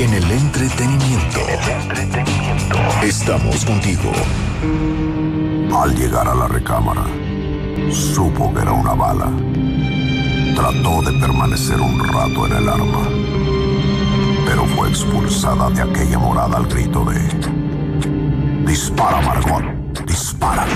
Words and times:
En 0.00 0.14
el 0.14 0.30
entretenimiento. 0.30 1.40
Estamos 3.02 3.66
contigo. 3.66 4.10
Al 5.76 5.94
llegar 5.94 6.26
a 6.26 6.34
la 6.34 6.48
recámara, 6.48 7.04
supo 7.92 8.50
que 8.54 8.62
era 8.62 8.72
una 8.72 8.94
bala. 8.94 9.30
Trató 10.54 11.02
de 11.02 11.20
permanecer 11.20 11.78
un 11.82 11.98
rato 12.02 12.46
en 12.46 12.52
el 12.54 12.68
arma, 12.70 13.10
pero 14.46 14.64
fue 14.74 14.88
expulsada 14.88 15.68
de 15.68 15.82
aquella 15.82 16.18
morada 16.18 16.56
al 16.56 16.66
grito 16.66 17.04
de... 17.04 17.20
Dispara, 18.64 19.20
Margot, 19.20 20.06
dispara. 20.06 20.66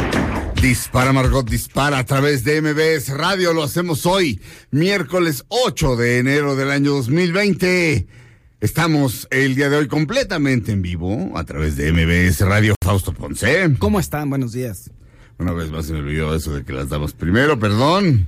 Dispara 0.61 1.15
Margot, 1.15 1.49
dispara 1.49 1.97
a 1.97 2.05
través 2.05 2.45
de 2.45 2.61
MBS 2.61 3.17
Radio. 3.17 3.55
Lo 3.55 3.63
hacemos 3.63 4.05
hoy, 4.05 4.43
miércoles 4.71 5.47
8 5.49 5.97
de 5.97 6.19
enero 6.19 6.57
del 6.57 6.71
año 6.71 6.91
2020. 6.91 8.24
Estamos 8.65 9.29
el 9.31 9.55
día 9.57 9.69
de 9.69 9.77
hoy 9.77 9.89
completamente 9.89 10.73
en 10.73 10.81
vivo 10.81 11.37
a 11.37 11.45
través 11.45 11.77
de 11.77 11.93
MBS 11.93 12.41
Radio 12.47 12.75
Fausto 12.83 13.13
Ponce. 13.13 13.77
¿Cómo 13.79 14.01
están? 14.01 14.31
Buenos 14.31 14.53
días. 14.55 14.91
Una 15.39 15.53
vez 15.53 15.71
más 15.71 15.85
se 15.85 15.93
me 15.93 15.99
olvidó 15.99 16.35
eso 16.35 16.55
de 16.55 16.65
que 16.65 16.73
las 16.73 16.89
damos 16.89 17.13
primero, 17.13 17.59
perdón. 17.59 18.27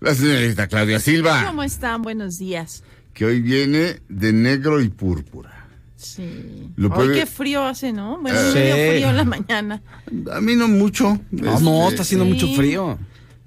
La 0.00 0.14
señorita 0.14 0.66
Claudia 0.66 0.98
Silva, 0.98 1.44
¿Cómo 1.46 1.62
están? 1.62 2.00
Buenos 2.00 2.38
días. 2.38 2.82
que 3.12 3.26
hoy 3.26 3.42
viene 3.42 4.00
de 4.08 4.32
negro 4.32 4.80
y 4.80 4.88
púrpura. 4.88 5.66
Sí. 5.94 6.70
Lo 6.76 6.88
Hoy 6.88 6.94
puede- 6.94 7.14
qué 7.20 7.26
frío 7.26 7.62
hace, 7.66 7.92
¿no? 7.92 8.18
Bueno, 8.22 8.38
Sí. 8.52 8.54
medio 8.54 8.74
frío 8.92 9.10
en 9.10 9.16
la 9.18 9.24
mañana. 9.24 9.82
A 10.32 10.40
mí 10.40 10.56
no 10.56 10.68
mucho. 10.68 11.20
No, 11.32 11.60
no, 11.60 11.80
Este, 11.82 11.88
está 11.90 12.02
haciendo 12.04 12.24
sí. 12.24 12.32
mucho 12.32 12.48
frío. 12.54 12.98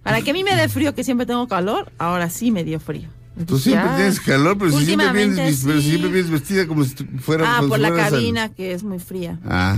Para 0.03 0.21
que 0.21 0.29
a 0.29 0.33
mí 0.33 0.43
me 0.43 0.55
dé 0.55 0.69
frío, 0.69 0.93
que 0.93 1.03
siempre 1.03 1.25
tengo 1.25 1.47
calor, 1.47 1.91
ahora 1.97 2.29
sí 2.29 2.51
me 2.51 2.63
dio 2.63 2.79
frío. 2.79 3.09
Tú 3.47 3.57
siempre 3.57 3.89
Ya. 3.89 3.95
tienes 3.95 4.19
calor, 4.19 4.57
pero 4.59 4.71
si 4.71 4.85
siempre 4.85 5.11
vienes, 5.11 5.29
Últimamente 5.39 5.65
pero 5.65 5.77
si 5.79 5.83
sí. 5.83 5.89
siempre 5.89 6.11
vienes 6.11 6.31
vestida 6.31 6.67
como 6.67 6.83
si 6.83 6.93
tú 6.93 7.05
fueras 7.19 7.47
Ah, 7.49 7.63
por 7.67 7.79
la 7.79 7.87
al- 7.87 7.95
cabina, 7.97 8.49
que 8.49 8.73
es 8.73 8.83
muy 8.83 8.99
fría. 8.99 9.39
Ah, 9.45 9.77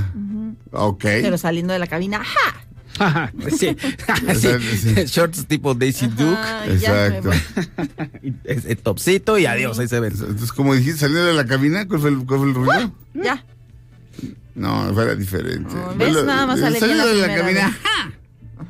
ok. 0.72 1.02
Pero 1.04 1.38
saliendo 1.38 1.72
de 1.72 1.80
la 1.80 1.88
cabina, 1.88 2.22
¡ja! 2.24 2.62
sí. 3.58 3.76
Sí. 4.36 4.50
sí. 4.78 5.06
Shorts 5.06 5.46
tipo 5.48 5.74
Daisy 5.74 6.08
Duke, 6.08 6.38
Exacto. 6.68 7.30
voy. 7.30 7.44
y 8.24 8.34
ese 8.44 8.76
topcito 8.76 9.38
y 9.38 9.46
adiós, 9.46 9.80
ahí 9.80 9.88
se 9.88 10.00
ven. 10.02 10.12
Entonces, 10.14 10.52
como 10.52 10.76
dijiste, 10.76 11.00
saliendo 11.00 11.26
de 11.26 11.34
la 11.34 11.46
cabina, 11.46 11.88
¿cuál 11.88 12.00
fue 12.02 12.10
el, 12.10 12.26
cuál 12.26 12.40
fue 12.40 12.50
el 12.50 12.54
ruido? 12.56 12.92
Ya. 13.14 13.44
No, 14.54 14.94
fuera 14.94 15.16
diferente. 15.16 15.74
No, 15.74 15.96
¿ves? 15.96 16.24
Nada 16.26 16.46
más 16.46 16.60
sale 16.60 16.80
saliendo 16.80 17.06
de 17.08 17.16
la 17.28 17.36
cabina. 17.36 17.78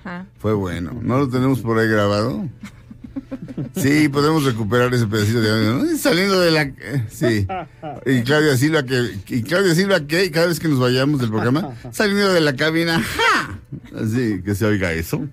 Ajá. 0.04 0.26
Fue 0.40 0.54
bueno. 0.54 0.98
¿No 1.02 1.18
lo 1.20 1.30
tenemos 1.30 1.60
por 1.62 1.78
ahí 1.80 1.88
grabado? 1.88 2.48
Sí, 3.76 4.10
podemos 4.10 4.44
recuperar 4.44 4.94
ese 4.94 5.08
pedacito 5.08 5.42
de 5.42 5.50
audio. 5.52 5.98
Saliendo 5.98 6.40
de 6.40 6.52
la... 6.52 6.72
Sí. 7.10 7.48
Y 8.06 8.22
Claudia 8.22 8.58
Silva 8.58 8.84
que... 8.84 9.20
Y 9.28 9.44
Claudia 9.44 9.76
Silva 9.76 10.02
que 10.02 10.32
cada 10.32 10.48
vez 10.48 10.60
que 10.60 10.68
nos 10.68 10.80
vayamos 10.80 11.20
del 11.20 11.30
programa, 11.30 11.76
saliendo 11.92 12.34
de 12.34 12.42
la 12.42 12.56
cabina, 12.56 13.02
¡ja! 13.02 13.60
Así, 13.96 14.42
que 14.44 14.56
se 14.56 14.66
oiga 14.66 14.94
eso. 14.94 15.28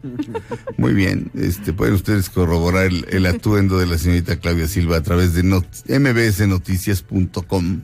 Muy 0.77 0.92
bien. 0.92 1.30
Este, 1.34 1.72
pueden 1.72 1.94
ustedes 1.94 2.31
corroborar 2.31 2.87
el, 2.87 3.06
el 3.10 3.26
atuendo 3.26 3.78
de 3.78 3.87
la 3.87 3.99
señorita 3.99 4.37
Claudia 4.37 4.69
Silva 4.69 4.97
a 4.97 5.03
través 5.03 5.34
de 5.34 5.43
not 5.43 5.66
mbsnoticias.com 5.88 7.81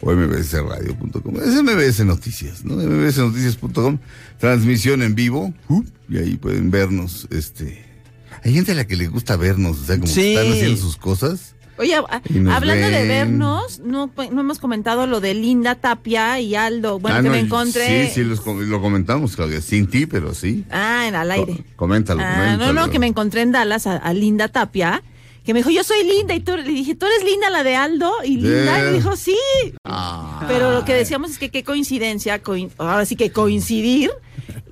o 0.00 0.12
mbsradio.com. 0.12 1.36
Es 1.36 1.62
MBS 1.62 2.04
Noticias, 2.04 2.64
¿no? 2.64 2.76
mbsnoticias.com, 2.76 3.98
transmisión 4.38 5.02
en 5.02 5.14
vivo, 5.14 5.54
uh, 5.68 5.84
y 6.08 6.18
ahí 6.18 6.36
pueden 6.36 6.70
vernos, 6.70 7.26
este... 7.30 7.85
Hay 8.46 8.54
gente 8.54 8.72
a 8.72 8.74
la 8.76 8.86
que 8.86 8.94
le 8.96 9.08
gusta 9.08 9.36
vernos, 9.36 9.80
o 9.80 9.84
sea, 9.84 9.96
como 9.98 10.06
Sí. 10.06 10.20
que 10.20 10.34
están 10.34 10.52
haciendo 10.52 10.80
sus 10.80 10.96
cosas. 10.96 11.54
Oye, 11.78 11.94
hablando 11.96 12.88
de 12.88 13.06
vernos, 13.06 13.80
no, 13.80 14.10
no 14.32 14.40
hemos 14.40 14.58
comentado 14.60 15.06
lo 15.06 15.20
de 15.20 15.34
Linda 15.34 15.74
Tapia 15.74 16.40
y 16.40 16.54
Aldo. 16.54 16.98
Bueno, 17.00 17.18
Ah, 17.18 17.22
que 17.22 17.28
no, 17.28 17.34
me 17.34 17.40
encontré. 17.40 18.06
Sí, 18.08 18.14
sí, 18.14 18.24
los 18.24 18.46
lo 18.46 18.80
comentamos, 18.80 19.36
Claudia, 19.36 19.60
sin 19.60 19.86
ti, 19.88 20.06
pero 20.06 20.32
sí. 20.32 20.64
Ah, 20.70 21.06
en 21.08 21.14
al 21.16 21.30
aire. 21.32 21.54
Co- 21.56 21.64
Coméntalo, 21.76 22.22
Ah, 22.24 22.34
coméntalo. 22.36 22.72
no, 22.72 22.86
no, 22.86 22.90
que 22.92 22.98
me 22.98 23.06
encontré 23.08 23.42
en 23.42 23.52
Dallas 23.52 23.86
a, 23.86 23.96
a 23.96 24.14
Linda 24.14 24.48
Tapia, 24.48 25.02
que 25.44 25.52
me 25.52 25.60
dijo, 25.60 25.70
yo 25.70 25.84
soy 25.84 26.02
Linda, 26.04 26.34
y 26.34 26.40
tú, 26.40 26.56
le 26.56 26.62
dije, 26.62 26.94
¿tú 26.94 27.04
eres 27.06 27.24
Linda 27.24 27.50
la 27.50 27.62
de 27.62 27.76
Aldo? 27.76 28.10
Y 28.24 28.36
Linda, 28.36 28.78
Yeah. 28.78 28.90
y 28.90 28.94
dijo, 28.94 29.16
sí. 29.16 29.36
Ah, 29.84 30.44
Pero 30.48 30.70
lo 30.72 30.84
que 30.86 30.94
decíamos 30.94 31.32
es 31.32 31.38
que 31.38 31.50
qué 31.50 31.62
coincidencia, 31.62 32.42
coin- 32.42 32.70
ahora 32.78 33.04
sí 33.04 33.16
que 33.16 33.30
coincidir, 33.32 34.12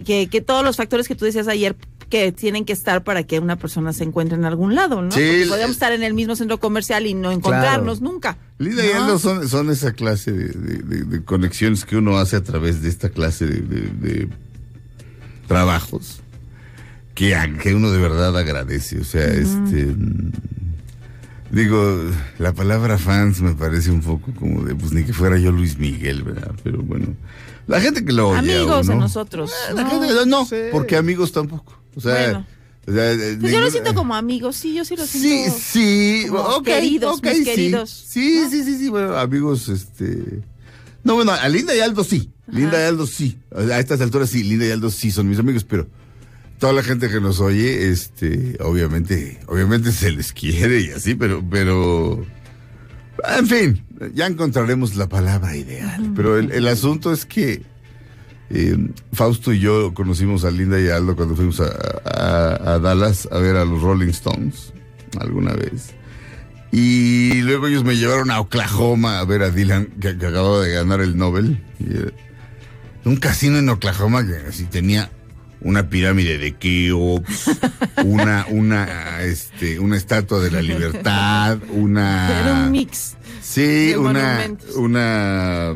que, 0.07 0.29
que 0.29 0.41
todos 0.41 0.65
los 0.65 0.77
factores 0.77 1.07
que 1.09 1.15
tú 1.15 1.25
decías 1.27 1.49
ayer 1.49 1.77
que 2.09 2.33
tienen 2.33 2.65
que 2.65 2.73
estar 2.73 3.03
para 3.05 3.23
que 3.25 3.39
una 3.41 3.57
persona 3.57 3.93
se 3.93 4.05
encuentre 4.05 4.37
en 4.37 4.45
algún 4.45 4.75
lado, 4.75 5.03
¿no? 5.03 5.11
Sí, 5.11 5.21
Porque 5.21 5.47
podríamos 5.49 5.75
estar 5.77 5.93
en 5.93 6.03
el 6.03 6.15
mismo 6.15 6.37
centro 6.37 6.59
comercial 6.61 7.07
y 7.07 7.15
no 7.15 7.33
encontrarnos 7.33 8.01
nunca. 8.01 8.39
Linda 8.59 8.85
y 8.85 8.89
¿no? 8.95 9.03
Aldo 9.05 9.19
son, 9.19 9.49
son 9.49 9.71
esa 9.71 9.93
clase 9.93 10.33
de, 10.33 10.49
de- 10.49 10.83
de- 10.83 11.05
de 11.05 11.25
conexiones 11.25 11.85
que 11.85 11.97
uno 11.97 12.19
hace 12.19 12.37
a 12.37 12.43
través 12.43 12.83
de 12.83 12.89
esta 12.89 13.09
clase 13.11 13.47
de, 13.47 13.61
de- 13.61 13.91
de 14.09 14.29
trabajos 15.49 16.21
que, 17.15 17.35
a- 17.35 17.53
que 17.59 17.75
uno 17.75 17.91
de 17.91 17.99
verdad 17.99 18.37
agradece. 18.37 19.01
O 19.01 19.05
sea, 19.05 19.25
este. 19.27 19.95
Digo, 21.51 22.01
la 22.39 22.53
palabra 22.53 22.99
fans 22.99 23.41
me 23.41 23.55
parece 23.55 23.91
un 23.91 24.01
poco 24.01 24.33
como 24.35 24.65
de, 24.65 24.75
pues 24.75 24.93
ni 24.93 25.05
que 25.05 25.13
fuera 25.13 25.39
yo 25.39 25.53
Luis 25.53 25.79
Miguel, 25.79 26.23
¿verdad? 26.25 26.53
Pero 26.65 26.83
bueno, 26.83 27.09
la 27.69 27.81
gente 27.81 28.05
que 28.05 28.13
lo 28.13 28.31
oye. 28.31 28.37
a 28.39 28.41
Amigos 28.63 28.87
de 28.89 28.97
nosotros. 28.97 29.53
Eh, 29.71 29.75
la 29.75 29.83
No, 29.85 29.91
gente- 29.91 30.27
no, 30.27 30.45
sí. 30.47 30.57
porque 30.73 30.97
amigos 30.97 31.31
tampoco. 31.33 31.79
O 31.97 32.01
sea, 32.01 32.15
Bueno. 32.31 32.47
o 32.87 32.93
sea, 32.93 33.13
eh, 33.13 33.37
Pues 33.41 33.53
yo 33.53 33.61
lo 33.61 33.71
siento 33.71 33.95
como 33.95 34.15
amigos, 34.15 34.57
sí, 34.57 34.75
yo 34.75 34.85
sí 34.85 34.97
lo 34.97 35.07
Sí, 35.07 35.19
siento. 35.21 35.59
sí, 35.61 36.25
como 36.29 36.41
ok, 36.57 36.65
queridos, 36.65 37.19
ok, 37.19 37.25
mis 37.25 37.39
sí. 37.39 37.45
queridos. 37.45 38.05
Sí, 38.09 38.45
sí, 38.51 38.65
sí, 38.65 38.79
sí, 38.79 38.89
bueno, 38.89 39.17
amigos, 39.17 39.69
este... 39.69 40.43
No, 41.03 41.15
bueno, 41.17 41.33
a 41.33 41.49
Linda 41.49 41.75
y 41.75 41.81
Aldo 41.81 42.03
sí, 42.03 42.31
Linda 42.51 42.81
y 42.81 42.85
Aldo 42.87 43.07
sí, 43.07 43.39
a 43.55 43.79
estas 43.79 44.01
alturas 44.01 44.31
sí, 44.31 44.43
Linda 44.43 44.67
y 44.67 44.71
Aldo 44.71 44.91
sí 44.91 45.11
son 45.11 45.29
mis 45.29 45.39
amigos, 45.39 45.65
pero 45.65 45.87
toda 46.59 46.73
la 46.73 46.83
gente 46.83 47.11
que 47.11 47.21
nos 47.21 47.41
oye, 47.41 47.91
este, 47.91 48.57
obviamente, 48.61 49.39
obviamente 49.47 49.93
se 49.93 50.11
les 50.13 50.33
quiere 50.33 50.81
y 50.81 50.91
así, 50.91 51.15
pero, 51.15 51.45
pero... 51.49 52.25
En 53.39 53.47
fin, 53.47 53.85
ya 54.15 54.27
encontraremos 54.27 54.97
la 54.97 55.09
palabra 55.09 55.57
ideal, 55.57 56.13
pero 56.17 56.39
el, 56.39 56.51
el 56.53 56.67
asunto 56.69 57.13
es 57.13 57.25
que 57.27 57.63
eh, 58.51 58.77
Fausto 59.13 59.53
y 59.53 59.61
yo 59.61 59.95
conocimos 59.95 60.45
a 60.45 60.51
Linda 60.51 60.81
y 60.81 60.89
a 60.89 60.97
Aldo 60.97 61.17
cuando 61.17 61.35
fuimos 61.37 61.61
a, 61.61 61.65
a- 62.05 62.75
a 62.75 62.79
Dallas 62.79 63.29
a 63.33 63.39
ver 63.39 63.57
a 63.57 63.65
los 63.65 63.81
Rolling 63.83 64.09
Stones 64.09 64.73
alguna 65.19 65.53
vez. 65.55 65.95
Y 66.73 67.41
luego 67.43 67.69
ellos 67.69 67.85
me 67.85 67.97
llevaron 67.97 68.31
a 68.33 68.41
Oklahoma 68.41 69.21
a 69.21 69.25
ver 69.25 69.43
a 69.43 69.51
Dylan, 69.51 69.87
que, 70.01 70.19
que 70.19 70.27
acababa 70.27 70.61
de 70.65 70.73
ganar 70.75 71.01
el 71.01 71.17
Nobel. 71.17 71.63
Y, 71.79 71.85
eh, 71.97 72.11
un 73.05 73.17
casino 73.17 73.59
en 73.59 73.69
Oklahoma 73.69 74.27
que 74.27 74.35
así 74.49 74.65
tenía 74.65 75.11
una 75.61 75.89
pirámide 75.89 76.37
de 76.37 76.53
Keops, 76.57 77.51
una, 78.05 78.47
una, 78.51 79.23
este, 79.23 79.79
una 79.79 79.97
estatua 79.97 80.41
de 80.41 80.51
la 80.51 80.61
libertad, 80.63 81.59
una... 81.71 82.41
Era 82.41 82.55
un 82.65 82.71
mix. 82.73 83.17
Sí, 83.41 83.95
una, 83.97 84.41
una 84.77 85.75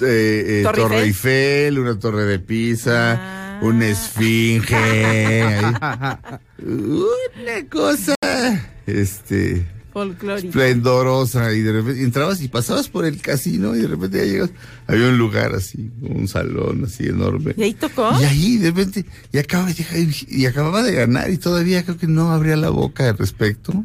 eh, 0.00 0.60
eh, 0.60 0.62
¿Torre 0.64 0.80
torre, 0.82 1.02
Eiffel? 1.02 1.32
Eiffel, 1.32 1.78
una 1.78 1.98
torre 1.98 2.24
de 2.24 2.38
Pisa, 2.38 3.12
Ah. 3.20 3.60
una 3.62 3.86
esfinge, 3.88 5.60
una 6.58 7.68
cosa, 7.70 8.14
este, 8.86 9.66
Folclórico. 9.92 10.48
esplendorosa 10.48 11.52
y 11.52 11.60
de 11.60 11.72
repente 11.72 12.02
entrabas 12.02 12.42
y 12.42 12.48
pasabas 12.48 12.88
por 12.88 13.04
el 13.04 13.20
casino 13.20 13.76
y 13.76 13.80
de 13.82 13.86
repente 13.88 14.18
ya 14.18 14.24
llegas, 14.24 14.50
había 14.86 15.08
un 15.08 15.18
lugar 15.18 15.54
así, 15.54 15.90
un 16.02 16.26
salón 16.28 16.84
así 16.84 17.06
enorme. 17.06 17.54
¿Y 17.56 17.62
ahí 17.62 17.74
tocó? 17.74 18.10
Y 18.20 18.24
ahí 18.24 18.56
de 18.58 18.70
repente, 18.72 19.06
y 19.32 19.38
acaba, 19.38 19.68
y 20.28 20.46
acababa 20.46 20.82
de 20.82 20.92
ganar 20.92 21.30
y 21.30 21.38
todavía 21.38 21.84
creo 21.84 21.96
que 21.96 22.08
no 22.08 22.32
abría 22.32 22.56
la 22.56 22.70
boca 22.70 23.08
al 23.08 23.16
respecto. 23.18 23.84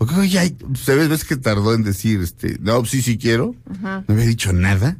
O 0.00 0.06
creo 0.06 0.20
que 0.20 0.28
ya, 0.28 0.42
ves, 1.08 1.24
que 1.24 1.36
tardó 1.36 1.74
en 1.74 1.82
decir, 1.82 2.20
este, 2.20 2.56
no, 2.60 2.84
sí, 2.84 3.02
sí 3.02 3.18
quiero. 3.18 3.56
No 3.82 4.04
había 4.06 4.26
dicho 4.26 4.52
nada. 4.52 4.96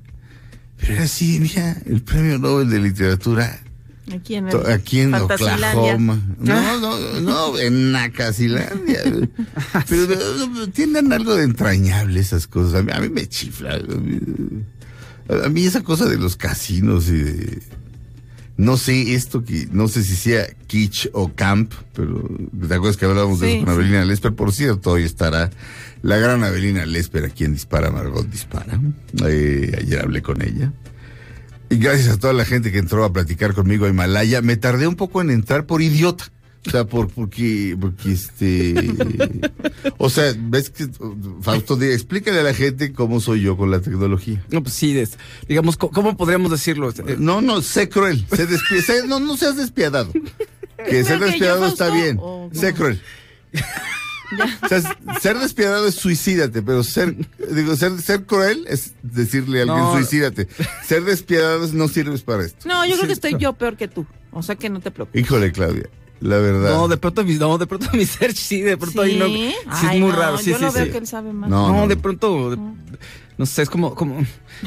Pero 0.78 0.94
era 0.94 1.04
así, 1.04 1.40
mira, 1.40 1.76
el 1.86 2.02
premio 2.02 2.38
Nobel 2.38 2.70
de 2.70 2.78
Literatura 2.80 3.60
Aquí 4.14 4.36
en, 4.36 4.48
el 4.48 4.72
Aquí 4.72 5.00
en. 5.00 5.14
Oklahoma. 5.14 6.20
No, 6.38 6.80
no, 6.80 7.20
no, 7.20 7.58
en 7.58 7.92
Nacasilandia. 7.92 9.02
Pero 9.88 10.46
no, 10.48 10.68
tienen 10.70 11.12
algo 11.12 11.34
de 11.34 11.44
entrañable 11.44 12.20
esas 12.20 12.46
cosas. 12.46 12.80
A 12.80 12.82
mí, 12.82 12.92
a 12.92 13.00
mí 13.00 13.08
me 13.08 13.26
chifla. 13.26 13.74
A 13.74 13.78
mí, 13.78 14.20
a 15.44 15.48
mí 15.48 15.66
esa 15.66 15.82
cosa 15.82 16.06
de 16.06 16.16
los 16.16 16.36
casinos 16.36 17.08
y 17.08 17.16
de... 17.16 17.62
No 18.56 18.76
sé 18.76 19.14
esto 19.14 19.44
que, 19.44 19.68
no 19.70 19.86
sé 19.86 20.02
si 20.02 20.16
sea 20.16 20.44
kitsch 20.66 21.10
o 21.12 21.32
camp, 21.32 21.72
pero 21.94 22.28
¿te 22.66 22.74
acuerdas 22.74 22.96
que 22.96 23.04
hablábamos 23.04 23.38
de 23.38 23.46
Sí, 23.46 23.52
eso 23.52 23.64
con 23.64 23.74
sí. 23.74 23.80
Avelina 23.80 24.04
Lesper? 24.04 24.34
Por 24.34 24.52
cierto, 24.52 24.90
hoy 24.90 25.04
estará 25.04 25.50
la 26.02 26.16
gran 26.16 26.44
Avelina 26.44 26.86
Lesper 26.86 27.24
aquí 27.24 27.44
en 27.44 27.54
Dispara, 27.54 27.90
Margot 27.90 28.26
Dispara. 28.28 28.80
Eh, 29.26 29.72
ayer 29.80 30.00
hablé 30.00 30.22
con 30.22 30.42
ella. 30.42 30.72
Y 31.70 31.76
gracias 31.76 32.08
a 32.08 32.18
toda 32.18 32.32
la 32.32 32.44
gente 32.44 32.72
que 32.72 32.78
entró 32.78 33.04
a 33.04 33.12
platicar 33.12 33.52
conmigo 33.54 33.84
a 33.86 33.88
Himalaya, 33.90 34.40
me 34.40 34.56
tardé 34.56 34.86
un 34.86 34.96
poco 34.96 35.20
en 35.20 35.30
entrar 35.30 35.66
por 35.66 35.82
idiota. 35.82 36.24
O 36.66 36.70
sea, 36.70 36.84
por, 36.84 37.08
porque, 37.08 37.76
porque 37.80 38.12
este, 38.12 38.74
o 39.96 40.10
sea, 40.10 40.34
ves 40.36 40.70
que, 40.70 40.88
Fausto, 41.40 41.80
explícale 41.80 42.40
a 42.40 42.42
la 42.42 42.52
gente 42.52 42.92
cómo 42.92 43.20
soy 43.20 43.42
yo 43.42 43.56
con 43.56 43.70
la 43.70 43.80
tecnología. 43.80 44.44
No, 44.50 44.62
pues 44.62 44.74
sí, 44.74 44.92
des- 44.92 45.16
digamos, 45.48 45.76
¿cómo 45.76 46.16
podríamos 46.16 46.50
decirlo? 46.50 46.92
No, 47.18 47.40
no, 47.40 47.62
sé 47.62 47.88
cruel, 47.88 48.26
sé 48.34 48.46
despie- 48.48 48.82
sé- 48.82 49.06
no, 49.06 49.20
no 49.20 49.36
seas 49.36 49.56
despiadado. 49.56 50.12
Que 50.90 51.04
ser 51.04 51.20
despiadado 51.20 51.66
está 51.66 51.90
bien, 51.90 52.18
o 52.20 52.50
no? 52.52 52.60
sé 52.60 52.74
cruel. 52.74 53.00
O 54.62 54.68
sea, 54.68 54.80
ser 55.20 55.38
despiadado 55.38 55.86
es 55.88 55.94
suicídate, 55.94 56.60
pero 56.62 56.82
ser, 56.84 57.14
digo, 57.50 57.74
ser, 57.76 57.98
ser 58.00 58.24
cruel 58.26 58.64
es 58.68 58.92
decirle 59.02 59.60
a 59.60 59.62
alguien 59.62 59.78
No. 59.78 59.94
suicídate. 59.94 60.48
Ser 60.86 61.04
despiadado 61.04 61.64
es 61.64 61.72
no 61.72 61.88
sirves 61.88 62.22
para 62.22 62.44
esto. 62.44 62.68
No, 62.68 62.84
yo 62.86 62.96
creo 62.96 63.06
que 63.06 63.12
estoy 63.14 63.36
yo 63.38 63.52
peor 63.54 63.76
que 63.76 63.88
tú. 63.88 64.06
O 64.32 64.42
sea 64.42 64.56
que 64.56 64.68
no 64.68 64.80
te 64.80 64.90
preocupes. 64.90 65.20
Híjole, 65.20 65.50
Claudia, 65.52 65.88
la 66.20 66.38
verdad. 66.38 66.70
No, 66.70 66.88
de 66.88 66.96
pronto, 66.96 67.24
mi- 67.24 67.34
no, 67.34 67.58
de 67.58 67.66
pronto 67.66 67.88
mi 67.94 68.04
search 68.06 68.36
sí, 68.36 68.60
de 68.62 68.76
pronto 68.76 69.02
ahí 69.02 69.16
no. 69.16 69.26
Sí, 69.26 69.54
Ay, 69.68 69.96
es 69.96 70.02
muy 70.02 70.10
no, 70.10 70.16
raro, 70.16 70.38
sí, 70.38 70.50
yo 70.50 70.56
sí, 70.58 70.64
veo 70.74 70.84
sí. 70.86 70.90
que 70.90 70.98
él 70.98 71.06
sabe 71.06 71.32
más. 71.32 71.48
No, 71.50 71.68
No, 71.68 71.80
no. 71.82 71.88
de 71.88 71.96
pronto, 71.96 72.50
de- 72.50 72.58
no 73.38 73.46
sé, 73.46 73.62
es 73.62 73.70
como, 73.70 73.94
como, 73.94 74.18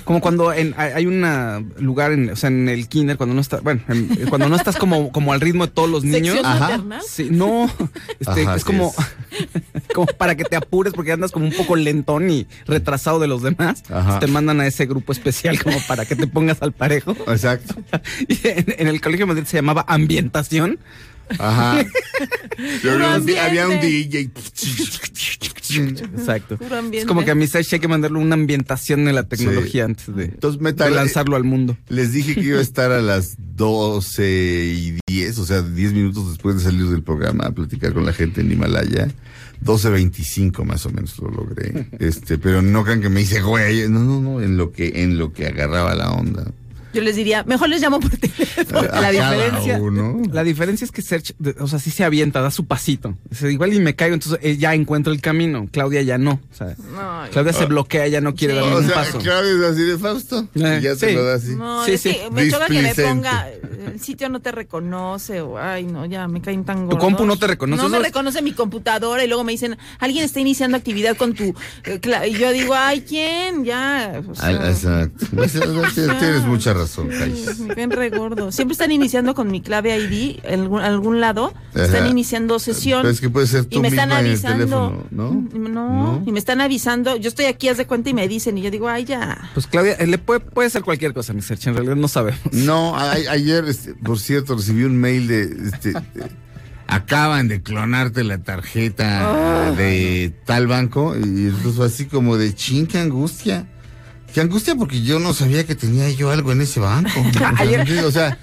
como 0.05 0.21
cuando 0.21 0.53
en, 0.53 0.73
hay 0.77 1.05
un 1.05 1.73
lugar 1.79 2.13
en, 2.13 2.29
o 2.29 2.35
sea, 2.37 2.47
en 2.47 2.69
el 2.69 2.87
kinder, 2.87 3.17
cuando 3.17 3.35
no 3.35 3.41
está, 3.41 3.59
bueno, 3.59 3.81
en- 3.89 4.07
cuando 4.29 4.47
no 4.47 4.55
estás 4.55 4.77
como, 4.77 5.11
como 5.11 5.33
al 5.33 5.41
ritmo 5.41 5.65
de 5.65 5.73
todos 5.73 5.89
los 5.89 6.05
niños. 6.05 6.35
¿Sección 6.37 6.45
Ajá. 6.45 6.79
Sí, 7.05 7.27
no, 7.29 7.69
este, 8.17 8.43
Ajá, 8.43 8.55
es 8.55 8.63
como, 8.63 8.93
como 9.93 10.05
para 10.07 10.35
que 10.35 10.45
te 10.45 10.55
apures 10.55 10.93
porque 10.93 11.11
andas 11.11 11.33
como 11.33 11.45
un 11.47 11.51
poco 11.51 11.75
lentón 11.75 12.29
y 12.29 12.47
retrasado 12.65 13.19
de 13.19 13.27
los 13.27 13.41
demás. 13.41 13.83
Ajá. 13.89 14.19
Te 14.19 14.27
mandan 14.27 14.61
a 14.61 14.67
ese 14.67 14.85
grupo 14.85 15.11
especial 15.11 15.61
como 15.61 15.77
para 15.85 16.05
que 16.05 16.15
te 16.15 16.27
pongas 16.27 16.61
al 16.61 16.71
parejo. 16.71 17.11
Exacto. 17.27 17.75
Y 18.29 18.39
en, 18.47 18.73
en 18.77 18.87
el 18.87 19.01
colegio 19.01 19.25
de 19.25 19.33
Madrid 19.33 19.45
se 19.47 19.57
llamaba 19.57 19.83
ambientación. 19.87 20.79
Ajá. 21.39 21.79
Había 21.79 22.95
un 22.95 23.01
ambiente. 23.03 23.87
DJ. 23.87 24.31
Exacto. 25.79 26.57
Puro 26.57 26.75
ambiente. 26.77 26.99
Es 26.99 27.05
como 27.05 27.23
que 27.23 27.31
a 27.31 27.35
hay 27.75 27.79
que 27.79 27.87
mandarle 27.87 28.17
una 28.19 28.35
ambientación 28.35 29.05
de 29.05 29.13
la 29.13 29.23
tecnología 29.27 29.85
antes 29.85 30.13
de, 30.15 30.25
Entonces 30.25 30.61
me 30.61 30.73
de 30.73 30.77
tardé- 30.77 30.95
lanzarlo 30.95 31.35
al 31.35 31.43
mundo. 31.43 31.77
Les 31.89 32.11
dije 32.13 32.35
que 32.35 32.41
iba 32.41 32.59
a 32.59 32.61
estar 32.61 32.91
a 32.91 33.01
las 33.01 33.35
12 33.37 34.23
y 34.75 34.97
10, 35.07 35.37
o 35.37 35.45
sea, 35.45 35.61
10 35.61 35.93
minutos 35.93 36.29
después 36.29 36.55
de 36.57 36.61
salir 36.63 36.87
del 36.87 37.03
programa 37.03 37.45
a 37.45 37.51
platicar 37.51 37.93
con 37.93 38.05
la 38.05 38.13
gente 38.13 38.41
en 38.41 38.51
Himalaya. 38.51 39.07
12.25 39.63 40.63
más 40.65 40.85
o 40.85 40.89
menos 40.89 41.17
lo 41.19 41.29
logré. 41.29 41.87
Este, 41.99 42.37
pero 42.37 42.61
no 42.61 42.83
crean 42.83 43.01
que 43.01 43.09
me 43.09 43.21
hice 43.21 43.41
güey. 43.41 43.87
No, 43.89 43.99
no, 43.99 44.19
no, 44.19 44.41
en 44.41 44.57
lo 44.57 44.71
que, 44.71 45.03
en 45.03 45.17
lo 45.17 45.31
que 45.33 45.47
agarraba 45.47 45.93
la 45.95 46.11
onda. 46.11 46.51
Yo 46.93 47.01
les 47.01 47.15
diría, 47.15 47.43
mejor 47.43 47.69
les 47.69 47.81
llamo 47.81 47.99
por 47.99 48.11
teléfono. 48.17 48.79
A 48.91 49.01
la 49.01 49.11
cada 49.11 49.11
diferencia, 49.11 49.77
uno. 49.79 50.21
la 50.31 50.43
diferencia 50.43 50.85
es 50.85 50.91
que 50.91 51.01
Search, 51.01 51.33
de- 51.39 51.55
o 51.59 51.67
sea, 51.67 51.79
sí 51.79 51.89
se 51.91 52.03
avienta, 52.03 52.41
da 52.41 52.51
su 52.51 52.65
pasito. 52.65 53.17
O 53.31 53.35
sea, 53.35 53.49
igual 53.49 53.73
y 53.73 53.79
me 53.79 53.95
caigo, 53.95 54.13
entonces 54.13 54.39
eh, 54.41 54.57
ya 54.57 54.73
encuentro 54.73 55.13
el 55.13 55.21
camino. 55.21 55.67
Claudia 55.71 56.01
ya 56.01 56.17
no. 56.17 56.41
O 56.51 56.55
sea, 56.55 56.75
No, 56.91 57.23
Claudia 57.31 57.53
se 57.53 57.65
bloquea, 57.65 58.07
ya 58.07 58.21
no 58.21 58.35
quiere 58.35 58.53
Sí. 58.53 58.59
dar 58.59 58.65
O 58.67 58.69
ningún 58.69 58.85
sea, 58.87 58.95
paso. 58.95 59.19
Claudio 59.19 59.65
es 59.65 59.71
así 59.71 59.83
de 59.83 59.97
Fausto. 59.97 60.47
Eh, 60.55 60.77
y 60.79 60.83
ya 60.83 60.95
sí. 60.95 61.11
lo 61.13 61.23
da 61.23 61.35
así. 61.35 61.55
No, 61.55 61.85
Sí, 61.85 61.91
es 61.93 62.01
que 62.03 62.29
me 62.31 62.49
choca 62.49 62.67
que 62.67 62.81
me 62.81 62.93
ponga, 62.95 63.47
el 63.49 63.99
sitio 63.99 64.29
no 64.29 64.39
te 64.41 64.51
reconoce 64.51 65.41
o, 65.41 65.57
ay, 65.57 65.85
no, 65.85 66.05
ya 66.05 66.27
me 66.27 66.41
caen 66.41 66.63
tan 66.65 66.85
gordos. 66.85 66.99
compu 66.99 67.25
no 67.25 67.37
te 67.37 67.47
reconoce, 67.47 67.81
No 67.83 67.89
me 67.89 67.99
reconoce 67.99 68.41
mi 68.41 68.51
computadora 68.53 69.23
y 69.23 69.27
luego 69.27 69.43
me 69.43 69.51
dicen, 69.53 69.77
alguien 69.99 70.23
está 70.25 70.39
iniciando 70.39 70.77
actividad 70.77 71.15
con 71.17 71.33
tu, 71.33 71.55
eh, 71.85 71.99
y 72.27 72.31
yo 72.33 72.51
digo, 72.51 72.73
ay, 72.75 73.01
¿quién? 73.07 73.63
Ya, 73.65 74.21
o 74.27 74.35
sea, 74.35 74.47
Ah, 74.49 74.69
Exacto. 74.69 75.25
Tienes 76.19 76.43
mucha 76.45 76.73
razón, 76.73 76.80
Gordos. 78.09 78.55
Siempre 78.55 78.73
están 78.73 78.91
iniciando 78.91 79.33
con 79.35 79.49
mi 79.51 79.61
clave 79.61 79.97
ID 79.97 80.39
en 80.43 80.61
algún, 80.61 80.81
algún 80.81 81.19
lado, 81.21 81.53
están 81.75 82.03
Ajá. 82.03 82.07
iniciando 82.07 82.59
sesión. 82.59 83.01
Pero 83.01 83.13
es 83.13 83.21
que 83.21 83.29
puede 83.29 83.47
ser 83.47 83.65
tú 83.65 83.77
y 83.77 83.81
me 83.81 83.87
están 83.89 84.09
misma 84.09 84.19
en 84.19 84.25
el 84.25 84.31
avisando. 84.31 84.57
teléfono, 84.65 85.03
¿no? 85.11 85.47
No, 85.69 86.03
¿No? 86.19 86.23
y 86.25 86.31
me 86.31 86.39
están 86.39 86.61
avisando. 86.61 87.15
Yo 87.17 87.29
estoy 87.29 87.45
aquí, 87.45 87.69
haz 87.69 87.77
de 87.77 87.85
cuenta, 87.87 88.09
y 88.09 88.13
me 88.13 88.27
dicen, 88.27 88.57
y 88.57 88.61
yo 88.61 88.71
digo, 88.71 88.87
ay, 88.89 89.05
ya. 89.05 89.49
Pues 89.53 89.67
Claudia, 89.67 89.93
eh, 89.93 90.07
le 90.07 90.17
puede, 90.17 90.39
puede 90.39 90.69
ser 90.69 90.83
cualquier 90.83 91.13
cosa, 91.13 91.33
mi 91.33 91.41
Search, 91.41 91.67
en 91.67 91.73
realidad 91.75 91.95
no 91.95 92.07
sabemos. 92.07 92.39
No, 92.51 92.95
a- 92.97 93.11
ayer, 93.11 93.65
este, 93.65 93.93
por 93.93 94.19
cierto, 94.19 94.55
recibí 94.55 94.83
un 94.83 94.97
mail 94.97 95.27
de, 95.27 95.43
este, 95.73 95.93
acaban 96.87 97.47
de 97.47 97.61
clonarte 97.61 98.23
la 98.23 98.39
tarjeta 98.39 99.71
de 99.77 100.33
tal 100.45 100.67
banco 100.67 101.15
y 101.15 101.21
entonces 101.47 101.75
fue 101.75 101.85
así 101.85 102.05
como 102.05 102.37
de 102.37 102.53
ching, 102.53 102.85
qué 102.87 102.97
angustia. 102.99 103.67
Qué 104.33 104.41
angustia 104.41 104.75
porque 104.75 105.01
yo 105.01 105.19
no 105.19 105.33
sabía 105.33 105.65
que 105.65 105.75
tenía 105.75 106.09
yo 106.09 106.31
algo 106.31 106.51
en 106.51 106.61
ese 106.61 106.79
banco. 106.79 107.11
O 108.05 108.11
sea, 108.11 108.37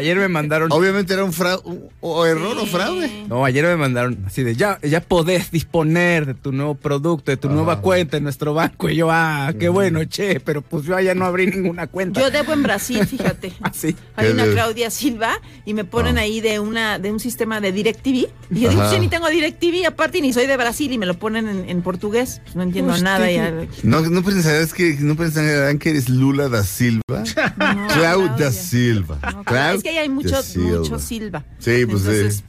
Ayer 0.00 0.16
me 0.16 0.28
mandaron... 0.28 0.72
obviamente 0.72 1.12
era 1.14 1.24
un 1.24 1.32
fraude, 1.32 1.62
o 2.00 2.26
error 2.26 2.56
o 2.58 2.66
fraude. 2.66 3.24
No, 3.28 3.44
ayer 3.44 3.64
me 3.66 3.76
mandaron 3.76 4.18
así 4.26 4.42
de 4.42 4.56
ya, 4.56 4.78
ya 4.82 5.00
podés 5.00 5.50
disponer 5.50 6.26
de 6.26 6.34
tu 6.34 6.52
nuevo 6.52 6.74
producto, 6.74 7.30
de 7.30 7.36
tu 7.36 7.48
nueva 7.48 7.80
cuenta 7.80 8.16
en 8.16 8.22
nuestro 8.24 8.54
banco. 8.54 8.88
Y 8.88 8.96
yo, 8.96 9.08
ah, 9.10 9.52
qué 9.58 9.68
bueno, 9.68 10.02
che, 10.04 10.40
pero 10.40 10.62
pues 10.62 10.84
yo 10.84 10.96
allá 10.96 11.14
no 11.14 11.24
abrí 11.26 11.46
ninguna 11.46 11.86
cuenta. 11.86 12.20
Yo 12.20 12.30
debo 12.30 12.52
en 12.52 12.62
Brasil, 12.62 13.06
fíjate. 13.06 13.52
Así. 13.60 13.94
Hay 14.16 14.28
¿Qué 14.28 14.32
una 14.32 14.46
de- 14.46 14.52
Claudia 14.52 14.90
Silva 14.90 15.38
y 15.64 15.74
me 15.74 15.84
ponen 15.84 16.18
Ah. 16.18 16.22
ahí 16.22 16.40
de 16.40 16.58
una 16.60 16.98
de 16.98 17.12
un 17.12 17.20
sistema 17.20 17.60
de 17.60 17.72
DirecTV. 17.72 18.28
Y 18.50 18.60
yo 18.60 18.70
digo, 18.70 18.90
sí, 18.90 18.98
ni 18.98 19.08
tengo 19.08 19.28
DirecTV, 19.28 19.86
aparte 19.86 20.20
ni 20.20 20.32
soy 20.32 20.46
de 20.46 20.56
Brasil 20.56 20.90
y 20.92 20.98
me 20.98 21.06
lo 21.06 21.18
ponen 21.18 21.48
en, 21.48 21.68
en 21.68 21.82
portugués. 21.82 22.40
Pues 22.44 22.56
no 22.56 22.62
entiendo 22.62 22.96
nada. 22.98 23.30
Ya. 23.30 23.52
No, 23.82 24.00
no 24.00 24.22
pensarás 24.22 24.72
que, 24.74 24.96
no 25.00 25.14
pensarán 25.16 25.78
que 25.78 25.90
eres 25.90 26.08
Lula 26.08 26.48
da 26.48 26.64
Silva. 26.64 27.00
No, 27.60 27.86
Claudia. 27.88 28.50
Silva. 28.50 29.18
No, 29.32 29.44
Clau 29.44 29.76
es 29.76 29.82
que 29.82 29.89
ahí 29.90 29.98
hay 29.98 30.08
mucho, 30.08 30.42
Silva. 30.42 30.78
mucho 30.78 30.98
Silva. 30.98 31.44
Sí, 31.58 31.84
pues, 31.86 32.04
Entonces, 32.04 32.44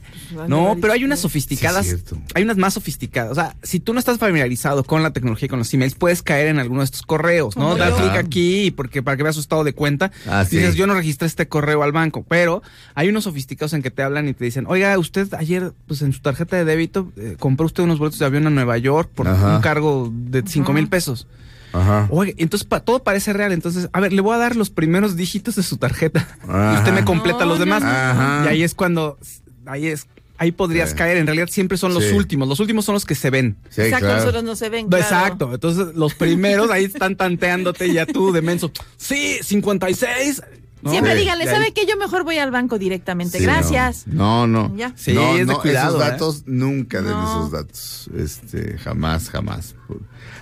No, 0.48 0.76
pero 0.80 0.92
hay 0.92 1.04
unas 1.04 1.20
sofisticadas. 1.20 1.86
Sí, 1.86 1.96
hay 2.34 2.42
unas 2.42 2.56
más 2.56 2.74
sofisticadas. 2.74 3.32
O 3.32 3.34
sea, 3.34 3.56
si 3.62 3.80
tú 3.80 3.92
no 3.92 3.98
estás 3.98 4.18
familiarizado 4.18 4.84
con 4.84 5.02
la 5.02 5.12
tecnología 5.12 5.46
y 5.46 5.48
con 5.48 5.58
los 5.58 5.72
emails, 5.74 5.94
puedes 5.94 6.22
caer 6.22 6.48
en 6.48 6.58
alguno 6.58 6.80
de 6.80 6.86
estos 6.86 7.02
correos, 7.02 7.56
¿no? 7.56 7.76
Da 7.76 7.94
clic 7.94 8.12
aquí 8.16 8.70
porque 8.70 9.02
para 9.02 9.16
que 9.16 9.22
veas 9.22 9.34
su 9.34 9.40
estado 9.40 9.64
de 9.64 9.74
cuenta. 9.74 10.10
Ah, 10.26 10.44
sí. 10.44 10.56
Dices, 10.56 10.74
yo 10.74 10.86
no 10.86 10.94
registré 10.94 11.26
este 11.26 11.48
correo 11.48 11.82
al 11.82 11.92
banco, 11.92 12.24
pero 12.26 12.62
hay 12.94 13.08
unos 13.08 13.24
sofisticados 13.24 13.72
en 13.74 13.82
que 13.82 13.90
te 13.90 14.02
hablan 14.02 14.28
y 14.28 14.34
te 14.34 14.44
dicen, 14.44 14.64
oiga, 14.68 14.98
usted 14.98 15.32
ayer, 15.34 15.72
pues 15.86 16.02
en 16.02 16.12
su 16.12 16.20
tarjeta 16.20 16.56
de 16.56 16.64
débito, 16.64 17.12
eh, 17.16 17.36
compró 17.38 17.66
usted 17.66 17.82
unos 17.82 17.98
boletos 17.98 18.18
de 18.18 18.26
avión 18.26 18.46
a 18.46 18.50
Nueva 18.50 18.78
York 18.78 19.10
por 19.14 19.28
Ajá. 19.28 19.56
un 19.56 19.62
cargo 19.62 20.10
de 20.12 20.42
cinco 20.46 20.72
mil 20.72 20.88
pesos. 20.88 21.26
Ajá. 21.72 22.06
Oye, 22.10 22.34
entonces 22.38 22.66
pa- 22.68 22.80
todo 22.80 23.02
parece 23.02 23.32
real. 23.32 23.52
Entonces, 23.52 23.88
a 23.92 24.00
ver, 24.00 24.12
le 24.12 24.20
voy 24.20 24.34
a 24.34 24.38
dar 24.38 24.56
los 24.56 24.70
primeros 24.70 25.16
dígitos 25.16 25.54
de 25.56 25.62
su 25.62 25.76
tarjeta. 25.78 26.26
Ajá. 26.46 26.74
Y 26.74 26.78
usted 26.78 26.92
me 26.92 27.04
completa 27.04 27.40
No, 27.40 27.46
los 27.46 27.58
demás. 27.58 27.82
no. 27.82 27.88
Ajá. 27.88 28.42
Y 28.44 28.48
ahí 28.48 28.62
es 28.62 28.74
cuando, 28.74 29.18
ahí 29.66 29.86
es, 29.86 30.06
ahí 30.38 30.52
podrías 30.52 30.90
Sí. 30.90 30.96
caer. 30.96 31.16
En 31.18 31.26
realidad 31.26 31.48
siempre 31.50 31.78
son 31.78 31.94
los 31.94 32.04
Sí. 32.04 32.12
últimos. 32.14 32.48
Los 32.48 32.60
últimos 32.60 32.84
son 32.84 32.94
los 32.94 33.04
que 33.04 33.14
se 33.14 33.30
ven. 33.30 33.56
Sí, 33.70 33.82
Exacto, 33.82 34.06
claro. 34.06 34.20
nosotros 34.20 34.44
no 34.44 34.56
se 34.56 34.68
ven. 34.68 34.88
claro. 34.88 35.04
Exacto. 35.04 35.54
Entonces, 35.54 35.94
los 35.94 36.14
primeros 36.14 36.70
ahí 36.70 36.84
están 36.84 37.16
tanteándote 37.16 37.86
y 37.86 37.94
ya 37.94 38.06
tú 38.06 38.32
de 38.32 38.42
menso. 38.42 38.70
Sí, 38.96 39.38
56. 39.42 40.42
¿No? 40.82 40.90
Siempre 40.90 41.12
Sí. 41.14 41.20
díganle, 41.20 41.46
¿sabe 41.46 41.72
qué? 41.72 41.86
Yo 41.86 41.96
mejor 41.96 42.24
voy 42.24 42.38
al 42.38 42.50
banco 42.50 42.78
directamente. 42.78 43.38
Sí, 43.38 43.44
Gracias. 43.44 44.06
No, 44.06 44.46
no. 44.46 44.68
no. 44.68 44.76
Ya. 44.76 44.92
Sí, 44.96 45.12
no, 45.12 45.32
es 45.32 45.46
de 45.46 45.52
no, 45.52 45.60
cuidado, 45.60 45.96
Esos 45.96 46.06
¿eh? 46.06 46.10
datos, 46.10 46.42
nunca 46.46 47.00
den 47.02 47.12
No. 47.12 47.22
esos 47.22 47.50
datos. 47.52 48.10
Este, 48.16 48.78
jamás, 48.78 49.30
jamás. 49.30 49.74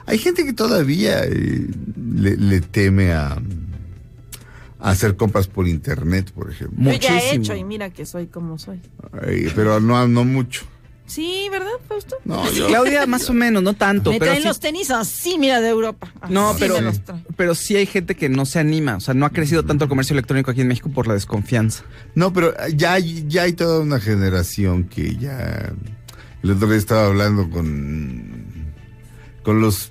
Hay 0.06 0.18
gente 0.18 0.44
que 0.44 0.52
todavía 0.52 1.24
eh, 1.24 1.68
le, 2.14 2.36
le 2.36 2.60
teme 2.60 3.12
a, 3.12 3.32
a 4.78 4.90
hacer 4.90 5.16
compras 5.16 5.46
por 5.46 5.68
internet, 5.68 6.32
por 6.32 6.50
ejemplo. 6.50 6.90
Yo 6.90 6.98
ya 6.98 7.08
he 7.10 7.12
Muchísimo. 7.14 7.42
hecho 7.44 7.54
y 7.56 7.64
mira 7.64 7.90
que 7.90 8.06
soy 8.06 8.26
como 8.26 8.58
soy. 8.58 8.80
Ay, 9.26 9.52
pero 9.54 9.78
no, 9.80 10.08
no 10.08 10.24
mucho. 10.24 10.64
Sí, 11.10 11.48
¿verdad, 11.50 11.66
Fausto? 11.88 12.16
No, 12.24 12.50
yo. 12.52 12.68
Claudia, 12.68 13.04
más 13.06 13.28
o 13.28 13.34
menos, 13.34 13.62
no 13.62 13.74
tanto. 13.74 14.12
me 14.12 14.18
pero 14.18 14.30
traen 14.30 14.42
sí- 14.42 14.48
los 14.48 14.60
tenis 14.60 14.90
así, 14.90 15.38
mira, 15.38 15.60
de 15.60 15.68
Europa. 15.68 16.12
No, 16.28 16.54
pero, 16.58 16.76
pero 17.36 17.54
sí 17.54 17.74
hay 17.76 17.86
gente 17.86 18.14
que 18.14 18.28
no 18.28 18.46
se 18.46 18.58
anima. 18.60 18.96
O 18.96 19.00
sea, 19.00 19.14
no 19.14 19.26
ha 19.26 19.30
crecido 19.30 19.64
tanto 19.64 19.84
el 19.84 19.88
comercio 19.88 20.14
electrónico 20.14 20.50
aquí 20.52 20.60
en 20.60 20.68
México 20.68 20.88
por 20.90 21.06
la 21.08 21.14
desconfianza. 21.14 21.82
No, 22.14 22.32
pero 22.32 22.54
ya 22.74 22.92
hay, 22.94 23.24
ya 23.28 23.42
hay 23.42 23.52
toda 23.54 23.80
una 23.80 23.98
generación 24.00 24.84
que 24.84 25.16
ya. 25.16 25.72
El 26.42 26.50
otro 26.52 26.68
día 26.68 26.78
estaba 26.78 27.06
hablando 27.06 27.50
con. 27.50 28.72
con 29.42 29.60
los 29.60 29.90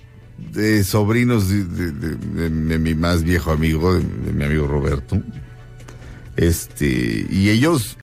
eh, 0.55 0.83
sobrinos 0.85 1.49
de, 1.49 1.65
de- 1.65 1.91
de- 1.91 2.15
de- 2.15 2.49
de 2.49 2.79
mi 2.79 2.95
más 2.95 3.23
viejo 3.23 3.51
amigo, 3.51 3.93
de, 3.93 3.99
de 4.03 4.31
mi 4.31 4.45
amigo 4.45 4.67
Roberto. 4.67 5.21
Este, 6.37 7.25
y 7.29 7.49
ellos, 7.49 7.97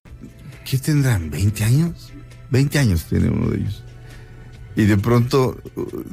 ¿qué 0.68 0.76
tendrán? 0.78 1.30
¿20 1.30 1.62
años? 1.64 2.12
20 2.50 2.78
años 2.78 3.04
tiene 3.04 3.28
uno 3.28 3.50
de 3.50 3.58
ellos. 3.58 3.82
Y 4.76 4.84
de 4.84 4.98
pronto, 4.98 5.56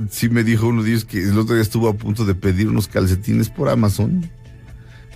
sí 0.09 0.29
me 0.29 0.43
dijo 0.43 0.67
uno 0.67 0.83
de 0.83 0.91
ellos 0.91 1.05
que 1.05 1.21
el 1.21 1.37
otro 1.37 1.55
día 1.55 1.63
estuvo 1.63 1.89
a 1.89 1.93
punto 1.93 2.25
de 2.25 2.33
pedir 2.33 2.69
unos 2.69 2.87
calcetines 2.87 3.49
por 3.49 3.67
Amazon 3.67 4.29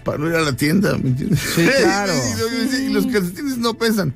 para 0.03 0.17
no 0.17 0.27
ir 0.27 0.35
a 0.35 0.41
la 0.41 0.53
tienda, 0.55 0.97
¿me 0.97 1.09
entiendes? 1.09 1.39
Sí, 1.55 1.67
claro. 1.83 2.13
y 2.81 2.89
los 2.93 3.07
calcetines 3.07 3.57
no 3.57 3.73
pesan. 3.73 4.13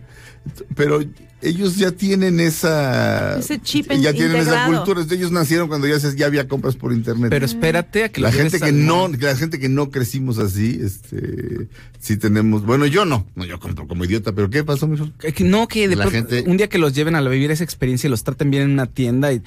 Pero 0.75 1.01
ellos 1.43 1.75
ya 1.77 1.91
tienen 1.91 2.39
esa 2.39 3.37
Ese 3.39 3.59
chip 3.59 3.91
ya 3.91 4.11
tienen 4.13 4.37
esa 4.37 4.65
cultura. 4.67 5.03
Ellos 5.09 5.31
nacieron 5.31 5.67
cuando 5.67 5.87
ya, 5.87 5.99
se- 5.99 6.15
ya 6.15 6.25
había 6.27 6.47
compras 6.47 6.75
por 6.75 6.93
internet. 6.93 7.29
Pero 7.29 7.45
espérate 7.45 8.03
a 8.05 8.09
que 8.09 8.21
lo 8.21 8.27
la 8.27 8.33
gente 8.33 8.59
que 8.59 8.65
al 8.65 8.85
no 8.85 9.07
la 9.07 9.35
gente 9.35 9.59
que 9.59 9.69
no 9.69 9.89
crecimos 9.91 10.37
así 10.39 10.79
este 10.83 11.67
sí 11.99 12.17
tenemos 12.17 12.65
bueno 12.65 12.85
yo 12.85 13.05
no 13.05 13.25
no 13.35 13.45
yo 13.45 13.59
compro 13.59 13.87
como 13.87 14.05
idiota 14.05 14.33
pero 14.33 14.49
qué 14.49 14.63
pasó 14.63 14.89
que 15.19 15.43
No, 15.43 15.67
que 15.67 15.87
de 15.87 15.95
La 15.95 16.05
pronto, 16.07 16.29
gente- 16.29 16.49
un 16.49 16.57
día 16.57 16.67
que 16.69 16.77
los 16.77 16.93
lleven 16.93 17.15
a 17.15 17.21
vivir 17.21 17.49
esa 17.51 17.63
experiencia 17.63 18.07
y 18.07 18.11
los 18.11 18.23
traten 18.23 18.51
bien 18.51 18.63
en 18.63 18.71
una 18.71 18.85
tienda 18.87 19.31
y- 19.33 19.41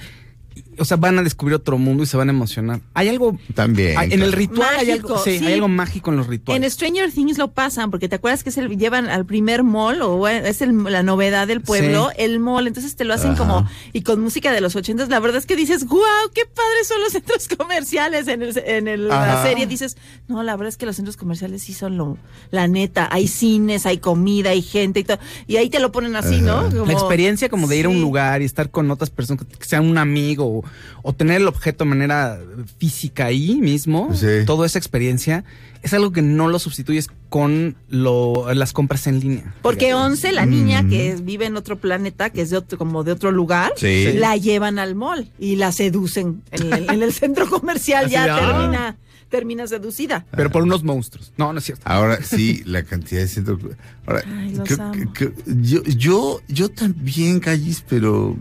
o 0.79 0.85
sea, 0.85 0.97
van 0.97 1.17
a 1.19 1.23
descubrir 1.23 1.55
otro 1.55 1.77
mundo 1.77 2.03
y 2.03 2.05
se 2.05 2.17
van 2.17 2.29
a 2.29 2.31
emocionar. 2.31 2.79
Hay 2.93 3.09
algo 3.09 3.37
también 3.53 3.97
hay- 3.97 4.11
en 4.13 4.21
el 4.21 4.31
ritual 4.33 4.67
hay 4.77 4.91
algo, 4.91 5.09
Mágico, 5.09 5.23
sí, 5.23 5.39
sí. 5.39 5.45
hay 5.45 5.53
algo 5.53 5.67
mágico 5.67 6.11
en 6.11 6.17
los 6.17 6.25
En 6.27 6.31
rituales. 6.31 6.73
Stranger 6.73 7.11
Things 7.11 7.37
lo 7.37 7.51
pasan, 7.51 7.91
porque 7.91 8.09
te 8.09 8.15
acuerdas 8.15 8.43
que 8.43 8.51
se 8.51 8.67
llevan 8.69 9.07
al 9.07 9.25
primer 9.25 9.63
mall, 9.63 10.01
o 10.01 10.17
bueno, 10.17 10.45
es 10.47 10.61
el- 10.61 10.83
la 10.83 11.03
novedad 11.03 11.47
del 11.47 11.61
pueblo, 11.61 12.09
Sí. 12.15 12.15
el 12.23 12.39
mall, 12.39 12.67
entonces 12.67 12.95
te 12.95 13.05
lo 13.05 13.13
hacen 13.13 13.31
Ajá. 13.31 13.37
como, 13.39 13.69
y 13.93 14.01
con 14.01 14.19
música 14.21 14.51
de 14.51 14.61
los 14.61 14.75
ochentas, 14.75 15.09
la 15.09 15.19
verdad 15.19 15.37
es 15.37 15.45
que 15.45 15.55
dices, 15.55 15.85
wow, 15.85 15.99
qué 16.33 16.41
padres 16.45 16.87
son 16.87 16.99
los 17.01 17.11
centros 17.13 17.47
comerciales 17.57 18.27
en, 18.27 18.41
el, 18.41 18.57
en 18.65 18.87
el- 18.87 19.07
la 19.07 19.41
serie, 19.43 19.67
dices, 19.67 19.97
no, 20.27 20.43
la 20.43 20.55
verdad 20.55 20.69
es 20.69 20.77
que 20.77 20.85
los 20.85 20.95
centros 20.95 21.17
comerciales 21.17 21.63
sí 21.63 21.73
son 21.73 21.97
lo, 21.97 22.17
la 22.51 22.67
neta, 22.67 23.07
hay 23.11 23.27
cines, 23.27 23.85
hay 23.85 23.97
comida, 23.99 24.49
hay 24.49 24.61
gente 24.61 24.99
y 24.99 25.03
todo, 25.03 25.19
y 25.47 25.57
ahí 25.57 25.69
te 25.69 25.79
lo 25.79 25.91
ponen 25.91 26.15
así, 26.15 26.41
¿no? 26.41 26.69
Como- 26.69 26.85
la 26.85 26.93
experiencia 26.93 27.47
como 27.49 27.67
de 27.67 27.77
ir 27.77 27.85
a 27.85 27.89
un 27.89 28.01
lugar 28.01 28.41
y 28.41 28.45
estar 28.45 28.69
con 28.69 28.89
otras 28.91 29.09
personas, 29.09 29.45
que 29.45 29.65
sean 29.65 29.85
un 29.85 29.97
amigo 29.97 30.63
o, 31.03 31.13
tener 31.13 31.41
el 31.41 31.47
objeto 31.47 31.83
de 31.83 31.89
manera 31.89 32.39
física 32.77 33.25
ahí 33.25 33.55
mismo, 33.61 34.13
Sí. 34.13 34.27
toda 34.45 34.65
esa 34.65 34.79
experiencia, 34.79 35.43
es 35.83 35.93
algo 35.93 36.11
que 36.11 36.21
no 36.23 36.47
lo 36.47 36.57
sustituyes 36.59 37.09
con 37.29 37.75
lo, 37.89 38.51
las 38.53 38.73
compras 38.73 39.05
en 39.07 39.19
línea. 39.19 39.53
Porque 39.61 39.93
Once, 39.93 40.31
la 40.31 40.45
niña 40.45 40.81
Mm. 40.83 40.89
que 40.89 41.15
vive 41.21 41.45
en 41.45 41.57
otro 41.57 41.77
planeta, 41.77 42.29
que 42.31 42.41
es 42.41 42.49
de 42.49 42.57
otro, 42.57 42.77
como 42.77 43.03
de 43.03 43.11
otro 43.11 43.31
lugar, 43.31 43.71
Sí. 43.77 44.13
la 44.13 44.35
llevan 44.37 44.79
al 44.79 44.95
mall 44.95 45.29
y 45.37 45.57
la 45.57 45.71
seducen 45.71 46.41
en 46.51 46.73
el, 46.73 46.89
en 46.89 47.03
el 47.03 47.13
centro 47.13 47.47
comercial, 47.49 48.09
ya 48.09 48.23
ah. 48.35 48.39
termina, 48.39 48.97
termina 49.29 49.67
seducida. 49.67 50.25
Pero 50.31 50.49
por 50.49 50.63
unos 50.63 50.83
monstruos. 50.83 51.33
No, 51.37 51.51
no 51.53 51.59
es 51.59 51.65
cierto. 51.65 51.83
ahora 51.85 52.17
sí 52.23 52.63
la 52.65 52.81
cantidad 52.83 53.21
de 53.21 53.27
centros 53.27 53.59
ahora 54.07 54.23
Ay, 54.25 54.55
los 54.55 54.67
creo 54.67 54.81
amo. 54.83 55.13
que- 55.13 55.31
que- 55.31 55.43
yo 55.61 55.83
yo 55.83 56.39
yo 56.47 56.69
también 56.69 57.39
callis 57.39 57.83
pero 57.87 58.35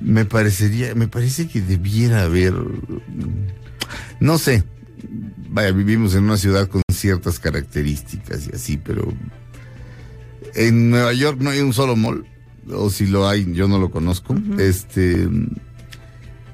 me 0.00 0.24
parecería 0.24 0.94
me 0.94 1.08
parece 1.08 1.46
que 1.48 1.60
debiera 1.60 2.22
haber 2.22 2.54
no 4.20 4.38
sé 4.38 4.64
vaya 5.50 5.72
vivimos 5.72 6.14
en 6.14 6.24
una 6.24 6.36
ciudad 6.36 6.68
con 6.68 6.82
ciertas 6.92 7.38
características 7.38 8.48
y 8.50 8.54
así 8.56 8.76
pero 8.78 9.12
en 10.54 10.90
Nueva 10.90 11.12
York 11.12 11.38
no 11.40 11.50
hay 11.50 11.60
un 11.60 11.72
solo 11.72 11.96
mall 11.96 12.24
o 12.72 12.90
si 12.90 13.06
lo 13.06 13.28
hay 13.28 13.52
yo 13.52 13.68
no 13.68 13.78
lo 13.78 13.90
conozco 13.90 14.34
este 14.58 15.28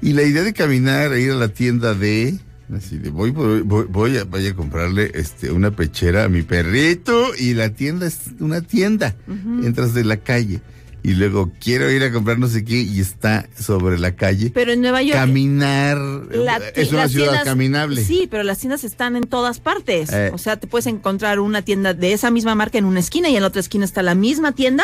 y 0.01 0.13
la 0.13 0.23
idea 0.23 0.43
de 0.43 0.53
caminar 0.53 1.13
e 1.13 1.21
ir 1.21 1.31
a 1.31 1.35
la 1.35 1.47
tienda 1.49 1.93
de 1.93 2.37
así 2.75 2.97
de 2.97 3.09
voy 3.09 3.31
voy, 3.31 3.61
voy- 3.61 4.17
a 4.17 4.23
vaya 4.25 4.51
a 4.51 4.55
comprarle 4.55 5.11
este 5.15 5.51
una 5.51 5.71
pechera 5.71 6.25
a 6.25 6.29
mi 6.29 6.41
perrito 6.41 7.33
y 7.37 7.53
la 7.53 7.69
tienda 7.69 8.07
es 8.07 8.19
una 8.39 8.61
tienda 8.61 9.15
entras 9.63 9.93
de 9.93 10.03
la 10.03 10.17
calle 10.17 10.61
y 11.03 11.13
luego 11.13 11.51
quiero 11.59 11.89
ir 11.91 12.03
a 12.03 12.11
comprar 12.11 12.37
no 12.39 12.47
sé 12.47 12.65
qué 12.65 12.81
y 12.81 12.99
está 12.99 13.47
sobre 13.57 13.97
la 13.99 14.15
calle 14.15 14.51
Pero 14.53 14.71
en 14.73 14.81
Nueva 14.81 15.01
York. 15.03 15.17
caminar 15.17 15.97
la 15.97 16.57
es 16.75 16.91
una 16.91 17.07
ciudad 17.07 17.27
tiendas- 17.31 17.43
caminable 17.45 18.03
Sí, 18.03 18.27
pero 18.29 18.43
las 18.43 18.57
tiendas 18.59 18.83
están 18.83 19.15
en 19.15 19.23
todas 19.25 19.59
partes. 19.59 20.11
Eh. 20.11 20.31
O 20.33 20.37
sea, 20.37 20.57
te 20.57 20.67
puedes 20.67 20.87
encontrar 20.87 21.39
una 21.39 21.61
tienda 21.61 21.93
de 21.93 22.13
esa 22.13 22.31
misma 22.31 22.55
marca 22.55 22.77
en 22.77 22.85
una 22.85 22.99
esquina 22.99 23.29
y 23.29 23.35
en 23.35 23.41
la 23.41 23.47
otra 23.47 23.61
esquina 23.61 23.85
está 23.85 24.01
la 24.03 24.15
misma 24.15 24.53
tienda 24.53 24.83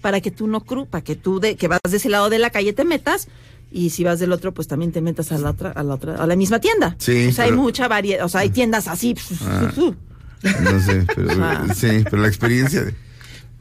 para 0.00 0.20
que 0.20 0.30
tú 0.30 0.46
no 0.46 0.62
cru, 0.64 0.86
para 0.86 1.04
que 1.04 1.14
tú 1.14 1.40
de, 1.40 1.56
que 1.56 1.68
vas 1.68 1.80
de 1.88 1.98
ese 1.98 2.08
lado 2.08 2.30
de 2.30 2.38
la 2.38 2.50
calle 2.50 2.72
te 2.72 2.84
metas 2.84 3.28
y 3.70 3.90
si 3.90 4.02
vas 4.02 4.18
del 4.18 4.32
otro 4.32 4.52
pues 4.52 4.66
también 4.66 4.90
te 4.92 5.00
metas 5.00 5.30
a 5.30 5.38
la 5.38 5.50
otra 5.50 5.70
a 5.70 5.82
la 5.84 5.94
otra 5.94 6.16
a 6.16 6.26
la 6.26 6.34
misma 6.36 6.58
tienda. 6.58 6.96
Sí, 6.98 7.28
O 7.28 7.32
sea, 7.32 7.44
hay 7.44 7.52
mucha 7.52 7.86
variedad, 7.86 8.24
o 8.24 8.28
sea, 8.28 8.40
hay 8.40 8.50
tiendas 8.50 8.88
así. 8.88 9.14
Ah. 9.44 9.70
no 10.62 10.80
sé 10.80 11.04
pero 11.14 11.28
Ah. 11.42 11.66
sí 11.74 12.02
pero 12.10 12.22
la 12.22 12.28
experiencia 12.28 12.82
de 12.82 12.94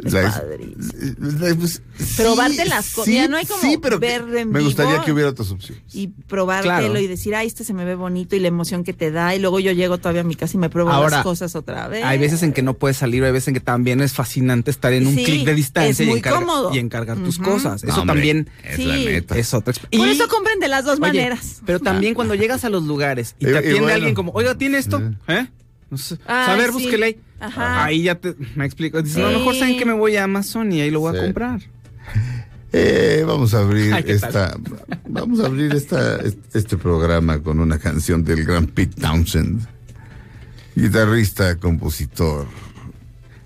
Es 0.01 1.56
pues, 1.56 1.82
Probarte 2.15 2.63
sí, 2.63 2.70
las 2.70 2.94
cosas. 2.94 3.06
sí, 3.13 3.27
no 3.29 3.36
hay 3.38 3.46
como 3.46 3.62
sí, 3.62 3.77
pero 3.82 4.00
que- 4.00 4.08
ver 4.08 4.38
en 4.38 4.50
me 4.50 4.62
gustaría 4.62 4.94
vivo 4.94 5.03
que 5.06 5.12
hubiera 5.12 5.29
otras 5.29 5.51
opciones 5.51 5.84
y 5.94 6.08
probártelo 6.08 6.77
Claro. 6.77 7.00
y 7.00 7.08
decir, 7.08 7.36
ay, 7.36 7.48
este 7.48 7.63
se 7.65 7.74
me 7.74 7.84
ve 7.84 7.96
bonito 7.96 8.36
y 8.36 8.39
la 8.39 8.48
emoción 8.48 8.84
que 8.86 8.94
te 8.94 9.12
da. 9.12 9.36
Y 9.36 9.39
luego 9.39 9.60
yo 9.60 9.72
llego 9.74 9.98
todavía 9.98 10.22
a 10.22 10.24
mi 10.24 10.36
casa 10.36 10.56
y 10.56 10.60
me 10.60 10.70
pruebo 10.70 10.89
Ahora, 10.91 11.18
las 11.18 11.24
cosas 11.24 11.56
otra 11.56 11.88
vez. 11.89 12.03
Hay 12.06 12.18
veces 12.18 12.41
en 12.44 12.53
que 12.53 12.62
no 12.62 12.75
puedes 12.75 12.98
salir, 12.98 13.24
hay 13.25 13.32
veces 13.34 13.50
en 13.50 13.53
que 13.56 13.60
también 13.60 14.00
es 14.01 14.13
fascinante 14.13 14.72
estar 14.72 14.94
en 14.94 15.08
un 15.08 15.15
Sí, 15.15 15.24
clic 15.25 15.46
de 15.46 15.53
distancia 15.56 16.06
y, 16.06 16.10
encargar, 16.79 17.18
y 17.18 17.24
tus 17.24 17.38
cosas. 17.38 17.84
No, 17.84 17.89
Eso 17.91 18.01
hombre, 18.01 18.15
también 18.15 18.50
es 18.63 18.79
la 18.86 18.96
Sí. 18.96 19.06
neta. 19.06 19.38
es 19.38 19.53
otra 19.53 19.74
exp- 19.74 19.98
Por 19.98 20.08
y- 20.08 20.12
eso 20.12 20.27
compren 20.29 20.60
de 20.60 20.68
las 20.70 20.86
dos 20.86 20.94
Oye, 20.94 21.01
maneras. 21.01 21.62
Pero 21.65 21.79
también 21.79 22.13
cuando 22.13 22.36
llegas 22.36 22.63
a 22.63 22.70
los 22.70 22.84
lugares 22.84 23.36
y 23.39 23.44
Y- 23.44 23.48
te 23.48 23.53
y 23.53 23.58
atiende 23.58 23.79
bueno. 23.82 23.96
alguien 23.96 24.15
como, 24.15 24.32
oiga, 24.32 24.56
¿tiene 24.56 24.77
esto? 24.77 25.01
¿Eh? 25.27 25.48
No 25.89 25.98
sé. 25.98 26.18
Ay, 26.25 26.53
a 26.53 26.56
ver, 26.56 26.68
sí. 26.68 26.72
búsquele 26.74 27.06
ahí. 27.06 27.18
Ajá. 27.39 27.86
Ahí 27.86 28.03
ya 28.03 28.15
te, 28.15 28.36
me 28.55 28.65
explico. 28.65 29.01
Dices, 29.01 29.17
no, 29.17 29.27
a 29.27 29.31
lo 29.31 29.39
mejor 29.39 29.55
saben 29.55 29.77
que 29.77 29.86
me 29.86 29.93
voy 29.93 30.15
a 30.15 30.25
Amazon 30.25 30.72
y 30.72 30.81
ahí 30.81 30.91
lo 30.91 31.01
voy 31.01 31.17
a 31.17 31.22
comprar. 31.22 31.62
Eh, 32.72 33.24
vamos 33.25 33.55
a 33.55 33.62
abrir 33.62 33.91
Ay, 33.96 34.03
¿qué 34.03 34.12
esta, 34.12 34.55
vamos 35.08 35.39
a 35.39 35.48
abrir 35.48 35.74
esta, 35.74 36.19
este 36.53 36.77
programa 36.77 37.39
con 37.39 37.60
una 37.60 37.79
canción 37.79 38.24
del 38.24 38.46
gran 38.46 38.67
Pete 38.67 39.01
Townsend, 39.01 39.65
guitarrista, 40.75 41.55
compositor, 41.55 42.46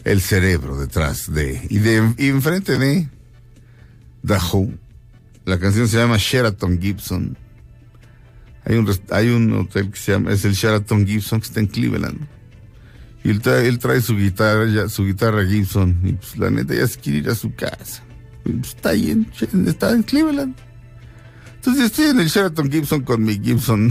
el 0.04 0.20
cerebro 0.20 0.78
detrás 0.78 1.32
de 1.34 1.66
y 1.70 1.80
de 1.80 2.14
y 2.18 2.28
enfrente 2.28 2.78
de 2.78 3.08
The 4.26 4.38
Who. 4.52 4.74
La 5.46 5.60
canción 5.60 5.88
se 5.88 5.98
llama 5.98 6.18
Sheraton 6.18 6.80
Gibson. 6.82 7.38
Hay 8.66 8.76
un 8.76 8.90
hay 9.10 9.30
un 9.30 9.54
hotel 9.54 9.92
que 9.92 9.98
se 9.98 10.14
llama 10.14 10.32
es 10.32 10.46
el 10.46 10.54
Sheraton 10.54 11.06
Gibson 11.06 11.40
que 11.40 11.48
está 11.48 11.60
en 11.60 11.68
Cleveland. 11.68 12.28
Y 13.24 13.30
él 13.30 13.42
trae, 13.42 14.02
su 14.02 14.18
guitarra, 14.18 14.66
ya- 14.68 14.90
su 14.90 15.06
guitarra 15.06 15.46
Gibson 15.46 15.98
y 16.04 16.14
pues 16.14 16.38
la 16.38 16.50
neta 16.50 16.74
ya 16.76 16.88
se 16.88 17.00
quiere 17.00 17.20
ir 17.20 17.30
a 17.30 17.36
su 17.36 17.54
casa. 17.56 18.04
Está 18.62 18.90
ahí 18.90 19.12
en, 19.12 19.28
está 19.68 19.92
en 19.92 20.04
Cleveland. 20.04 20.56
Entonces 21.56 21.86
estoy 21.86 22.08
en 22.08 22.20
el 22.20 22.28
Sheraton 22.28 22.70
Gibson 22.70 23.04
con 23.04 23.24
mi 23.24 23.40
Gibson 23.40 23.90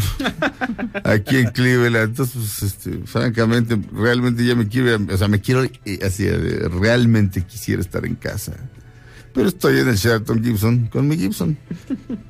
aquí 1.05 1.37
en 1.39 1.49
Cleveland. 1.53 2.11
Entonces, 2.11 2.35
pues, 2.59 2.63
este, 2.63 2.99
francamente, 3.07 3.79
realmente 3.95 4.45
ya 4.45 4.55
me 4.55 4.69
quiero, 4.69 5.03
o 5.11 5.17
sea, 5.17 5.29
me 5.29 5.41
quiero, 5.41 5.65
eh, 5.65 5.99
así, 6.05 6.25
eh, 6.27 6.69
realmente 6.69 7.43
quisiera 7.47 7.81
estar 7.81 8.05
en 8.05 8.17
casa. 8.17 8.53
Pero 9.33 9.49
estoy 9.49 9.79
en 9.81 9.89
el 9.89 9.97
Sheraton 9.97 10.45
Gibson 10.45 10.89
con 10.89 11.09
mi 11.09 11.17
Gibson. 11.17 11.57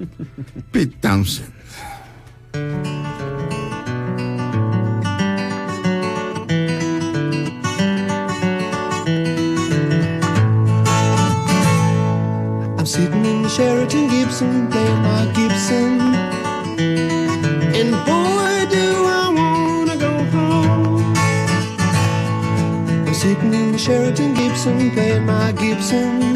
Pete 0.70 0.96
Townsend. 1.00 1.50
I'm 12.82 12.86
sitting 12.86 13.24
in 13.24 13.42
the 13.42 13.48
Sheraton 13.48 14.08
Gibson, 14.08 14.68
playing 14.68 15.02
my 15.02 15.26
Gibson. 15.36 16.00
And 17.78 17.92
boy, 18.04 18.66
do 18.74 19.04
I 19.06 19.32
wanna 19.32 19.96
go 19.96 20.12
home. 20.34 21.14
I'm 23.06 23.14
sitting 23.14 23.54
in 23.54 23.70
the 23.70 23.78
Sheraton 23.78 24.34
Gibson, 24.34 24.90
playing 24.90 25.26
my 25.26 25.52
Gibson. 25.52 26.32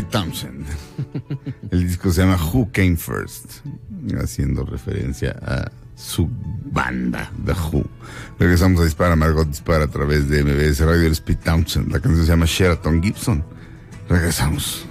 Pete 0.00 0.12
Townshend. 0.12 0.66
El 1.70 1.86
disco 1.86 2.10
se 2.10 2.22
llama 2.22 2.38
Who 2.42 2.70
Came 2.72 2.96
First, 2.96 3.66
haciendo 4.22 4.64
referencia 4.64 5.36
a 5.42 5.70
su 5.94 6.26
banda, 6.72 7.30
The 7.44 7.52
Who. 7.52 7.84
Regresamos 8.38 8.80
a 8.80 8.84
Dispara, 8.84 9.14
Margot 9.14 9.46
Dispara 9.46 9.84
a 9.84 9.88
través 9.88 10.30
de 10.30 10.42
MBS 10.42 10.80
Radio, 10.80 11.06
el 11.06 11.16
Pete 11.16 11.44
Townshend. 11.44 11.92
La 11.92 12.00
canción 12.00 12.24
se 12.24 12.30
llama 12.30 12.46
Sheraton 12.46 13.02
Gibson. 13.02 13.44
Regresamos. 14.08 14.86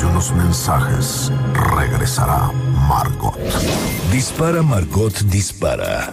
De 0.00 0.06
unos 0.06 0.32
mensajes, 0.32 1.32
regresará 1.76 2.52
Margot. 2.88 3.34
Dispara 4.12 4.62
Margot 4.62 5.12
Dispara. 5.24 6.12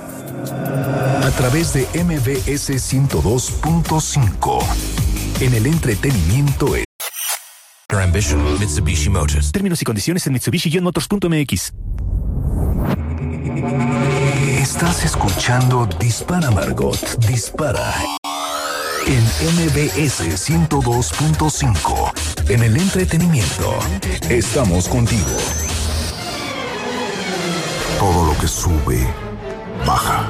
A 1.22 1.30
través 1.38 1.74
de 1.74 1.88
MBS 1.94 2.70
102.5. 2.70 4.63
En 5.42 5.54
el 5.54 5.68
entretenimiento 5.68 6.75
es. 6.75 6.86
Your 7.92 8.01
ambition, 8.01 8.60
Mitsubishi 8.60 9.10
Motors. 9.10 9.51
Términos 9.51 9.82
y 9.82 9.86
condiciones 9.86 10.25
en 10.25 10.34
Mitsubishi-motors.mx. 10.34 11.74
Estás 14.60 15.06
escuchando 15.06 15.88
Dispara 16.00 16.50
Margot 16.51 17.18
Dispara. 17.27 17.94
En 19.07 19.24
MBS 19.24 20.50
102.5. 20.50 22.50
En 22.50 22.63
el 22.63 22.75
entretenimiento. 22.75 23.77
Estamos 24.29 24.88
contigo. 24.88 25.29
Todo 28.00 28.25
lo 28.25 28.38
que 28.39 28.47
sube, 28.47 29.07
baja. 29.85 30.27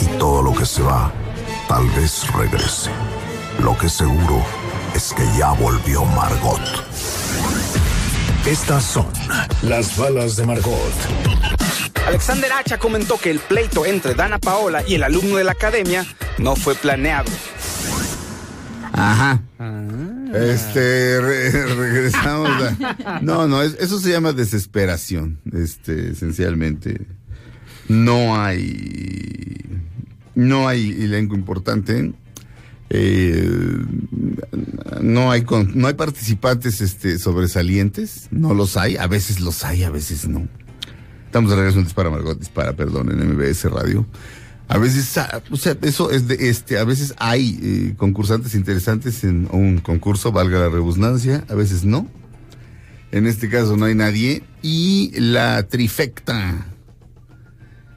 Y 0.00 0.04
todo 0.18 0.42
lo 0.42 0.54
que 0.54 0.64
se 0.64 0.82
va, 0.82 1.12
tal 1.68 1.88
vez 1.90 2.32
regrese. 2.32 2.90
Lo 3.58 3.76
que 3.76 3.88
seguro 3.88 4.44
es 4.94 5.12
que 5.12 5.26
ya 5.36 5.50
volvió 5.52 6.04
Margot. 6.04 6.60
Estas 8.46 8.84
son 8.84 9.08
las 9.62 9.96
balas 9.96 10.36
de 10.36 10.46
Margot. 10.46 10.92
Alexander 12.06 12.52
Hacha 12.52 12.78
comentó 12.78 13.18
que 13.18 13.30
el 13.30 13.40
pleito 13.40 13.86
entre 13.86 14.14
Dana 14.14 14.38
Paola 14.38 14.84
y 14.86 14.94
el 14.94 15.02
alumno 15.02 15.36
de 15.36 15.44
la 15.44 15.52
academia 15.52 16.06
no 16.38 16.54
fue 16.54 16.76
planeado. 16.76 17.30
Ajá. 18.96 19.42
Este, 20.34 21.20
re- 21.20 21.50
regresamos 21.76 22.48
a... 22.50 23.20
No, 23.22 23.46
no, 23.48 23.62
es- 23.62 23.76
eso 23.80 23.98
se 24.00 24.10
llama 24.10 24.32
desesperación, 24.32 25.38
este, 25.52 26.10
esencialmente. 26.12 27.00
No 27.88 28.40
hay... 28.40 29.56
No 30.36 30.66
hay 30.68 30.90
elenco 30.90 31.34
importante. 31.36 32.12
eh, 32.90 33.78
no 35.00 35.30
hay 35.30 35.42
con- 35.42 35.72
no 35.78 35.86
hay 35.88 35.94
participantes 35.94 36.80
este, 36.80 37.18
sobresalientes. 37.18 38.28
No 38.30 38.54
los 38.54 38.76
hay. 38.76 38.96
A 38.96 39.06
veces 39.06 39.40
los 39.40 39.64
hay, 39.64 39.84
a 39.84 39.90
veces 39.90 40.26
no. 40.28 40.48
Estamos 41.26 41.50
de 41.50 41.56
regreso 41.56 41.78
en 41.78 41.84
Dispara 41.84 42.10
Margot, 42.10 42.38
Dispara, 42.38 42.72
perdón, 42.74 43.10
en 43.10 43.28
MBS 43.34 43.64
Radio. 43.70 44.06
A 44.66 44.78
veces, 44.78 45.16
ah, 45.18 45.42
o 45.50 45.56
sea, 45.56 45.76
eso 45.82 46.10
es 46.10 46.26
de 46.26 46.48
este, 46.48 46.78
a 46.78 46.84
veces 46.84 47.14
hay 47.18 47.58
eh, 47.62 47.94
concursantes 47.96 48.54
interesantes 48.54 49.22
en 49.24 49.48
un 49.52 49.78
concurso, 49.78 50.32
valga 50.32 50.58
la 50.58 50.68
redundancia, 50.68 51.44
a 51.48 51.54
veces 51.54 51.84
no. 51.84 52.08
En 53.12 53.26
este 53.26 53.48
caso 53.48 53.76
no 53.76 53.84
hay 53.84 53.94
nadie. 53.94 54.42
Y 54.62 55.12
la 55.20 55.62
trifecta, 55.64 56.66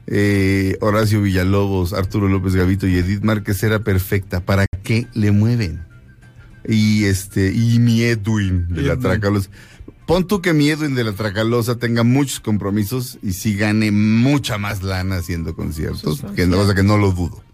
eh, 0.06 0.76
Horacio 0.80 1.22
Villalobos, 1.22 1.92
Arturo 1.92 2.28
López 2.28 2.54
Gavito 2.54 2.86
y 2.86 2.96
Edith 2.96 3.22
Márquez 3.22 3.62
era 3.62 3.80
perfecta. 3.80 4.40
¿Para 4.40 4.66
qué 4.84 5.06
le 5.14 5.32
mueven? 5.32 5.84
Y 6.66 7.04
este, 7.04 7.52
y 7.52 7.78
mi 7.78 8.02
Edwin 8.02 8.68
de 8.68 8.82
la 8.82 8.96
Tracalosa. 8.98 9.50
Pon 10.08 10.26
tú 10.26 10.40
que 10.40 10.54
mi 10.54 10.70
Edwin 10.70 10.94
de 10.94 11.04
la 11.04 11.12
Tracalosa 11.12 11.76
tenga 11.76 12.02
muchos 12.02 12.40
compromisos 12.40 13.18
y 13.22 13.34
sí 13.34 13.54
gane 13.56 13.90
mucha 13.92 14.56
más 14.56 14.82
lana 14.82 15.16
haciendo 15.16 15.54
conciertos, 15.54 16.24
que 16.34 16.46
no, 16.46 16.56
cosa 16.56 16.74
que 16.74 16.82
no 16.82 16.96
lo 16.96 17.12
dudo. 17.12 17.44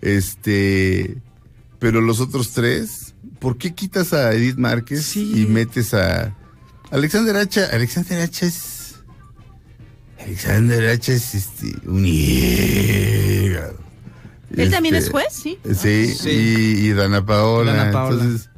Este, 0.00 1.18
pero 1.78 2.00
los 2.00 2.18
otros 2.20 2.52
tres, 2.52 3.14
¿por 3.38 3.58
qué 3.58 3.74
quitas 3.74 4.14
a 4.14 4.32
Edith 4.32 4.56
Márquez 4.56 5.14
y 5.18 5.44
metes 5.46 5.92
a 5.92 6.34
Alexander 6.90 7.36
Hacha? 7.36 7.66
Alexander 7.70 8.22
Hacha 8.22 8.46
es 8.46 8.96
Alexander 10.18 10.88
Hacha 10.88 11.12
es 11.12 11.34
este 11.34 11.74
un 11.86 12.06
hígado. 12.06 13.76
Él 14.56 14.70
también 14.70 14.94
Este, 14.94 15.08
es 15.08 15.12
juez, 15.12 15.26
sí. 15.30 15.58
Sí, 15.74 16.14
Sí. 16.14 16.30
Y, 16.30 16.86
y 16.88 16.92
Dana 16.94 17.24
Paola. 17.26 17.74
Dana 17.74 17.92
Paola. 17.92 18.22
Entonces, 18.22 18.48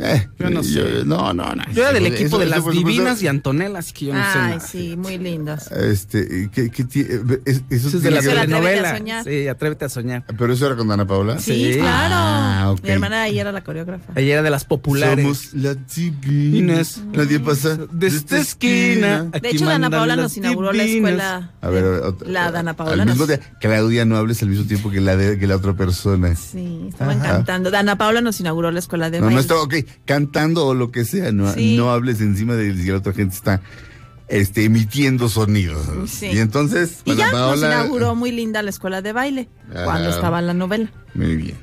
eh, 0.00 0.28
Yo 0.38 0.50
no 0.50 0.62
sé. 0.62 1.04
no, 1.04 1.32
no, 1.32 1.54
no. 1.54 1.62
Yo 1.72 1.82
era 1.82 1.92
del 1.92 2.06
Eso- 2.06 2.14
equipo 2.14 2.38
de 2.38 2.44
eso, 2.46 2.50
las 2.50 2.58
supuesto, 2.64 2.88
divinas 2.88 3.22
y 3.22 3.28
Antonella, 3.28 3.78
así 3.78 3.92
que 3.92 4.06
yo 4.06 4.14
no 4.14 4.20
sé 4.32 4.38
Ay, 4.38 4.58
sí, 4.60 4.96
muy 4.96 5.18
lindas. 5.18 5.70
Este, 5.70 6.50
¿qué, 6.52 6.70
qué 6.70 6.82
eh, 6.82 7.40
es- 7.44 7.56
eso 7.56 7.62
Eso 7.70 7.86
es 7.88 7.92
de 7.92 8.00
tiene 8.10 8.16
la 8.16 8.20
telenovela. 8.42 9.22
Sí, 9.24 9.48
atrévete 9.48 9.84
a 9.84 9.88
soñar. 9.88 10.24
Pero 10.38 10.52
eso 10.52 10.66
era 10.66 10.76
con 10.76 10.88
Dana 10.88 11.06
Paola. 11.06 11.38
Sí, 11.38 11.72
Sí. 11.74 11.78
claro. 11.80 12.14
Ah, 12.16 12.70
ok. 12.72 12.82
Mi 12.82 12.90
hermana 12.90 13.22
ahí 13.22 13.38
era 13.38 13.52
la 13.52 13.62
coreógrafa. 13.62 14.12
Ella 14.16 14.34
era 14.34 14.42
de 14.42 14.50
las 14.50 14.64
populares. 14.64 15.22
Somos 15.24 15.54
las 15.54 15.76
divinas. 15.94 17.02
Nadie 17.12 17.40
pasa 17.40 17.76
de 17.90 18.06
esta 18.06 18.38
esquina. 18.38 19.24
De 19.24 19.50
hecho, 19.50 19.66
Dana 19.66 19.88
las 19.90 20.16
nos 20.16 20.36
inauguró 20.36 20.72
la 20.72 20.82
divinas. 20.84 21.10
escuela. 21.12 21.50
A 21.60 21.68
ver, 21.70 21.84
otra- 21.84 22.28
La 22.28 22.50
Dana 22.50 22.74
Paola 22.74 23.02
Al 23.02 23.08
mismo 23.08 23.26
nos- 23.26 23.38
tiempo, 23.38 23.46
Claudia, 23.60 24.04
no 24.04 24.16
hables 24.16 24.42
al 24.42 24.48
mismo 24.48 24.64
tiempo 24.66 24.90
que 24.90 25.00
la, 25.00 25.16
de, 25.16 25.38
que 25.38 25.46
la 25.46 25.56
otra 25.56 25.74
persona. 25.74 26.34
Sí, 26.36 26.86
estaban 26.88 27.18
Ajá. 27.20 27.32
cantando. 27.32 27.70
Dana 27.70 27.96
Paola 27.96 28.20
nos 28.20 28.40
inauguró 28.40 28.70
la 28.70 28.78
escuela 28.78 29.10
de 29.10 29.18
No, 29.18 29.26
baile. 29.26 29.34
no 29.36 29.40
está, 29.40 29.56
ok, 29.56 29.74
cantando 30.04 30.66
o 30.66 30.74
lo 30.74 30.90
que 30.90 31.04
sea, 31.04 31.32
no, 31.32 31.52
Sí. 31.52 31.76
no 31.76 31.90
hables 31.90 32.20
encima 32.20 32.54
de 32.54 32.74
si 32.74 32.88
la 32.88 32.96
otra 32.98 33.12
gente 33.12 33.34
está 33.36 33.60
este, 34.28 34.64
emitiendo 34.64 35.28
sonidos. 35.28 35.86
Sí. 36.08 36.26
Y 36.26 36.38
entonces, 36.38 37.00
Y 37.04 37.14
ya 37.16 37.32
nos 37.32 37.58
inauguró 37.58 38.14
muy 38.14 38.30
linda 38.32 38.62
la 38.62 38.70
escuela 38.70 39.02
de 39.02 39.12
baile 39.12 39.48
cuando 39.84 40.10
estaba 40.10 40.40
la 40.40 40.54
novela. 40.54 40.90
Muy 41.14 41.36
bien. 41.36 41.56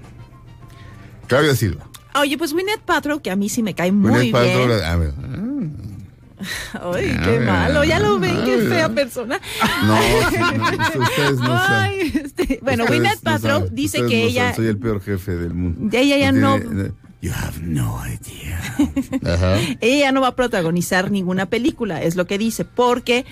Claudia 1.27 1.55
Silva. 1.55 1.85
Oye, 2.15 2.37
pues 2.37 2.53
Gwyneth 2.53 2.81
Paltrow, 2.81 3.21
que 3.21 3.29
a 3.31 3.35
mí 3.35 3.47
sí 3.49 3.61
me 3.63 3.73
cae 3.75 3.91
muy 3.91 4.09
Gwyneth 4.11 4.31
Paltrow, 4.31 4.67
bien. 4.67 4.83
a 4.83 4.95
ver, 4.95 5.13
Ay, 6.73 7.09
A 7.17 7.23
qué 7.23 7.31
ver. 7.39 7.45
malo. 7.47 7.83
Ya 7.83 7.99
lo 7.99 8.19
ven, 8.19 8.35
qué 8.45 8.55
A 8.55 8.69
fea 8.69 8.87
ver. 8.87 8.95
persona. 8.95 9.39
No, 9.85 9.97
sí, 10.29 10.37
no, 10.37 11.01
ustedes 11.03 11.39
no. 11.39 11.47
Ay, 11.59 12.11
este, 12.23 12.59
bueno, 12.61 12.85
no 12.85 12.91
Paltrow 13.23 13.59
saben. 13.61 13.75
dice 13.75 13.97
Ustedes 14.01 14.11
que 14.11 14.21
no 14.23 14.27
ella... 14.29 14.41
saben, 14.41 14.55
Soy 14.55 14.67
el 14.67 14.77
peor 14.77 15.01
jefe 15.01 15.35
del 15.35 15.53
mundo. 15.53 15.97
Ella 15.97 16.17
ya 16.17 16.31
no- 16.31 16.59
tiene- 16.59 16.91
You 17.21 17.31
have 17.31 17.59
no 17.61 17.99
idea. 18.05 18.61
Ajá. 19.25 19.59
ella 19.81 19.97
ya 19.99 20.11
no 20.11 20.21
va 20.21 20.27
a 20.29 20.35
protagonizar 20.35 21.09
ninguna 21.11 21.47
película, 21.47 22.01
es 22.03 22.15
lo 22.15 22.27
que 22.27 22.37
dice, 22.37 22.63
porque 22.63 23.25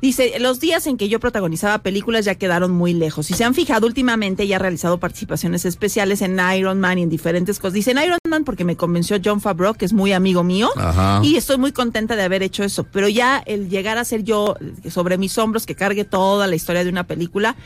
dice, 0.00 0.38
los 0.38 0.60
días 0.60 0.86
en 0.86 0.96
que 0.96 1.08
yo 1.08 1.18
protagonizaba 1.18 1.78
películas 1.78 2.24
ya 2.26 2.36
quedaron 2.36 2.70
muy 2.70 2.92
lejos. 2.92 3.26
Si 3.26 3.34
se 3.34 3.42
han 3.42 3.54
fijado, 3.54 3.86
últimamente 3.86 4.44
ella 4.44 4.56
ha 4.56 4.58
realizado 4.60 5.00
participaciones 5.00 5.64
especiales 5.64 6.22
en 6.22 6.38
Iron 6.56 6.78
Man 6.78 6.98
y 6.98 7.02
en 7.02 7.08
diferentes 7.10 7.58
cosas. 7.58 7.72
Dice 7.74 7.90
en 7.90 7.98
Iron 7.98 8.18
Man 8.28 8.44
porque 8.44 8.64
me 8.64 8.76
convenció 8.76 9.16
John 9.24 9.40
Favreau, 9.40 9.74
que 9.74 9.84
es 9.86 9.92
muy 9.92 10.12
amigo 10.12 10.44
mío, 10.44 10.70
Ajá. 10.76 11.20
y 11.24 11.36
estoy 11.36 11.56
muy 11.58 11.72
contenta 11.72 12.14
de 12.16 12.22
haber 12.22 12.42
hecho 12.42 12.62
eso. 12.64 12.84
Pero 12.84 13.08
ya 13.08 13.42
el 13.46 13.68
llegar 13.68 13.98
a 13.98 14.04
ser 14.04 14.22
yo 14.22 14.56
sobre 14.90 15.18
mis 15.18 15.36
hombros, 15.38 15.66
que 15.66 15.74
cargue 15.74 16.04
toda 16.04 16.46
la 16.46 16.54
historia 16.54 16.84
de 16.84 16.90
una 16.90 17.04
película, 17.06 17.56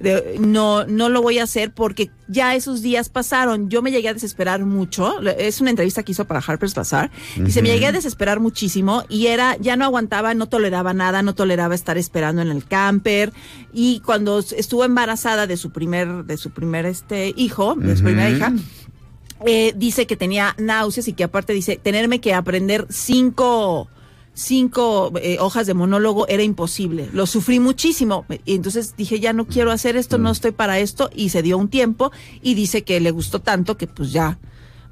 de, 0.00 0.36
no, 0.40 0.84
no 0.86 1.08
lo 1.08 1.22
voy 1.22 1.38
a 1.38 1.44
hacer 1.44 1.72
porque 1.72 2.10
ya 2.26 2.54
esos 2.54 2.82
días 2.82 3.08
pasaron. 3.08 3.68
Yo 3.68 3.82
me 3.82 3.90
llegué 3.90 4.08
a 4.08 4.14
desesperar 4.14 4.64
mucho. 4.64 5.20
Es 5.20 5.60
una 5.60 5.70
entrevista 5.70 6.02
que 6.02 6.12
hizo 6.12 6.24
para 6.24 6.40
Harper's 6.40 6.74
Bazaar. 6.74 7.10
Dice, 7.36 7.62
me 7.62 7.68
llegué 7.68 7.86
a 7.86 7.92
desesperar 7.92 8.40
muchísimo 8.40 9.04
y 9.08 9.26
era, 9.26 9.56
ya 9.58 9.76
no 9.76 9.84
aguantaba, 9.84 10.32
no 10.34 10.48
toleraba 10.48 10.94
nada, 10.94 11.22
no 11.22 11.34
toleraba 11.34 11.74
estar 11.74 11.98
esperando 11.98 12.40
en 12.40 12.48
el 12.48 12.64
camper. 12.64 13.32
Y 13.72 14.00
cuando 14.00 14.38
estuvo 14.38 14.84
embarazada 14.84 15.46
de 15.46 15.56
su 15.56 15.70
primer, 15.70 16.24
de 16.24 16.36
su 16.36 16.50
primer 16.50 16.86
este 16.86 17.34
hijo, 17.36 17.74
de 17.74 17.96
su 17.96 18.04
primera 18.04 18.30
hija, 18.30 18.52
eh, 19.44 19.72
dice 19.76 20.06
que 20.06 20.16
tenía 20.16 20.54
náuseas 20.58 21.08
y 21.08 21.12
que 21.12 21.24
aparte 21.24 21.52
dice 21.52 21.76
tenerme 21.82 22.20
que 22.20 22.34
aprender 22.34 22.86
cinco 22.90 23.88
cinco 24.40 25.12
eh, 25.20 25.36
hojas 25.40 25.66
de 25.66 25.74
monólogo 25.74 26.26
era 26.28 26.42
imposible. 26.42 27.08
Lo 27.12 27.26
sufrí 27.26 27.60
muchísimo. 27.60 28.24
Y 28.44 28.54
entonces 28.54 28.94
dije, 28.96 29.20
ya 29.20 29.32
no 29.32 29.46
quiero 29.46 29.70
hacer 29.70 29.96
esto, 29.96 30.18
no 30.18 30.30
estoy 30.30 30.50
para 30.52 30.78
esto. 30.78 31.10
Y 31.14 31.28
se 31.28 31.42
dio 31.42 31.58
un 31.58 31.68
tiempo 31.68 32.10
y 32.42 32.54
dice 32.54 32.82
que 32.82 33.00
le 33.00 33.10
gustó 33.10 33.40
tanto 33.40 33.76
que 33.76 33.86
pues 33.86 34.12
ya, 34.12 34.38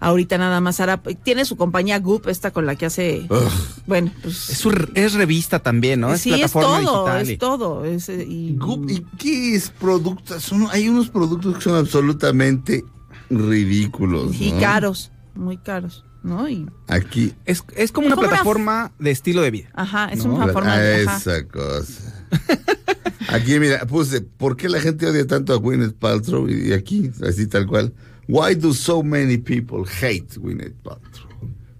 ahorita 0.00 0.38
nada 0.38 0.60
más 0.60 0.80
hará. 0.80 1.02
Tiene 1.02 1.44
su 1.44 1.56
compañía 1.56 1.98
Goop, 1.98 2.28
esta 2.28 2.50
con 2.52 2.66
la 2.66 2.76
que 2.76 2.86
hace. 2.86 3.26
Bueno, 3.86 4.12
pues. 4.22 4.50
Es, 4.50 4.58
su- 4.58 4.88
es 4.94 5.14
revista 5.14 5.58
también, 5.60 6.00
¿no? 6.00 6.12
Es 6.14 6.20
sí, 6.20 6.30
es 6.30 6.36
plataforma 6.52 6.80
todo, 6.82 7.04
digital. 7.04 7.28
y- 7.28 7.32
es 7.32 7.38
todo. 7.38 7.84
es, 7.84 8.08
eh, 8.08 8.26
y, 8.28 8.54
Goop, 8.56 8.90
¿Y 8.90 9.04
qué 9.18 9.54
es 9.54 9.70
producto? 9.70 10.38
Son, 10.40 10.66
hay 10.70 10.88
unos 10.88 11.08
productos 11.08 11.56
que 11.56 11.62
son 11.62 11.74
absolutamente 11.76 12.84
ridículos. 13.30 14.34
y 14.40 14.52
¿no? 14.52 14.60
caros, 14.60 15.10
muy 15.34 15.56
caros, 15.56 16.04
¿no? 16.22 16.48
Y, 16.48 16.66
Aquí. 16.88 17.32
Es, 17.44 17.62
es 17.76 17.92
como 17.92 18.06
una 18.06 18.16
Como 18.16 18.26
una- 18.26 18.36
plataforma 18.36 18.92
de 18.98 19.10
estilo 19.10 19.42
de 19.42 19.50
vida. 19.50 19.68
ajá, 19.74 20.06
es 20.12 20.24
No, 20.24 20.34
una 20.34 20.48
forma 20.48 20.76
de. 20.78 21.02
ajá. 21.06 21.16
Esa 21.16 21.44
cosa. 21.46 22.14
Aquí, 23.28 23.58
mira, 23.60 23.80
puse, 23.86 24.20
¿por 24.22 24.56
qué 24.56 24.68
la 24.68 24.80
gente 24.80 25.06
odia 25.06 25.26
tanto 25.26 25.52
a 25.52 25.56
Gwyneth 25.56 25.94
Paltrow? 25.94 26.48
Y 26.48 26.72
aquí, 26.72 27.10
así 27.26 27.46
tal 27.46 27.66
cual. 27.66 27.92
Why 28.26 28.54
do 28.54 28.72
so 28.74 29.02
many 29.02 29.38
people 29.38 29.84
hate 30.00 30.36
Gwyneth 30.38 30.74
Paltrow? 30.82 31.28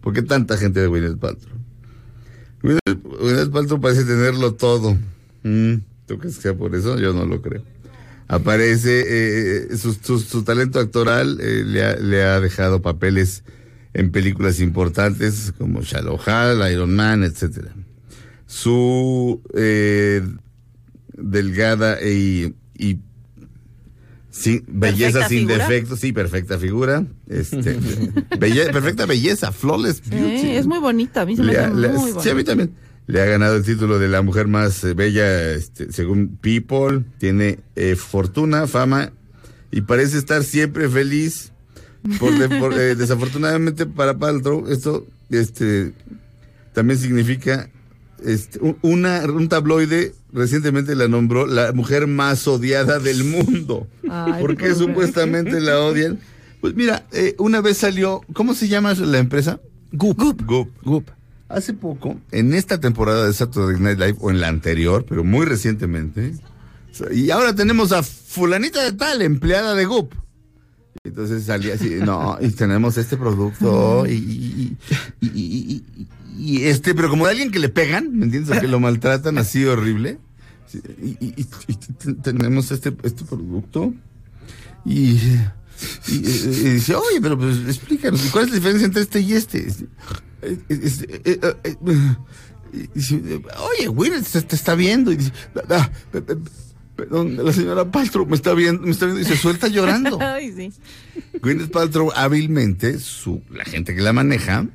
¿Por 0.01 0.13
qué 0.13 0.23
tanta 0.23 0.57
gente 0.57 0.81
de 0.81 0.87
Gwyneth 0.87 1.19
Paltrow? 1.19 1.57
Gwyneth, 2.63 3.03
Gwyneth 3.03 3.51
Paltrow 3.51 3.81
parece 3.81 4.05
tenerlo 4.05 4.55
todo. 4.55 4.97
Mm, 5.43 5.75
¿Tú 6.07 6.19
crees 6.19 6.37
que 6.37 6.43
sea 6.43 6.55
por 6.55 6.75
eso? 6.75 6.99
Yo 6.99 7.13
no 7.13 7.25
lo 7.27 7.41
creo. 7.43 7.63
Aparece, 8.29 9.05
eh, 9.73 9.77
su, 9.79 9.95
su- 9.95 10.21
su 10.21 10.43
talento 10.43 10.79
actoral 10.81 11.39
eh, 11.41 11.63
le, 11.65 11.83
ha, 11.85 11.97
le 11.97 12.23
ha 12.25 12.41
dejado 12.41 12.83
papeles 12.83 13.43
en 13.95 14.11
películas 14.11 14.61
importantes 14.61 15.53
como 15.59 15.81
Shallow 15.83 16.19
Hal, 16.27 16.71
Iron 16.73 16.95
Man, 16.95 17.25
etcétera. 17.25 17.73
Su 18.47 19.43
eh, 19.55 20.23
delgada 21.17 22.01
y, 22.03 22.55
y 22.77 22.99
sí, 24.31 24.63
belleza 24.69 25.29
sin 25.29 25.41
figura. 25.49 25.59
defectos, 25.69 26.01
sí, 26.01 26.13
perfecta 26.13 26.59
figura, 26.59 27.05
este, 27.29 27.79
belle- 28.39 28.73
perfecta 28.73 29.05
belleza, 29.07 29.53
flawless 29.53 30.03
Sí, 30.05 30.11
beauty. 30.11 30.51
es 30.51 30.67
muy 30.67 30.79
bonita, 30.79 31.23
a 31.23 31.27
mí 31.27 31.37
se 31.37 31.43
me 31.43 31.57
hace 31.57 31.71
muy 31.71 32.13
sí, 32.23 32.31
a 32.31 32.35
mí 32.35 32.45
también. 32.45 32.71
Le 33.07 33.23
ha 33.23 33.25
ganado 33.25 33.57
el 33.57 33.65
título 33.65 33.99
de 33.99 34.07
la 34.09 34.21
mujer 34.21 34.49
más 34.49 34.85
eh, 34.85 34.93
bella, 34.93 35.53
este, 35.53 35.91
según 35.93 36.37
People. 36.43 37.05
Tiene 37.17 37.59
eh, 37.75 37.97
fortuna, 37.97 38.67
fama 38.67 39.13
y 39.71 39.81
parece 39.81 40.19
estar 40.19 40.45
siempre 40.45 40.91
feliz. 40.91 41.53
Por 42.19 42.39
de- 42.39 42.49
por, 42.59 42.73
eh, 42.75 42.95
desafortunadamente 42.95 43.87
para 43.87 44.17
Paltrow, 44.19 44.67
esto 44.69 45.07
este, 45.31 45.93
también 46.73 46.99
significa 46.99 47.69
este, 48.25 48.59
un- 48.61 48.77
una, 48.83 49.21
un 49.25 49.49
tabloide 49.49 50.15
recientemente 50.33 50.95
la 50.95 51.09
nombró 51.09 51.47
la 51.47 51.73
mujer 51.73 52.07
más 52.07 52.47
odiada 52.49 52.99
del 52.99 53.25
mundo. 53.25 53.87
Ay, 54.09 54.41
¿Por 54.41 54.57
qué 54.57 54.75
supuestamente 54.75 55.61
la 55.61 55.81
odian? 55.81 56.19
Pues 56.61 56.75
mira, 56.75 57.05
eh, 57.13 57.35
una 57.39 57.61
vez 57.61 57.79
salió, 57.79 58.21
¿cómo 58.33 58.55
se 58.55 58.69
llama 58.69 58.93
la 58.95 59.19
empresa? 59.19 59.61
Goop. 59.93 60.19
Goop. 60.45 60.71
Goop. 60.83 61.09
Hace 61.49 61.73
poco, 61.73 62.21
en 62.31 62.53
esta 62.53 62.79
temporada 62.79 63.27
de 63.27 63.33
Saturday 63.33 63.81
Night 63.81 63.99
Live, 63.99 64.17
o 64.21 64.31
en 64.31 64.39
la 64.41 64.49
anterior, 64.49 65.07
pero 65.09 65.25
muy 65.25 65.47
recientemente, 65.47 66.35
y 67.11 67.31
ahora 67.31 67.55
tenemos 67.55 67.91
a 67.93 68.03
fulanita 68.03 68.83
de 68.85 68.93
tal, 68.93 69.23
empleada 69.23 69.75
de 69.75 69.87
Goop. 69.87 70.13
Entonces 71.09 71.45
salía 71.45 71.75
así, 71.75 71.97
no, 72.03 72.39
y 72.41 72.51
tenemos 72.51 72.99
este 72.99 73.17
producto, 73.17 74.07
y, 74.07 74.77
este, 76.63 76.95
pero 76.95 77.09
como 77.09 77.25
de 77.25 77.33
alguien 77.33 77.51
que 77.51 77.59
le 77.59 77.69
pegan, 77.69 78.17
¿me 78.17 78.27
entiendes? 78.27 78.57
O 78.57 78.61
que 78.61 78.69
lo 78.69 78.79
maltratan 78.79 79.39
así 79.39 79.65
horrible. 79.65 80.19
Y, 81.01 81.45
tenemos 82.23 82.71
este, 82.71 82.95
este 83.03 83.25
producto, 83.25 83.95
y, 84.85 85.19
dice, 86.07 86.95
oye, 86.95 87.21
pero 87.23 87.39
pues 87.39 87.57
explícanos, 87.67 88.25
¿y 88.27 88.29
¿cuál 88.29 88.45
es 88.45 88.51
la 88.51 88.57
diferencia 88.57 88.87
entre 88.87 89.03
este 89.03 89.21
y 89.21 89.33
este? 89.33 89.67
Eh, 90.43 90.59
eh, 90.69 91.21
eh, 91.25 91.41
eh, 91.65 92.89
dice, 92.95 93.43
oye, 93.59 93.89
Will, 93.89 94.23
te, 94.23 94.55
está 94.55 94.75
viendo. 94.75 95.11
Y 95.11 95.17
dice, 95.17 95.33
"Ah, 95.71 95.91
perdón, 96.99 97.37
la 97.45 97.53
señora 97.53 97.89
Paltrow 97.93 98.27
me 98.27 98.35
está 98.35 98.55
viendo, 98.55 98.83
me 98.83 98.91
está 98.91 99.07
viendo 99.07 99.23
y 99.23 99.25
se 99.25 99.37
suelta 99.37 99.69
llorando. 99.69 100.19
Ay, 100.21 100.53
sí. 100.53 100.73
Gwyneth 101.41 101.71
Paltrow 101.71 102.11
hábilmente, 102.17 102.99
su, 102.99 103.41
la 103.51 103.65
gente 103.65 103.95
que 103.95 104.03
la 104.03 104.13
maneja, 104.13 104.67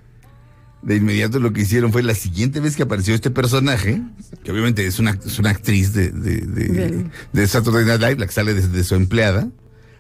de 0.82 0.96
inmediato 0.96 1.40
lo 1.40 1.52
que 1.52 1.62
hicieron 1.62 1.92
fue 1.92 2.02
la 2.02 2.16
siguiente 2.16 2.62
vez 2.62 2.78
que 2.78 2.84
apareció 2.84 3.14
este 3.14 3.30
personaje, 3.30 4.02
que 4.42 4.52
obviamente 4.54 4.86
es 4.88 5.00
una, 5.00 5.12
es 5.26 5.38
una 5.38 5.50
actriz 5.50 5.92
de, 5.94 6.12
de, 6.12 6.38
de, 6.38 7.06
de 7.34 7.48
Saturday 7.48 7.86
Night 7.86 8.00
Live, 8.00 8.16
la 8.16 8.26
que 8.26 8.32
sale 8.32 8.54
desde 8.54 8.84
su 8.86 8.96
empleada, 8.96 9.50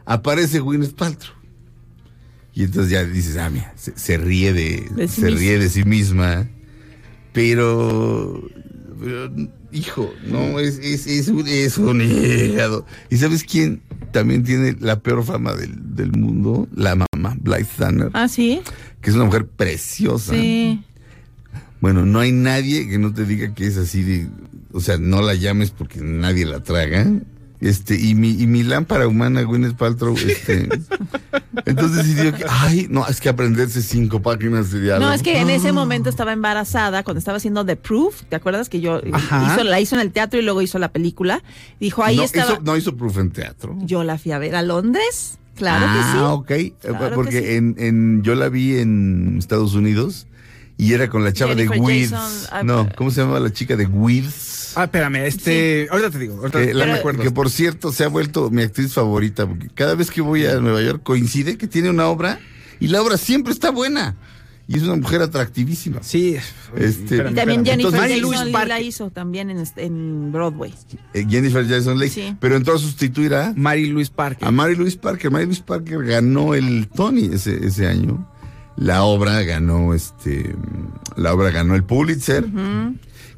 aparece 0.06 0.60
Gwyneth 0.60 0.96
Paltrow. 0.96 1.36
Y 2.54 2.64
entonces 2.64 2.90
ya 2.90 3.04
dices, 3.04 3.36
ah, 3.36 3.50
mira, 3.50 3.74
se, 3.76 3.98
se 3.98 4.18
ríe 4.18 4.54
de, 4.54 4.88
De 4.96 5.10
sí 5.10 5.22
se 5.22 5.26
misma. 5.26 5.40
ríe 5.40 5.60
de 5.60 5.70
sí 5.70 5.84
misma, 5.84 6.48
pero, 7.34 8.42
pero, 9.04 9.32
hijo, 9.72 10.13
no, 10.28 10.60
es, 10.60 10.80
es, 10.80 11.06
es 11.08 11.28
un, 11.28 11.48
es 11.48 11.78
un 11.78 12.02
hígado. 12.02 12.86
¿Y 13.10 13.18
sabes 13.18 13.44
quién 13.44 13.82
también 14.12 14.44
tiene 14.44 14.76
la 14.80 15.00
peor 15.02 15.24
fama 15.24 15.54
del, 15.54 15.96
del 15.96 16.12
mundo? 16.13 16.68
La 16.76 16.96
mamá, 16.96 17.36
Blythe 17.42 17.70
Tanner, 17.78 18.10
Ah, 18.13 18.28
sí. 18.28 18.62
que 19.02 19.10
es 19.10 19.16
una 19.16 19.26
mujer 19.26 19.46
preciosa. 19.48 20.34
Sí. 20.34 20.82
Bueno, 21.82 22.06
no 22.06 22.20
hay 22.20 22.32
nadie 22.32 22.88
que 22.88 22.98
no 22.98 23.13
te 23.13 23.26
diga 23.26 23.54
que 23.54 23.68
es 23.68 23.76
así 23.78 24.04
de, 24.04 24.28
o 24.72 24.80
sea, 24.80 24.98
no 24.98 25.22
la 25.22 25.34
llames 25.36 25.72
porque 25.72 26.00
nadie 26.02 26.46
la 26.46 26.62
traga. 26.63 27.06
Este, 27.63 27.97
y 27.97 28.13
mi, 28.13 28.32
y 28.32 28.45
mi 28.45 28.62
lámpara 28.62 29.08
humana, 29.08 29.41
Gwyneth 29.43 29.78
Paltrow, 29.78 30.17
este. 30.17 30.67
entonces 31.65 32.06
sí 32.06 32.13
digo 32.13 32.36
que, 32.36 32.43
ay, 32.49 32.88
no, 32.89 33.08
es 33.08 33.21
que 33.21 33.30
aprenderse 33.30 33.82
cinco 33.82 34.21
páginas 34.21 34.69
de 34.71 34.82
diálogo. 34.82 35.06
No, 35.08 35.13
es 35.13 35.23
que 35.23 35.39
en 35.39 35.49
ese 35.49 35.71
momento 35.71 36.10
estaba 36.10 36.34
embarazada 36.34 37.04
cuando 37.04 37.19
estaba 37.19 37.38
haciendo 37.38 37.65
The 37.65 37.78
Proof. 37.78 38.23
¿Te 38.28 38.36
acuerdas 38.36 38.67
que 38.67 38.82
yo 38.82 39.02
Ajá. 39.13 39.54
hizo, 39.54 39.63
la 39.63 39.80
hizo 39.80 39.95
en 39.95 40.02
el 40.02 40.12
teatro 40.12 40.39
y 40.39 40.43
luego 40.43 40.62
hizo 40.62 40.78
la 40.78 40.91
película? 40.91 41.41
Dijo, 41.80 42.04
ahí 42.04 42.17
no, 42.17 42.23
estaba. 42.23 42.52
hizo, 42.54 42.62
no 42.62 42.76
hizo 42.76 42.97
proof 42.97 43.17
en 43.17 43.32
teatro. 43.32 43.78
Yo 43.82 44.04
la 44.04 44.17
fui 44.17 44.34
a 44.34 44.39
ver 44.39 44.56
a 44.56 44.62
Londres. 44.62 45.39
Claro 45.56 45.86
ah, 45.88 45.95
que 45.95 46.12
sí. 46.12 46.23
ok. 46.26 46.52
Eh, 46.52 46.73
Claro 46.97 47.15
Porque 47.15 47.39
sí. 47.41 47.54
en, 47.54 47.76
en, 47.78 48.23
yo 48.23 48.36
la 48.36 48.49
vi 48.49 48.78
en 48.80 49.38
Estados 49.38 49.73
Unidos 49.73 50.28
y 50.78 50.93
era 50.93 51.10
con 51.10 51.23
la 51.23 51.32
chava 51.32 51.52
Jennifer 51.54 51.78
de 51.78 51.82
Weeds. 51.82 52.10
Jason, 52.12 52.47
ah, 52.52 52.63
no, 52.63 52.84
pero- 52.84 52.95
¿cómo 52.97 53.12
se 53.12 53.21
llamaba 53.21 53.39
la 53.39 53.54
chica 53.54 53.76
de 53.78 53.86
Weeds? 53.86 54.53
Ah, 54.76 54.86
espérame, 54.86 55.18
este. 55.26 55.88
Ahorita 55.92 56.10
te 56.12 56.20
digo. 56.20 56.36
Ahorita 56.40 56.60
Que, 56.62 56.74
la- 56.74 56.86
me 56.86 56.94
acuerdo. 56.94 57.24
que 57.24 57.32
por 57.32 57.50
cierto 57.50 57.92
se 57.92 58.04
ha 58.04 58.08
vuelto 58.08 58.50
mi 58.50 58.62
actriz 58.64 58.94
favorita, 58.94 59.48
porque 59.48 59.70
cada 59.74 59.96
vez 59.96 60.10
que 60.12 60.22
voy 60.22 60.46
a 60.46 60.60
Nueva 60.60 60.82
York 60.82 61.02
coincide 61.04 61.58
que 61.58 61.68
tiene 61.68 61.90
una 61.90 62.08
obra 62.08 62.40
y 62.80 62.88
la 62.88 63.02
obra 63.02 63.18
siempre 63.18 63.54
está 63.54 63.70
buena. 63.72 64.16
Y 64.66 64.78
es 64.78 64.84
una 64.84 64.96
mujer 64.96 65.22
atractivísima. 65.22 66.02
Sí. 66.04 66.38
Este- 66.78 67.18
espérame, 67.18 67.32
Y 67.32 67.36
también 67.36 67.60
espérame. 67.60 67.66
Jennifer 67.66 68.32
Jason 68.32 68.68
la 68.70 68.80
hizo 68.82 69.10
también 69.10 69.50
en, 69.50 69.62
en 69.76 70.32
Broadway. 70.32 70.74
Eh, 71.14 71.26
Jennifer 71.30 71.68
Jason 71.68 72.00
Leigh. 72.00 72.10
Sí. 72.10 72.36
Pero 72.40 72.56
entonces 72.56 72.88
sustituirá 72.88 73.54
Mary 73.58 73.88
Louise 73.88 74.10
Parker. 74.16 74.48
a 74.48 74.52
Mary 74.52 74.76
Louise 74.78 74.98
Parker. 74.98 75.30
Mary 75.32 75.46
Louise 75.46 75.62
Parker 75.66 76.02
ganó 76.06 76.54
el 76.56 76.88
Tony 76.88 77.30
ese, 77.34 77.66
ese 77.68 77.88
año. 77.88 78.26
La 78.78 79.04
obra 79.04 79.42
ganó 79.44 79.94
este 79.94 80.56
la 81.18 81.34
obra 81.34 81.52
ganó 81.52 81.76
el 81.76 81.84
Pulitzer. 81.84 82.46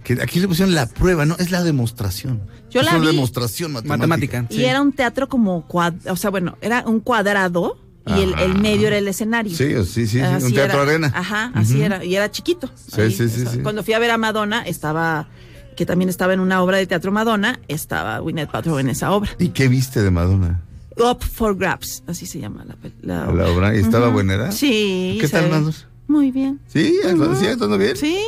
Que 0.05 0.13
aquí 0.21 0.39
le 0.39 0.47
pusieron 0.47 0.73
la 0.73 0.85
prueba, 0.87 1.25
¿no? 1.25 1.35
Es 1.39 1.51
la 1.51 1.63
demostración. 1.63 2.41
Yo 2.69 2.79
es 2.79 2.85
la 2.85 2.93
una 2.93 3.01
vi. 3.01 3.07
demostración 3.15 3.73
matemática. 3.73 4.07
Matemática. 4.07 4.45
Y 4.49 4.63
era 4.63 4.81
un 4.81 4.93
teatro 4.93 5.27
como, 5.27 5.67
cuad- 5.67 5.95
o 6.09 6.15
sea, 6.15 6.29
bueno, 6.29 6.57
era 6.61 6.83
un 6.87 6.99
cuadrado 7.01 7.77
y 8.07 8.21
el, 8.21 8.35
el 8.39 8.55
medio 8.59 8.87
era 8.87 8.97
el 8.99 9.07
escenario. 9.07 9.51
Sí, 9.57 9.73
sí, 9.83 9.85
sí, 9.85 10.07
sí, 10.07 10.19
Así 10.21 10.45
un 10.45 10.53
teatro 10.53 10.83
era. 10.83 10.91
arena. 10.91 11.11
Ajá, 11.13 11.51
así 11.55 11.81
era. 11.81 12.05
Y 12.05 12.15
era 12.15 12.29
chiquito. 12.31 12.69
Sí, 12.75 13.09
sí, 13.11 13.27
sí, 13.29 13.45
sí. 13.51 13.59
Cuando 13.63 13.83
fui 13.83 13.93
a 13.95 13.99
ver 13.99 14.11
a 14.11 14.17
Madonna, 14.19 14.61
estaba, 14.61 15.27
que 15.75 15.87
también 15.87 16.07
estaba 16.09 16.33
en 16.35 16.39
una 16.39 16.61
obra 16.61 16.77
de 16.77 16.85
teatro 16.85 17.11
Madonna, 17.11 17.59
estaba 17.67 18.19
Gwyneth 18.19 18.51
Paltrow 18.51 18.77
en 18.77 18.89
esa 18.89 19.11
obra. 19.11 19.31
¿Y 19.39 19.49
qué 19.49 19.67
viste 19.67 20.03
de 20.03 20.11
Madonna? 20.11 20.61
Up 20.97 21.23
for 21.23 21.57
Grabs, 21.57 22.03
así 22.07 22.27
se 22.27 22.39
llama 22.39 22.63
la, 22.63 22.75
la 23.01 23.25
La 23.33 23.47
obra. 23.51 23.75
¿Y 23.75 23.79
estaba 23.79 24.09
buena? 24.09 24.51
Sí. 24.51 25.17
¿Qué 25.19 25.27
tal, 25.27 25.49
Madonna? 25.49 25.73
Muy 26.07 26.29
bien. 26.29 26.59
¿Sí? 26.67 26.93
¿Sí? 27.39 27.47
¿Actuando 27.47 27.77
bien? 27.79 27.97
Sí. 27.97 28.19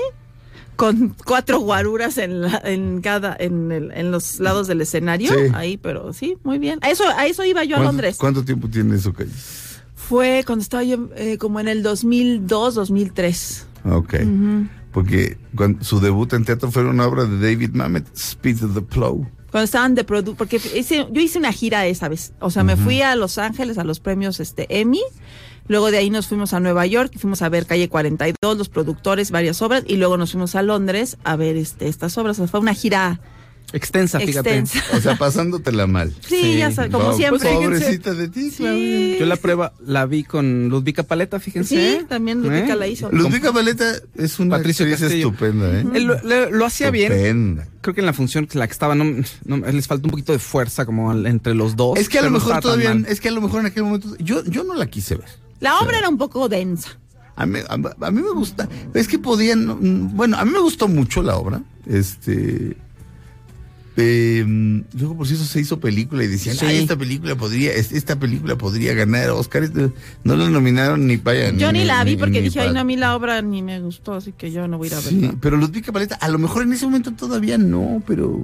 Con 0.77 1.15
cuatro 1.25 1.59
guaruras 1.59 2.17
en, 2.17 2.41
la- 2.41 2.61
en 2.63 3.01
cada, 3.01 3.35
en, 3.37 3.71
el- 3.73 3.91
en 3.91 4.11
los 4.11 4.39
lados 4.39 4.67
del 4.67 4.79
escenario. 4.81 5.31
Sí. 5.33 5.51
Ahí, 5.53 5.75
pero 5.77 6.13
sí, 6.13 6.37
muy 6.43 6.57
bien. 6.59 6.79
A 6.81 6.89
eso, 6.89 7.03
a 7.17 7.25
eso 7.25 7.43
iba 7.43 7.63
yo 7.65 7.75
a 7.75 7.79
¿Cuánto- 7.79 7.91
Londres. 7.91 8.17
¿Cuánto 8.17 8.45
tiempo 8.45 8.69
tiene 8.69 8.95
eso, 8.95 9.11
Calle? 9.11 9.31
Fue 9.95 10.43
cuando 10.45 10.61
estaba 10.63 10.83
yo 10.83 11.09
eh, 11.17 11.37
como 11.37 11.59
en 11.59 11.67
el 11.67 11.83
2002, 11.83 12.75
2003. 12.75 13.65
Ok. 13.91 14.13
Porque 14.91 15.37
cuando, 15.55 15.83
su 15.83 15.99
debut 15.99 16.31
en 16.33 16.45
teatro 16.45 16.71
fue 16.71 16.83
una 16.85 17.05
obra 17.05 17.25
de 17.25 17.37
David 17.39 17.71
Mamet, 17.73 18.05
Speed 18.15 18.63
of 18.63 18.73
the 18.73 18.81
Plow. 18.81 19.27
Cuando 19.51 19.65
estaban 19.65 19.95
de 19.95 20.03
produ 20.03 20.35
porque 20.35 20.57
hice- 20.75 21.07
yo 21.11 21.21
hice 21.21 21.39
una 21.39 21.51
gira 21.51 21.85
esa 21.87 22.09
vez. 22.09 22.33
O 22.39 22.51
sea, 22.51 22.63
me 22.63 22.75
fui 22.77 23.01
a 23.01 23.15
Los 23.15 23.37
Ángeles 23.37 23.77
a 23.77 23.83
los 23.83 23.99
premios 23.99 24.39
este 24.39 24.79
Emmy. 24.79 25.01
Luego 25.67 25.91
de 25.91 25.97
ahí 25.97 26.09
nos 26.09 26.27
fuimos 26.27 26.53
a 26.53 26.59
Nueva 26.59 26.85
York 26.85 27.11
y 27.15 27.19
fuimos 27.19 27.41
a 27.41 27.49
ver 27.49 27.65
Calle 27.65 27.89
42, 27.89 28.57
los 28.57 28.69
productores, 28.69 29.31
varias 29.31 29.61
obras. 29.61 29.83
Y 29.87 29.97
luego 29.97 30.17
nos 30.17 30.31
fuimos 30.31 30.55
a 30.55 30.61
Londres 30.61 31.17
a 31.23 31.35
ver 31.35 31.55
este, 31.57 31.87
estas 31.87 32.17
obras. 32.17 32.37
O 32.39 32.43
sea, 32.43 32.47
fue 32.47 32.59
una 32.59 32.73
gira 32.73 33.19
Extensa, 33.73 34.17
fíjate. 34.21 34.57
extensa. 34.59 34.95
O 34.95 35.01
sea, 35.01 35.17
pasándotela 35.17 35.87
mal. 35.87 36.13
Sí, 36.25 36.37
Sí. 36.41 36.57
ya 36.57 36.71
sabes, 36.71 36.89
como 36.89 37.09
No, 37.09 37.13
siempre. 37.17 37.51
Pobrecita 37.51 38.13
de 38.13 38.29
ti, 38.29 38.49
Claudia. 38.55 38.77
Sí. 38.79 39.17
Yo 39.19 39.25
la 39.25 39.35
prueba 39.35 39.73
la 39.85 40.05
vi 40.05 40.23
con 40.23 40.69
Ludvika 40.69 41.03
Paleta, 41.03 41.37
fíjense. 41.41 41.97
Sí, 41.99 42.05
también 42.07 42.41
Ludvika 42.41 42.73
¿Eh? 42.73 42.75
la 42.77 42.87
hizo. 42.87 43.11
Ludvika 43.11 43.51
Valeta 43.51 43.95
es 44.15 44.39
una 44.39 44.55
Patricio 44.55 44.85
actriz 44.85 45.01
Castillo. 45.01 45.27
estupenda, 45.31 45.79
¿eh? 45.81 45.85
Él 45.95 46.03
lo, 46.05 46.15
le- 46.23 46.49
lo 46.49 46.65
hacía 46.65 46.91
bien. 46.91 47.11
Estupenda. 47.11 47.67
Creo 47.81 47.93
que 47.93 47.99
en 47.99 48.05
la 48.05 48.13
función 48.13 48.47
que 48.47 48.57
la 48.57 48.67
que 48.67 48.71
estaba, 48.71 48.95
no, 48.95 49.03
no- 49.43 49.57
les 49.57 49.85
falta 49.85 50.07
un 50.07 50.11
poquito 50.11 50.31
de 50.31 50.39
fuerza 50.39 50.85
como 50.85 51.11
entre 51.27 51.53
los 51.53 51.75
dos. 51.75 51.99
Es 51.99 52.07
que 52.07 52.19
a 52.19 52.21
lo 52.21 52.31
mejor 52.31 52.61
todavía, 52.61 52.95
es 53.09 53.19
que 53.19 53.27
a 53.27 53.31
lo 53.33 53.41
mejor 53.41 53.59
en 53.59 53.65
aquel 53.65 53.83
momento, 53.83 54.15
yo, 54.19 54.45
yo 54.45 54.63
no 54.63 54.75
la 54.75 54.85
quise 54.85 55.15
ver. 55.15 55.27
La 55.59 55.79
obra 55.79 55.97
era 55.99 56.09
un 56.09 56.17
poco 56.17 56.47
densa. 56.49 56.89
A 57.35 57.45
mí, 57.45 57.59
a, 57.69 57.73
a 57.73 58.11
mí 58.11 58.21
me 58.21 58.31
gusta, 58.31 58.67
es 58.93 59.07
que 59.07 59.19
podían, 59.19 60.15
bueno, 60.15 60.37
a 60.37 60.45
mí 60.45 60.51
me 60.51 60.59
gustó 60.59 60.87
mucho 60.87 61.21
la 61.21 61.35
obra, 61.37 61.61
este, 61.85 62.75
eh, 63.99 64.43
luego 64.93 65.17
por 65.17 65.27
si 65.27 65.33
eso 65.35 65.43
se 65.43 65.59
hizo 65.59 65.79
película 65.79 66.23
y 66.23 66.27
decían, 66.27 66.55
Sí. 66.55 66.65
"Ay, 66.65 66.77
esta 66.77 66.95
película 66.95 67.35
podría, 67.35 67.73
es- 67.73 67.91
esta 67.91 68.15
película 68.19 68.55
podría 68.57 68.93
ganar 68.93 69.29
Oscar, 69.31 69.63
Este, 69.63 69.91
no 70.23 70.35
la 70.35 70.49
nominaron 70.49 71.07
ni 71.07 71.17
para 71.17 71.51
Yo 71.51 71.71
ni 71.71 71.83
la 71.83 72.03
vi 72.03 72.15
porque 72.17 72.41
dije, 72.41 72.59
ay, 72.59 72.73
no, 72.73 72.79
a 72.79 72.83
mí 72.83 72.95
la 72.95 73.15
obra 73.15 73.41
ni 73.41 73.61
me 73.63 73.79
gustó, 73.81 74.13
así 74.13 74.33
que 74.33 74.51
yo 74.51 74.67
no 74.67 74.77
voy 74.77 74.87
a 74.87 74.91
ir 74.91 74.97
a 74.97 75.01
Sí, 75.01 75.15
verla. 75.19 75.35
pero 75.41 75.57
Ludwika 75.57 75.91
Paleta, 75.91 76.15
a 76.15 76.29
lo 76.29 76.37
mejor 76.37 76.63
en 76.63 76.73
ese 76.73 76.85
momento 76.85 77.11
todavía 77.13 77.57
no, 77.57 78.01
pero... 78.05 78.43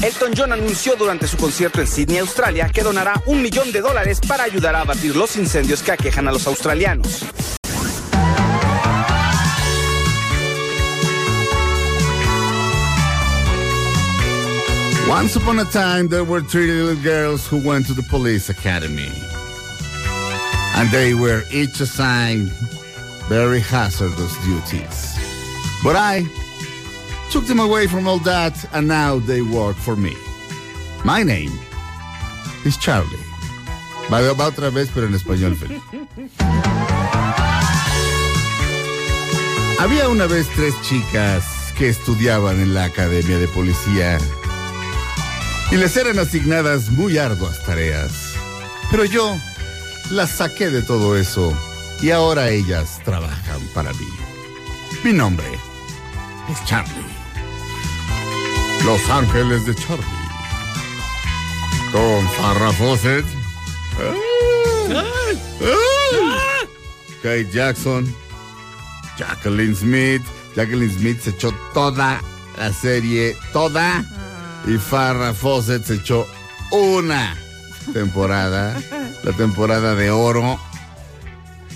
Elton 0.02 0.32
John 0.34 0.54
anunció 0.54 0.96
durante 0.96 1.28
su 1.28 1.36
concierto 1.36 1.82
en 1.82 1.88
Sydney, 1.88 2.20
Australia, 2.20 2.70
que 2.74 2.84
donará 2.84 3.22
un 3.26 3.42
millón 3.42 3.74
de 3.74 3.82
dólares 3.82 4.22
para 4.26 4.46
ayudar 4.46 4.78
a 4.78 4.82
abatir 4.82 5.14
los 5.14 5.36
incendios 5.36 5.84
que 5.84 5.92
aquejan 5.92 6.26
a 6.30 6.32
los 6.32 6.48
australianos. 6.48 7.26
Once 15.10 15.36
upon 15.36 15.60
a 15.60 15.66
time, 15.66 16.08
there 16.08 16.24
were 16.24 16.42
three 16.42 16.72
little 16.72 16.96
girls 17.04 17.46
who 17.46 17.58
went 17.58 17.86
to 17.88 17.94
the 17.94 18.04
police 18.04 18.50
academy. 18.50 19.12
And 20.78 20.90
they 20.92 21.14
were 21.14 21.44
each 21.52 21.82
assigned 21.82 22.54
very 23.28 23.60
hazardous 23.60 24.34
duties. 24.46 25.15
But 25.86 25.96
I 25.96 26.26
took 27.30 27.46
them 27.46 27.60
away 27.60 27.86
from 27.86 28.08
all 28.08 28.18
that, 28.26 28.58
and 28.74 28.88
now 28.88 29.20
they 29.20 29.44
work 29.44 29.76
for 29.76 29.96
me. 29.96 30.16
My 31.04 31.22
name 31.22 31.52
is 32.66 32.76
Charlie. 32.76 33.22
Va, 34.10 34.34
va 34.34 34.48
otra 34.48 34.72
vez, 34.72 34.90
pero 34.92 35.06
en 35.06 35.14
español 35.14 35.56
feliz. 35.56 35.84
Había 39.80 40.10
una 40.10 40.26
vez 40.26 40.50
tres 40.56 40.74
chicas 40.82 41.72
que 41.78 41.90
estudiaban 41.90 42.60
en 42.60 42.74
la 42.74 42.86
Academia 42.86 43.38
de 43.38 43.48
Policía 43.50 44.18
y 45.72 45.76
les 45.76 45.96
eran 45.98 46.18
asignadas 46.18 46.90
muy 46.90 47.20
arduas 47.20 47.64
tareas. 47.64 48.34
Pero 48.90 49.06
yo 49.06 49.38
las 50.10 50.32
saqué 50.32 50.72
de 50.72 50.82
todo 50.82 51.16
eso 51.16 51.54
y 52.02 52.10
ahora 52.10 52.50
ellas 52.50 53.00
trabajan 53.06 53.62
para 53.76 53.94
mí. 53.94 54.08
Mi 55.04 55.14
nombre 55.14 55.46
es 56.50 56.64
Charlie. 56.66 56.94
Los 58.84 59.10
Ángeles 59.10 59.66
de 59.66 59.76
Charlie. 59.76 60.06
Con 61.92 62.30
Farrah 62.32 62.74
Fawcett. 62.74 63.26
Kate 67.24 67.50
Jackson. 67.52 68.14
Jacqueline 69.18 69.76
Smith. 69.76 70.22
Jacqueline 70.56 70.92
Smith 70.92 71.22
se 71.22 71.32
echó 71.32 71.54
toda 71.74 72.22
la 72.58 72.74
serie, 72.74 73.36
toda. 73.52 74.04
Y 74.68 74.78
Farrah 74.78 75.34
Fawcett 75.34 75.86
se 75.86 75.96
echó 75.96 76.28
una 76.72 77.36
temporada, 77.94 78.76
la 79.24 79.32
temporada 79.34 79.96
de 79.96 80.12
oro. 80.12 80.60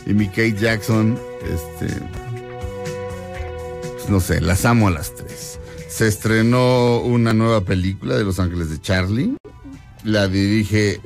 Y 0.06 0.14
mi 0.14 0.28
Kate 0.28 0.56
Jackson, 0.56 1.20
este, 1.44 2.02
no 4.10 4.20
sé, 4.20 4.42
las 4.42 4.66
amo 4.66 4.88
a 4.88 4.92
las 4.92 5.16
tres. 5.16 5.60
Se 5.90 6.08
estrenó 6.08 7.00
una 7.02 7.34
nueva 7.34 7.62
película 7.62 8.16
de 8.18 8.24
Los 8.24 8.40
Ángeles 8.40 8.70
de 8.70 8.80
Charlie. 8.82 9.36
La 10.04 10.28
dirige 10.28 11.02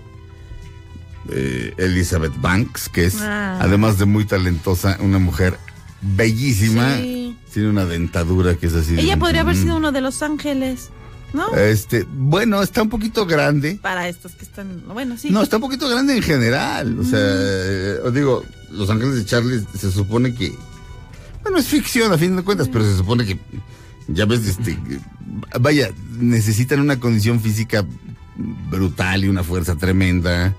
eh, 1.30 1.74
Elizabeth 1.78 2.34
Banks, 2.42 2.90
que 2.90 3.06
es, 3.06 3.16
Ah. 3.22 3.58
además 3.62 3.98
de 3.98 4.06
muy 4.06 4.26
talentosa, 4.26 4.98
una 5.00 5.20
mujer 5.20 5.58
bellísima. 6.02 6.98
Sí. 6.98 7.38
Tiene 7.54 7.70
una 7.70 7.86
dentadura 7.86 8.56
que 8.56 8.68
es 8.68 8.74
así. 8.74 8.96
de- 8.96 9.02
Ella 9.04 9.18
podría 9.18 9.42
haber 9.42 9.56
Mm. 9.56 9.62
sido 9.62 9.78
uno 9.78 9.92
de 9.92 10.02
Los 10.02 10.22
Ángeles, 10.22 10.90
¿no? 11.34 11.56
Este, 11.56 12.06
bueno, 12.12 12.62
está 12.62 12.82
un 12.82 12.90
poquito 12.90 13.26
grande. 13.26 13.80
Para 13.82 14.10
estos 14.10 14.34
que 14.34 14.44
están, 14.44 14.84
bueno, 14.88 15.18
sí. 15.18 15.30
No, 15.30 15.42
está 15.42 15.58
un 15.58 15.62
poquito 15.62 15.88
grande 15.88 16.18
en 16.18 16.24
general. 16.24 17.00
O 17.00 17.04
sea, 17.04 17.20
eh, 17.22 18.00
os 18.04 18.14
digo, 18.14 18.44
Los 18.72 18.90
Ángeles 18.90 19.16
de 19.16 19.26
Charlie 19.26 19.64
se 19.78 19.92
supone 19.92 20.34
que 20.36 20.54
Bueno, 21.44 21.58
es 21.60 21.68
ficción 21.68 22.12
a 22.12 22.18
fin 22.18 22.36
de 22.36 22.44
cuentas, 22.44 22.70
pero 22.70 22.86
se 22.86 22.96
supone 22.98 23.26
que, 23.26 23.38
ya 24.08 24.26
ves, 24.26 24.48
este, 24.48 24.78
vaya, 25.60 25.92
necesitan 26.18 26.80
una 26.80 27.00
condición 27.00 27.40
física 27.42 27.86
brutal 28.70 29.24
y 29.26 29.28
una 29.28 29.44
fuerza 29.44 29.76
tremenda. 29.76 30.56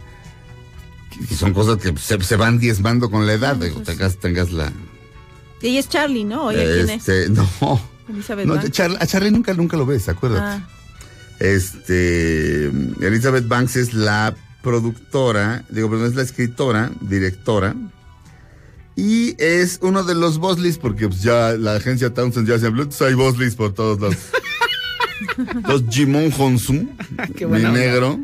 Y 1.31 1.35
son 1.35 1.53
cosas 1.55 1.79
que 1.79 1.97
se, 1.97 2.20
se 2.23 2.37
van 2.37 2.59
diezmando 2.59 3.11
con 3.11 3.27
la 3.27 3.33
edad, 3.35 3.57
digo, 3.57 3.81
tengas, 3.81 4.16
tengas 4.18 4.53
la... 4.53 4.73
Y 5.62 5.68
ella 5.68 5.81
es 5.81 5.88
Charlie, 5.88 6.25
¿no? 6.25 6.47
Oye, 6.47 6.64
¿quién 6.64 6.90
es? 6.90 7.09
Este, 7.09 7.31
no, 7.31 7.49
Elizabeth 8.09 8.47
no, 8.47 8.55
Banks. 8.57 8.70
Char- 8.73 8.97
a 9.01 9.07
Charlie 9.07 9.31
nunca, 9.31 9.55
nunca 9.55 9.77
lo 9.77 9.87
ves, 9.87 10.09
acuérdate. 10.09 10.42
Ah, 10.62 10.68
Este, 11.40 12.66
Elizabeth 13.01 13.47
Banks 13.49 13.77
es 13.77 13.94
la 13.94 14.35
productora, 14.62 15.64
digo, 15.70 15.88
perdón, 15.90 16.09
es 16.09 16.14
la 16.16 16.23
escritora, 16.23 16.90
directora, 17.01 17.75
y 18.96 19.35
es 19.42 19.80
uno 19.83 20.04
de 20.04 20.14
los 20.14 20.38
Bosleys, 20.38 20.78
porque 20.78 21.09
pues, 21.09 21.22
ya 21.22 21.52
la 21.59 21.76
agencia 21.76 22.14
Townsend 22.14 22.48
ya 22.48 22.59
se 22.59 22.66
habló, 22.66 22.83
entonces 22.83 23.07
hay 23.09 23.14
Bosleys 23.14 23.54
por 23.57 23.72
todos 23.72 24.00
lados. 24.00 24.16
Los 25.68 25.85
Jimon 25.88 26.33
Honsu, 26.37 26.72
mi 27.48 27.62
negro, 27.62 28.20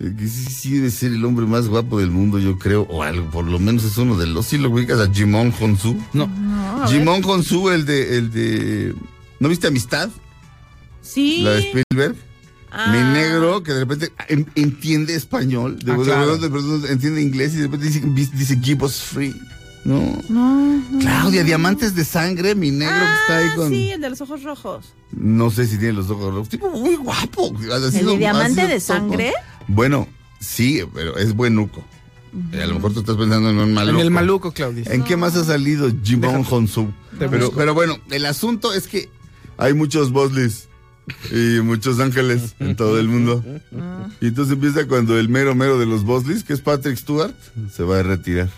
eh, 0.00 0.12
que 0.18 0.26
sí, 0.26 0.44
sí 0.44 0.74
debe 0.76 0.90
ser 0.90 1.12
el 1.12 1.24
hombre 1.24 1.46
más 1.46 1.68
guapo 1.68 2.00
del 2.00 2.10
mundo, 2.10 2.38
yo 2.38 2.58
creo, 2.58 2.82
o 2.90 3.02
algo, 3.02 3.30
por 3.30 3.44
lo 3.44 3.58
menos 3.58 3.84
es 3.84 3.96
uno 3.96 4.16
de 4.16 4.26
los, 4.26 4.46
sí 4.46 4.58
lo 4.58 4.70
ubicas 4.70 5.00
a 5.00 5.12
Jimon 5.12 5.52
Honsu. 5.58 5.96
No. 6.12 6.26
no. 6.26 6.88
Jimon 6.88 7.22
Honsu, 7.24 7.70
el 7.70 7.86
de, 7.86 8.18
el 8.18 8.30
de, 8.32 8.94
¿no 9.40 9.48
viste 9.48 9.68
Amistad? 9.68 10.10
Sí. 11.00 11.42
La 11.42 11.50
de 11.50 11.60
Spielberg. 11.60 12.16
Ah. 12.76 12.90
Mi 12.92 12.98
negro, 13.20 13.62
que 13.62 13.72
de 13.72 13.80
repente 13.80 14.12
en- 14.28 14.50
entiende 14.56 15.14
español, 15.14 15.78
de, 15.78 15.92
Ah, 15.92 15.96
de- 15.96 16.02
claro. 16.04 16.36
de- 16.38 16.48
de- 16.48 16.78
de- 16.80 16.92
entiende 16.92 17.22
inglés 17.22 17.54
y 17.54 17.58
de 17.58 17.62
repente 17.64 17.86
dice, 17.86 18.02
dice 18.34 18.60
keep 18.60 18.82
us 18.82 19.00
free. 19.00 19.34
No. 19.84 20.18
No, 20.30 20.82
no. 20.90 20.98
Claudia, 20.98 21.44
Diamantes 21.44 21.94
de 21.94 22.04
Sangre, 22.06 22.54
mi 22.54 22.70
negro 22.70 22.94
que 22.96 23.12
está 23.20 23.38
ahí 23.38 23.48
Ah, 23.52 23.56
con. 23.56 23.68
sí, 23.70 23.90
el 23.90 24.00
de 24.00 24.10
los 24.10 24.20
ojos 24.22 24.42
rojos. 24.42 24.86
No 25.12 25.50
sé 25.50 25.66
si 25.66 25.76
tiene 25.78 25.92
los 25.92 26.08
ojos 26.10 26.32
rojos. 26.34 26.48
Tipo 26.48 26.70
muy 26.70 26.96
guapo. 26.96 27.50
De 27.50 27.72
ha 27.72 27.78
Diamante 28.16 28.66
de. 28.66 28.80
Sangre? 28.80 29.32
Bueno, 29.68 30.08
sí, 30.40 30.80
pero 30.94 31.16
es 31.18 31.34
buenuco. 31.34 31.84
Eh, 32.52 32.62
A 32.62 32.66
lo 32.66 32.74
mejor 32.76 32.92
tú 32.94 33.00
estás 33.00 33.16
pensando 33.16 33.50
en 33.50 33.58
un 33.58 33.72
maluco. 33.74 33.94
En 33.98 34.00
el 34.04 34.10
maluco, 34.10 34.52
Claudia. 34.52 34.84
¿En 34.90 35.04
qué 35.04 35.16
más 35.16 35.36
ha 35.36 35.44
salido 35.44 35.88
Jimon 36.02 36.44
Honsu? 36.50 36.92
Pero, 37.18 37.52
pero 37.52 37.74
bueno, 37.74 37.98
el 38.10 38.26
asunto 38.26 38.72
es 38.72 38.88
que 38.88 39.08
hay 39.56 39.72
muchos 39.74 40.10
Bosleys 40.10 40.68
y 41.30 41.60
muchos 41.60 42.00
ángeles 42.00 42.54
en 42.58 42.76
todo 42.76 42.98
el 42.98 43.08
mundo. 43.08 43.44
Y 44.20 44.28
entonces 44.28 44.54
empieza 44.54 44.86
cuando 44.86 45.18
el 45.18 45.28
mero 45.28 45.54
mero 45.54 45.78
de 45.78 45.86
los 45.86 46.04
Bosleys, 46.04 46.44
que 46.44 46.52
es 46.52 46.60
Patrick 46.60 46.96
Stewart, 46.96 47.34
se 47.72 47.82
va 47.82 48.00
a 48.00 48.02
retirar. 48.02 48.48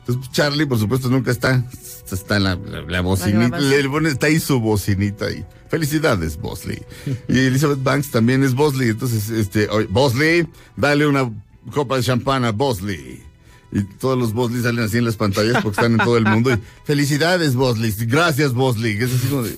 Entonces 0.00 0.32
Charlie, 0.32 0.66
por 0.66 0.78
supuesto, 0.78 1.08
nunca 1.08 1.30
está. 1.30 1.64
Está 2.10 2.38
en 2.38 2.44
la, 2.44 2.56
la, 2.56 2.82
la 2.82 3.00
bocinita. 3.02 3.60
Le 3.60 3.88
pone, 3.88 4.08
está 4.08 4.26
ahí 4.26 4.40
su 4.40 4.58
bocinita 4.58 5.26
ahí. 5.26 5.44
Felicidades, 5.68 6.36
Bosley. 6.36 6.82
Y 7.28 7.38
Elizabeth 7.38 7.82
Banks 7.82 8.10
también 8.10 8.42
es 8.42 8.54
Bosley. 8.54 8.88
Entonces, 8.88 9.30
este, 9.30 9.68
Bosley, 9.88 10.48
dale 10.76 11.06
una 11.06 11.30
copa 11.72 11.96
de 11.96 12.02
champán 12.02 12.44
a 12.44 12.50
Bosley. 12.50 13.22
Y 13.70 13.84
todos 13.84 14.18
los 14.18 14.32
Bosley 14.32 14.62
salen 14.62 14.84
así 14.84 14.98
en 14.98 15.04
las 15.04 15.14
pantallas 15.14 15.62
porque 15.62 15.80
están 15.80 15.92
en 15.92 15.98
todo 15.98 16.16
el 16.16 16.24
mundo. 16.24 16.52
Y, 16.52 16.58
Felicidades, 16.84 17.54
Bosley. 17.54 17.94
Gracias, 18.00 18.52
Bosley. 18.52 18.96
Es 18.96 19.14
así 19.14 19.28
como 19.28 19.44
de, 19.44 19.56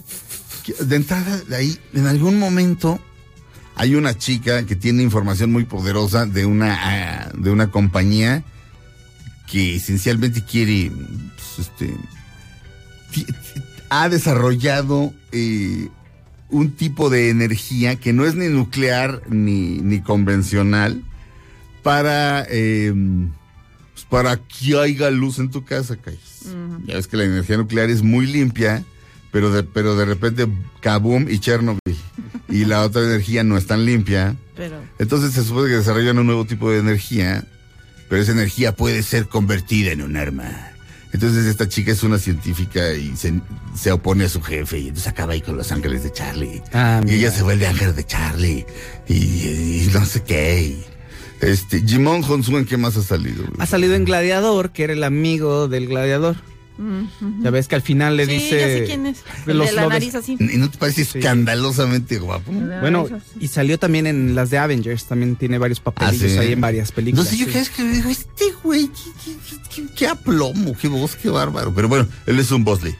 de 0.80 0.96
entrada, 0.96 1.38
de 1.48 1.56
ahí, 1.56 1.78
en 1.92 2.06
algún 2.06 2.38
momento, 2.38 3.00
hay 3.74 3.94
una 3.94 4.16
chica 4.16 4.64
que 4.66 4.76
tiene 4.76 5.02
información 5.02 5.52
muy 5.52 5.64
poderosa 5.64 6.26
de 6.26 6.46
una, 6.46 6.78
ah, 6.80 7.32
de 7.36 7.50
una 7.50 7.70
compañía 7.70 8.44
que 9.50 9.76
esencialmente 9.76 10.44
quiere, 10.44 10.90
pues, 11.36 11.68
este, 11.68 11.94
ha 13.90 14.08
desarrollado 14.08 15.12
eh, 15.32 15.88
un 16.48 16.72
tipo 16.72 17.10
de 17.10 17.30
energía 17.30 17.96
que 17.96 18.12
no 18.12 18.24
es 18.24 18.34
ni 18.34 18.48
nuclear 18.48 19.22
ni, 19.28 19.78
ni 19.78 20.00
convencional 20.00 21.02
para, 21.82 22.46
eh, 22.48 22.94
pues, 23.92 24.06
para 24.06 24.36
que 24.36 24.78
haya 24.78 25.10
luz 25.10 25.38
en 25.38 25.50
tu 25.50 25.64
casa, 25.64 25.96
Calles. 25.96 26.46
Ya 26.86 26.94
ves 26.94 27.06
que 27.06 27.16
la 27.16 27.24
energía 27.24 27.56
nuclear 27.56 27.90
es 27.90 28.02
muy 28.02 28.26
limpia, 28.26 28.84
pero 29.32 29.50
de, 29.50 29.64
pero 29.64 29.96
de 29.96 30.04
repente 30.04 30.46
Kaboom 30.80 31.28
y 31.28 31.38
Chernobyl. 31.40 31.80
y 32.48 32.64
la 32.66 32.82
otra 32.82 33.02
energía 33.02 33.42
no 33.42 33.56
es 33.56 33.66
tan 33.66 33.84
limpia. 33.84 34.36
Pero. 34.54 34.76
Entonces 34.98 35.32
se 35.32 35.42
supone 35.42 35.68
que 35.70 35.76
desarrollan 35.76 36.18
un 36.18 36.26
nuevo 36.26 36.44
tipo 36.44 36.70
de 36.70 36.78
energía, 36.78 37.44
pero 38.08 38.22
esa 38.22 38.32
energía 38.32 38.76
puede 38.76 39.02
ser 39.02 39.26
convertida 39.28 39.90
en 39.92 40.02
un 40.02 40.16
arma. 40.16 40.68
Entonces 41.14 41.44
esta 41.46 41.68
chica 41.68 41.92
es 41.92 42.02
una 42.04 42.18
científica 42.18 42.92
y 42.94 43.14
se, 43.16 43.34
se 43.74 43.92
opone 43.92 44.24
a 44.24 44.28
su 44.30 44.40
jefe 44.40 44.78
y 44.78 44.88
entonces 44.88 45.08
acaba 45.08 45.34
ahí 45.34 45.42
con 45.42 45.56
los 45.58 45.70
ángeles 45.72 46.02
de 46.04 46.12
Charlie. 46.12 46.62
Ah, 46.72 47.02
y 47.06 47.14
ella 47.14 47.30
se 47.30 47.42
vuelve 47.42 47.66
ángel 47.66 47.94
de 47.94 48.04
Charlie 48.04 48.64
y, 49.08 49.14
y 49.14 49.90
no 49.92 50.04
sé 50.06 50.22
qué. 50.22 50.62
y- 50.62 50.84
este, 51.44 51.82
Jimon 51.84 52.22
Honsu, 52.24 52.56
¿en 52.56 52.64
qué 52.64 52.76
más 52.76 52.96
ha 52.96 53.02
salido? 53.02 53.44
Ha 53.58 53.66
salido 53.66 53.94
en 53.94 54.04
Gladiador, 54.04 54.70
que 54.70 54.84
era 54.84 54.92
el 54.92 55.02
amigo 55.04 55.66
del 55.68 55.88
gladiador. 55.88 56.36
Ya 57.40 57.50
ves 57.50 57.68
que 57.68 57.74
al 57.74 57.82
final 57.82 58.16
le 58.16 58.26
sí, 58.26 58.32
dice. 58.32 58.58
ya 58.60 58.66
sé 58.66 58.84
quién 58.86 59.06
es. 59.06 59.22
El 59.46 59.58
los 59.58 59.68
de 59.68 59.72
la 59.74 59.86
nariz 59.88 60.14
así. 60.14 60.36
¿Y 60.38 60.56
no 60.58 60.70
te 60.70 60.78
parece 60.78 61.04
Sí. 61.04 61.18
escandalosamente 61.18 62.18
guapo? 62.18 62.50
Bueno, 62.52 63.06
y 63.40 63.48
salió 63.48 63.78
también 63.78 64.06
en 64.06 64.34
las 64.34 64.50
de 64.50 64.58
Avengers, 64.58 65.04
también 65.06 65.36
tiene 65.36 65.58
varios 65.58 65.80
papelillos 65.80 66.22
Ah, 66.32 66.34
¿sí? 66.34 66.38
ahí 66.38 66.52
en 66.52 66.60
varias 66.60 66.90
No 66.90 66.94
películas. 66.96 67.28
sé, 67.28 67.36
yo 67.36 67.46
cada 67.46 67.58
vez 67.60 67.70
que 67.70 67.82
me 67.82 67.92
digo, 67.94 68.10
este 68.10 68.44
güey, 68.62 68.88
qué, 68.88 69.10
qué, 69.24 69.36
qué- 69.48 69.56
qué- 69.82 69.94
qué 69.94 70.06
aplomo, 70.06 70.76
qué 70.76 70.88
voz, 70.88 71.16
qué 71.16 71.28
bárbaro. 71.28 71.72
Pero 71.74 71.88
bueno, 71.88 72.06
él 72.26 72.38
es 72.38 72.50
un 72.50 72.64
Bosley. 72.64 72.94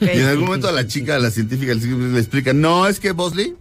Y 0.00 0.04
en 0.18 0.26
algún 0.26 0.44
momento 0.46 0.68
a 0.68 0.72
la 0.72 0.86
chica, 0.86 1.16
a 1.16 1.18
la 1.18 1.30
científica, 1.30 1.72
le 1.74 2.18
explica, 2.18 2.52
no, 2.52 2.86
es 2.86 3.00
que 3.00 3.12
Bosley 3.12 3.54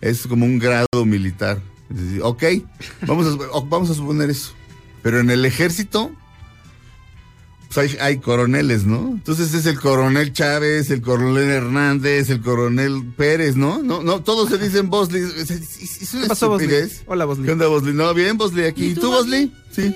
es 0.00 0.26
como 0.26 0.46
un 0.46 0.58
grado 0.58 0.86
militar. 1.04 1.60
Es 1.90 2.20
ok, 2.22 2.42
vamos 3.06 3.26
a, 3.26 3.60
vamos 3.68 3.90
a 3.90 3.94
suponer 3.94 4.30
eso. 4.30 4.52
Pero 5.02 5.20
en 5.20 5.30
el 5.30 5.44
ejército, 5.44 6.10
pues 7.72 7.78
hay, 7.92 7.96
hay 8.00 8.18
coroneles, 8.18 8.84
¿no? 8.84 9.08
Entonces 9.10 9.52
es 9.54 9.66
el 9.66 9.78
coronel 9.78 10.32
Chávez, 10.32 10.90
el 10.90 11.02
coronel 11.02 11.50
Hernández, 11.50 12.30
el 12.30 12.40
coronel 12.40 13.02
Pérez, 13.16 13.56
¿no? 13.56 13.82
No, 13.82 14.02
no, 14.02 14.22
todos 14.22 14.48
se 14.48 14.58
dicen 14.58 14.88
Bosley. 14.90 15.22
Es, 15.22 15.50
es- 15.50 16.02
es 16.02 16.14
una 16.14 16.22
¿Qué 16.22 16.28
pasó, 16.28 16.48
Bosley? 16.48 16.88
Hola, 17.06 17.24
Bosley. 17.26 17.46
¿Qué 17.46 17.52
onda, 17.52 17.66
Bosley? 17.66 17.92
No, 17.94 18.14
bien, 18.14 18.38
Bosley, 18.38 18.64
aquí. 18.66 18.88
¿Y 18.90 18.94
tú, 18.94 19.10
Bosley? 19.10 19.52
Sí. 19.70 19.94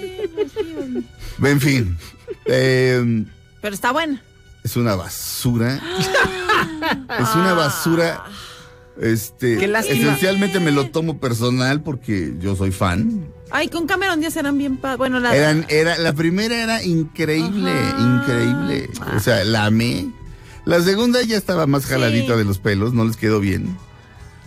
En 1.42 1.60
fin. 1.60 1.96
Eh, 2.44 3.24
Pero 3.60 3.74
está 3.74 3.90
buena. 3.92 4.22
es 4.62 4.76
una 4.76 4.94
basura. 4.94 5.80
es 7.20 7.34
una 7.34 7.54
basura. 7.54 8.24
Este, 9.00 9.56
Qué 9.56 9.66
lástima. 9.68 9.98
esencialmente 9.98 10.60
me 10.60 10.70
lo 10.70 10.90
tomo 10.90 11.18
personal 11.18 11.82
porque 11.82 12.34
yo 12.38 12.54
soy 12.54 12.70
fan. 12.72 13.26
Ay, 13.52 13.68
con 13.68 13.86
Cameron 13.86 14.18
Díaz 14.20 14.36
eran 14.36 14.56
bien 14.58 14.76
pa- 14.78 14.96
Bueno, 14.96 15.20
la. 15.20 15.36
Eran, 15.36 15.66
era, 15.68 15.98
la 15.98 16.12
primera 16.14 16.56
era 16.62 16.82
increíble, 16.82 17.70
Ajá. 17.70 18.00
increíble. 18.00 18.90
O 19.14 19.20
sea, 19.20 19.44
la 19.44 19.66
amé. 19.66 20.10
La 20.64 20.80
segunda 20.80 21.20
ya 21.22 21.36
estaba 21.36 21.66
más 21.66 21.84
jaladita 21.86 22.32
Sí. 22.32 22.38
de 22.38 22.44
los 22.44 22.58
pelos, 22.58 22.94
no 22.94 23.04
les 23.04 23.16
quedó 23.16 23.40
bien. 23.40 23.76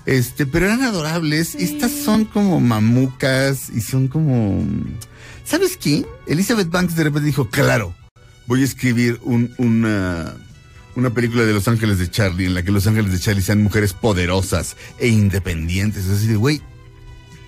Este, 0.06 0.46
pero 0.46 0.66
eran 0.68 0.82
adorables. 0.84 1.56
Estas 1.56 1.92
son 1.92 2.26
como 2.26 2.60
mamucas 2.60 3.70
y 3.70 3.82
son 3.82 4.08
como. 4.08 4.64
¿Sabes 5.44 5.78
qué? 5.78 6.06
Elizabeth 6.28 6.70
Banks 6.70 6.96
de 6.96 7.04
repente 7.04 7.28
dijo, 7.28 7.50
claro, 7.50 7.94
voy 8.48 8.62
a 8.62 8.66
escribir 8.66 9.20
un, 9.24 9.54
una, 9.60 10.34
una 10.96 11.10
película 11.12 11.44
de 11.44 11.54
Los 11.54 11.68
Ángeles 11.68 12.00
de 12.00 12.10
Charlie 12.10 12.46
en 12.46 12.54
la 12.56 12.64
que 12.64 12.72
Los 12.72 12.88
Ángeles 12.88 13.12
de 13.12 13.20
Charlie 13.20 13.44
sean 13.44 13.62
mujeres 13.62 13.94
poderosas 13.94 14.76
e 14.98 15.08
independientes. 15.10 16.08
Así 16.10 16.28
de, 16.28 16.36
güey, 16.36 16.62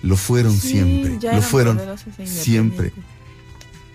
lo 0.07 0.17
fueron 0.17 0.53
Sí, 0.57 0.69
siempre. 0.69 1.33
Lo 1.33 1.41
fueron 1.41 1.79
e 2.17 2.27
siempre. 2.27 2.93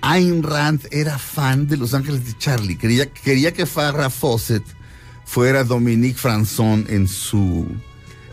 Ayn 0.02 0.42
Rand 0.42 0.88
era 0.90 1.16
fan 1.18 1.66
de 1.68 1.76
Los 1.76 1.94
Ángeles 1.94 2.24
de 2.26 2.36
Charlie. 2.36 2.76
Quería, 2.76 3.06
quería 3.10 3.52
que 3.52 3.66
Farrah 3.66 4.10
Fawcett 4.10 4.64
fuera 5.24 5.62
Dominique 5.64 6.18
Franzón 6.18 6.86
en 6.88 7.06
su 7.08 7.66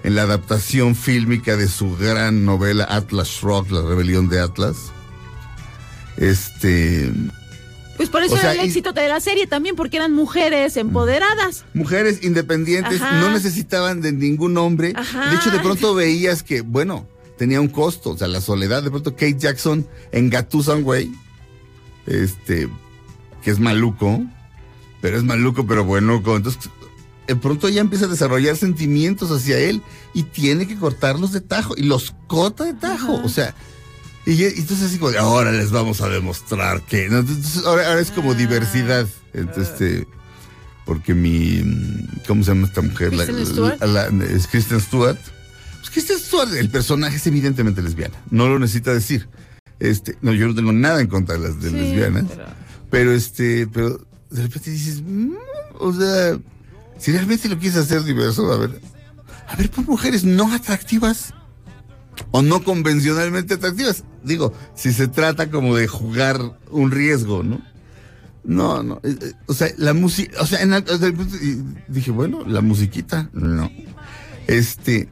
en 0.04 0.16
la 0.16 0.24
adaptación 0.24 0.96
fílmica 0.96 1.58
de 1.58 1.68
su 1.68 1.96
gran 1.98 2.46
novela 2.46 2.86
Atlas 2.90 3.28
Shrugged, 3.28 3.72
La 3.72 3.82
rebelión 3.82 4.30
de 4.30 4.40
Atlas. 4.40 4.78
Este, 6.18 7.12
Pues 7.98 8.10
por 8.10 8.24
eso 8.24 8.36
O 8.36 8.38
sea, 8.38 8.54
era 8.54 8.62
el 8.62 8.68
éxito 8.68 8.94
de 8.94 9.08
la 9.08 9.20
serie 9.20 9.46
también, 9.46 9.76
porque 9.76 9.98
eran 9.98 10.14
mujeres 10.14 10.76
empoderadas. 10.78 11.66
mujeres 11.74 12.24
independientes 12.24 13.02
Ajá. 13.02 13.20
no 13.20 13.30
necesitaban 13.32 14.02
de 14.02 14.12
ningún 14.14 14.58
hombre. 14.58 14.94
Ajá. 14.96 15.30
De 15.30 15.36
hecho, 15.36 15.52
de 15.52 15.60
pronto 15.60 15.94
veías 15.94 16.44
que, 16.44 16.62
bueno, 16.62 17.08
tenía 17.40 17.60
un 17.62 17.70
costo, 17.70 18.12
o 18.12 18.18
sea, 18.18 18.28
la 18.28 18.42
soledad. 18.42 18.84
De 18.84 18.92
pronto 18.92 19.14
Kate 19.14 19.38
Jackson 19.40 19.88
engatusa 20.12 20.74
a 20.74 20.76
un 20.76 20.84
güey, 20.84 21.10
este, 22.06 22.70
que 23.42 23.50
es 23.50 23.60
maluco, 23.60 24.22
pero 25.02 25.18
es 25.18 25.24
maluco, 25.24 25.66
pero 25.66 25.84
buenuco. 25.86 26.36
Entonces, 26.36 26.70
de 27.28 27.36
pronto 27.36 27.68
ella 27.68 27.82
empieza 27.82 28.06
a 28.06 28.10
desarrollar 28.10 28.58
sentimientos 28.58 29.32
hacia 29.32 29.58
él 29.58 29.82
y 30.14 30.24
tiene 30.24 30.68
que 30.68 30.76
cortarlos 30.78 31.32
de 31.32 31.42
tajo 31.42 31.74
y 31.78 31.84
los 31.84 32.14
corta 32.28 32.66
de 32.66 32.74
tajo. 32.74 33.16
Ajá. 33.16 33.26
O 33.26 33.30
sea, 33.30 33.56
y, 34.26 34.44
entonces 34.44 34.82
así 34.88 34.98
como, 35.00 35.18
ahora 35.18 35.52
les 35.52 35.72
vamos 35.72 36.02
a 36.02 36.10
demostrar 36.10 36.82
que. 36.84 37.08
ahora, 37.66 37.88
ahora 37.88 38.02
es 38.02 38.12
como 38.12 38.34
Ah. 38.34 38.36
diversidad. 38.36 39.08
Entonces, 39.34 39.70
este, 39.70 40.08
porque 40.86 41.14
mi, 41.14 41.64
¿cómo 42.28 42.44
se 42.44 42.52
llama 42.52 42.68
esta 42.68 42.82
mujer? 42.82 43.14
La- 43.14 43.26
la- 44.10 44.26
es 44.26 44.48
Kristen 44.48 44.82
Stewart. 44.82 45.18
Pues 45.80 45.90
Kristen 45.92 46.20
Stewart, 46.20 46.54
el 46.56 46.70
personaje 46.70 47.18
es 47.18 47.28
evidentemente 47.28 47.82
lesbiana. 47.82 48.16
No 48.32 48.48
lo 48.48 48.60
necesita 48.60 48.94
decir. 48.94 49.28
Este, 49.80 50.18
no, 50.22 50.34
yo 50.34 50.48
no 50.48 50.56
tengo 50.56 50.72
nada 50.74 51.00
en 51.02 51.08
contra 51.08 51.36
de 51.38 51.42
las 51.48 51.62
de 51.62 51.70
Sí, 51.70 51.76
lesbianas. 51.76 52.26
pero- 52.30 52.46
Pero 52.90 53.12
este, 53.14 53.68
pero 53.68 54.06
de 54.32 54.42
repente 54.42 54.72
dices, 54.72 55.02
"Mm", 55.06 55.34
o 55.80 55.94
sea, 55.94 56.38
si 56.98 57.12
realmente 57.12 57.48
lo 57.48 57.58
quieres 57.60 57.78
hacer 57.78 58.04
diverso, 58.04 58.52
a 58.52 58.58
ver, 58.58 58.82
a 59.48 59.56
ver, 59.56 59.70
pon 59.70 59.86
mujeres 59.88 60.24
no 60.24 60.52
atractivas 60.54 61.34
o 62.32 62.42
no 62.42 62.64
convencionalmente 62.64 63.54
atractivas. 63.54 64.04
Digo, 64.24 64.54
si 64.76 64.92
se 64.92 65.08
trata 65.08 65.50
como 65.52 65.76
de 65.76 65.88
jugar 65.88 66.58
un 66.72 66.92
riesgo, 66.92 67.44
¿no? 67.44 67.62
No, 68.44 68.82
no, 68.84 69.00
eh, 69.04 69.16
eh, 69.22 69.34
o 69.46 69.54
sea, 69.54 69.68
la 69.78 69.94
música, 69.94 70.42
o 70.42 70.46
sea, 70.48 70.62
en, 70.64 70.74
o 70.74 70.82
sea, 70.98 71.12
dije, 71.88 72.10
bueno, 72.12 72.44
la 72.46 72.62
musiquita, 72.62 73.30
no. 73.34 73.70
Este, 74.48 75.10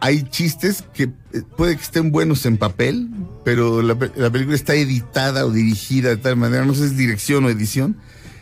hay 0.00 0.22
chistes 0.24 0.84
que 0.92 1.04
eh, 1.32 1.42
puede 1.56 1.76
que 1.76 1.82
estén 1.82 2.10
buenos 2.12 2.44
en 2.46 2.56
papel, 2.58 3.08
pero 3.44 3.82
la, 3.82 3.94
pe- 3.94 4.12
la 4.16 4.30
película 4.30 4.56
está 4.56 4.74
editada 4.74 5.44
o 5.46 5.50
dirigida 5.50 6.10
de 6.10 6.16
tal 6.16 6.36
manera, 6.36 6.64
no 6.64 6.74
sé 6.74 6.80
si 6.80 6.86
es 6.86 6.96
dirección 6.96 7.44
o 7.44 7.50
edición, 7.50 7.96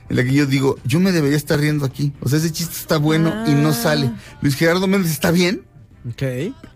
en 0.09 0.17
la 0.17 0.25
que 0.25 0.33
yo 0.33 0.47
digo, 0.47 0.77
yo 0.85 1.01
me 1.01 1.13
debería 1.13 1.37
estar 1.37 1.59
riendo 1.59 1.85
aquí. 1.87 2.13
O 2.21 2.29
sea, 2.29 2.39
ese 2.39 2.51
chiste 2.53 2.75
está 2.77 2.99
bueno 2.99 3.33
y 3.47 3.53
no 3.53 3.73
sale. 3.73 4.11
Luis 4.41 4.57
Gerardo 4.57 4.87
Méndez 4.87 5.13
está 5.13 5.31
bien. 5.31 5.63
Ok. 6.09 6.23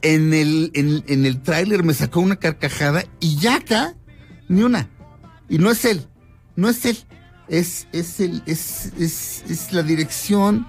En 0.03 0.33
el, 0.33 0.71
en, 0.75 1.03
en 1.09 1.27
el 1.27 1.43
tráiler 1.43 1.83
me 1.83 1.93
sacó 1.95 2.21
una 2.21 2.37
carcajada 2.37 3.05
y 3.21 3.37
ya 3.37 3.57
acá, 3.57 3.95
ni 4.49 4.63
una. 4.63 4.89
Y 5.49 5.59
no 5.59 5.71
es 5.71 5.85
él, 5.85 6.07
no 6.55 6.69
es 6.69 6.85
él. 6.87 6.97
Es, 7.49 7.87
es, 7.93 8.19
el, 8.21 8.43
es, 8.47 8.93
es, 8.99 9.45
es 9.49 9.73
la 9.73 9.83
dirección. 9.83 10.67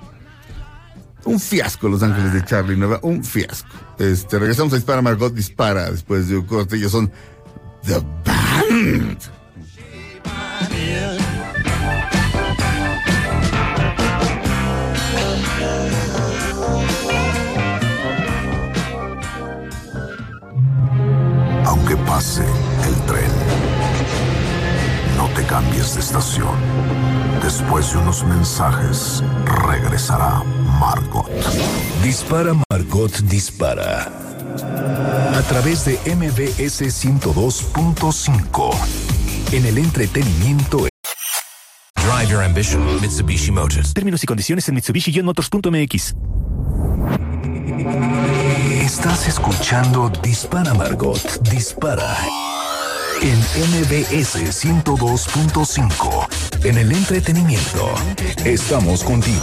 Un 1.26 1.40
fiasco, 1.40 1.90
Los 1.90 2.04
Ángeles 2.04 2.34
de 2.34 2.46
Charlie 2.46 2.78
Nueva, 2.78 3.00
un 3.02 3.24
fiasco. 3.24 3.70
Este, 4.00 4.38
regresamos 4.38 4.74
a 4.74 4.76
Dispara 4.76 5.02
Margot 5.02 5.34
Dispara 5.34 5.90
después 5.90 6.30
de 6.30 6.38
un 6.38 6.46
corte. 6.46 6.76
Ellos 6.76 6.92
son 6.92 7.12
The 7.84 8.00
Band. 8.26 9.18
Aunque 21.66 21.98
pase 21.98 22.44
cambies 25.48 25.96
de 25.96 26.02
estación. 26.02 26.56
Después 27.42 27.92
de 27.92 27.98
unos 28.00 28.24
mensajes, 28.26 29.24
regresará 29.68 30.44
Margot. 30.80 31.30
Dispara 32.04 32.54
Margot 32.70 33.12
Dispara. 33.24 34.12
A 35.34 35.42
través 35.50 35.86
de 35.86 36.00
MBS 36.16 36.82
102.5. 36.82 38.76
En 39.54 39.66
el 39.66 39.78
entretenimiento 39.78 40.88
Drive 41.96 42.32
your 42.32 42.44
ambition, 42.44 43.02
Mitsubishi 43.02 43.52
Motors. 43.52 43.94
Términos 43.94 44.24
y 44.24 44.28
condiciones 44.28 44.68
en 44.70 44.76
Mitsubishi-motors.mx. 44.76 46.16
Estás 48.82 49.28
escuchando 49.28 50.10
Dispara 50.22 50.74
Margot 50.74 51.42
Dispara. 51.50 52.18
En 53.22 53.40
MBS 53.40 54.64
102.5. 54.64 56.66
En 56.66 56.78
el 56.78 56.92
entretenimiento. 56.92 57.94
Estamos 58.46 59.04
contigo. 59.04 59.42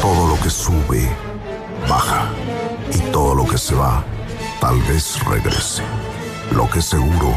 Todo 0.00 0.28
lo 0.28 0.40
que 0.42 0.50
sube, 0.50 1.08
baja. 1.88 2.30
Y 2.94 2.98
todo 3.12 3.34
lo 3.34 3.46
que 3.46 3.58
se 3.58 3.74
va, 3.74 4.04
tal 4.60 4.80
vez 4.82 5.22
regrese. 5.24 5.82
Lo 6.52 6.68
que 6.70 6.80
seguro 6.80 7.36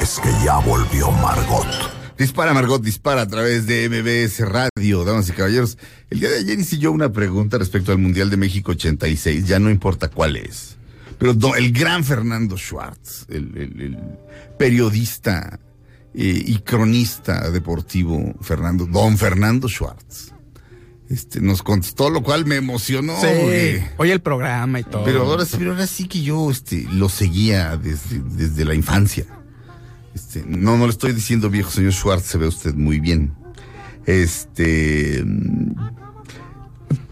es 0.00 0.20
que 0.20 0.30
ya 0.44 0.58
volvió 0.58 1.10
Margot. 1.10 1.66
Dispara 2.16 2.54
Margot, 2.54 2.82
dispara 2.82 3.22
a 3.22 3.28
través 3.28 3.66
de 3.66 3.88
MBS 3.88 4.48
Radio, 4.48 5.04
damas 5.04 5.28
y 5.28 5.32
caballeros. 5.32 5.78
El 6.10 6.20
día 6.20 6.30
de 6.30 6.38
ayer 6.38 6.58
hice 6.58 6.78
yo 6.78 6.92
una 6.92 7.12
pregunta 7.12 7.58
respecto 7.58 7.92
al 7.92 7.98
Mundial 7.98 8.30
de 8.30 8.36
México 8.36 8.72
86, 8.72 9.46
ya 9.46 9.58
no 9.58 9.70
importa 9.70 10.08
cuál 10.08 10.36
es. 10.36 10.77
Pero 11.18 11.54
el 11.56 11.72
gran 11.72 12.04
Fernando 12.04 12.56
Schwartz, 12.56 13.26
el, 13.28 13.56
el- 13.56 13.80
el 13.80 13.98
periodista 14.58 15.58
eh, 16.14 16.42
y 16.46 16.58
cronista 16.58 17.50
deportivo 17.50 18.34
Fernando, 18.40 18.86
don 18.86 19.18
Fernando 19.18 19.68
Schwartz, 19.68 20.32
este, 21.10 21.40
nos 21.40 21.62
contestó, 21.62 22.10
lo 22.10 22.22
cual 22.22 22.44
me 22.46 22.56
emocionó. 22.56 23.14
porque- 23.14 23.90
Oye 23.96 24.12
el 24.12 24.20
programa 24.20 24.80
y 24.80 24.84
todo. 24.84 25.04
pero 25.04 25.22
ahora 25.22 25.44
sí, 25.44 25.56
pero 25.58 25.72
ahora 25.72 25.86
sí 25.86 26.06
que 26.06 26.22
yo 26.22 26.50
este, 26.50 26.86
lo 26.92 27.08
seguía 27.08 27.76
desde, 27.76 28.20
desde 28.20 28.64
la 28.64 28.74
infancia. 28.74 29.24
Este, 30.14 30.44
no, 30.46 30.76
no 30.76 30.84
le 30.86 30.90
estoy 30.92 31.12
diciendo 31.12 31.48
viejo, 31.50 31.70
señor 31.70 31.92
Schwartz, 31.92 32.26
se 32.26 32.38
ve 32.38 32.46
usted 32.46 32.74
muy 32.74 33.00
bien. 33.00 33.34
Este. 34.06 35.24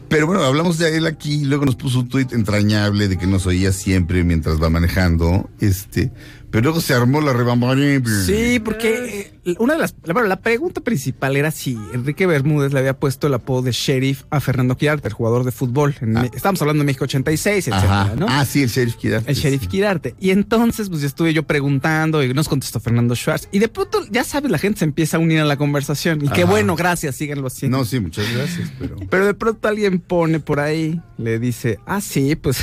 Pero 0.09 0.27
bueno, 0.27 0.43
hablamos 0.43 0.79
de 0.79 0.97
él 0.97 1.07
aquí, 1.07 1.45
luego 1.45 1.65
nos 1.65 1.75
puso 1.75 2.01
un 2.01 2.09
tuit 2.09 2.33
entrañable 2.33 3.09
de 3.09 3.19
que 3.19 3.27
nos 3.27 3.47
oía 3.47 3.73
siempre 3.73 4.23
mientras 4.23 4.63
va 4.63 4.71
manejando. 4.71 5.51
Este. 5.61 6.13
Pero 6.57 6.65
luego 6.71 6.81
se 6.81 6.95
armó 6.95 7.21
la 7.21 7.35
rebambaré. 7.35 8.01
Sí, 8.25 8.61
porque 8.65 9.31
eh, 9.45 9.55
una 9.59 9.75
de 9.75 9.81
las. 9.81 9.95
la- 10.05 10.15
Bueno, 10.15 10.27
la 10.27 10.41
pregunta 10.41 10.81
principal 10.81 11.37
era 11.37 11.51
si 11.51 11.79
Enrique 11.93 12.27
Bermúdez 12.27 12.73
le 12.73 12.79
había 12.79 12.99
puesto 12.99 13.27
el 13.27 13.35
apodo 13.35 13.61
de 13.61 13.73
sheriff 13.73 14.23
a 14.31 14.41
Fernando 14.41 14.75
Quirarte, 14.75 15.07
el 15.09 15.13
jugador 15.13 15.45
de 15.45 15.53
fútbol. 15.53 15.95
En 16.01 16.13
Me- 16.15 16.31
Estamos 16.35 16.63
hablando 16.63 16.81
de 16.81 16.87
México 16.87 17.05
86, 17.05 17.69
etcétera. 17.69 18.15
¿no? 18.17 18.25
Ah, 18.31 18.47
sí, 18.47 18.63
el 18.63 18.71
sheriff 18.71 18.97
Quirarte. 18.97 19.31
El 19.31 19.37
sheriff. 19.37 19.67
Quirarte. 19.69 20.15
Y 20.19 20.31
entonces, 20.31 20.89
pues 20.89 21.03
ya 21.03 21.09
estuve 21.09 21.35
yo 21.35 21.43
preguntando 21.43 22.23
y 22.23 22.33
nos 22.33 22.49
contestó 22.49 22.81
Fernando 22.81 23.15
Schwartz. 23.15 23.49
Y 23.53 23.59
de 23.59 23.69
pronto, 23.69 24.01
ya 24.11 24.25
sabes, 24.25 24.51
la 24.51 24.57
gente 24.59 24.79
se 24.79 24.87
empieza 24.87 25.19
a 25.19 25.21
unir 25.21 25.41
a 25.41 25.45
la 25.45 25.59
conversación. 25.59 26.25
Y 26.25 26.29
qué 26.31 26.45
bueno, 26.45 26.75
gracias, 26.75 27.17
síganlo 27.17 27.49
haciendo. 27.49 27.77
No, 27.77 27.85
sí, 27.85 28.01
muchas 28.01 28.33
gracias, 28.35 28.73
pero. 28.79 28.97
Pero 29.11 29.27
de 29.27 29.35
pronto 29.35 29.69
alguien 29.69 29.99
pone 29.99 30.41
por 30.41 30.61
ahí, 30.61 31.03
le 31.19 31.39
dice, 31.39 31.79
ah, 31.85 32.01
sí, 32.01 32.35
pues. 32.35 32.57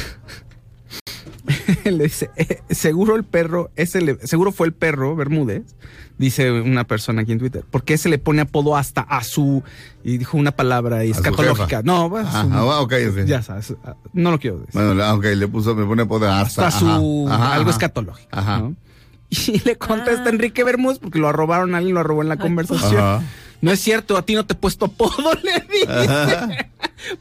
le 1.85 2.03
dice, 2.05 2.29
"Eh, 2.35 2.61
seguro 2.69 3.15
el 3.15 3.23
perro, 3.23 3.71
ese 3.75 4.01
le- 4.01 4.25
seguro 4.27 4.51
fue 4.51 4.67
el 4.67 4.73
perro 4.73 5.15
Bermúdez, 5.15 5.63
dice 6.17 6.51
una 6.51 6.83
persona 6.85 7.21
aquí 7.23 7.31
en 7.31 7.39
Twitter, 7.39 7.63
porque 7.69 7.93
ese 7.95 8.09
le 8.09 8.17
pone 8.17 8.41
apodo 8.41 8.75
hasta 8.77 9.01
a 9.01 9.23
su, 9.23 9.63
y 10.03 10.17
dijo 10.17 10.37
una 10.37 10.51
palabra 10.51 11.03
escatológica. 11.03 11.81
No, 11.83 12.09
bueno, 12.09 12.27
Ajá, 12.27 12.43
su- 12.43 12.53
ah, 12.53 12.87
ya 13.25 13.41
sabes, 13.41 13.73
ah, 13.83 13.95
no 14.13 14.31
lo 14.31 14.39
quiero 14.39 14.59
decir. 14.59 14.73
Bueno, 14.81 15.13
ok, 15.13 15.23
le 15.35 15.47
puso, 15.47 15.75
me 15.75 15.85
pone 15.85 16.05
poder 16.05 16.29
hasta. 16.29 16.67
hasta 16.67 16.79
su 16.79 17.27
ajá, 17.29 17.53
algo 17.53 17.69
ajá. 17.69 17.77
escatológico. 17.77 18.29
Ajá. 18.31 18.59
¿no? 18.59 18.75
Y 19.29 19.59
le 19.65 19.77
contesta 19.77 20.29
Enrique 20.29 20.63
Bermúdez 20.63 20.99
porque 20.99 21.17
lo 21.17 21.27
arrobaron, 21.27 21.73
alguien 21.73 21.95
lo 21.95 22.01
arrobó 22.01 22.21
en 22.21 22.29
la 22.29 22.37
conversación. 22.37 23.01
Ajá. 23.01 23.23
No 23.61 23.71
es 23.71 23.79
cierto, 23.79 24.15
a 24.17 24.25
ti 24.25 24.35
no 24.35 24.45
te 24.45 24.53
he 24.53 24.57
puesto 24.57 24.85
apodo, 24.85 25.33
le 25.43 25.53
dice. 25.71 26.69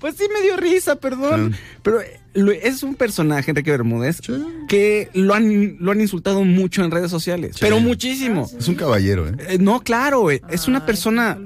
Pues 0.00 0.16
sí 0.16 0.24
me 0.34 0.42
dio 0.42 0.56
risa, 0.56 0.96
perdón. 0.96 1.52
Sí. 1.54 1.60
Pero 1.82 2.00
es 2.34 2.82
un 2.82 2.94
personaje, 2.94 3.50
Enrique 3.50 3.70
Bermúdez, 3.70 4.20
que 4.68 5.10
lo 5.14 5.34
han, 5.34 5.76
lo 5.78 5.92
han 5.92 6.00
insultado 6.00 6.44
mucho 6.44 6.84
en 6.84 6.90
redes 6.90 7.10
sociales. 7.10 7.56
Pero 7.60 7.80
muchísimo. 7.80 8.48
Es 8.58 8.68
un 8.68 8.74
caballero, 8.74 9.28
¿eh? 9.28 9.32
Eh, 9.48 9.58
no, 9.58 9.80
claro, 9.80 10.30
eh, 10.30 10.42
es 10.50 10.68
una 10.68 10.86
persona. 10.86 11.38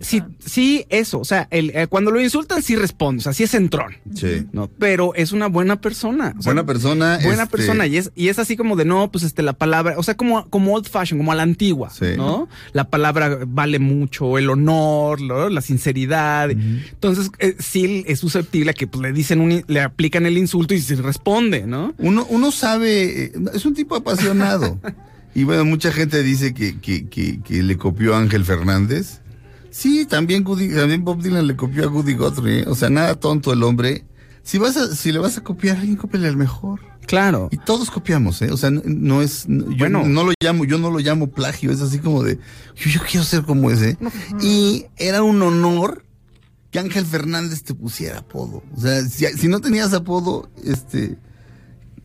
Sí, 0.00 0.22
sí, 0.44 0.86
eso. 0.88 1.20
O 1.20 1.24
sea, 1.24 1.48
el, 1.50 1.70
eh, 1.70 1.86
cuando 1.88 2.10
lo 2.10 2.20
insultan, 2.20 2.62
sí 2.62 2.76
responde. 2.76 3.20
O 3.20 3.22
sea, 3.22 3.32
sí 3.32 3.42
es 3.42 3.54
entrón. 3.54 3.96
Sí. 4.14 4.46
No, 4.52 4.68
pero 4.78 5.14
es 5.14 5.32
una 5.32 5.46
buena 5.46 5.80
persona. 5.80 6.34
o 6.38 6.42
sea, 6.42 6.52
Buena 6.52 6.66
persona. 6.66 7.18
Buena 7.22 7.44
este, 7.44 7.56
persona. 7.56 7.86
Y 7.86 7.96
es, 7.96 8.10
y 8.14 8.28
es 8.28 8.38
así 8.38 8.56
como 8.56 8.76
de 8.76 8.84
no, 8.84 9.10
pues 9.10 9.24
este, 9.24 9.42
la 9.42 9.52
palabra, 9.54 9.94
o 9.96 10.02
sea, 10.02 10.16
como, 10.16 10.48
como 10.50 10.74
old 10.74 10.88
fashion, 10.88 11.18
como 11.18 11.32
a 11.32 11.34
la 11.34 11.42
antigua, 11.42 11.90
Sí. 11.90 12.16
¿no? 12.16 12.48
La 12.72 12.84
palabra 12.84 13.38
vale 13.46 13.78
mucho, 13.78 14.38
el 14.38 14.50
honor, 14.50 15.20
¿no? 15.20 15.48
la 15.48 15.60
sinceridad. 15.60 16.50
Entonces, 16.50 17.30
eh, 17.38 17.56
sí 17.58 18.04
es 18.06 18.20
susceptible 18.20 18.70
a 18.70 18.74
que 18.74 18.86
pues, 18.86 19.02
le 19.02 19.12
dicen 19.12 19.40
un, 19.40 19.64
le 19.66 19.80
aplican 19.80 20.26
el 20.26 20.33
insulto 20.38 20.74
y 20.74 20.80
se 20.80 20.96
responde, 20.96 21.66
¿no? 21.66 21.94
Uno, 21.98 22.26
uno 22.28 22.50
sabe, 22.50 23.24
eh, 23.26 23.32
es 23.54 23.64
un 23.66 23.74
tipo 23.74 23.94
apasionado. 23.96 24.78
y 25.34 25.44
bueno, 25.44 25.64
mucha 25.64 25.92
gente 25.92 26.22
dice 26.22 26.54
que, 26.54 26.78
que, 26.80 27.06
que, 27.08 27.40
que 27.40 27.62
le 27.62 27.76
copió 27.76 28.14
a 28.14 28.18
Ángel 28.18 28.44
Fernández. 28.44 29.20
Sí, 29.70 30.06
también, 30.06 30.44
Goody- 30.44 30.74
también 30.74 31.04
Bob 31.04 31.20
Dylan 31.22 31.46
le 31.46 31.56
copió 31.56 31.84
a 31.84 31.86
Goody 31.88 32.14
Guthrie. 32.14 32.60
¿eh? 32.60 32.64
O 32.68 32.74
sea, 32.74 32.90
nada 32.90 33.14
tonto 33.16 33.52
el 33.52 33.62
hombre. 33.64 34.04
Si 34.42 34.58
vas 34.58 34.76
a, 34.76 34.94
si 34.94 35.10
le 35.10 35.18
vas 35.18 35.36
a 35.38 35.42
copiar 35.42 35.76
a 35.76 35.80
alguien, 35.80 35.96
cópiale 35.96 36.28
al 36.28 36.36
mejor. 36.36 36.80
Claro. 37.06 37.48
Y 37.50 37.56
todos 37.58 37.90
copiamos, 37.90 38.40
¿eh? 38.42 38.50
O 38.50 38.56
sea, 38.56 38.70
no, 38.70 38.82
no 38.84 39.20
es, 39.22 39.48
no- 39.48 39.68
yo 39.70 39.76
Bueno. 39.78 40.04
no 40.06 40.22
lo 40.24 40.32
llamo, 40.40 40.64
yo 40.64 40.78
no 40.78 40.90
lo 40.90 40.98
llamo 41.00 41.26
plagio, 41.30 41.70
es 41.72 41.80
así 41.80 41.98
como 41.98 42.22
de, 42.22 42.38
yo, 42.76 42.90
yo 42.90 43.00
quiero 43.10 43.24
ser 43.24 43.42
como 43.42 43.70
ese. 43.70 43.98
Y 44.40 44.86
era 44.96 45.22
un 45.22 45.42
honor 45.42 46.04
que 46.74 46.80
Ángel 46.80 47.06
Fernández 47.06 47.62
te 47.62 47.72
pusiera 47.72 48.18
apodo. 48.18 48.64
O 48.76 48.80
sea, 48.80 49.00
si, 49.02 49.26
si 49.26 49.46
no 49.46 49.60
tenías 49.60 49.92
apodo, 49.92 50.50
este, 50.64 51.16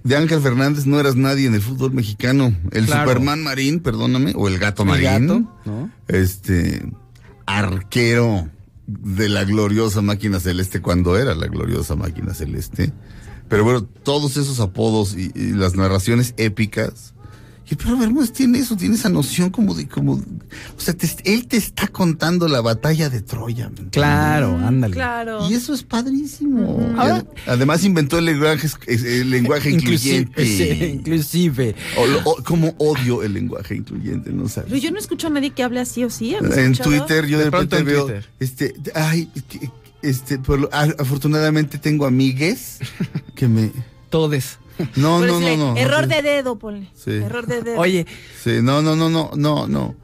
de 0.03 0.15
Ángel 0.15 0.41
Fernández 0.41 0.85
no 0.85 0.99
eras 0.99 1.15
nadie 1.15 1.47
en 1.47 1.55
el 1.55 1.61
fútbol 1.63 1.91
mexicano. 1.91 2.55
El 2.71 2.85
Claro. 2.85 3.09
Superman 3.09 3.41
Marín, 3.41 3.79
perdóname, 3.79 4.33
o 4.35 4.47
el 4.47 4.59
gato 4.59 4.83
El 4.83 4.89
Marín. 4.89 5.05
gato, 5.27 5.39
¿no? 5.65 5.91
Este 6.07 6.87
arquero 7.47 8.47
de 8.85 9.27
la 9.27 9.43
gloriosa 9.43 10.01
máquina 10.03 10.39
celeste 10.39 10.81
cuando 10.83 11.17
era 11.17 11.33
la 11.33 11.47
gloriosa 11.47 11.95
máquina 11.95 12.35
celeste. 12.35 12.93
Pero 13.47 13.63
bueno, 13.63 13.81
todos 13.83 14.37
esos 14.37 14.59
apodos 14.59 15.15
y, 15.17 15.31
y 15.33 15.53
las 15.53 15.73
narraciones 15.75 16.35
épicas. 16.37 17.15
Y 17.71 17.75
pero 17.75 17.97
Bermúdez 17.97 18.31
tiene 18.33 18.57
eso, 18.59 18.75
tiene 18.75 18.95
esa 18.95 19.09
noción 19.09 19.51
como 19.51 19.75
de, 19.75 19.87
como, 19.87 20.13
o 20.13 20.79
sea, 20.79 20.93
te- 20.95 21.07
él 21.25 21.47
te 21.47 21.57
está 21.57 21.87
contando 21.87 22.47
la 22.47 22.61
batalla 22.61 23.09
de 23.09 23.21
Troya. 23.21 23.65
¿me 23.65 23.69
entiendes? 23.69 23.91
Claro, 23.91 24.57
ándale. 24.57 24.93
Claro. 24.95 25.47
Y 25.49 25.53
eso 25.53 25.73
es 25.73 25.83
padrísimo. 25.83 26.93
Ahora- 26.97 27.23
además 27.45 27.83
inventó 27.83 28.17
el 28.17 28.25
lenguaje, 28.25 28.67
el 28.87 29.29
lenguaje 29.29 29.69
incluyente. 29.71 30.41
Inclusive. 30.41 30.75
sí, 30.75 30.83
inclusive. 30.85 31.75
O 31.97 32.07
lo- 32.07 32.19
o- 32.25 32.43
como 32.43 32.73
odio 32.79 33.23
el 33.23 33.33
lenguaje 33.33 33.75
incluyente, 33.75 34.31
no 34.31 34.47
sabes. 34.47 34.69
Pero 34.69 34.81
yo 34.81 34.91
no 34.91 34.99
escucho 34.99 35.27
a 35.27 35.29
nadie 35.29 35.51
que 35.51 35.63
hable 35.63 35.79
así 35.79 36.03
o 36.03 36.09
sí. 36.09 36.35
¿has 36.35 36.43
En 36.57 36.71
escuchado? 36.73 36.89
Twitter 37.05 37.25
yo 37.27 37.37
de, 37.37 37.45
De 37.45 37.51
pronto 37.51 37.83
veo, 37.83 38.05
Twitter. 38.05 38.29
este, 38.39 38.73
ay, 38.95 39.27
que- 39.47 39.69
este, 40.01 40.39
por 40.39 40.69
afortunadamente 40.73 41.77
tengo 41.77 42.05
amigues 42.05 42.77
que 43.35 43.47
me, 43.47 43.71
Todes. 44.09 44.57
no, 44.95 45.19
no, 45.25 45.39
no, 45.39 45.57
no. 45.57 45.77
Error 45.77 46.07
no, 46.07 46.15
de 46.15 46.21
dedo, 46.21 46.57
ponle. 46.59 46.89
Sí. 46.93 47.11
Error 47.11 47.45
de 47.47 47.61
dedo. 47.61 47.79
Oye, 47.79 48.05
Sí, 48.43 48.59
no, 48.61 48.81
no, 48.81 48.95
no, 48.95 49.09
no, 49.09 49.31
no, 49.35 49.67
no, 49.67 49.95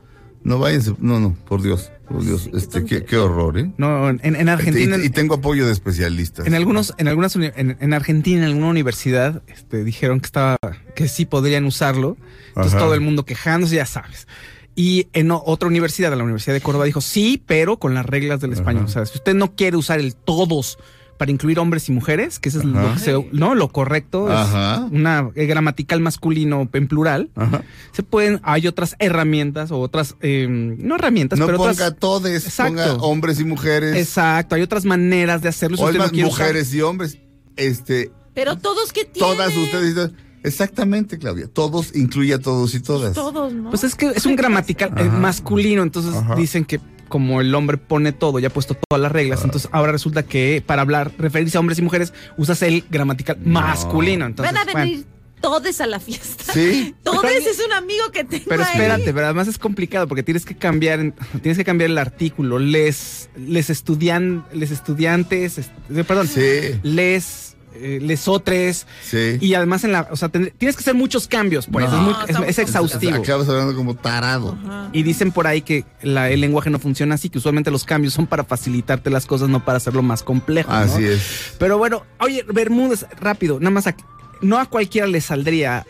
no 0.43 0.59
váyanse, 0.59 0.93
no, 0.99 1.19
no, 1.19 1.36
por 1.47 1.61
Dios, 1.61 1.91
por 2.07 2.23
Dios, 2.23 2.43
Sí, 2.43 2.51
qué 2.51 2.57
este, 2.57 3.05
qué, 3.05 3.17
horror, 3.17 3.57
¿eh? 3.57 3.71
no, 3.78 4.09
en, 4.09 4.19
en 4.23 4.49
Argentina. 4.49 4.97
y, 5.01 5.07
y 5.07 5.09
tengo 5.09 5.36
apoyo 5.36 5.65
de 5.65 5.71
especialistas. 5.71 6.45
En 6.45 6.53
algunos, 6.53 6.93
en 6.97 7.07
algunas, 7.07 7.36
en, 7.36 7.78
en 7.80 7.93
Argentina, 7.93 8.39
en 8.41 8.45
alguna 8.45 8.67
universidad, 8.67 9.41
este, 9.47 9.84
dijeron 9.84 10.19
que 10.19 10.28
estaba, 10.28 10.57
que 10.95 11.07
sí 11.07 11.26
podrían 11.26 11.65
usarlo. 11.65 12.17
Entonces 12.49 12.73
Ajá. 12.73 12.84
todo 12.84 12.93
el 12.93 13.01
mundo 13.01 13.26
quejándose, 13.26 13.76
ya 13.76 13.86
sabes. 13.86 14.28
Y 14.76 15.07
en 15.13 15.32
otra 15.32 15.69
universidad, 15.69 16.13
la 16.15 16.23
Universidad 16.23 16.53
de 16.53 16.59
Córdoba, 16.61 16.84
dijo 16.84 16.99
sí, 16.99 17.41
pero 17.45 17.78
con 17.80 17.93
las 17.93 18.05
reglas 18.05 18.41
del 18.41 18.51
español. 18.51 18.84
O 18.86 18.88
sea, 18.89 19.05
si 19.05 19.17
usted 19.17 19.34
no 19.34 19.55
quiere 19.55 19.78
usar 19.78 19.99
el 19.99 20.15
todos 20.15 20.78
para 21.18 21.32
incluir 21.32 21.59
hombres 21.59 21.88
y 21.88 21.91
mujeres, 21.93 22.39
que 22.39 22.49
eso 22.49 22.59
es 22.59 22.66
lo 22.66 22.93
que 22.93 22.99
se- 22.99 23.30
no, 23.32 23.55
lo 23.55 23.70
correcto 23.70 24.30
Ajá. 24.32 24.86
es 24.88 24.91
una 24.91 25.30
eh, 25.36 25.45
gramatical 25.45 26.01
masculino 26.01 26.70
en 26.74 26.88
plural. 26.88 27.30
Ajá. 27.36 27.63
Se 27.93 28.03
pueden, 28.03 28.41
hay 28.43 28.68
otras 28.68 28.95
herramientas 28.99 29.72
o 29.72 29.80
otras, 29.80 30.16
eh, 30.22 30.47
no 30.49 30.95
herramientas, 30.95 31.39
No 31.39 31.45
pero 31.45 31.57
ponga 31.59 31.72
otras. 31.72 31.95
todes, 31.97 32.45
Exacto. 32.45 32.74
ponga 32.74 32.93
hombres 32.95 33.39
y 33.39 33.45
mujeres. 33.45 33.95
Exacto, 33.95 34.55
hay 34.55 34.61
otras 34.61 34.84
maneras 34.86 35.41
de 35.41 35.49
hacerlo. 35.49 35.78
Si 35.78 35.84
o 35.84 35.86
usted 35.86 35.99
no 35.99 36.05
usar- 36.05 36.24
mujeres 36.26 36.74
y 36.74 36.82
hombres. 36.82 37.18
Este, 37.55 38.11
Pero 38.34 38.57
todos 38.57 38.91
que 38.91 39.05
tienen. 39.05 39.32
todas 39.38 39.55
ustedes. 39.55 40.11
Exactamente, 40.43 41.18
Claudia. 41.18 41.47
Todos 41.47 41.95
incluye 41.95 42.34
a 42.34 42.39
todos 42.39 42.76
y 42.76 42.80
todas. 42.80 43.13
Todos, 43.13 43.51
¿no? 43.53 43.70
Pues 43.72 43.84
es 43.84 43.95
que 43.95 44.07
es 44.09 44.26
un 44.28 44.36
gramatical 44.36 44.89
eh, 44.97 45.01
Ajá. 45.07 45.18
masculino, 45.18 45.82
entonces 45.82 46.13
Ajá. 46.16 46.36
dicen 46.36 46.66
que 46.66 46.80
como 47.08 47.41
el 47.41 47.53
hombre 47.56 47.78
pone 47.78 48.12
todo, 48.12 48.39
ya 48.39 48.47
ha 48.47 48.51
puesto 48.51 48.76
todas 48.89 49.01
las 49.01 49.12
reglas, 49.12 49.43
entonces 49.43 49.70
ahora 49.72 49.91
resulta 49.91 50.24
que 50.24 50.64
para 50.66 50.82
hablar, 50.82 51.12
referirse 51.18 51.58
a 51.58 51.60
hombres 51.60 51.80
y 51.80 51.82
mujeres, 51.82 52.14
usas 52.38 52.62
el 52.62 52.84
gramatical 52.89 53.38
masculino. 53.43 54.26
Entonces, 54.26 54.53
Van 54.53 54.62
a 54.68 54.72
bueno. 54.72 54.80
venir 54.89 55.06
todos 55.41 55.80
a 55.82 55.86
la 55.86 55.99
fiesta. 55.99 56.53
Sí. 56.53 56.95
Todos 57.03 57.22
Pero- 57.22 57.38
es 57.38 57.62
un 57.64 57.72
amigo 57.74 58.10
que 58.12 58.24
tengo 58.24 58.45
Pero 58.47 58.64
ahí. 58.64 58.70
espérate, 58.72 59.14
pero 59.14 59.26
además 59.26 59.47
es 59.47 59.58
complicado 59.60 60.08
porque 60.08 60.24
tienes 60.24 60.43
que 60.45 60.56
cambiar, 60.56 60.99
en- 60.99 61.14
tienes 61.41 61.58
que 61.58 61.64
cambiar 61.66 61.91
el 61.91 61.97
artículo. 61.99 62.58
Les, 62.58 63.30
les 63.38 63.70
estudian, 63.70 64.43
les 64.53 64.72
estudiantes, 64.72 65.58
est- 65.60 65.72
perdón, 66.08 66.28
Sí. 66.28 66.41
les, 66.82 67.55
eh, 67.76 67.99
lesotres 68.01 68.88
Sí. 69.03 69.38
y 69.41 69.53
además 69.53 69.84
en 69.84 69.91
la, 69.91 70.07
o 70.11 70.15
sea, 70.15 70.30
tienes 70.30 70.53
que 70.57 70.69
hacer 70.69 70.95
muchos 70.95 71.28
cambios, 71.28 71.67
pues 71.71 71.89
No. 71.89 71.95
es, 72.28 72.38
muy- 72.39 72.47
es- 72.47 72.59
exhaustivo. 72.59 73.15
Acabas 73.17 73.47
hablando 73.49 73.76
como 73.76 73.95
tarado. 73.95 74.57
Ajá. 74.65 74.89
Y 74.93 75.03
dicen 75.03 75.32
por 75.32 75.47
ahí 75.47 75.61
que 75.61 75.86
la- 76.01 76.30
el 76.30 76.41
lenguaje 76.41 76.69
no 76.69 76.80
funciona 76.80 77.15
así, 77.15 77.30
que 77.30 77.38
usualmente 77.38 77.71
los 77.71 77.84
cambios 77.84 78.13
son 78.13 78.28
para 78.28 78.43
facilitarte 78.43 79.09
las 79.09 79.26
cosas, 79.26 79.49
no 79.49 79.63
para 79.65 79.78
hacerlo 79.78 80.01
más 80.01 80.23
complejo. 80.23 80.71
¿no? 80.71 80.78
Así 80.78 81.03
es. 81.05 81.53
Pero 81.59 81.78
bueno, 81.78 82.03
oye, 82.19 82.43
Bermúdez, 82.51 83.05
rápido, 83.19 83.59
nada 83.59 83.71
más, 83.71 83.88
a- 83.88 83.95
no 84.41 84.59
a 84.59 84.65
cualquiera 84.65 85.07
le 85.07 85.21
saldría 85.21 85.86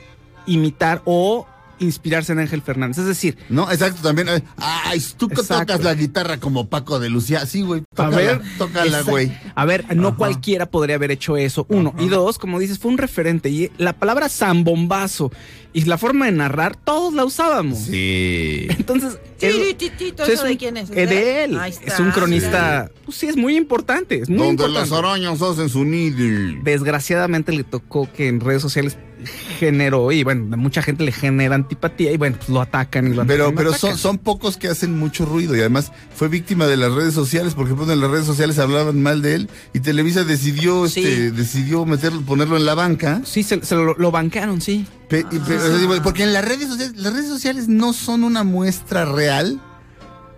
imitar 0.46 1.02
o 1.06 1.48
inspirarse 1.80 2.32
en 2.34 2.40
Ángel 2.40 2.62
Fernández. 2.62 2.98
Es 3.00 3.06
decir, 3.06 3.38
No, 3.50 3.70
exacto, 3.72 4.02
también. 4.02 4.30
eh, 4.30 4.44
Ay, 4.58 5.04
tú 5.18 5.28
que 5.28 5.36
Exacto. 5.42 5.74
tocas 5.74 5.84
la 5.84 5.94
guitarra 5.94 6.38
como 6.40 6.70
Paco 6.70 7.00
de 7.00 7.10
Lucía. 7.10 7.46
Sí, 7.46 7.62
güey. 7.62 7.82
a 7.82 7.96
Tócala, 7.96 8.16
ver, 8.18 8.42
tócala, 8.58 9.02
güey. 9.02 9.32
A 9.56 9.66
ver, 9.66 9.96
no 9.96 10.16
cualquiera 10.18 10.66
podría 10.68 10.96
haber 10.96 11.12
hecho 11.12 11.38
eso. 11.38 11.66
Uno. 11.70 11.94
Y 12.00 12.08
dos, 12.08 12.38
como 12.38 12.60
dices, 12.60 12.80
fue 12.80 12.92
un 12.92 12.98
referente. 12.98 13.50
Y 13.50 13.72
la 13.78 13.94
palabra 13.94 14.30
zambombazo 14.30 15.32
y 15.74 15.84
la 15.86 15.98
forma 15.98 16.26
de 16.28 16.32
narrar, 16.32 16.76
todos 16.78 17.14
la 17.14 17.26
usábamos. 17.26 17.80
Sí. 17.80 18.68
Entonces, 18.78 19.18
Sí, 19.38 19.48
es- 19.48 19.78
titito, 19.78 20.24
es 20.24 20.30
¿eso 20.30 20.44
de 20.46 20.56
quién 20.58 20.78
es? 20.78 20.90
eh, 20.92 21.06
de 21.06 21.44
él. 21.44 21.60
Ahí 21.60 21.74
Es 21.86 22.00
un 22.00 22.12
cronista. 22.12 22.50
mira. 22.50 22.92
Pues 23.04 23.18
sí, 23.18 23.28
es 23.28 23.36
muy 23.36 23.58
importante. 23.58 24.20
Es 24.22 24.30
muy 24.30 24.38
Donde 24.38 24.64
importante. 24.64 24.90
las 24.90 24.98
arañas 24.98 25.42
hacen 25.42 25.68
su 25.70 25.84
nido. 25.84 26.16
desgraciadamente 26.64 27.52
le 27.52 27.64
tocó 27.64 28.10
que 28.12 28.28
en 28.28 28.40
redes 28.40 28.62
sociales 28.62 28.98
generó 29.26 30.12
y 30.12 30.24
bueno, 30.24 30.54
a 30.54 30.58
mucha 30.58 30.82
gente 30.82 31.04
le 31.04 31.12
genera 31.12 31.56
antipatía 31.56 32.12
y 32.12 32.18
bueno, 32.18 32.38
pues 32.38 32.50
lo 32.50 32.62
atacan 32.62 33.06
y 33.08 33.10
lo 33.10 33.22
atacan. 33.22 33.28
Pero, 33.28 33.50
lo 33.52 33.56
pero 33.56 33.70
atacan. 33.72 33.92
son, 33.92 33.98
son 33.98 34.18
pocos 34.18 34.58
que 34.58 34.68
hacen 34.68 34.98
mucho 34.98 35.26
ruido 35.26 35.56
y 35.56 35.60
además 35.60 35.92
fue 36.16 36.28
víctima 36.28 36.66
de 36.68 36.78
las 36.78 36.92
redes 36.94 37.14
sociales, 37.14 37.54
porque 37.54 37.74
ejemplo 37.74 37.92
en 37.94 38.02
las 38.02 38.10
redes 38.12 38.26
sociales 38.26 38.60
hablaban 38.60 39.02
mal 39.02 39.22
de 39.22 39.36
él 39.36 39.50
y 39.74 39.80
Televisa 39.80 40.24
decidió, 40.24 40.88
Sí. 40.88 41.00
este, 41.02 41.32
decidió 41.32 41.86
meterlo, 41.86 42.22
ponerlo 42.22 42.58
en 42.58 42.66
la 42.66 42.76
banca. 42.76 43.22
Sí, 43.26 43.44
se, 43.44 43.64
se 43.66 43.76
lo, 43.76 43.94
lo 43.96 44.12
bancaron, 44.12 44.62
sí. 44.62 44.86
Pe- 45.10 45.24
pe- 45.26 46.02
porque 46.04 46.24
en 46.24 46.34
las 46.34 46.44
redes 46.46 46.68
sociales, 46.68 46.98
las 46.98 47.14
redes 47.14 47.28
sociales 47.30 47.68
no 47.68 47.94
son 47.94 48.24
una 48.24 48.44
muestra 48.44 49.06
real 49.06 49.62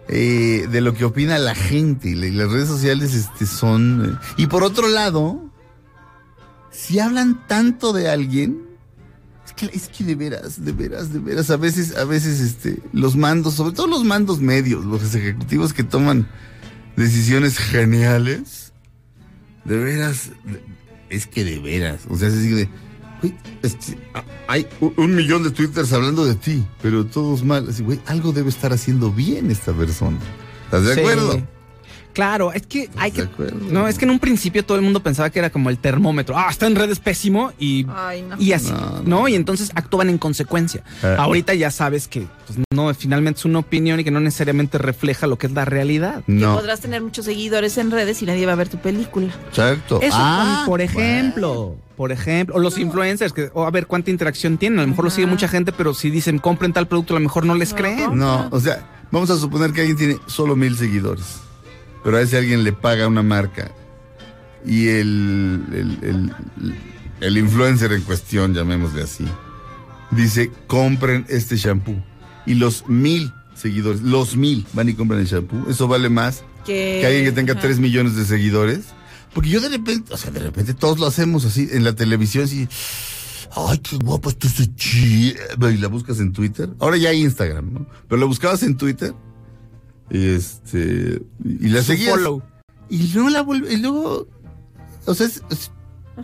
eh, 0.10 0.68
de 0.72 0.82
lo 0.82 0.94
que 0.94 1.06
opina 1.06 1.38
la 1.38 1.56
gente. 1.56 2.16
Las 2.16 2.52
redes 2.52 2.68
sociales 2.68 3.14
este, 3.14 3.46
son. 3.46 4.18
eh, 4.22 4.26
y 4.38 4.48
por 4.48 4.64
otro 4.64 4.88
lado, 4.88 5.42
si 6.72 7.00
hablan 7.00 7.46
tanto 7.48 7.94
de 7.94 8.10
alguien, 8.10 8.67
que, 9.58 9.66
es 9.66 9.90
que 9.90 10.04
de 10.06 10.16
veras, 10.16 10.64
de 10.64 10.72
veras, 10.72 11.12
de 11.12 11.20
veras, 11.20 11.50
a 11.50 11.58
veces, 11.58 11.98
a 11.98 12.06
veces 12.06 12.40
este, 12.40 12.80
los 12.94 13.16
mandos, 13.18 13.56
sobre 13.56 13.74
todo 13.76 13.88
los 13.88 14.06
mandos 14.06 14.40
medios, 14.40 14.86
los 14.86 15.14
ejecutivos 15.14 15.74
que 15.74 15.84
toman 15.84 16.30
decisiones 16.96 17.58
geniales, 17.58 18.72
de 19.66 19.78
veras, 19.78 20.30
de- 20.46 20.64
es 21.10 21.28
que 21.28 21.44
de 21.44 21.60
veras, 21.60 22.02
o 22.10 22.18
sea, 22.18 22.30
así 22.30 22.50
de, 22.50 22.70
güey, 23.22 23.36
este, 23.64 23.98
hay 24.48 24.66
un, 24.80 24.94
un 24.98 25.16
millón 25.16 25.44
de 25.44 25.52
twitters 25.52 25.92
hablando 25.92 26.26
de 26.26 26.36
ti, 26.36 26.66
pero 26.82 27.06
todos 27.06 27.44
mal, 27.44 27.68
así, 27.70 27.84
güey, 27.84 28.00
algo 28.06 28.32
debe 28.32 28.50
estar 28.50 28.72
haciendo 28.72 29.12
bien 29.12 29.52
esta 29.52 29.74
persona. 29.74 30.18
¿Estás 30.66 30.86
de 30.86 30.94
Sí. 30.94 31.00
acuerdo? 31.02 31.48
Claro, 32.18 32.52
es 32.52 32.66
que 32.66 32.90
hay 32.98 33.12
de 33.12 33.30
que. 33.30 33.54
No, 33.72 33.88
es 33.88 34.00
que 34.00 34.06
en 34.06 34.12
un 34.12 34.18
principio 34.18 34.66
todo 34.66 34.76
el 34.76 34.84
mundo 34.84 35.04
pensaba 35.04 35.30
que 35.30 35.38
era 35.38 35.52
como 35.52 35.70
el 35.70 35.78
termómetro. 35.78 36.36
Ah, 36.36 36.48
está 36.50 36.66
en 36.66 36.76
redes 36.76 36.98
pésimo 37.00 37.54
y. 37.60 37.86
Ay, 37.94 38.24
no. 38.24 38.36
Y 38.40 38.54
así, 38.54 38.72
No, 38.72 38.80
no, 38.80 39.02
no. 39.04 39.28
Y 39.28 39.36
entonces 39.36 39.70
actúan 39.76 40.10
en 40.10 40.18
consecuencia. 40.18 40.82
Eh. 41.04 41.16
Ahorita 41.18 41.54
ya 41.54 41.70
sabes 41.70 42.08
que 42.08 42.26
pues, 42.48 42.58
no, 42.74 42.92
finalmente 42.96 43.38
es 43.40 43.46
una 43.46 43.60
opinión 43.60 44.00
y 44.00 44.04
que 44.04 44.10
no 44.10 44.20
necesariamente 44.20 44.80
refleja 44.80 45.28
lo 45.28 45.38
que 45.38 45.46
es 45.46 45.54
la 45.54 45.64
realidad. 45.66 46.24
No, 46.26 46.56
Podrás 46.56 46.80
tener 46.82 47.04
muchos 47.04 47.26
seguidores 47.26 47.78
en 47.78 47.92
redes 47.92 48.20
y 48.24 48.26
nadie 48.26 48.48
va 48.48 48.54
a 48.54 48.56
ver 48.56 48.68
tu 48.70 48.80
película. 48.80 49.28
exacto. 49.50 50.00
Eso, 50.02 50.18
Ah, 50.20 50.64
por 50.66 50.82
ejemplo, 50.82 51.76
por 51.96 52.12
ejemplo, 52.12 52.56
o 52.56 52.60
los 52.60 52.80
influencers, 52.80 53.32
que 53.32 53.52
o 53.54 53.64
a 53.66 53.70
ver 53.70 53.86
cuánta 53.86 54.10
interacción 54.10 54.58
tienen. 54.58 54.80
A 54.80 54.82
lo 54.82 54.88
mejor 54.88 55.06
lo 55.06 55.12
sigue 55.12 55.28
mucha 55.28 55.48
gente, 55.48 55.72
pero 55.72 55.94
si 55.94 56.10
dicen 56.10 56.40
compren 56.40 56.74
tal 56.74 56.88
producto, 56.88 57.14
a 57.16 57.20
lo 57.20 57.24
mejor 57.24 57.46
no 57.46 57.54
les 57.54 57.76
creen. 57.76 58.18
No, 58.18 58.48
o 58.50 58.60
sea, 58.60 58.88
vamos 59.12 59.30
a 59.30 59.38
suponer 59.38 59.72
que 59.72 59.82
alguien 59.82 59.98
tiene 59.98 60.18
solo 60.28 60.56
mil 60.56 60.76
seguidores, 60.78 61.40
pero 62.08 62.20
a 62.20 62.22
ese 62.22 62.38
alguien 62.38 62.64
le 62.64 62.72
paga 62.72 63.06
una 63.06 63.22
marca 63.22 63.70
y 64.66 64.88
el, 64.88 65.62
el, 65.74 65.98
el- 66.10 66.76
el 67.20 67.38
influencer 67.38 67.92
en 67.92 68.02
cuestión, 68.04 68.54
llamémosle 68.54 69.02
así, 69.04 69.26
dice, 70.12 70.52
compren 70.68 71.26
este 71.28 71.58
shampoo. 71.58 72.02
Y 72.46 72.54
los 72.54 72.88
mil 72.88 73.34
seguidores, 73.56 74.02
los 74.04 74.38
mil 74.38 74.66
van 74.72 74.88
y 74.88 74.94
compran 74.94 75.20
el 75.20 75.26
shampoo. 75.26 75.70
Eso 75.70 75.90
vale 75.90 76.08
más 76.08 76.44
Que, 76.66 77.00
que 77.02 77.06
alguien 77.08 77.26
que 77.26 77.32
tenga. 77.34 77.60
3 77.60 77.80
millones 77.80 78.16
de 78.16 78.24
seguidores. 78.24 78.86
Porque 79.34 79.50
yo 79.50 79.60
de 79.60 79.68
repente, 79.68 80.14
o 80.14 80.18
sea, 80.18 80.32
de 80.32 80.40
repente 80.40 80.74
todos 80.74 80.98
lo 81.00 81.08
hacemos 81.08 81.44
así 81.44 81.68
en 81.74 81.84
la 81.84 81.94
televisión, 81.94 82.46
así. 82.46 82.70
Ay, 83.54 83.80
qué 83.80 83.98
guapa 83.98 84.30
está 84.30 84.48
esa 84.48 84.64
chiva", 84.76 85.72
Y 85.74 85.78
la 85.78 85.88
buscas 85.90 86.20
en 86.20 86.32
Twitter. 86.32 86.70
Ahora 86.80 86.96
ya 86.98 87.10
hay 87.10 87.22
Instagram, 87.22 87.74
¿no? 87.74 87.86
Pero 88.08 88.18
la 88.22 88.28
buscabas 88.28 88.64
en 88.64 88.78
Twitter. 88.78 89.14
Y 90.10 90.30
este. 90.36 91.22
Y 91.44 91.68
la 91.70 91.80
Su 91.82 91.88
seguías. 91.88 92.12
follow. 92.16 92.42
Y 92.90 93.08
luego 93.14 93.30
la 93.30 93.42
vuelve. 93.42 93.74
Y 93.74 93.78
luego. 93.78 94.28
O 95.06 95.14
sea, 95.14 95.28
es- 95.28 95.44
es- 95.50 95.72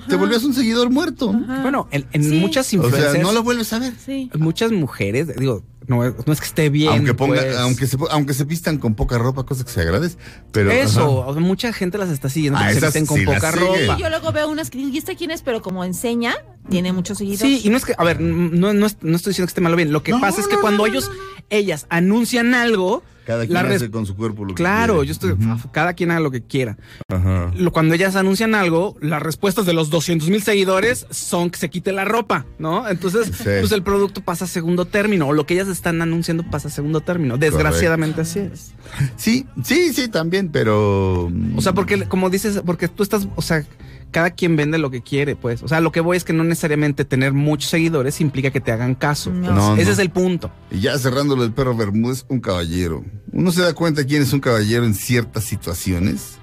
te 0.08 0.16
volvías 0.16 0.44
un 0.44 0.54
seguidor 0.54 0.90
muerto. 0.90 1.32
Bueno, 1.32 1.88
en, 1.92 2.06
en 2.14 2.24
Sí. 2.24 2.40
muchas 2.40 2.72
O 2.74 2.78
influencers, 2.78 3.12
sea, 3.14 3.22
no 3.22 3.32
la 3.32 3.42
vuelves 3.42 3.72
a 3.74 3.80
ver. 3.80 3.94
Sí. 4.04 4.30
muchas 4.40 4.72
mujeres, 4.72 5.36
digo, 5.38 5.64
no, 5.88 6.04
es- 6.04 6.14
no 6.26 6.34
es 6.34 6.40
que 6.40 6.48
esté 6.48 6.70
bien. 6.70 6.90
aunque 6.92 7.14
ponga, 7.14 7.42
pues. 7.42 7.58
aunque 7.58 7.86
se 7.88 7.98
aunque 8.10 8.34
se 8.34 8.44
vistan 8.46 8.78
con 8.80 8.96
poca 8.96 9.18
ropa, 9.20 9.44
cosa 9.46 9.64
que 9.64 9.72
se 9.72 9.82
agradece. 9.82 10.18
Pero. 10.52 10.72
Eso, 10.72 11.26
o 11.28 11.34
sea, 11.34 11.42
mucha 11.44 11.72
gente 11.74 11.98
las 12.00 12.10
está 12.10 12.28
siguiendo 12.30 12.58
Ah, 12.60 12.74
se 12.74 12.80
visten 12.80 13.06
con 13.06 13.20
sí 13.20 13.26
poca 13.26 13.52
ropa. 13.52 13.98
Yo 14.00 14.10
luego 14.10 14.32
veo 14.32 14.50
unas 14.50 14.70
que 14.72 14.80
¿y 14.80 14.98
esta 14.98 15.14
quién 15.16 15.30
es? 15.30 15.42
Pero 15.44 15.62
como 15.62 15.84
enseña, 15.84 16.34
tiene 16.70 16.94
muchos 16.94 17.18
seguidores. 17.18 17.42
Sí, 17.62 17.68
y 17.68 17.70
no 17.70 17.78
es 17.78 17.86
que, 17.86 17.94
a 17.98 18.04
ver, 18.04 18.20
no, 18.22 18.74
no, 18.74 18.88
no 19.02 19.16
estoy 19.16 19.32
diciendo 19.32 19.48
que 19.48 19.52
esté 19.52 19.62
mal 19.62 19.74
o 19.74 19.76
bien. 19.76 19.92
Lo 19.92 20.04
que 20.04 20.12
No, 20.12 20.22
pasa 20.22 20.42
es 20.42 20.48
que 20.48 20.56
no, 20.56 20.62
cuando 20.62 20.84
no, 20.84 20.86
ellos, 20.92 21.12
ellas 21.50 21.86
anuncian 21.90 22.54
algo, 22.54 23.04
Cada 23.26 23.46
quien 23.46 23.58
hace 23.58 23.90
con 23.92 24.06
su 24.06 24.16
cuerpo 24.16 24.44
lo 24.44 24.50
que 24.50 24.56
Claro, 24.56 24.96
quiere. 24.96 25.08
yo 25.08 25.12
estoy, 25.14 25.36
cada 25.72 25.94
quien 25.94 26.12
haga 26.12 26.20
lo 26.20 26.32
que 26.32 26.42
quiera. 26.42 26.78
Ajá. 27.10 27.52
Lo- 27.56 27.72
cuando 27.72 27.94
ellas 27.96 28.16
anuncian 28.16 28.54
algo, 28.56 28.98
las 29.02 29.22
respuestas 29.22 29.66
de 29.66 29.74
los 29.74 29.90
200 29.90 30.30
mil 30.30 30.42
seguidores 30.42 31.06
son 31.10 31.50
que 31.50 31.58
se 31.60 31.70
quite 31.70 31.92
la 31.94 32.04
ropa, 32.06 32.46
¿no? 32.60 32.88
Entonces, 32.90 33.28
Sí. 33.28 33.44
pues 33.44 33.72
el 33.72 33.84
producto 33.84 34.22
pasa 34.22 34.46
a 34.46 34.48
segundo 34.48 34.86
término, 34.86 35.28
o 35.28 35.34
lo 35.34 35.46
que 35.46 35.54
ellas 35.54 35.68
están 35.70 36.02
anunciando 36.02 36.44
pasa 36.50 36.68
a 36.68 36.72
segundo 36.72 37.00
término. 37.02 37.38
Desgraciadamente 37.38 38.22
así 38.22 38.40
es. 38.40 38.74
Sí, 39.16 39.46
sí, 39.64 39.94
sí, 39.94 40.08
también, 40.10 40.50
pero. 40.50 41.32
O 41.56 41.62
sea, 41.62 41.74
porque, 41.74 42.04
como 42.06 42.30
dices, 42.30 42.62
porque 42.66 42.88
tú 42.88 43.04
estás, 43.04 43.28
o 43.36 43.42
sea, 43.42 43.66
cada 44.14 44.32
quien 44.32 44.56
vende 44.56 44.78
lo 44.78 44.90
que 44.90 45.02
quiere, 45.02 45.36
pues. 45.36 45.62
O 45.64 45.68
sea, 45.68 45.82
lo 45.82 45.92
que 45.92 46.00
voy 46.00 46.16
es 46.16 46.24
que 46.24 46.32
no 46.32 46.46
necesariamente 46.46 47.04
tener 47.04 47.34
muchos 47.34 47.70
seguidores 47.70 48.22
implica 48.22 48.52
que 48.52 48.62
te 48.62 48.72
hagan 48.72 48.96
caso. 48.96 49.32
No. 49.32 49.52
No, 49.54 49.76
Ese 49.76 49.86
no. 49.88 49.92
es 49.92 50.00
el 50.00 50.10
punto. 50.12 50.50
Y 50.72 50.80
ya 50.80 50.98
cerrando 50.98 51.36
lo 51.36 51.42
del 51.42 51.52
perro 51.52 51.76
Bermúdez, 51.76 52.26
un 52.30 52.40
caballero. 52.40 53.04
Uno 53.34 53.52
se 53.52 53.62
da 53.62 53.74
cuenta 53.74 54.06
quién 54.06 54.22
es 54.22 54.32
un 54.32 54.40
caballero 54.40 54.86
en 54.86 54.94
ciertas 54.94 55.44
situaciones. 55.44 56.38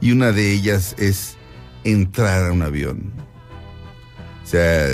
Y 0.00 0.12
una 0.12 0.30
de 0.30 0.52
ellas 0.52 0.94
es 0.98 1.36
entrar 1.82 2.46
a 2.46 2.52
un 2.52 2.62
avión. 2.62 3.12
O 4.44 4.46
sea, 4.46 4.86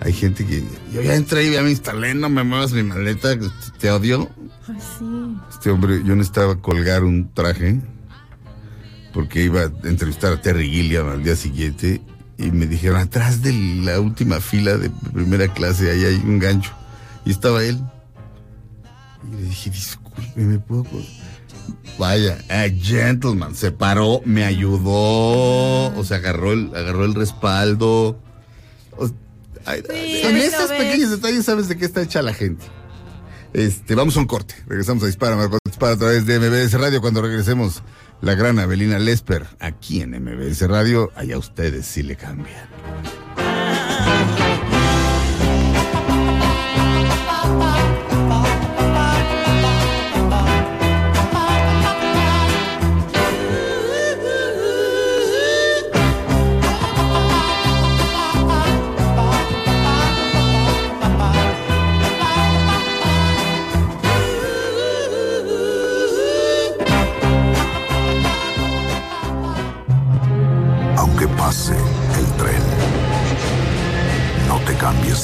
hay 0.00 0.12
gente 0.12 0.44
que. 0.44 0.64
Yo 0.92 1.02
ya 1.02 1.14
entré 1.14 1.44
y 1.44 1.52
ya 1.52 1.62
me 1.62 1.70
instalé, 1.70 2.14
no 2.14 2.28
me 2.28 2.42
muevas 2.42 2.72
mi 2.72 2.82
maleta, 2.82 3.36
te 3.78 3.90
odio. 3.90 4.28
Ay, 4.66 4.76
sí. 4.98 5.36
Este 5.50 5.70
hombre, 5.70 6.02
yo 6.04 6.16
necesitaba 6.16 6.56
colgar 6.56 7.04
un 7.04 7.32
traje 7.32 7.80
porque 9.14 9.42
iba 9.44 9.62
a 9.62 9.72
entrevistar 9.84 10.32
a 10.32 10.42
Terry 10.42 10.68
Gilliam 10.68 11.08
al 11.08 11.22
día 11.22 11.36
siguiente 11.36 12.02
y 12.36 12.50
me 12.50 12.66
dijeron, 12.66 12.98
atrás 12.98 13.42
de 13.42 13.52
la 13.52 14.00
última 14.00 14.40
fila 14.40 14.76
de 14.76 14.90
primera 14.90 15.46
clase, 15.54 15.90
ahí 15.90 16.04
hay 16.04 16.16
un 16.16 16.38
gancho. 16.40 16.72
Y 17.24 17.30
estaba 17.30 17.62
él. 17.64 17.80
Y 19.32 19.36
le 19.36 19.42
dije, 19.44 19.70
disculpe, 19.70 20.32
¿me 20.36 20.58
puedo...? 20.58 20.84
col-?" 20.84 21.06
Vaya, 21.98 22.38
a 22.50 22.68
gentleman, 22.68 23.54
se 23.54 23.70
paró, 23.70 24.20
me 24.24 24.44
ayudó, 24.44 25.94
o 25.96 26.04
sea, 26.04 26.16
agarró 26.16 26.52
el, 26.52 26.74
agarró 26.74 27.04
el 27.04 27.14
respaldo. 27.14 28.20
O- 28.96 29.10
ay, 29.64 29.82
en 29.88 29.94
ahí 29.94 30.32
lo 30.32 30.38
esos 30.38 30.70
pequeños 30.72 31.10
detalles 31.10 31.44
sabes 31.44 31.68
de 31.68 31.76
qué 31.76 31.84
está 31.84 32.02
hecha 32.02 32.20
la 32.20 32.34
gente. 32.34 32.66
Este, 33.52 33.94
vamos 33.94 34.16
a 34.16 34.20
un 34.20 34.26
corte. 34.26 34.56
Regresamos 34.66 35.04
a 35.04 35.06
Dispara, 35.06 35.36
Marcos 35.36 35.60
Dispara 35.64 35.92
a 35.92 35.96
través 35.96 36.26
de 36.26 36.40
MBS 36.40 36.72
Radio. 36.80 37.00
Cuando 37.00 37.22
regresemos, 37.22 37.82
la 38.20 38.34
gran 38.34 38.58
Abelina 38.58 38.98
Lesper, 38.98 39.46
aquí 39.60 40.00
en 40.00 40.10
MBS 40.10 40.68
Radio. 40.68 41.12
Allá 41.14 41.38
ustedes 41.38 41.86
sí 41.86 42.02
le 42.02 42.16
cambian. 42.16 42.68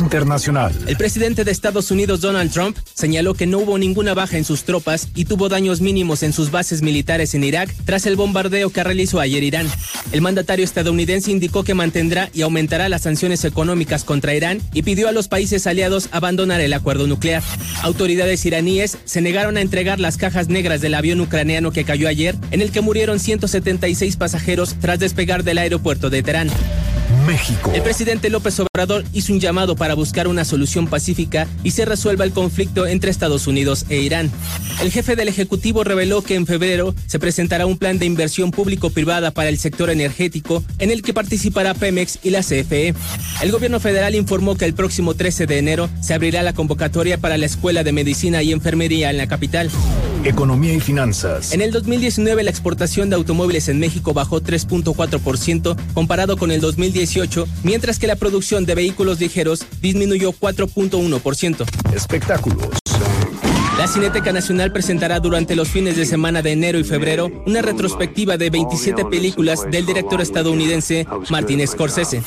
Internacional. 0.00 0.72
El 0.86 0.96
presidente 0.96 1.44
de 1.44 1.50
Estados 1.50 1.90
Unidos, 1.90 2.20
Donald 2.20 2.52
Trump, 2.52 2.76
señaló 2.94 3.34
que 3.34 3.46
no 3.46 3.58
hubo 3.58 3.78
ninguna 3.78 4.14
baja 4.14 4.36
en 4.36 4.44
sus 4.44 4.64
tropas 4.64 5.08
y 5.14 5.24
tuvo 5.24 5.48
daños 5.48 5.80
mínimos 5.80 6.22
en 6.22 6.32
sus 6.32 6.50
bases 6.50 6.82
militares 6.82 7.34
en 7.34 7.44
Irak 7.44 7.74
tras 7.84 8.06
el 8.06 8.16
bombardeo 8.16 8.70
que 8.70 8.84
realizó 8.84 9.20
ayer 9.20 9.42
Irán. 9.42 9.68
El 10.12 10.20
mandatario 10.20 10.64
estadounidense 10.64 11.30
indicó 11.30 11.64
que 11.64 11.74
mantendrá 11.74 12.30
y 12.32 12.42
aumentará 12.42 12.88
las 12.88 13.02
sanciones 13.02 13.44
económicas 13.44 14.04
contra 14.04 14.34
Irán 14.34 14.60
y 14.72 14.82
pidió 14.82 15.08
a 15.08 15.12
los 15.12 15.28
países 15.28 15.66
aliados 15.66 16.08
abandonar 16.12 16.60
el 16.60 16.72
acuerdo 16.72 17.06
nuclear. 17.06 17.42
Autoridades 17.82 18.44
iraníes 18.46 18.98
se 19.04 19.20
negaron 19.20 19.56
a 19.56 19.60
entregar 19.60 20.00
las 20.00 20.16
cajas 20.16 20.48
negras 20.48 20.80
del 20.80 20.94
avión 20.94 21.20
ucraniano 21.20 21.72
que 21.72 21.84
cayó 21.84 22.08
ayer, 22.08 22.36
en 22.50 22.60
el 22.60 22.70
que 22.70 22.80
murieron 22.80 23.13
176 23.20 24.16
pasajeros 24.16 24.76
tras 24.80 24.98
despegar 24.98 25.44
del 25.44 25.58
aeropuerto 25.58 26.10
de 26.10 26.22
Teherán. 26.22 26.50
México. 27.26 27.72
El 27.74 27.82
presidente 27.82 28.30
López 28.30 28.60
Obrador 28.60 29.04
hizo 29.12 29.32
un 29.32 29.40
llamado 29.40 29.76
para 29.76 29.94
buscar 29.94 30.28
una 30.28 30.44
solución 30.44 30.86
pacífica 30.86 31.46
y 31.62 31.70
se 31.70 31.84
resuelva 31.84 32.24
el 32.24 32.32
conflicto 32.32 32.86
entre 32.86 33.10
Estados 33.10 33.46
Unidos 33.46 33.86
e 33.88 34.00
Irán. 34.00 34.30
El 34.82 34.90
jefe 34.90 35.16
del 35.16 35.28
Ejecutivo 35.28 35.84
reveló 35.84 36.22
que 36.22 36.34
en 36.34 36.46
febrero 36.46 36.94
se 37.06 37.18
presentará 37.18 37.66
un 37.66 37.78
plan 37.78 37.98
de 37.98 38.06
inversión 38.06 38.50
público-privada 38.50 39.30
para 39.30 39.48
el 39.48 39.58
sector 39.58 39.90
energético 39.90 40.62
en 40.78 40.90
el 40.90 41.02
que 41.02 41.14
participará 41.14 41.74
Pemex 41.74 42.18
y 42.22 42.30
la 42.30 42.40
CFE. 42.40 42.94
El 43.42 43.52
gobierno 43.52 43.80
federal 43.80 44.14
informó 44.14 44.56
que 44.56 44.64
el 44.64 44.74
próximo 44.74 45.14
13 45.14 45.46
de 45.46 45.58
enero 45.58 45.88
se 46.00 46.14
abrirá 46.14 46.42
la 46.42 46.52
convocatoria 46.52 47.18
para 47.18 47.38
la 47.38 47.46
Escuela 47.46 47.84
de 47.84 47.92
Medicina 47.92 48.42
y 48.42 48.52
Enfermería 48.52 49.10
en 49.10 49.18
la 49.18 49.26
capital. 49.26 49.70
Economía 50.24 50.72
y 50.72 50.80
finanzas. 50.80 51.52
En 51.52 51.60
el 51.60 51.70
2019 51.70 52.42
la 52.44 52.50
exportación 52.50 53.10
de 53.10 53.16
automóviles 53.16 53.68
en 53.68 53.78
México 53.78 54.14
bajó 54.14 54.40
3.4% 54.40 55.76
comparado 55.92 56.38
con 56.38 56.50
el 56.50 56.62
2018, 56.62 57.46
mientras 57.62 57.98
que 57.98 58.06
la 58.06 58.16
producción 58.16 58.64
de 58.64 58.74
vehículos 58.74 59.20
ligeros 59.20 59.66
disminuyó 59.82 60.32
4.1%. 60.32 61.66
Espectáculos. 61.94 62.68
La 63.84 63.88
Cineteca 63.88 64.32
Nacional 64.32 64.72
presentará 64.72 65.20
durante 65.20 65.54
los 65.54 65.68
fines 65.68 65.94
de 65.94 66.06
semana 66.06 66.40
de 66.40 66.52
enero 66.52 66.78
y 66.78 66.84
febrero 66.84 67.30
una 67.44 67.60
retrospectiva 67.60 68.38
de 68.38 68.48
27 68.48 69.04
películas 69.04 69.70
del 69.70 69.84
director 69.84 70.22
estadounidense 70.22 71.06
Martin 71.28 71.66
Scorsese. 71.66 72.22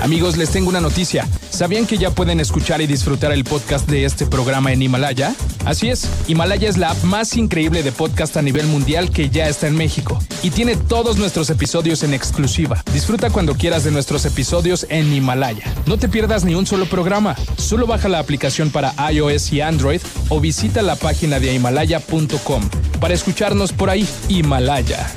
Amigos, 0.00 0.36
les 0.36 0.50
tengo 0.50 0.68
una 0.68 0.80
noticia. 0.80 1.26
¿Sabían 1.50 1.86
que 1.86 1.98
ya 1.98 2.12
pueden 2.12 2.38
escuchar 2.38 2.80
y 2.82 2.86
disfrutar 2.86 3.32
el 3.32 3.42
podcast 3.42 3.90
de 3.90 4.04
este 4.04 4.26
programa 4.26 4.72
en 4.72 4.80
Himalaya? 4.80 5.34
Así 5.64 5.90
es, 5.90 6.08
Himalaya 6.28 6.68
es 6.68 6.78
la 6.78 6.90
app 6.90 7.02
más 7.02 7.36
increíble 7.36 7.82
de 7.82 7.90
podcast 7.90 8.36
a 8.36 8.42
nivel 8.42 8.66
mundial 8.68 9.10
que 9.10 9.28
ya 9.28 9.48
está 9.48 9.66
en 9.66 9.76
México 9.76 10.20
y 10.42 10.50
tiene 10.50 10.76
todos 10.76 11.18
nuestros 11.18 11.50
episodios 11.50 12.02
en 12.02 12.14
exclusiva. 12.14 12.82
Disfruta 12.92 13.30
cuando 13.30 13.54
quieras 13.54 13.84
de 13.84 13.90
nuestros 13.90 14.24
episodios 14.24 14.86
en 14.88 15.12
Himalaya. 15.12 15.64
No 15.86 15.98
te 15.98 16.08
pierdas 16.08 16.44
ni 16.44 16.54
un 16.54 16.66
solo 16.66 16.86
programa. 16.86 17.36
Solo 17.56 17.86
baja 17.86 18.08
la 18.08 18.18
aplicación 18.18 18.70
para 18.70 18.94
iOS 19.12 19.52
y 19.52 19.60
Android 19.60 20.00
o 20.28 20.40
visita 20.40 20.82
la 20.82 20.91
página 20.96 21.38
de 21.38 21.54
himalaya.com 21.54 22.62
para 23.00 23.14
escucharnos 23.14 23.72
por 23.72 23.90
ahí. 23.90 24.06
Himalaya. 24.28 25.10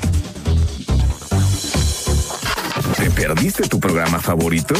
¿Te 2.96 3.10
perdiste 3.10 3.68
tu 3.68 3.78
programa 3.78 4.18
favorito? 4.20 4.74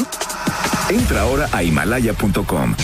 Entra 0.88 1.22
ahora 1.22 1.48
a 1.52 1.62
himalaya.com 1.62 2.74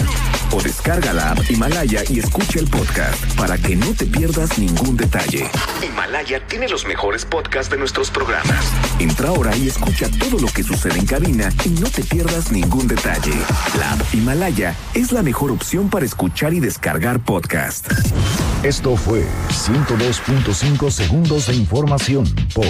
o 0.52 0.62
descarga 0.62 1.12
la 1.12 1.32
app 1.32 1.50
Himalaya 1.50 2.02
y 2.08 2.18
escucha 2.18 2.58
el 2.58 2.68
podcast 2.68 3.24
para 3.36 3.56
que 3.58 3.74
no 3.74 3.92
te 3.94 4.06
pierdas 4.06 4.58
ningún 4.58 4.96
detalle. 4.96 5.50
Himalaya 5.82 6.46
tiene 6.46 6.68
los 6.68 6.86
mejores 6.86 7.24
podcasts 7.24 7.70
de 7.70 7.78
nuestros 7.78 8.10
programas. 8.10 8.72
Entra 8.98 9.28
ahora 9.28 9.56
y 9.56 9.68
escucha 9.68 10.08
todo 10.18 10.38
lo 10.38 10.48
que 10.48 10.62
sucede 10.62 10.98
en 10.98 11.06
cabina 11.06 11.48
y 11.64 11.70
no 11.70 11.88
te 11.88 12.02
pierdas 12.02 12.52
ningún 12.52 12.86
detalle. 12.86 13.34
La 13.78 13.92
app 13.92 14.14
Himalaya 14.14 14.76
es 14.94 15.12
la 15.12 15.22
mejor 15.22 15.50
opción 15.50 15.88
para 15.88 16.04
escuchar 16.04 16.54
y 16.54 16.60
descargar 16.60 17.20
podcast. 17.20 17.90
Esto 18.62 18.96
fue 18.96 19.24
102.5 19.48 20.90
segundos 20.90 21.46
de 21.46 21.56
información 21.56 22.24
por 22.54 22.66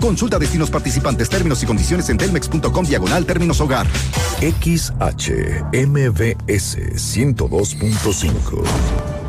Consulta 0.00 0.38
destinos 0.38 0.70
participantes, 0.70 1.28
términos 1.28 1.62
y 1.62 1.66
condiciones 1.66 2.08
en 2.10 2.18
telmex.com 2.18 2.84
diagonal 2.84 3.24
términos 3.24 3.60
hogar. 3.60 3.86
XHMBS 4.40 5.72
102.5 6.94 8.62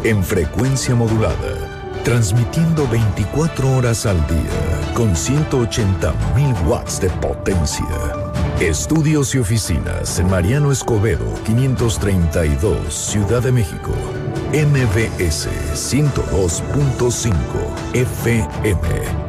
en 0.04 0.24
frecuencia 0.24 0.96
modulada. 0.96 1.76
Transmitiendo 2.04 2.88
24 2.88 3.78
horas 3.78 4.06
al 4.06 4.18
día 4.28 4.94
con 4.94 5.16
180 5.16 6.14
mil 6.36 6.54
watts 6.66 7.02
de 7.02 7.10
potencia. 7.10 7.86
Estudios 8.60 9.34
y 9.36 9.40
oficinas 9.40 10.20
en 10.20 10.30
Mariano 10.30 10.72
Escobedo, 10.72 11.26
532, 11.46 12.94
Ciudad 12.94 13.42
de 13.42 13.52
México. 13.52 13.92
MBS 14.54 15.48
102.5 15.74 17.34
FM. 17.94 19.29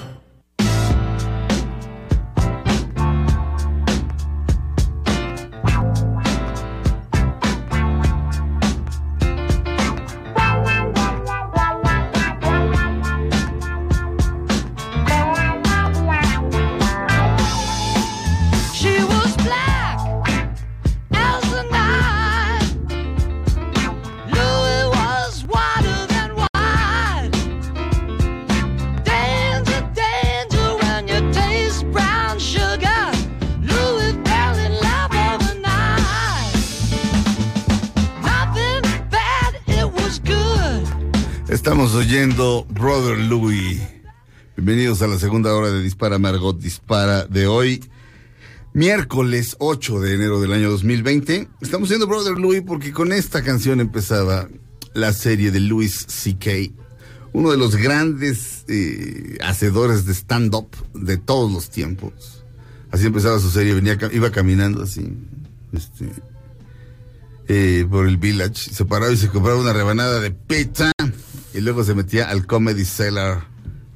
A 45.01 45.07
la 45.07 45.17
segunda 45.17 45.53
hora 45.55 45.71
de 45.71 45.81
Dispara 45.81 46.19
Margot 46.19 46.59
Dispara 46.59 47.25
de 47.25 47.47
hoy, 47.47 47.83
miércoles 48.73 49.55
8 49.57 49.99
de 49.99 50.13
enero 50.13 50.39
del 50.41 50.53
año 50.53 50.69
2020. 50.69 51.47
Estamos 51.59 51.89
oyendo 51.89 52.05
Brother 52.05 52.37
Louis 52.37 52.61
porque 52.61 52.91
con 52.91 53.11
esta 53.11 53.41
canción 53.41 53.79
empezaba 53.79 54.47
la 54.93 55.11
serie 55.13 55.49
de 55.49 55.59
Louis 55.59 56.05
C.K., 56.07 56.51
uno 57.33 57.49
de 57.49 57.57
los 57.57 57.77
grandes 57.77 58.63
eh, 58.67 59.37
hacedores 59.43 60.05
de 60.05 60.13
stand-up 60.13 60.69
de 60.93 61.17
todos 61.17 61.51
los 61.51 61.71
tiempos. 61.71 62.43
Así 62.91 63.07
empezaba 63.07 63.39
su 63.39 63.49
serie, 63.49 63.73
venía, 63.73 63.97
iba 64.11 64.31
caminando 64.31 64.83
así, 64.83 65.11
este, 65.73 66.11
eh, 67.47 67.87
por 67.89 68.07
el 68.07 68.17
village, 68.17 68.71
se 68.71 68.85
paraba 68.85 69.11
y 69.11 69.17
se 69.17 69.29
compraba 69.29 69.59
una 69.59 69.73
rebanada 69.73 70.19
de 70.19 70.29
pizza 70.31 70.91
y 71.53 71.61
luego 71.61 71.83
se 71.83 71.95
metía 71.95 72.29
al 72.29 72.45
Comedy 72.45 72.85
Cellar 72.85 73.50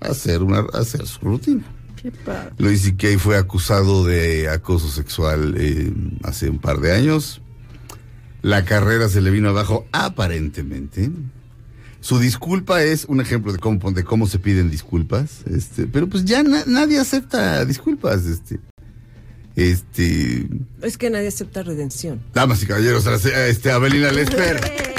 hacer, 0.10 0.44
una, 0.44 0.66
hacer 0.74 1.06
su 1.08 1.20
rutina. 1.22 1.64
Qué 2.02 2.12
padre. 2.12 2.52
Louis 2.58 2.82
C.K. 2.82 3.18
fue 3.20 3.38
acusado 3.38 4.06
de 4.06 4.48
acoso 4.50 4.90
sexual 4.90 5.56
eh, 5.58 5.92
hace 6.24 6.50
un 6.50 6.60
par 6.60 6.80
de 6.80 6.94
años. 6.94 7.42
La 8.42 8.64
carrera 8.66 9.10
se 9.10 9.22
le 9.22 9.32
vino 9.32 9.50
abajo 9.50 9.88
aparentemente. 9.92 11.10
Su 12.02 12.20
disculpa 12.20 12.84
es 12.84 13.06
un 13.06 13.20
ejemplo 13.22 13.52
de 13.52 13.58
cómo, 13.58 13.92
de 13.92 14.04
cómo 14.04 14.28
se 14.28 14.38
piden 14.38 14.70
disculpas. 14.70 15.42
Este, 15.50 15.88
pero 15.88 16.08
pues 16.08 16.26
ya 16.26 16.44
na- 16.44 16.64
nadie 16.68 17.00
acepta 17.00 17.66
disculpas. 17.66 18.26
Este, 18.26 18.60
este, 19.56 20.48
Es 20.84 20.98
que 21.00 21.10
nadie 21.10 21.30
acepta 21.30 21.64
redención. 21.64 22.22
damas 22.34 22.62
y 22.62 22.68
caballeros, 22.68 23.08
este, 23.08 23.72
Abelina 23.72 24.12
Lesper. 24.12 24.60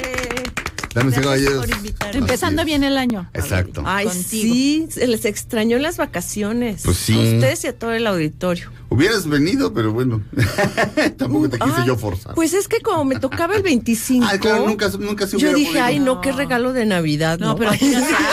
Damas 0.97 1.19
y 1.19 1.21
caballeros. 1.21 1.67
Empezando 2.15 2.65
bien 2.65 2.83
el 2.83 2.97
año. 2.97 3.29
Exacto. 3.35 3.83
Ay, 3.85 4.07
Contigo. 4.07 4.25
sí, 4.29 4.87
se 4.91 5.07
les 5.07 5.27
extrañó 5.27 5.79
las 5.79 5.99
vacaciones. 5.99 6.83
Pues 6.85 6.97
sí. 6.97 7.13
A 7.15 7.35
ustedes 7.35 7.65
y 7.65 7.67
a 7.67 7.79
todo 7.79 7.93
el 7.93 8.07
auditorio. 8.07 8.71
Hubieras 8.89 9.27
venido, 9.29 9.75
pero 9.75 9.93
bueno. 9.93 10.23
Tampoco 11.19 11.51
te 11.51 11.59
quise 11.59 11.75
Ay, 11.77 11.87
yo 11.87 11.97
forzar. 11.97 12.35
Pues 12.35 12.55
es 12.55 12.67
que 12.67 12.81
como 12.81 13.05
me 13.05 13.19
tocaba 13.21 13.57
el 13.57 13.63
25, 13.63 14.27
Ay, 14.27 14.39
claro, 14.39 14.67
nunca, 14.67 14.89
nunca 14.99 15.27
se 15.27 15.37
yo 15.39 15.53
dije, 15.53 15.69
podido. 15.73 15.85
ay, 15.85 15.99
no, 15.99 16.21
qué 16.23 16.33
regalo 16.33 16.73
de 16.73 16.87
Navidad. 16.87 17.39
No, 17.41 17.57
pero 17.57 17.73
aquí 17.73 17.87
no 17.89 17.99
se 18.01 18.15
abre. 18.15 18.27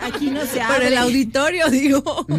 Aquí 0.14 0.30
no 0.30 0.40
se 0.46 0.58
Para 0.58 0.74
abre. 0.76 0.86
el 0.88 0.98
auditorio, 0.98 1.68
digo. 1.70 2.26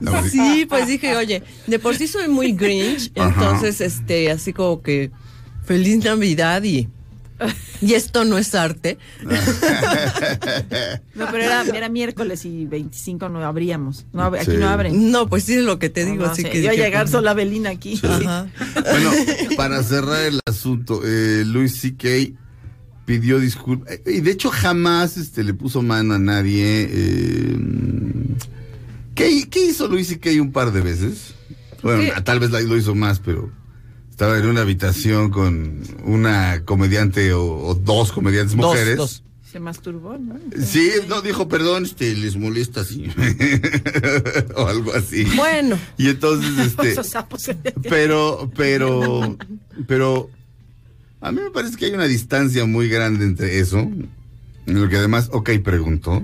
No, 0.00 0.22
sí. 0.22 0.30
Sí, 0.30 0.66
pues 0.66 0.86
dije, 0.86 1.16
oye, 1.16 1.42
de 1.66 1.78
por 1.78 1.94
sí 1.96 2.08
soy 2.08 2.28
muy 2.28 2.52
Grinch, 2.52 3.12
Ajá. 3.16 3.28
entonces, 3.28 3.80
este, 3.80 4.30
así 4.30 4.52
como 4.52 4.82
que 4.82 5.10
feliz 5.64 6.04
Navidad 6.04 6.62
y, 6.62 6.88
y 7.80 7.94
esto 7.94 8.24
no 8.24 8.38
es 8.38 8.54
arte. 8.54 8.98
No, 11.14 11.26
pero 11.30 11.44
era, 11.44 11.62
era 11.64 11.88
miércoles 11.88 12.44
y 12.44 12.64
25 12.66 13.28
no 13.28 13.44
abríamos. 13.44 14.04
No, 14.12 14.22
ab- 14.22 14.36
aquí 14.40 14.52
Sí. 14.52 14.56
no 14.58 14.68
abren. 14.68 15.10
No, 15.12 15.28
pues 15.28 15.44
sí 15.44 15.54
es 15.54 15.64
lo 15.64 15.78
que 15.78 15.88
te 15.88 16.04
No, 16.04 16.10
digo, 16.12 16.26
no 16.26 16.32
así 16.32 16.42
que 16.44 16.58
Iba 16.60 16.72
a 16.72 16.74
llegar 16.74 17.02
pues, 17.04 17.12
sola 17.12 17.34
Belina 17.34 17.70
aquí. 17.70 18.00
Ajá. 18.02 18.48
Bueno, 18.74 19.10
para 19.56 19.82
cerrar 19.84 20.24
el 20.24 20.40
asunto, 20.46 21.02
eh, 21.04 21.44
Luis 21.46 21.76
C.K. 21.80 22.36
pidió 23.06 23.38
disculpas. 23.38 24.00
Y 24.06 24.20
de 24.20 24.30
hecho 24.32 24.50
jamás 24.50 25.16
este, 25.16 25.44
le 25.44 25.54
puso 25.54 25.82
mano 25.82 26.14
a 26.14 26.18
nadie. 26.18 26.88
eh, 26.90 27.56
¿qué, 29.14 29.48
qué 29.48 29.66
hizo 29.66 29.86
Luis 29.88 30.08
C.K. 30.08 30.30
un 30.42 30.50
par 30.52 30.72
de 30.72 30.80
veces? 30.80 31.34
Bueno, 31.82 32.12
¿Qué? 32.14 32.20
tal 32.22 32.40
vez 32.40 32.50
lo 32.50 32.76
hizo 32.76 32.94
más, 32.94 33.20
pero 33.20 33.50
estaba 34.14 34.38
en 34.38 34.46
una 34.46 34.60
habitación 34.60 35.28
con 35.32 35.82
una 36.04 36.62
comediante 36.64 37.32
o, 37.32 37.44
o 37.44 37.74
dos 37.74 38.12
comediantes 38.12 38.56
Dos, 38.56 38.64
mujeres. 38.64 38.96
dos. 38.96 39.24
Se 39.50 39.58
masturbó, 39.58 40.16
¿no? 40.18 40.38
Sí, 40.64 40.88
no, 41.08 41.20
dijo, 41.20 41.48
perdón, 41.48 41.82
este, 41.82 42.14
les 42.14 42.36
molesta 42.36 42.82
así. 42.82 43.08
o 44.56 44.66
algo 44.68 44.94
así. 44.94 45.24
Bueno, 45.34 45.76
Y 45.98 46.10
entonces, 46.10 46.74
este... 46.80 46.94
Pero, 47.88 48.52
pero, 48.56 49.36
pero, 49.88 50.30
a 51.20 51.32
mí 51.32 51.40
me 51.40 51.50
parece 51.50 51.76
que 51.76 51.86
hay 51.86 51.92
una 51.92 52.06
distancia 52.06 52.66
muy 52.66 52.88
grande 52.88 53.24
entre 53.24 53.58
eso, 53.58 53.78
en 53.80 54.10
lo 54.66 54.88
que 54.88 54.96
además, 54.96 55.28
ok, 55.32 55.50
preguntó, 55.64 56.22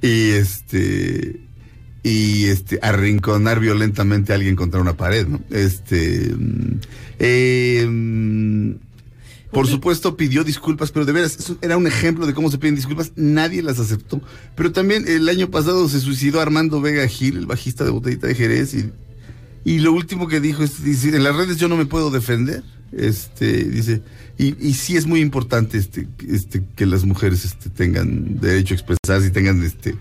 y 0.00 0.30
este, 0.30 1.38
y 2.06 2.44
este, 2.44 2.78
arrinconar 2.82 3.58
violentamente 3.58 4.32
a 4.32 4.36
alguien 4.36 4.54
contra 4.54 4.80
una 4.80 4.96
pared, 4.96 5.26
¿no? 5.26 5.40
Este, 5.50 6.32
eh, 7.18 7.86
mm, 7.88 8.70
por 9.50 9.66
supuesto 9.66 10.16
pidió 10.16 10.44
disculpas, 10.44 10.92
pero 10.92 11.04
de 11.04 11.12
veras, 11.12 11.36
eso 11.36 11.58
era 11.62 11.76
un 11.76 11.88
ejemplo 11.88 12.26
de 12.26 12.34
cómo 12.34 12.48
se 12.50 12.58
piden 12.58 12.76
disculpas, 12.76 13.12
nadie 13.16 13.60
las 13.60 13.80
aceptó. 13.80 14.20
Pero 14.54 14.70
también 14.70 15.04
el 15.08 15.28
año 15.28 15.50
pasado 15.50 15.88
se 15.88 15.98
suicidó 15.98 16.40
Armando 16.40 16.80
Vega 16.80 17.08
Gil, 17.08 17.38
el 17.38 17.46
bajista 17.46 17.84
de 17.84 17.90
Botellita 17.90 18.28
de 18.28 18.34
Jerez, 18.36 18.74
y 18.74 18.92
y 19.66 19.80
lo 19.80 19.92
último 19.92 20.28
que 20.28 20.38
dijo 20.38 20.62
es, 20.62 20.84
dice, 20.84 21.08
en 21.08 21.24
las 21.24 21.34
redes 21.34 21.56
yo 21.56 21.66
no 21.66 21.76
me 21.76 21.86
puedo 21.86 22.12
defender. 22.12 22.62
Este, 22.92 23.64
dice, 23.64 24.00
y, 24.38 24.54
y 24.64 24.74
sí 24.74 24.96
es 24.96 25.06
muy 25.06 25.20
importante 25.20 25.76
este, 25.76 26.06
este, 26.28 26.62
que 26.76 26.86
las 26.86 27.04
mujeres 27.04 27.44
este, 27.44 27.68
tengan 27.68 28.38
derecho 28.38 28.74
a 28.74 28.76
expresarse 28.76 29.26
y 29.26 29.30
tengan, 29.32 29.60
este, 29.64 29.96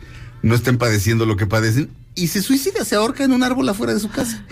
no 0.46 0.56
estén 0.56 0.78
padeciendo 0.78 1.26
lo 1.26 1.36
que 1.36 1.48
padecen. 1.48 1.90
Y 2.14 2.28
se 2.28 2.42
suicida, 2.42 2.86
se 2.86 2.96
ahorca 2.96 3.24
en 3.24 3.32
un 3.32 3.44
árbol 3.44 3.68
afuera 3.68 3.94
de 3.94 4.00
su 4.00 4.10
casa. 4.10 4.46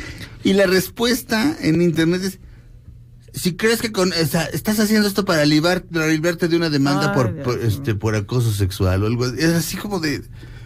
Y 0.43 0.53
la 0.53 0.65
respuesta 0.65 1.55
en 1.61 1.81
internet 1.81 2.23
es, 2.23 2.39
si 3.33 3.55
crees 3.55 3.79
que 3.81 3.91
con, 3.91 4.11
o 4.11 4.25
sea, 4.25 4.43
estás 4.45 4.79
haciendo 4.79 5.07
esto 5.07 5.23
para, 5.23 5.45
libar- 5.45 5.83
para 5.83 6.07
librarte 6.07 6.47
de 6.47 6.57
una 6.57 6.69
demanda 6.69 7.13
Ay, 7.15 7.15
por, 7.43 7.59
este, 7.61 7.95
por 7.95 8.15
acoso 8.15 8.51
sexual 8.51 9.03
o 9.03 9.07
algo 9.07 9.25
así. 9.25 9.35
Es 9.37 9.53
así 9.53 9.77
como 9.77 9.99
de, 9.99 10.23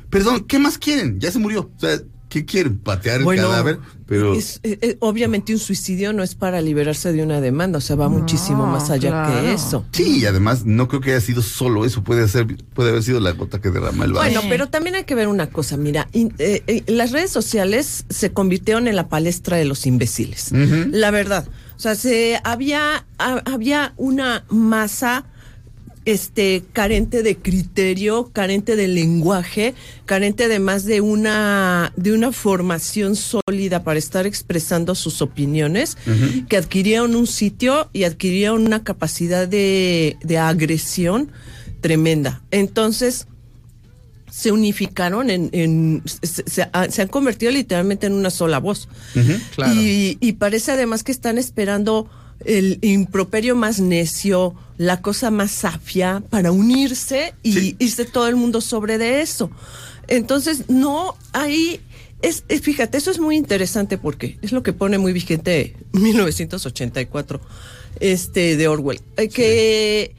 perdón, 0.09 0.45
¿qué 0.45 0.59
más 0.59 0.78
quieren? 0.78 1.19
Ya 1.19 1.32
se 1.32 1.39
murió. 1.39 1.71
O 1.75 1.80
sea, 1.80 1.99
¿qué 2.39 2.45
quieren? 2.45 2.77
¿Patear 2.79 3.19
el 3.19 3.23
Bueno, 3.23 3.43
cadáver? 3.49 3.79
Pero... 4.05 4.33
es- 4.35 4.61
obviamente 4.99 5.51
un 5.53 5.59
suicidio 5.59 6.13
no 6.13 6.23
es 6.23 6.33
para 6.35 6.61
liberarse 6.61 7.11
de 7.11 7.23
una 7.23 7.41
demanda, 7.41 7.79
o 7.79 7.81
sea, 7.81 7.95
va 7.95 8.07
muchísimo 8.09 8.65
más 8.65 8.89
allá 8.89 9.09
claro. 9.09 9.41
que 9.41 9.53
eso. 9.53 9.85
Sí, 9.91 10.19
y 10.19 10.25
además 10.25 10.65
no 10.65 10.88
creo 10.88 11.01
que 11.01 11.11
haya 11.11 11.21
sido 11.21 11.41
solo 11.41 11.83
eso, 11.85 12.03
puede 12.03 12.27
ser, 12.27 12.47
puede 12.73 12.89
haber 12.91 13.03
sido 13.03 13.19
la 13.19 13.31
gota 13.31 13.59
que 13.59 13.69
derrama 13.69 14.05
el 14.05 14.13
vaso. 14.13 14.25
Bueno, 14.29 14.41
pero 14.49 14.69
también 14.69 14.95
hay 14.95 15.03
que 15.03 15.15
ver 15.15 15.27
una 15.27 15.47
cosa, 15.49 15.75
mira, 15.77 16.07
in- 16.13 16.33
eh, 16.38 16.63
eh, 16.67 16.83
las 16.88 17.11
redes 17.11 17.31
sociales 17.31 18.05
se 18.09 18.31
convirtieron 18.31 18.88
en 18.88 18.95
la 18.95 19.09
palestra 19.09 19.57
de 19.57 19.65
los 19.65 19.85
imbéciles. 19.85 20.51
La 20.91 21.11
verdad. 21.11 21.47
O 21.75 21.79
sea, 21.79 21.93
se 21.95 22.39
había, 22.43 23.05
ha- 23.19 23.41
había 23.45 23.93
una 23.97 24.45
masa 24.49 25.25
este 26.08 26.64
carente 26.74 27.22
de 27.22 27.36
criterio, 27.36 28.30
carente 28.32 28.76
de 28.76 28.88
lenguaje, 28.88 29.74
carente 30.05 30.45
además 30.45 30.86
de 30.86 31.01
una 31.01 31.91
de 31.97 32.14
una 32.14 32.32
formación 32.32 33.16
sólida 33.16 33.84
para 33.84 33.99
estar 33.99 34.26
expresando 34.26 34.95
sus 34.95 35.22
opiniones, 35.22 35.97
que 36.47 36.58
adquirieron 36.58 37.16
un 37.16 37.28
sitio 37.28 37.89
y 37.93 38.05
adquirieron 38.05 38.66
una 38.66 38.84
capacidad 38.84 39.47
de, 39.47 40.18
de 40.24 40.38
agresión 40.38 41.32
tremenda. 41.82 42.41
Entonces, 42.51 43.28
se 44.32 44.51
unificaron 44.51 45.30
en, 45.30 45.49
en- 45.51 46.03
se, 46.05 46.43
se- 46.47 46.70
ha- 46.72 46.89
se 46.89 47.01
han 47.01 47.08
convertido 47.08 47.51
literalmente 47.51 48.08
en 48.08 48.14
una 48.14 48.30
sola 48.30 48.60
voz. 48.60 48.88
claro. 49.55 49.74
y, 49.74 50.18
y 50.22 50.34
parece 50.34 50.72
además 50.72 51.03
que 51.03 51.12
están 51.12 51.38
esperando 51.38 52.08
el 52.47 52.79
improperio 52.81 53.55
más 53.55 53.79
necio, 53.79 54.55
la 54.77 55.01
cosa 55.01 55.29
más 55.31 55.51
safia 55.51 56.23
para 56.29 56.51
unirse 56.51 57.33
y 57.43 57.75
irse 57.79 58.05
todo 58.05 58.27
el 58.27 58.35
mundo 58.35 58.61
sobre 58.61 58.97
de 58.97 59.21
eso. 59.21 59.51
Entonces, 60.07 60.69
no 60.69 61.15
hay 61.33 61.81
es, 62.21 62.45
es- 62.47 62.61
fíjate, 62.61 62.97
eso 62.97 63.11
es 63.11 63.19
muy 63.19 63.35
interesante 63.35 63.97
porque 63.99 64.39
es 64.41 64.51
lo 64.51 64.63
que 64.63 64.73
pone 64.73 64.97
muy 64.97 65.13
vigente 65.13 65.75
1984 65.91 67.39
este 67.99 68.57
de 68.57 68.67
Orwell, 68.67 69.01
eh, 69.17 69.29
que 69.29 70.15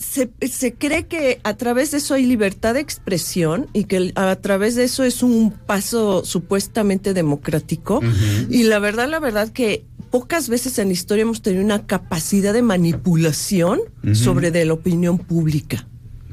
se, 0.00 0.30
se 0.48 0.74
cree 0.74 1.06
que 1.06 1.40
a 1.44 1.54
través 1.54 1.90
de 1.90 1.98
eso 1.98 2.14
hay 2.14 2.24
libertad 2.24 2.74
de 2.74 2.80
expresión 2.80 3.68
y 3.74 3.84
que 3.84 4.12
a 4.16 4.34
través 4.36 4.74
de 4.74 4.84
eso 4.84 5.04
es 5.04 5.22
un 5.22 5.52
paso 5.52 6.24
supuestamente 6.24 7.12
democrático. 7.12 8.00
Y 8.48 8.62
la 8.62 8.78
verdad, 8.78 9.08
la 9.08 9.20
verdad 9.20 9.50
que 9.50 9.84
pocas 10.10 10.48
veces 10.48 10.78
en 10.78 10.88
la 10.88 10.94
historia 10.94 11.22
hemos 11.22 11.42
tenido 11.42 11.62
una 11.62 11.86
capacidad 11.86 12.54
de 12.54 12.62
manipulación 12.62 13.80
sobre 14.14 14.50
de 14.50 14.64
la 14.64 14.72
opinión 14.72 15.18
pública. 15.18 15.86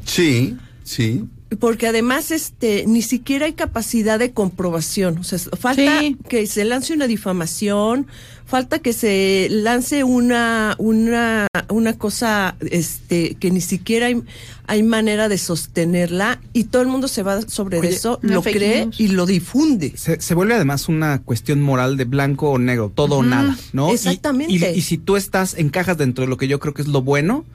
Sí, 0.06 0.56
sí. 0.84 1.26
Porque 1.60 1.88
además 1.88 2.32
este 2.32 2.86
ni 2.88 3.02
siquiera 3.02 3.46
hay 3.48 3.54
capacidad 3.54 4.18
de 4.18 4.32
comprobación. 4.32 5.18
O 5.18 5.24
sea, 5.24 5.40
falta 5.40 6.02
que 6.30 6.48
se 6.48 6.64
lance 6.64 6.94
una 6.94 7.08
difamación, 7.08 8.08
falta 8.48 8.80
que 8.80 8.94
se 8.94 9.48
lance 9.52 10.04
una, 10.04 10.76
una, 10.80 11.48
una 11.70 11.94
cosa 11.98 12.56
este, 12.72 13.36
que 13.36 13.52
ni 13.52 13.62
siquiera 13.62 14.08
hay, 14.08 14.24
hay 14.68 14.84
manera 14.84 15.28
de 15.30 15.38
sostenerla 15.38 16.40
y 16.54 16.64
todo 16.66 16.82
el 16.82 16.88
mundo 16.88 17.08
se 17.08 17.24
va 17.24 17.42
sobre 17.42 17.80
Oye, 17.80 17.90
eso, 17.90 18.20
lo 18.22 18.42
cree 18.42 18.86
news. 18.86 19.00
y 19.00 19.10
lo 19.10 19.26
difunde. 19.26 19.94
Se, 19.98 20.20
se 20.22 20.34
vuelve 20.34 20.54
además 20.56 20.88
una 20.88 21.22
cuestión 21.22 21.62
moral 21.62 21.98
de 21.98 22.06
blanco 22.06 22.50
o 22.52 22.58
negro, 22.58 22.92
todo 22.96 23.18
o 23.18 23.24
nada, 23.24 23.56
¿no? 23.74 23.92
Y- 23.92 23.96
exactamente. 23.96 24.54
Y, 24.54 24.64
y 24.66 24.82
si 24.82 24.98
tú 24.98 25.18
estás, 25.18 25.56
encajas 25.58 25.98
dentro 25.98 26.24
de 26.24 26.30
lo 26.30 26.38
que 26.38 26.48
yo 26.48 26.60
creo 26.60 26.74
que 26.74 26.82
es 26.82 26.88
lo 26.88 27.02
bueno, 27.02 27.46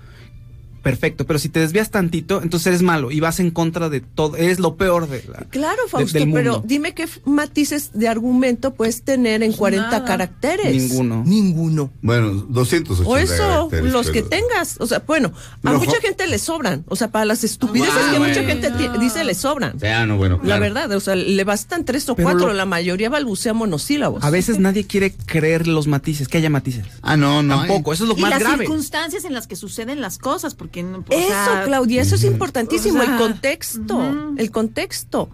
perfecto. 0.83 1.27
Pero 1.27 1.39
si 1.39 1.49
te 1.49 1.61
desvías 1.61 1.91
tantito, 1.91 2.43
entonces 2.43 2.67
eres 2.69 2.83
malo 2.83 3.11
y 3.11 3.21
vas 3.21 3.41
en 3.41 3.51
contra 3.51 3.89
de 3.89 4.01
todo. 4.01 4.37
Eres 4.37 4.59
lo 4.59 4.77
peor 4.77 5.09
de 5.09 5.25
la. 5.31 5.39
Claro, 5.51 5.83
de- 5.85 5.91
Fausto, 5.91 6.19
del 6.19 6.33
pero 6.33 6.53
mundo. 6.55 6.67
dime 6.67 6.95
qué 6.95 7.09
matices 7.25 7.91
de 7.95 8.09
argumento 8.09 8.75
puedes 8.75 9.03
tener 9.03 9.43
en 9.43 9.53
40 9.53 9.91
nada. 9.91 10.05
caracteres. 10.05 10.75
Ninguno. 10.75 11.23
Ninguno. 11.27 11.91
Bueno, 12.03 12.33
280 12.33 13.09
O 13.11 13.17
eso, 13.17 13.37
caracteres, 13.37 13.93
los 13.93 14.11
que 14.11 14.23
pero- 14.23 14.29
tengas. 14.29 14.77
O 14.81 14.87
sea, 14.87 15.03
bueno, 15.07 15.33
a 15.63 15.71
No, 15.73 15.79
mucha 15.79 15.93
jo- 15.93 15.97
gente 16.03 16.27
le 16.27 16.39
sobran. 16.39 16.85
O 16.89 16.97
sea, 16.97 17.11
para 17.11 17.25
las 17.25 17.45
estupideces 17.45 17.95
Ah, 17.97 18.11
que 18.13 18.19
mucha 18.19 18.43
gente 18.45 18.71
dice 19.01 19.25
le 19.25 19.35
sobran. 19.35 19.77
No, 20.09 20.17
bueno, 20.17 20.41
La 20.43 20.59
verdad, 20.59 20.91
o 20.93 21.01
sea, 21.01 21.15
le 21.15 21.45
bastan 21.45 21.85
tres 21.85 22.09
o 22.09 22.17
Pero 22.17 22.29
cuatro, 22.29 22.49
lo- 22.49 22.55
la 22.55 22.67
mayoría 22.67 23.09
balbucea 23.09 23.53
monosílabos. 23.55 24.25
A 24.25 24.31
veces 24.31 24.59
nadie 24.59 24.87
quiere 24.87 25.13
creer 25.27 25.67
los 25.67 25.87
matices, 25.87 26.29
que 26.29 26.39
haya 26.39 26.51
matices. 26.51 26.85
Ah, 27.03 27.17
no, 27.17 27.43
no. 27.43 27.59
Tampoco, 27.59 27.93
eso 27.93 28.05
es 28.05 28.09
lo 28.11 28.17
y 28.19 28.21
más 28.21 28.31
las 28.31 28.41
grave. 28.41 28.59
circunstancias 28.59 29.25
en 29.25 29.33
las 29.35 29.47
que 29.47 29.57
suceden 29.57 30.01
las 30.01 30.19
cosas, 30.19 30.55
porque 30.55 30.72
no- 30.83 31.05
Eso, 31.11 31.29
sea, 31.29 31.63
Claudia, 31.65 32.01
eso 32.03 32.15
es 32.15 32.25
importantísimo, 32.25 33.01
o 33.01 33.03
sea, 33.03 33.13
el 33.13 33.19
contexto, 33.19 34.15
el 34.39 34.51
contexto. 34.51 35.29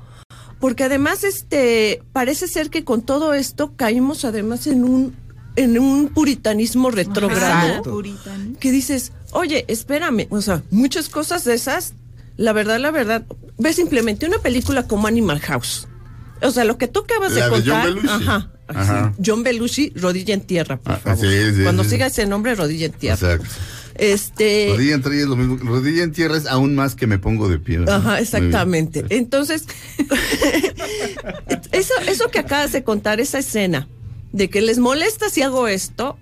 Porque 0.58 0.84
además, 0.84 1.22
este, 1.22 2.02
parece 2.12 2.48
ser 2.48 2.70
que 2.70 2.82
con 2.84 3.02
todo 3.02 3.34
esto 3.34 3.74
caímos 3.76 4.24
además 4.24 4.66
en 4.66 4.82
un, 4.84 5.14
en 5.54 5.78
un 5.78 6.08
puritanismo 6.08 6.90
retrógrado. 6.90 7.82
Que 8.58 8.72
dices, 8.72 9.12
oye, 9.32 9.64
espérame, 9.68 10.26
o 10.30 10.40
sea, 10.40 10.62
muchas 10.70 11.08
cosas 11.08 11.44
de 11.44 11.54
esas, 11.54 11.94
la 12.36 12.52
verdad, 12.52 12.80
la 12.80 12.90
verdad, 12.90 13.24
ves 13.58 13.76
simplemente 13.76 14.26
una 14.26 14.38
película 14.38 14.88
como 14.88 15.06
Animal 15.06 15.38
House. 15.40 15.86
O 16.42 16.50
sea, 16.50 16.64
lo 16.64 16.78
que 16.78 16.86
tú 16.88 17.00
acabas 17.00 17.32
La 17.34 17.48
de 17.50 17.60
de 17.62 17.70
John 17.70 17.94
contar, 17.94 18.10
ajá, 18.20 18.50
Ajá. 18.68 19.14
John 19.24 19.42
Belushi, 19.42 19.92
rodilla 19.96 20.34
en 20.34 20.40
tierra, 20.42 20.76
por 20.76 20.92
Ah, 20.92 20.96
favor. 20.98 21.18
sí, 21.26 21.54
sí, 21.56 21.62
Cuando 21.62 21.82
sí. 21.84 21.90
siga 21.90 22.06
ese 22.06 22.26
nombre, 22.26 22.54
rodilla 22.54 22.86
en 22.86 22.92
tierra. 22.92 23.34
Exacto. 23.34 23.48
Este, 23.98 24.68
Rodilla 24.70 24.94
en 24.94 25.02
tierra 25.02 25.16
es 25.16 25.26
lo 25.26 25.36
mismo. 25.36 25.56
Rodilla 25.56 26.04
en 26.04 26.12
tierra 26.12 26.36
es 26.36 26.46
aún 26.46 26.74
más 26.74 26.94
que 26.94 27.06
me 27.06 27.18
pongo 27.18 27.48
de 27.48 27.58
pie. 27.58 27.78
¿no? 27.78 27.90
Ajá, 27.90 28.20
exactamente. 28.20 29.04
Entonces, 29.10 29.66
eso, 31.72 31.94
eso 32.06 32.30
que 32.30 32.38
acabas 32.38 32.72
de 32.72 32.84
contar, 32.84 33.20
esa 33.20 33.40
escena, 33.40 33.88
de 34.32 34.50
que 34.50 34.60
les 34.60 34.78
molesta 34.78 35.30
si 35.30 35.42
hago 35.42 35.68
esto, 35.68 36.18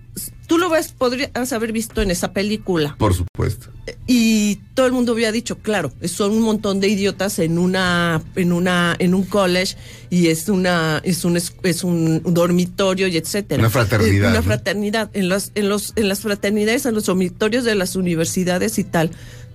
tú 0.47 0.59
lo 0.59 0.71
ves, 0.71 0.93
podrías 0.93 1.53
haber 1.53 1.73
visto 1.73 2.03
en 2.03 2.11
esa 2.11 2.33
película. 2.33 2.95
Por 2.99 3.15
supuesto. 3.15 3.69
Y 4.07 4.57
todo 4.75 4.87
el 4.87 4.93
mundo 4.93 5.13
había 5.13 5.33
dicho, 5.33 5.59
claro, 5.59 5.93
son 6.05 6.33
un 6.33 6.43
montón 6.43 6.81
de 6.81 6.89
idiotas 6.89 7.39
en 7.39 7.59
una, 7.59 8.23
en 8.37 8.53
una, 8.53 8.95
en 8.99 9.15
un 9.15 9.25
college 9.25 9.77
y 10.11 10.29
es 10.29 10.49
una, 10.49 11.01
es 11.05 11.25
un, 11.25 11.37
es, 11.37 11.53
es 11.63 11.85
un 11.85 12.23
dormitorio 12.25 13.09
y 13.09 13.17
etcétera. 13.17 13.61
Una 13.61 13.71
fraternidad, 13.71 14.31
Una 14.31 14.39
¿no? 14.39 14.45
fraternidad. 14.45 15.11
En 15.13 15.29
los, 15.29 15.51
en 15.55 15.69
los, 15.69 15.93
en 15.97 16.09
las 16.09 16.21
fraternidades, 16.21 16.87
en 16.87 16.95
los 16.95 17.07
dormitorios 17.07 17.65
de 17.65 17.75
las 17.75 17.97
universidades 17.97 18.79
y 18.79 18.85
tal. 18.85 19.11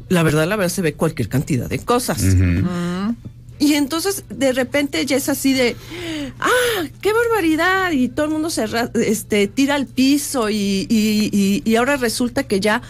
La 0.10 0.24
verdad, 0.24 0.46
la 0.46 0.58
verdad 0.58 0.74
se 0.74 0.82
ve 0.82 0.94
cualquier 0.94 1.30
cantidad 1.30 1.70
de 1.70 1.80
cosas. 1.80 2.22
Y 3.62 3.76
entonces 3.76 4.24
de 4.30 4.54
repente 4.54 5.06
ya 5.06 5.16
es 5.16 5.30
así 5.30 5.54
de, 5.54 5.76
ah, 6.40 6.84
qué 7.00 7.14
barbaridad, 7.14 7.92
y 7.92 8.10
todo 8.10 8.26
el 8.26 8.32
mundo 8.32 8.50
se 8.50 8.66
este, 9.06 9.48
tira 9.48 9.76
al 9.76 9.86
piso 9.86 10.50
y, 10.50 10.88
y, 10.90 11.30
y- 11.32 11.62
y 11.64 11.76
ahora 11.76 11.96
resulta 11.96 12.44
que 12.44 12.60
ya 12.60 12.82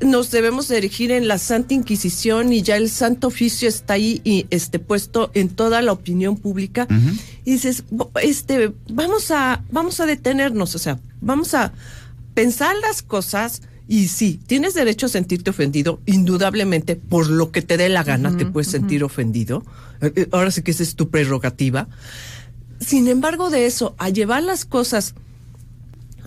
nos 0.00 0.30
debemos 0.30 0.68
de 0.68 0.76
erigir 0.76 1.10
en 1.10 1.26
la 1.26 1.38
Santa 1.38 1.74
Inquisición 1.74 2.52
y 2.52 2.62
ya 2.62 2.76
el 2.76 2.88
Santo 2.88 3.26
Oficio 3.28 3.68
está 3.68 3.94
ahí 3.94 4.20
y 4.24 4.46
este 4.50 4.78
puesto 4.78 5.30
en 5.34 5.48
toda 5.48 5.82
la 5.82 5.90
opinión 5.92 6.36
pública. 6.36 6.86
Y 7.44 7.52
dices, 7.52 7.82
"Bo- 7.90 8.10
este, 8.22 8.72
vamos 8.90 9.30
a, 9.30 9.64
vamos 9.72 9.98
a 10.00 10.06
detenernos, 10.06 10.74
o 10.74 10.78
sea, 10.78 11.00
vamos 11.20 11.52
a 11.54 11.72
pensar 12.34 12.76
las 12.76 13.02
cosas. 13.02 13.62
Y 13.88 14.08
sí, 14.08 14.40
tienes 14.46 14.74
derecho 14.74 15.06
a 15.06 15.08
sentirte 15.08 15.50
ofendido, 15.50 16.00
indudablemente, 16.06 16.96
por 16.96 17.28
lo 17.30 17.52
que 17.52 17.62
te 17.62 17.76
dé 17.76 17.88
la 17.88 18.02
gana, 18.02 18.36
te 18.36 18.44
puedes 18.44 18.68
sentir 18.68 19.04
ofendido. 19.04 19.64
Eh, 20.00 20.12
eh, 20.16 20.28
Ahora 20.32 20.50
sí 20.50 20.62
que 20.62 20.72
esa 20.72 20.82
es 20.82 20.96
tu 20.96 21.08
prerrogativa. 21.08 21.86
Sin 22.80 23.06
embargo, 23.08 23.48
de 23.48 23.66
eso, 23.66 23.94
a 23.98 24.08
llevar 24.10 24.42
las 24.42 24.64
cosas 24.64 25.14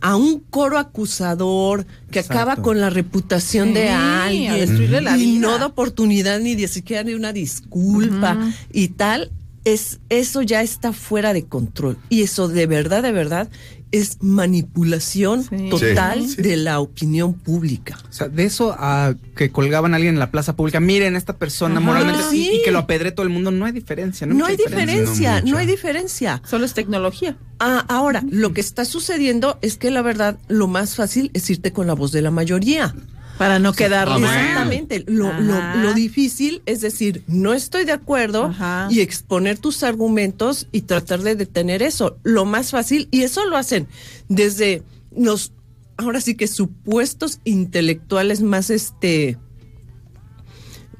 a 0.01 0.15
un 0.15 0.39
coro 0.39 0.77
acusador 0.77 1.85
que 2.09 2.19
Exacto. 2.19 2.39
acaba 2.41 2.61
con 2.63 2.79
la 2.79 2.89
reputación 2.89 3.67
Sí, 3.69 3.73
de 3.73 3.89
alguien 3.89 4.53
destruirle 4.55 5.01
la 5.01 5.17
y 5.17 5.25
vida. 5.33 5.41
no 5.41 5.59
da 5.59 5.65
oportunidad 5.65 6.39
ni 6.39 6.55
de 6.55 6.69
siquiera 6.69 7.03
ni 7.03 7.13
una 7.13 7.33
disculpa 7.33 8.37
y 8.71 8.87
tal, 8.89 9.29
es 9.65 9.99
eso 10.07 10.41
ya 10.41 10.61
está 10.61 10.93
fuera 10.93 11.33
de 11.33 11.43
control 11.43 11.97
y 12.09 12.21
eso 12.21 12.47
de 12.47 12.65
verdad, 12.65 13.03
de 13.03 13.11
verdad 13.11 13.49
es 13.91 14.17
manipulación 14.21 15.45
total 15.69 16.27
Sí, 16.27 16.41
de 16.41 16.57
la 16.57 16.79
opinión 16.79 17.33
pública. 17.33 17.97
O 18.09 18.13
sea, 18.13 18.27
de 18.27 18.43
eso 18.45 18.75
a 18.77 19.15
que 19.35 19.51
colgaban 19.51 19.93
a 19.93 19.95
alguien 19.97 20.15
en 20.15 20.19
la 20.19 20.31
plaza 20.31 20.55
pública, 20.55 20.79
miren 20.79 21.15
esta 21.15 21.37
persona 21.37 21.77
Ajá. 21.77 21.85
moralmente 21.85 22.21
y- 22.31 22.43
Sí. 22.45 22.51
y, 22.59 22.63
que 22.63 22.71
lo 22.71 22.79
apedre 22.79 23.11
todo 23.11 23.25
el 23.25 23.31
mundo, 23.31 23.51
no 23.51 23.65
hay 23.65 23.71
diferencia. 23.71 24.27
No, 24.27 24.35
No 24.35 24.45
hay 24.45 24.57
diferencia, 24.57 25.41
no 25.41 25.57
hay 25.57 25.65
diferencia. 25.65 26.41
Solo 26.45 26.65
es 26.65 26.73
tecnología. 26.73 27.37
Ah, 27.59 27.83
ahora, 27.87 28.23
lo 28.29 28.53
que 28.53 28.61
está 28.61 28.85
sucediendo 28.85 29.57
es 29.61 29.77
que 29.77 29.91
la 29.91 30.01
verdad, 30.01 30.37
lo 30.47 30.67
más 30.67 30.95
fácil 30.95 31.31
es 31.33 31.49
irte 31.49 31.73
con 31.73 31.87
la 31.87 31.93
voz 31.93 32.11
de 32.11 32.21
la 32.21 32.31
mayoría. 32.31 32.93
Para 33.39 33.57
no 33.57 33.73
quedar 33.73 34.07
mal. 34.19 34.23
Exactamente. 34.37 35.03
Lo, 35.07 35.31
lo- 35.39 35.93
difícil 35.95 36.61
es 36.67 36.81
decir, 36.81 37.23
no 37.25 37.53
estoy 37.53 37.85
de 37.85 37.93
acuerdo 37.93 38.53
y 38.91 38.99
exponer 38.99 39.57
tus 39.57 39.81
argumentos 39.81 40.67
y 40.71 40.81
tratar 40.81 41.21
de 41.21 41.35
detener 41.35 41.81
eso. 41.81 42.17
Lo 42.23 42.45
más 42.45 42.69
fácil, 42.69 43.07
y 43.11 43.21
eso 43.23 43.45
lo 43.45 43.55
hacen 43.57 43.87
desde 44.27 44.83
los, 45.15 45.53
ahora 45.97 46.19
sí 46.21 46.35
que 46.35 46.47
supuestos 46.47 47.39
intelectuales 47.45 48.41
más 48.41 48.69
este. 48.69 49.37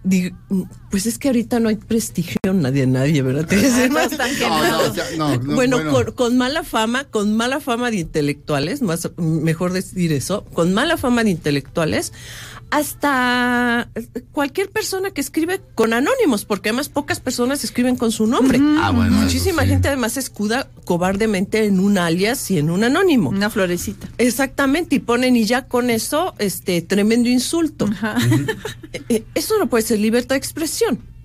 di- 0.03 0.31
pues 0.89 1.05
es 1.05 1.19
que 1.19 1.29
ahorita 1.29 1.59
no 1.59 1.69
hay 1.69 1.75
prestigio 1.75 2.37
nadie, 2.53 2.87
nadie, 2.87 3.21
¿verdad? 3.21 3.47
Bueno, 5.45 5.77
bueno. 5.77 5.91
Con, 5.91 6.11
con 6.13 6.37
mala 6.37 6.63
fama, 6.63 7.05
con 7.05 7.35
mala 7.35 7.59
fama 7.59 7.91
de 7.91 7.97
intelectuales, 7.97 8.81
más 8.81 9.09
mejor 9.17 9.73
decir 9.73 10.11
eso, 10.11 10.45
con 10.53 10.73
mala 10.73 10.97
fama 10.97 11.23
de 11.23 11.31
intelectuales, 11.31 12.13
hasta 12.71 13.89
cualquier 14.31 14.69
persona 14.69 15.11
que 15.11 15.21
escribe 15.21 15.59
con 15.73 15.93
anónimos, 15.93 16.45
porque 16.45 16.69
además 16.69 16.89
pocas 16.89 17.19
personas 17.19 17.63
escriben 17.63 17.95
con 17.95 18.11
su 18.11 18.27
nombre. 18.27 18.59
Ah, 18.61 18.91
bueno, 18.91 19.11
Muchísima 19.17 19.63
sí. 19.63 19.69
gente 19.69 19.87
además 19.87 20.17
escuda 20.17 20.69
cobardemente 20.85 21.65
en 21.65 21.79
un 21.79 21.97
alias 21.97 22.51
y 22.51 22.59
en 22.59 22.69
un 22.69 22.83
anónimo. 22.83 23.31
Una 23.31 23.49
florecita. 23.49 24.07
Exactamente, 24.19 24.95
y 24.95 24.99
ponen 24.99 25.35
y 25.35 25.45
ya 25.45 25.67
con 25.67 25.89
eso, 25.89 26.35
este, 26.37 26.81
tremendo 26.81 27.29
insulto. 27.29 27.89
Eh, 28.93 29.01
eh, 29.09 29.23
Eso 29.35 29.57
no 29.59 29.67
puede 29.67 29.83
ser 29.83 29.99
libertad 29.99 30.35
de 30.35 30.37
expresión. 30.39 30.78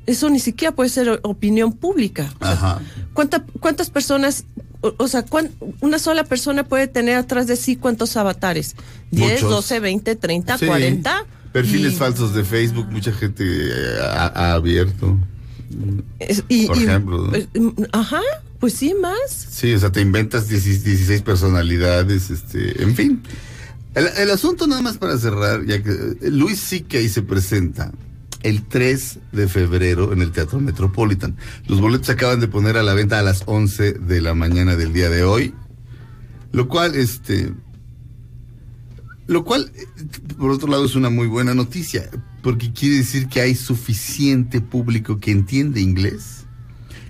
Eso 0.07 0.28
ni 0.28 0.38
siquiera 0.38 0.74
puede 0.74 0.90
ser 0.90 1.20
opinión 1.22 1.72
pública. 1.72 2.30
O 2.40 2.44
sea, 2.44 2.52
Ajá. 2.52 2.80
¿cuánta- 3.14 3.44
¿Cuántas 3.61 3.88
personas, 3.90 4.44
o, 4.82 4.94
o 4.98 5.09
sea, 5.09 5.22
cuán- 5.24 5.50
una 5.80 5.98
sola 5.98 6.24
persona 6.24 6.64
puede 6.64 6.88
tener 6.88 7.16
atrás 7.16 7.46
de 7.46 7.57
sí 7.57 7.76
cuántos 7.76 8.16
avatares? 8.18 8.76
¿10, 9.12 9.32
Muchos. 9.42 9.50
12, 9.50 9.80
20, 9.80 10.14
30, 10.16 10.59
Sí. 10.59 10.66
40? 10.66 11.24
Perfiles 11.52 11.94
Y- 11.94 11.96
falsos 11.96 12.34
de 12.34 12.44
Facebook, 12.44 12.88
mucha 12.90 13.12
gente 13.12 13.44
ha, 14.02 14.26
ha 14.34 14.52
abierto. 14.55 15.16
Es- 16.18 16.44
y- 16.48 16.66
Por 16.66 16.76
y- 16.78 16.84
ejemplo, 16.84 17.18
¿no? 17.24 17.30
pues, 17.30 17.48
mm, 17.55 17.68
ajá, 17.92 18.20
pues 18.61 18.74
sí, 18.74 18.94
más. 19.00 19.18
Sí, 19.50 19.72
o 19.72 19.78
sea, 19.78 19.90
te 19.90 20.00
inventas 20.00 20.48
16 20.48 20.84
16 20.84 21.22
personalidades, 21.22 22.30
este, 22.30 22.82
en 22.82 22.94
fin. 22.94 23.22
El, 23.94 24.09
el 24.18 24.30
asunto 24.30 24.66
nada 24.66 24.82
más 24.82 24.98
para 24.98 25.16
cerrar, 25.18 25.64
ya 25.64 25.82
que 25.82 25.90
eh, 25.90 26.30
Luis 26.30 26.61
C.K. 26.61 26.98
se 27.09 27.22
presenta 27.22 27.92
el 28.45 28.62
3 28.62 29.18
de 29.32 29.49
febrero 29.49 30.12
en 30.12 30.22
el 30.22 30.30
Teatro 30.30 30.61
Metropolitan. 30.61 31.36
Los 31.66 31.80
boletos 31.80 32.07
se 32.07 32.12
acaban 32.12 32.40
de 32.40 32.47
poner 32.47 32.76
a 32.76 32.82
la 32.82 32.95
venta 32.95 33.18
a 33.18 33.22
las 33.22 33.42
11 33.47 33.95
de 33.95 34.20
la 34.20 34.34
mañana 34.34 34.76
del 34.76 34.92
día 34.92 35.09
de 35.09 35.24
hoy, 35.24 35.55
lo 36.53 36.68
cual, 36.68 36.95
este, 36.95 37.53
lo 39.26 39.45
cual, 39.45 39.72
eh, 39.74 39.86
por 40.38 40.51
otro 40.51 40.68
lado, 40.68 40.84
es 40.84 40.95
una 40.95 41.09
muy 41.09 41.26
buena 41.26 41.55
noticia, 41.55 42.09
porque 42.42 42.70
quiere 42.70 42.97
decir 42.97 43.28
que 43.28 43.40
hay 43.40 43.55
suficiente 43.55 44.61
público 44.61 45.18
que 45.18 45.30
entiende 45.30 45.80
inglés 45.80 46.45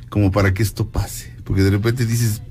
como 0.08 0.30
para 0.30 0.54
que 0.54 0.62
esto 0.62 0.88
pase. 0.88 1.34
Porque 1.42 1.64
de 1.64 1.70
repente 1.70 2.06
dices, 2.06 2.42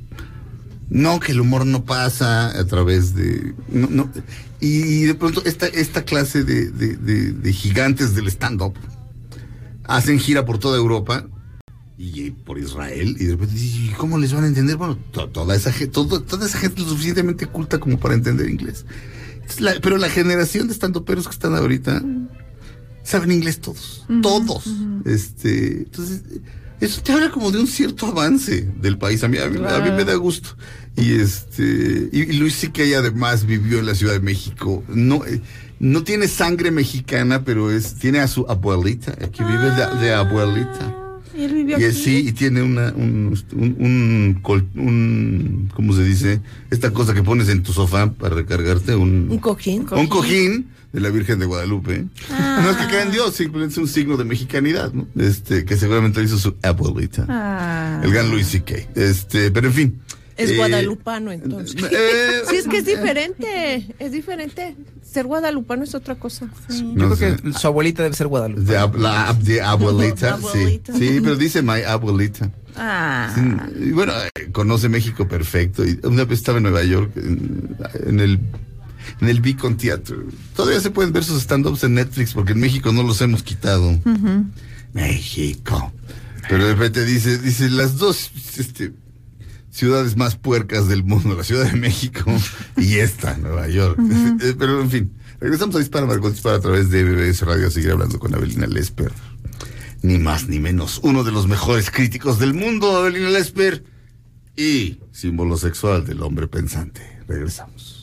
no, 0.93 1.19
que 1.19 1.31
el 1.31 1.41
humor 1.41 1.65
no 1.65 1.83
pasa 1.85 2.57
a 2.57 2.65
través 2.65 3.15
de... 3.15 3.53
no, 3.69 3.87
no. 3.89 4.09
Y 4.59 5.03
de 5.03 5.15
pronto 5.15 5.41
esta, 5.45 5.65
esta 5.67 6.03
clase 6.03 6.43
de, 6.43 6.69
de- 6.71 6.95
de- 6.95 7.31
de 7.33 7.51
gigantes 7.53 8.13
del 8.15 8.27
stand-up 8.27 8.73
hacen 9.85 10.19
gira 10.19 10.45
por 10.45 10.59
toda 10.59 10.77
Europa 10.77 11.25
y 11.97 12.31
por 12.31 12.57
Israel 12.59 13.15
y 13.19 13.25
de 13.25 13.31
repente 13.31 13.55
¿y 13.57 13.93
cómo 13.97 14.17
les 14.17 14.33
van 14.33 14.43
a 14.43 14.47
entender? 14.47 14.77
Bueno, 14.77 14.97
to- 15.11 15.29
toda 15.29 15.55
esa 15.55 15.71
gente, 15.71 15.93
toda 15.93 16.45
esa 16.45 16.57
gente 16.59 16.79
es 16.81 16.87
lo 16.87 16.91
suficientemente 16.93 17.47
culta 17.47 17.79
como 17.79 17.99
para 17.99 18.13
entender 18.13 18.49
inglés. 18.49 18.85
Entonces, 19.35 19.61
la- 19.61 19.79
pero 19.81 19.97
la 19.97 20.09
generación 20.09 20.67
de 20.67 20.73
estandoperos 20.73 21.25
que 21.27 21.33
están 21.33 21.55
ahorita 21.55 22.01
saben 23.03 23.31
inglés 23.31 23.59
todos, 23.59 24.05
todos. 24.21 24.63
Este, 25.05 25.79
entonces, 25.79 26.21
eso 26.85 27.01
te 27.01 27.11
habla 27.13 27.29
como 27.31 27.51
de 27.51 27.59
un 27.59 27.67
cierto 27.67 28.07
avance 28.07 28.67
del 28.81 28.97
país. 28.97 29.23
A 29.23 29.27
mí, 29.27 29.37
a 29.37 29.47
mí, 29.49 29.57
a 29.65 29.79
mí 29.79 29.91
me 29.91 30.03
da 30.05 30.15
gusto. 30.15 30.49
Y 30.95 31.13
este, 31.13 32.09
y, 32.11 32.33
Luis 32.33 32.53
sí 32.55 32.67
que 32.69 32.95
además 32.95 33.45
vivió 33.45 33.79
en 33.79 33.85
la 33.87 33.95
Ciudad 33.95 34.13
de 34.13 34.19
México. 34.19 34.83
No, 34.87 35.25
eh, 35.25 35.41
no 35.79 36.03
tiene 36.03 36.27
sangre 36.27 36.71
mexicana, 36.71 37.43
pero 37.43 37.71
es, 37.71 37.95
tiene 37.95 38.19
a 38.19 38.27
su 38.27 38.45
abuelita, 38.47 39.13
que 39.15 39.43
vive 39.43 39.71
de, 39.71 39.99
de 40.05 40.13
abuelita. 40.13 40.95
Y 41.35 41.45
él 41.45 41.53
vivió 41.55 41.71
Y 41.79 41.83
aquí. 41.83 41.83
él 41.85 41.93
sí, 41.95 42.25
y 42.27 42.31
tiene 42.31 42.61
una, 42.61 42.93
un, 42.95 43.33
un, 43.53 43.75
un, 43.79 44.41
un- 44.75 45.71
¿cómo 45.73 45.93
se 45.93 46.03
dice? 46.03 46.41
Esta 46.69 46.91
cosa 46.91 47.13
que 47.15 47.23
pones 47.23 47.49
en 47.49 47.63
tu 47.63 47.73
sofá 47.73 48.11
para 48.11 48.35
recargarte, 48.35 48.95
un, 48.95 49.27
Un 49.31 49.39
cojín. 49.39 49.85
un 49.91 50.07
cojín 50.07 50.67
de 50.93 51.01
la 51.01 51.09
Virgen 51.09 51.39
de 51.39 51.45
Guadalupe. 51.45 52.05
No 52.29 52.69
es 52.69 52.77
que 52.77 52.87
crea 52.87 53.01
en 53.03 53.11
Dios, 53.11 53.33
simplemente 53.35 53.73
es 53.73 53.77
un 53.79 53.87
signo 53.87 54.15
de 54.15 54.23
mexicanidad, 54.23 54.93
¿no? 54.93 55.07
Este, 55.17 55.65
que 55.65 55.75
seguramente 55.75 56.19
lo 56.19 56.25
hizo 56.25 56.37
su 56.37 56.55
abuelita. 56.63 57.25
Ah. 57.27 57.99
El 58.03 58.13
gran 58.13 58.29
Luis 58.31 58.47
C.K. 58.47 58.75
Este, 58.95 59.51
pero 59.51 59.67
en 59.67 59.73
fin. 59.73 60.01
Es 60.35 60.49
Eh, 60.49 60.55
guadalupano 60.57 61.31
entonces. 61.31 61.75
eh, 61.91 62.41
sí, 62.49 62.55
es 62.55 62.67
que 62.67 62.77
es 62.77 62.85
diferente, 62.85 63.93
es 63.99 64.11
diferente. 64.11 64.75
Ser 65.03 65.25
guadalupano 65.27 65.83
es 65.83 65.93
otra 65.93 66.15
cosa. 66.15 66.47
No 66.69 67.09
Yo 67.09 67.15
creo 67.15 67.37
sé. 67.37 67.41
que 67.43 67.53
su 67.53 67.67
abuelita 67.67 68.01
debe 68.01 68.15
ser 68.15 68.25
Guadalupe. 68.27 68.61
De, 68.63 68.79
ab- 68.79 68.95
la 68.97 69.29
ab- 69.31 69.37
de 69.41 69.61
abuelita, 69.61 70.37
sí. 70.39 70.47
Abuelita. 70.47 70.93
Sí, 70.93 71.19
pero 71.21 71.35
dice 71.35 71.61
my 71.61 71.81
abuelita. 71.87 72.49
Ah. 72.75 73.31
Sí, 73.35 73.41
Y 73.89 73.91
bueno, 73.91 74.13
eh, 74.35 74.49
conoce 74.51 74.89
México 74.89 75.27
perfecto. 75.27 75.85
Y 75.85 75.99
una 76.03 76.25
vez 76.25 76.39
estaba 76.39 76.57
en 76.57 76.63
Nueva 76.63 76.83
York, 76.83 77.11
en, 77.15 77.77
en 78.07 78.19
el 78.19 78.39
en 79.21 79.29
el 79.29 79.41
Beacon 79.41 79.77
Theater. 79.77 80.17
Todavía 80.55 80.79
se 80.79 80.91
pueden 80.91 81.13
ver 81.13 81.23
sus 81.23 81.41
stand-ups 81.41 81.83
en 81.83 81.95
Netflix 81.95 82.33
porque 82.33 82.53
en 82.53 82.59
México 82.59 82.91
no 82.91 83.03
los 83.03 83.21
hemos 83.21 83.43
quitado. 83.43 83.99
México. 84.93 85.91
Pero 86.49 86.65
de 86.65 86.73
repente 86.73 87.05
dice, 87.05 87.37
dice 87.37 87.69
las 87.69 87.97
dos 87.97 88.31
este, 88.57 88.93
ciudades 89.71 90.15
más 90.15 90.35
puercas 90.35 90.87
del 90.87 91.03
mundo, 91.03 91.35
la 91.35 91.43
Ciudad 91.43 91.69
de 91.69 91.77
México 91.77 92.31
y 92.77 92.95
esta, 92.95 93.37
Nueva 93.37 93.67
York. 93.67 93.99
Eh, 94.41 94.55
Pero 94.57 94.81
en 94.81 94.89
fin, 94.89 95.13
regresamos 95.39 95.75
a 95.75 95.79
Dispara 95.79 96.05
Margot 96.05 96.31
Dispara 96.31 96.57
a 96.57 96.61
través 96.61 96.89
de 96.89 97.03
BBS 97.03 97.41
Radio 97.41 97.67
a 97.67 97.71
seguir 97.71 97.91
hablando 97.91 98.19
con 98.19 98.33
Abelina 98.33 98.67
Lesper. 98.67 99.11
Ni 100.01 100.17
más 100.17 100.49
ni 100.49 100.59
menos, 100.59 100.99
uno 101.03 101.23
de 101.23 101.31
los 101.31 101.47
mejores 101.47 101.89
críticos 101.89 102.39
del 102.39 102.53
mundo, 102.53 102.97
Abelina 102.97 103.29
Lesper, 103.29 103.83
y 104.55 104.99
símbolo 105.11 105.57
sexual 105.57 106.05
del 106.05 106.21
hombre 106.21 106.47
pensante. 106.47 107.01
Regresamos. 107.27 108.02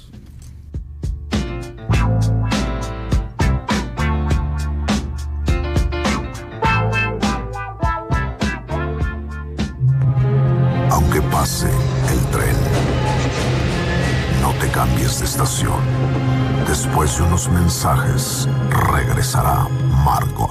Después 17.20 17.44
de 17.44 17.50
unos 17.50 17.50
mensajes, 17.50 18.48
regresará 18.92 19.68
Margot. 20.04 20.50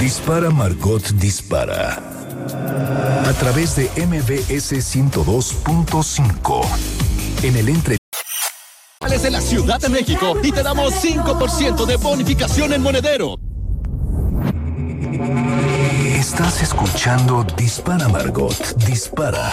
Dispara 0.00 0.50
Margot 0.50 1.02
Dispara. 1.14 1.98
A 3.26 3.32
través 3.38 3.76
de 3.76 3.90
MBS 4.06 4.72
102.5. 4.72 6.64
En 7.42 7.56
el 7.56 7.68
entre 7.68 7.98
de 9.22 9.30
la 9.30 9.40
Ciudad 9.40 9.78
de 9.78 9.90
México 9.90 10.34
y 10.42 10.50
te 10.50 10.62
damos 10.62 10.94
5% 10.94 11.84
de 11.84 11.96
bonificación 11.96 12.72
en 12.72 12.82
monedero. 12.82 13.36
Estás 16.04 16.62
escuchando 16.62 17.44
Dispara 17.56 18.08
Margot 18.08 18.76
Dispara. 18.86 19.52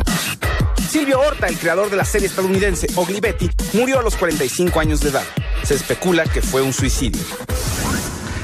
Silvio 0.91 1.21
Horta, 1.21 1.47
el 1.47 1.57
creador 1.57 1.89
de 1.89 1.95
la 1.95 2.03
serie 2.03 2.27
estadounidense 2.27 2.85
Ugly 2.97 3.21
Betty, 3.21 3.49
murió 3.71 3.99
a 3.99 4.03
los 4.03 4.17
45 4.17 4.77
años 4.77 4.99
de 4.99 5.11
edad. 5.11 5.23
Se 5.63 5.73
especula 5.73 6.25
que 6.25 6.41
fue 6.41 6.61
un 6.61 6.73
suicidio. 6.73 7.21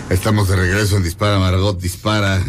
Estamos 0.09 0.47
de 0.47 0.55
regreso 0.55 0.95
en 0.95 1.03
Dispara 1.03 1.39
Margot 1.39 1.77
Dispara 1.77 2.41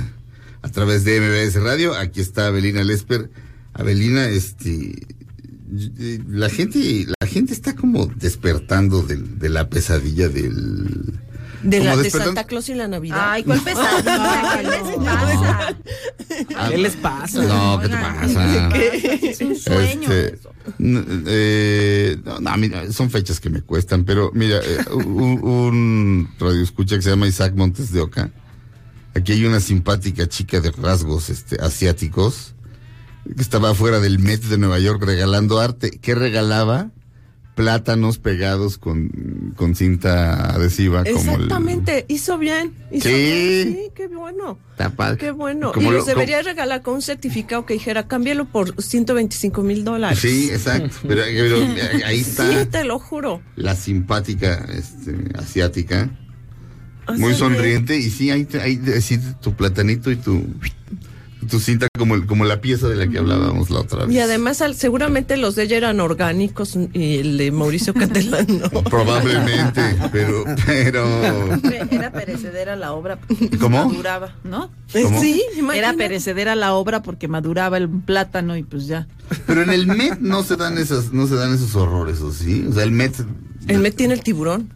a 0.62 0.68
través 0.68 1.02
de 1.02 1.20
MBS 1.20 1.60
Radio. 1.60 1.96
Aquí 1.96 2.20
está 2.20 2.46
Abelina 2.46 2.84
Lesper. 2.84 3.28
Abelina, 3.74 4.28
este 4.28 4.94
la 6.28 6.48
gente, 6.48 7.06
la 7.20 7.26
gente 7.26 7.52
está 7.52 7.74
como 7.74 8.06
despertando 8.06 9.02
de, 9.02 9.48
la 9.48 9.68
pesadilla 9.68 10.28
del 10.28 11.18
De, 11.62 11.80
la, 11.80 11.96
de 11.96 12.10
Santa 12.10 12.44
Claus 12.44 12.68
y 12.68 12.74
la 12.74 12.86
Navidad. 12.88 13.18
Ay, 13.20 13.42
¿cuál 13.42 13.60
pesadilla? 13.60 14.58
¿Qué 14.58 14.68
les 14.68 14.96
pasa? 14.96 15.76
Ah, 16.56 16.68
¿Qué 16.70 16.78
les 16.78 16.96
pasa? 16.96 17.42
No, 17.42 17.80
¿qué 17.80 17.88
te 17.88 17.96
pasa? 17.96 18.68
Es 18.76 19.40
un 19.40 19.56
sueño. 19.56 20.12
Este, 20.12 20.38
eh, 20.78 22.16
no, 22.24 22.40
no, 22.40 22.56
mira, 22.56 22.92
son 22.92 23.10
fechas 23.10 23.40
que 23.40 23.50
me 23.50 23.62
cuestan, 23.62 24.04
pero 24.04 24.30
mira, 24.34 24.58
eh, 24.58 24.84
un, 24.94 25.40
un 25.42 26.28
radio 26.38 26.62
escucha 26.62 26.96
que 26.96 27.02
se 27.02 27.10
llama 27.10 27.26
Isaac 27.26 27.54
Montes 27.54 27.92
de 27.92 28.00
Oca. 28.00 28.30
Aquí 29.14 29.32
hay 29.32 29.44
una 29.44 29.60
simpática 29.60 30.28
chica 30.28 30.60
de 30.60 30.70
rasgos 30.70 31.30
este, 31.30 31.60
asiáticos 31.60 32.54
que 33.34 33.42
estaba 33.42 33.70
afuera 33.70 34.00
del 34.00 34.18
Met 34.18 34.42
de 34.44 34.58
Nueva 34.58 34.78
York 34.78 35.02
regalando 35.02 35.58
arte. 35.58 35.98
¿Qué 36.00 36.14
regalaba? 36.14 36.90
Plátanos 37.58 38.18
pegados 38.18 38.78
con, 38.78 39.52
con 39.56 39.74
cinta 39.74 40.54
adhesiva. 40.54 41.02
Como 41.04 41.20
el- 41.20 41.28
Exactamente, 41.28 42.06
hizo 42.08 42.38
bien. 42.38 42.72
hizo 42.92 43.08
Sí. 43.08 43.14
bien, 43.14 43.72
sí, 43.74 43.90
qué 43.94 44.06
bueno. 44.06 44.58
Padre. 44.96 45.18
Qué 45.18 45.30
bueno. 45.32 45.72
Como 45.72 45.88
y 45.88 45.90
lo- 45.90 45.98
los 45.98 46.06
debería 46.06 46.40
regalar 46.42 46.82
con 46.82 46.94
un 46.94 47.02
certificado 47.02 47.66
que 47.66 47.74
dijera, 47.74 48.06
cámbialo 48.06 48.44
por 48.46 48.80
125 48.80 49.62
mil 49.62 49.84
dólares. 49.84 50.20
Sí, 50.20 50.48
exacto. 50.52 50.96
Pero, 51.08 51.22
pero 51.26 51.56
ahí 52.06 52.20
está 52.20 52.48
Sí, 52.62 52.66
te 52.70 52.84
lo 52.84 52.98
juro. 53.00 53.42
la 53.56 53.74
simpática 53.74 54.64
este, 54.72 55.16
asiática. 55.36 56.10
Muy 57.16 57.34
sonriente. 57.34 57.96
Y 57.98 58.08
sí, 58.10 58.30
ahí, 58.30 58.46
ahí 58.62 58.78
sí, 59.00 59.18
tu 59.40 59.52
platanito 59.54 60.10
y 60.12 60.16
tu, 60.16 60.44
tu 61.48 61.58
cinta 61.60 61.88
como, 61.98 62.14
el- 62.14 62.26
como 62.26 62.44
la 62.44 62.60
pieza 62.60 62.88
de 62.88 62.96
la 62.96 63.08
que 63.08 63.18
hablábamos 63.18 63.70
la 63.70 63.80
otra 63.80 64.04
vez. 64.04 64.14
Y 64.14 64.20
además, 64.20 64.60
al- 64.62 64.74
seguramente 64.76 65.36
los 65.36 65.54
de 65.56 65.64
ella 65.64 65.76
eran 65.78 66.00
orgánicos 66.00 66.76
y 66.92 67.18
el 67.18 67.36
de 67.38 67.50
Mauricio 67.50 67.94
Catalán 67.94 68.46
no. 68.72 68.82
Probablemente, 68.84 69.82
pero, 70.12 70.44
pero. 70.66 71.06
Era 71.90 72.12
perecedera 72.12 72.76
la 72.76 72.92
obra. 72.92 73.18
¿Cómo? 73.60 73.84
Maduraba, 73.86 74.34
¿no? 74.44 74.70
¿Cómo? 74.92 75.20
Sí, 75.20 75.42
Era 75.52 75.58
imagínate. 75.60 75.96
perecedera 75.98 76.54
la 76.54 76.74
obra 76.74 77.02
porque 77.02 77.28
maduraba 77.28 77.76
el 77.78 77.88
plátano 77.88 78.56
y 78.56 78.62
pues 78.62 78.86
ya. 78.86 79.06
Pero 79.46 79.62
en 79.62 79.70
el 79.70 79.86
Met 79.86 80.18
no 80.20 80.42
se 80.42 80.56
dan 80.56 80.78
esas, 80.78 81.12
no 81.12 81.26
se 81.26 81.34
dan 81.34 81.54
esos 81.54 81.74
horrores, 81.74 82.20
¿o 82.20 82.32
sí? 82.32 82.64
O 82.68 82.72
sea, 82.72 82.82
el 82.84 82.92
Met. 82.92 83.14
El 83.66 83.78
Met 83.80 83.94
tiene 83.96 84.14
el 84.14 84.22
tiburón. 84.22 84.72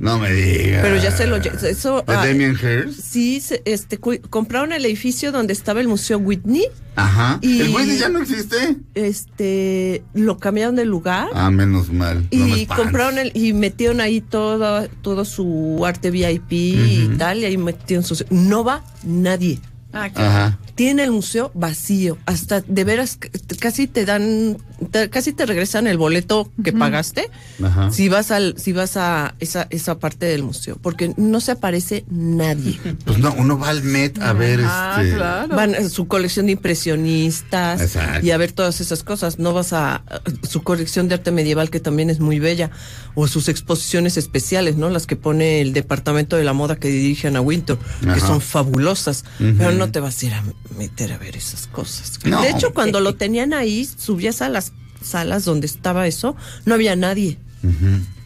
No 0.00 0.18
me 0.18 0.32
digas. 0.32 0.80
Pero 0.82 0.96
ya 0.96 1.10
se 1.10 1.26
lo 1.26 1.36
eso 1.36 2.02
¿De 2.06 2.14
ah, 2.14 2.26
Damien 2.26 2.52
Hirst? 2.60 2.98
Sí, 3.00 3.38
se- 3.40 3.60
este 3.66 3.98
cu- 3.98 4.18
compraron 4.30 4.72
el 4.72 4.84
edificio 4.86 5.30
donde 5.30 5.52
estaba 5.52 5.80
el 5.82 5.88
Museo 5.88 6.16
Whitney. 6.18 6.64
Ajá. 6.96 7.38
Y- 7.42 7.60
¿El 7.60 7.68
Whitney 7.68 7.98
ya 7.98 8.08
no 8.08 8.22
existe? 8.22 8.76
Este 8.94 10.02
lo 10.14 10.38
cambiaron 10.38 10.74
de 10.76 10.86
lugar. 10.86 11.28
Ah, 11.34 11.50
menos 11.50 11.92
mal. 11.92 12.26
no 12.32 12.56
y 12.56 12.64
compraron 12.66 13.18
el 13.18 13.30
y 13.34 13.52
metieron 13.52 14.00
ahí 14.00 14.20
todo 14.22 14.88
todo 15.02 15.24
su 15.26 15.82
arte 15.86 16.10
VIP 16.10 16.52
y 16.52 17.10
tal 17.18 17.40
y 17.40 17.44
ahí 17.44 17.58
metieron 17.58 18.02
sus 18.04 18.24
no 18.30 18.64
va 18.64 18.82
nadie 19.04 19.58
Ah, 19.92 20.08
Ajá. 20.14 20.58
Tiene 20.80 21.02
el 21.04 21.10
museo 21.10 21.50
vacío 21.52 22.16
hasta 22.24 22.62
de 22.62 22.84
veras 22.84 23.18
casi 23.58 23.86
te 23.86 24.06
dan 24.06 24.56
te- 24.90 25.10
casi 25.10 25.34
te 25.34 25.44
regresan 25.44 25.86
el 25.86 25.98
boleto 25.98 26.50
que 26.64 26.72
pagaste 26.72 27.28
Ajá. 27.62 27.90
si 27.90 28.08
vas 28.08 28.30
al 28.30 28.54
si 28.56 28.72
vas 28.72 28.96
a 28.96 29.34
esa 29.40 29.66
esa 29.68 29.98
parte 29.98 30.24
del 30.24 30.42
museo 30.42 30.78
porque 30.80 31.12
no 31.18 31.40
se 31.40 31.52
aparece 31.52 32.06
nadie 32.10 32.80
Pues 33.04 33.18
no, 33.18 33.34
uno 33.36 33.58
va 33.58 33.68
al 33.68 33.82
Met 33.82 34.22
a 34.22 34.32
ver 34.32 34.60
Ah, 34.64 35.00
este. 35.02 35.16
claro. 35.16 35.54
van 35.54 35.74
a 35.74 35.86
su 35.90 36.08
colección 36.08 36.46
de 36.46 36.52
impresionistas 36.52 37.82
Exacto. 37.82 38.24
y 38.26 38.30
a 38.30 38.36
ver 38.38 38.52
todas 38.52 38.80
esas 38.80 39.02
cosas. 39.02 39.38
No 39.38 39.52
vas 39.52 39.72
a, 39.74 39.96
a 39.96 40.22
su 40.48 40.62
colección 40.62 41.08
de 41.08 41.14
arte 41.16 41.30
medieval 41.30 41.68
que 41.68 41.80
también 41.80 42.08
es 42.08 42.20
muy 42.20 42.38
bella 42.38 42.70
o 43.14 43.26
sus 43.28 43.48
exposiciones 43.48 44.16
especiales, 44.16 44.76
¿no? 44.76 44.88
Las 44.88 45.06
que 45.06 45.16
pone 45.16 45.60
el 45.60 45.72
departamento 45.72 46.36
de 46.36 46.44
la 46.44 46.52
moda 46.52 46.76
que 46.76 46.88
dirige 46.88 47.28
Ana 47.28 47.40
Winter, 47.40 47.76
que 48.14 48.20
son 48.20 48.40
fabulosas, 48.40 49.24
pero 49.38 49.72
no 49.72 49.90
te 49.90 50.00
vas 50.00 50.22
a 50.22 50.26
ir 50.26 50.34
a 50.34 50.42
meter 50.76 51.12
a 51.12 51.18
ver 51.18 51.36
esas 51.36 51.66
cosas. 51.66 52.18
No. 52.24 52.42
De 52.42 52.50
hecho, 52.50 52.72
cuando 52.72 53.00
lo 53.00 53.14
tenían 53.14 53.52
ahí, 53.52 53.84
subías 53.84 54.42
a 54.42 54.48
las 54.48 54.72
salas 55.02 55.44
donde 55.44 55.66
estaba 55.66 56.06
eso, 56.06 56.36
no 56.64 56.74
había 56.74 56.96
nadie. 56.96 57.38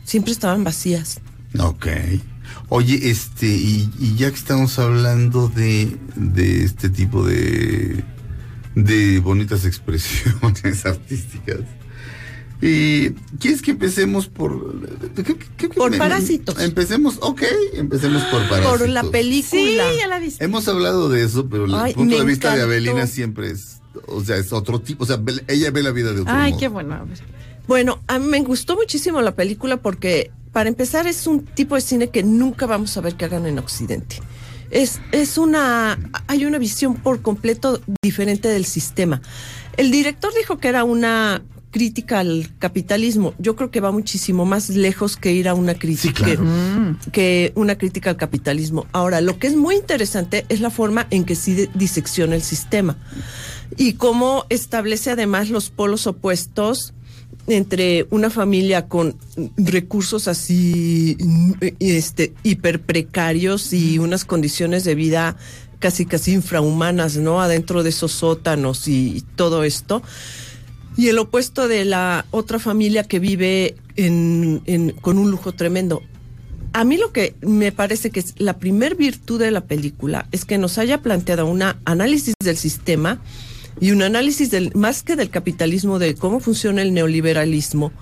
Siempre 0.04 0.32
estaban 0.32 0.64
vacías. 0.64 1.20
Ok. 1.58 1.86
Oye, 2.68 3.10
este, 3.10 3.46
y, 3.46 3.90
y 3.98 4.16
ya 4.16 4.30
que 4.30 4.36
estamos 4.36 4.78
hablando 4.78 5.48
de, 5.48 5.96
de 6.16 6.64
este 6.64 6.88
tipo 6.88 7.26
de, 7.26 8.04
de 8.74 9.18
bonitas 9.20 9.64
expresiones 9.66 10.84
artísticas, 10.86 11.60
y 12.66 13.10
¿quieres 13.38 13.60
que 13.62 13.72
empecemos 13.72 14.26
por... 14.28 14.80
qué- 15.14 15.22
qué- 15.24 15.36
qué- 15.56 15.68
Por 15.68 15.90
me- 15.90 15.98
Parásitos. 15.98 16.58
Empecemos, 16.60 17.18
ok, 17.20 17.42
empecemos 17.74 18.22
por 18.24 18.48
Parásitos. 18.48 18.78
Por 18.78 18.88
la 18.88 19.02
película. 19.04 19.50
Sí, 19.50 19.76
ya 19.98 20.06
la 20.08 20.18
viste. 20.18 20.42
Hemos 20.44 20.66
hablado 20.68 21.08
de 21.08 21.24
eso, 21.24 21.48
pero 21.48 21.66
el 21.66 21.74
Ay, 21.74 21.92
punto 21.94 22.14
me 22.14 22.20
de 22.20 22.26
vista 22.26 22.54
de. 22.56 22.62
Abelina 22.62 23.06
siempre 23.06 23.50
es, 23.50 23.80
o 24.06 24.22
sea, 24.24 24.36
es 24.36 24.52
otro 24.52 24.80
tipo, 24.80 25.04
o 25.04 25.06
sea, 25.06 25.20
ella 25.48 25.70
ve 25.70 25.82
la 25.82 25.90
vida 25.90 26.12
de 26.12 26.22
otro 26.22 26.32
Ay, 26.34 26.52
modo. 26.52 26.60
qué 26.60 26.68
bueno. 26.68 26.94
A 26.94 27.02
ver. 27.04 27.18
Bueno, 27.66 28.00
a 28.08 28.18
mí 28.18 28.26
me 28.28 28.40
gustó 28.40 28.76
muchísimo 28.76 29.20
la 29.22 29.34
película 29.34 29.76
porque, 29.78 30.30
para 30.52 30.68
empezar, 30.68 31.06
es 31.06 31.26
un 31.26 31.44
tipo 31.44 31.74
de 31.74 31.80
cine 31.80 32.08
que 32.10 32.22
nunca 32.22 32.66
vamos 32.66 32.96
a 32.96 33.00
ver 33.00 33.14
que 33.14 33.24
hagan 33.26 33.46
en 33.46 33.58
Occidente. 33.58 34.20
Es, 34.70 35.00
es 35.12 35.38
una, 35.38 35.98
hay 36.26 36.44
una 36.46 36.58
visión 36.58 36.96
por 36.96 37.22
completo 37.22 37.80
diferente 38.02 38.48
del 38.48 38.64
sistema. 38.64 39.22
El 39.76 39.90
director 39.90 40.32
dijo 40.36 40.58
que 40.58 40.68
era 40.68 40.84
una 40.84 41.42
crítica 41.74 42.20
al 42.20 42.48
capitalismo. 42.60 43.34
Yo 43.40 43.56
creo 43.56 43.72
que 43.72 43.80
va 43.80 43.90
muchísimo 43.90 44.44
más 44.44 44.68
lejos 44.68 45.16
que 45.16 45.32
ir 45.32 45.48
a 45.48 45.54
una 45.54 45.74
crítica, 45.74 46.24
claro. 46.24 46.44
que, 47.02 47.10
que 47.10 47.52
una 47.56 47.76
crítica 47.76 48.10
al 48.10 48.16
capitalismo. 48.16 48.86
Ahora, 48.92 49.20
lo 49.20 49.40
que 49.40 49.48
es 49.48 49.56
muy 49.56 49.74
interesante 49.74 50.46
es 50.48 50.60
la 50.60 50.70
forma 50.70 51.08
en 51.10 51.24
que 51.24 51.34
sí 51.34 51.68
disecciona 51.74 52.36
el 52.36 52.42
sistema 52.42 52.96
y 53.76 53.94
cómo 53.94 54.46
establece 54.50 55.10
además 55.10 55.50
los 55.50 55.70
polos 55.70 56.06
opuestos 56.06 56.94
entre 57.48 58.06
una 58.10 58.30
familia 58.30 58.86
con 58.86 59.16
recursos 59.56 60.28
así 60.28 61.16
mm, 61.18 61.52
este 61.80 62.34
hiper 62.44 62.82
precarios 62.82 63.72
y 63.72 63.98
unas 63.98 64.24
condiciones 64.24 64.84
de 64.84 64.94
vida 64.94 65.36
casi 65.80 66.06
casi 66.06 66.34
infrahumanas, 66.34 67.16
¿no? 67.16 67.42
Adentro 67.42 67.82
de 67.82 67.90
esos 67.90 68.12
sótanos 68.12 68.86
y 68.86 69.24
todo 69.34 69.64
esto. 69.64 70.02
Y 70.96 71.08
el 71.08 71.18
opuesto 71.18 71.66
de 71.68 71.84
la 71.84 72.24
otra 72.30 72.58
familia 72.58 73.04
que 73.04 73.18
vive 73.18 73.74
en, 73.96 74.62
en- 74.66 74.90
con 74.92 75.18
un 75.18 75.30
lujo 75.30 75.52
tremendo. 75.52 76.02
A 76.72 76.84
mí 76.84 76.96
lo 76.96 77.12
que 77.12 77.34
me 77.40 77.70
parece 77.72 78.10
que 78.10 78.20
es 78.20 78.34
la 78.38 78.58
primer 78.58 78.96
virtud 78.96 79.38
de 79.40 79.50
la 79.50 79.60
película 79.62 80.26
es 80.32 80.44
que 80.44 80.58
nos 80.58 80.78
haya 80.78 81.02
planteado 81.02 81.46
un 81.46 81.62
análisis 81.84 82.34
del 82.42 82.56
sistema 82.56 83.20
y 83.80 83.90
un 83.92 84.02
análisis 84.02 84.50
del 84.50 84.72
más 84.74 85.02
que 85.02 85.14
del 85.16 85.30
capitalismo 85.30 85.98
de 85.98 86.14
cómo 86.16 86.40
funciona 86.40 86.82
el 86.82 86.92
neoliberalismo 86.94 87.92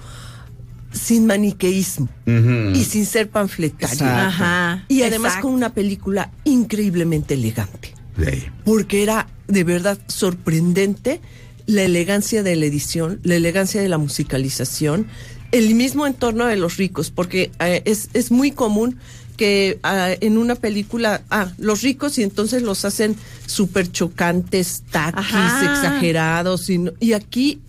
sin 0.92 1.26
maniqueísmo 1.26 2.08
y 2.26 2.84
sin 2.84 3.06
ser 3.06 3.30
panfletario. 3.30 4.04
Ajá. 4.06 4.84
Y 4.88 5.02
además 5.02 5.32
exacto. 5.32 5.48
con 5.48 5.54
una 5.56 5.72
película 5.72 6.30
increíblemente 6.44 7.34
elegante 7.34 7.94
Sí. 8.18 8.44
porque 8.64 9.02
era 9.02 9.26
de 9.48 9.64
verdad 9.64 9.98
sorprendente 10.06 11.20
la 11.66 11.82
elegancia 11.82 12.42
de 12.42 12.56
la 12.56 12.66
edición, 12.66 13.20
la 13.22 13.36
elegancia 13.36 13.80
de 13.80 13.88
la 13.88 13.98
musicalización, 13.98 15.06
el 15.52 15.74
mismo 15.74 16.06
entorno 16.06 16.46
de 16.46 16.56
los 16.56 16.76
ricos, 16.76 17.10
porque 17.10 17.50
eh, 17.60 17.82
es, 17.84 18.08
es 18.14 18.30
muy 18.30 18.50
común 18.52 18.98
que 19.36 19.78
ah, 19.82 20.10
en 20.20 20.38
una 20.38 20.54
película, 20.54 21.22
ah, 21.30 21.52
los 21.58 21.82
ricos 21.82 22.18
y 22.18 22.22
entonces 22.22 22.62
los 22.62 22.84
hacen 22.84 23.16
súper 23.46 23.90
chocantes, 23.90 24.82
taquis, 24.90 25.18
Ajá. 25.18 25.72
exagerados, 25.72 26.68
y, 26.70 26.78
no- 26.78 26.92
y 27.00 27.12
aquí 27.14 27.60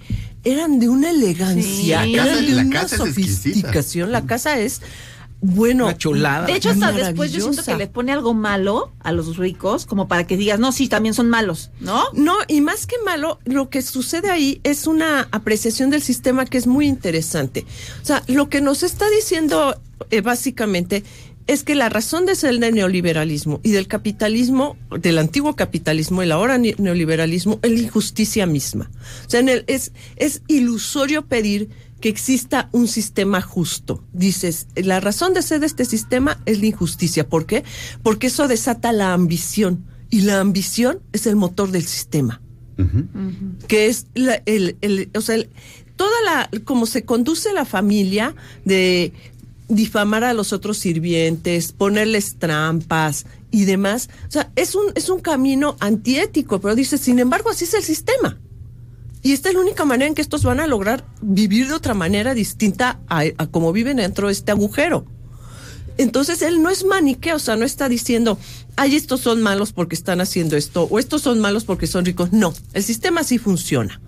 eran 0.44 0.80
de 0.80 0.90
una 0.90 1.10
elegancia, 1.12 2.04
Sí. 2.04 2.14
eran 2.16 2.28
La 2.28 2.32
casa- 2.34 2.42
de 2.42 2.52
la 2.52 2.62
una 2.64 2.88
sofisticación, 2.88 4.12
la 4.12 4.26
casa 4.26 4.60
es, 4.60 4.82
bueno, 5.46 5.86
Una 5.86 5.98
chulada. 5.98 6.46
De 6.46 6.54
hecho, 6.56 6.70
hasta 6.70 6.94
después 6.94 7.34
yo 7.34 7.42
siento 7.42 7.64
que 7.64 7.76
le 7.76 7.88
pone 7.88 8.14
algo 8.14 8.34
malo 8.34 8.94
a 9.02 9.12
los 9.12 9.36
ricos, 9.36 9.86
como 9.86 10.08
para 10.08 10.26
que 10.26 10.38
digas, 10.38 10.58
no, 10.58 10.72
sí, 10.72 10.88
también 10.88 11.14
son 11.14 11.30
malos, 11.30 11.70
¿no? 11.82 12.02
No, 12.14 12.36
y 12.48 12.62
más 12.62 12.88
que 12.88 12.96
malo, 13.06 13.40
lo 13.44 13.70
que 13.70 13.82
sucede 13.82 14.30
ahí 14.32 14.62
es 14.64 14.88
una 14.88 15.28
apreciación 15.32 15.90
del 15.90 16.02
sistema 16.02 16.46
que 16.46 16.58
es 16.58 16.66
muy 16.66 16.88
interesante. 16.88 17.66
O 18.02 18.06
sea, 18.06 18.24
lo 18.28 18.48
que 18.48 18.62
nos 18.62 18.84
está 18.84 19.06
diciendo 19.10 19.76
eh, 20.12 20.22
básicamente 20.22 21.04
es 21.46 21.64
que 21.66 21.76
la 21.76 21.90
razón 21.90 22.26
de 22.26 22.36
ser 22.36 22.58
del 22.58 22.74
neoliberalismo 22.74 23.60
y 23.64 23.72
del 23.72 23.88
capitalismo, 23.90 24.78
del 24.98 25.18
antiguo 25.18 25.58
capitalismo, 25.58 26.22
el 26.22 26.32
ahora 26.32 26.58
ne- 26.58 26.74
neoliberalismo, 26.78 27.60
es 27.64 27.72
la 27.74 27.80
injusticia 27.80 28.46
misma. 28.46 28.90
O 29.28 29.30
sea, 29.30 29.42
en 29.42 29.50
el- 29.50 29.66
es, 29.68 29.92
es 30.16 30.42
ilusorio 30.48 31.26
pedir 31.26 31.68
que 32.04 32.10
exista 32.10 32.68
un 32.74 32.90
sistema 32.90 33.40
justo. 33.42 34.04
Dices, 34.12 34.68
la 34.76 35.00
razón 35.00 35.34
de 35.34 35.42
ser 35.42 35.62
de 35.62 35.68
este 35.68 35.86
sistema 35.86 36.38
es 36.46 36.60
la 36.60 36.66
injusticia. 36.66 37.30
¿Por 37.30 37.46
qué? 37.46 37.64
Porque 38.04 38.28
eso 38.28 38.50
desata 38.50 38.92
la 38.92 39.14
ambición. 39.14 39.86
Y 40.10 40.20
la 40.22 40.42
ambición 40.42 41.00
es 41.14 41.28
el 41.28 41.38
motor 41.38 41.72
del 41.72 41.86
sistema 41.86 42.42
que 43.70 43.88
es 43.88 44.08
la- 44.16 44.42
el, 44.46 44.76
el- 44.82 45.10
o 45.16 45.22
sea, 45.22 45.36
el- 45.36 45.50
toda 45.96 46.12
la, 46.26 46.50
como 46.66 46.86
se 46.88 47.06
conduce 47.06 47.54
la 47.54 47.64
familia 47.64 48.36
de 48.66 49.14
difamar 49.70 50.24
a 50.26 50.34
los 50.34 50.52
otros 50.52 50.78
sirvientes, 50.80 51.72
ponerles 51.72 52.36
trampas 52.38 53.26
y 53.50 53.64
demás, 53.64 54.10
o 54.28 54.32
sea, 54.32 54.52
es 54.58 54.76
un, 54.76 54.86
es 54.96 55.08
un 55.10 55.22
camino 55.22 55.78
antiético, 55.80 56.60
pero 56.60 56.76
dice, 56.76 56.98
sin 56.98 57.20
embargo, 57.20 57.50
así 57.50 57.64
es 57.64 57.74
el 57.76 57.84
sistema. 57.84 58.40
Y 59.24 59.32
esta 59.32 59.50
es 59.50 59.56
la 59.56 59.62
única 59.62 59.86
manera 59.86 60.08
en 60.08 60.16
que 60.16 60.22
estos 60.22 60.44
van 60.44 60.60
a 60.60 60.68
lograr 60.68 61.06
vivir 61.22 61.70
de 61.70 61.74
otra 61.74 61.94
manera 61.94 62.34
distinta 62.34 63.00
a, 63.08 63.24
como 63.52 63.72
viven 63.72 63.98
dentro 63.98 64.28
de 64.28 64.34
este 64.34 64.52
agujero. 64.52 65.06
Entonces 65.98 66.42
él 66.42 66.62
no 66.62 66.70
es 66.70 66.86
maniqueo, 66.86 67.38
o 67.38 67.40
sea, 67.40 67.56
no 67.56 67.66
está 67.66 67.88
diciendo, 67.88 68.38
ay, 68.76 68.96
estos 68.96 69.22
son 69.22 69.42
malos 69.42 69.72
porque 69.72 69.96
están 69.96 70.20
haciendo 70.22 70.58
esto, 70.58 70.88
o 70.90 71.00
estos 71.00 71.22
son 71.22 71.40
malos 71.40 71.64
porque 71.64 71.88
son 71.88 72.04
ricos. 72.04 72.34
No, 72.34 72.54
el 72.74 72.84
sistema 72.84 73.24
sí 73.24 73.38
funciona. 73.38 74.02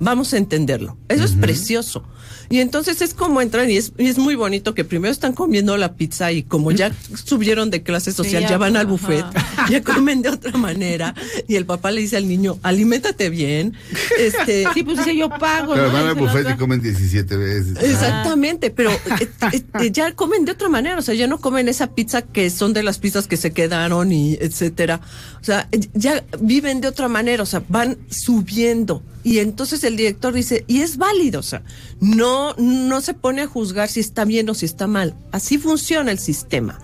Vamos 0.00 0.32
a 0.34 0.38
entenderlo. 0.38 0.96
Eso 1.08 1.24
es 1.24 1.32
precioso. 1.32 2.04
Y 2.50 2.60
entonces 2.60 3.02
es 3.02 3.12
como 3.12 3.42
entran 3.42 3.70
y 3.70 3.76
es, 3.76 3.92
y 3.98 4.06
es 4.06 4.16
muy 4.16 4.34
bonito 4.34 4.74
que 4.74 4.84
primero 4.84 5.12
están 5.12 5.34
comiendo 5.34 5.76
la 5.76 5.94
pizza 5.94 6.32
y 6.32 6.42
como 6.42 6.70
ya 6.72 6.92
subieron 7.12 7.70
de 7.70 7.82
clase 7.82 8.10
social, 8.12 8.42
ya, 8.42 8.50
ya 8.50 8.58
van 8.58 8.76
al 8.76 8.86
ajá. 8.86 8.90
buffet, 8.90 9.24
ya 9.70 9.82
comen 9.82 10.22
de 10.22 10.30
otra 10.30 10.56
manera. 10.56 11.14
Y 11.46 11.56
el 11.56 11.66
papá 11.66 11.90
le 11.90 12.00
dice 12.00 12.16
al 12.16 12.26
niño, 12.26 12.58
aliméntate 12.62 13.28
bien. 13.28 13.74
Este, 14.18 14.66
Sí, 14.74 14.82
pues 14.82 14.98
dice 14.98 15.16
yo 15.16 15.28
pago. 15.28 15.74
Pero 15.74 15.88
¿no? 15.88 15.92
van 15.92 16.06
al 16.06 16.14
buffet 16.14 16.40
otra. 16.40 16.54
y 16.54 16.56
comen 16.56 16.80
17 16.80 17.36
veces. 17.36 17.76
Exactamente, 17.82 18.70
pero 18.70 18.90
eh, 19.20 19.28
eh, 19.52 19.62
eh, 19.80 19.90
ya 19.90 20.12
comen 20.12 20.44
de 20.44 20.52
otra 20.52 20.68
manera, 20.68 20.98
o 20.98 21.02
sea, 21.02 21.14
ya 21.14 21.26
no 21.26 21.38
comen 21.38 21.68
esa 21.68 21.88
pizza 21.94 22.22
que 22.22 22.48
son 22.50 22.72
de 22.72 22.82
las 22.82 22.98
pizzas 22.98 23.26
que 23.26 23.36
se 23.36 23.52
quedaron 23.52 24.10
y 24.12 24.34
etcétera. 24.40 25.00
O 25.40 25.44
sea, 25.44 25.68
ya 25.92 26.24
viven 26.40 26.80
de 26.80 26.88
otra 26.88 27.08
manera, 27.08 27.42
o 27.42 27.46
sea, 27.46 27.62
van 27.68 27.98
subiendo. 28.08 29.02
Y 29.24 29.38
entonces 29.38 29.84
el 29.84 29.96
director 29.96 30.32
dice, 30.32 30.64
y 30.66 30.80
es 30.80 30.96
válido, 30.96 31.40
o 31.40 31.42
sea, 31.42 31.62
no, 32.00 32.54
no 32.56 33.00
se 33.00 33.14
pone 33.14 33.42
a 33.42 33.46
juzgar 33.46 33.88
si 33.88 34.00
está 34.00 34.24
bien 34.24 34.48
o 34.48 34.54
si 34.54 34.66
está 34.66 34.86
mal. 34.86 35.14
Así 35.32 35.58
funciona 35.58 36.10
el 36.10 36.18
sistema. 36.18 36.78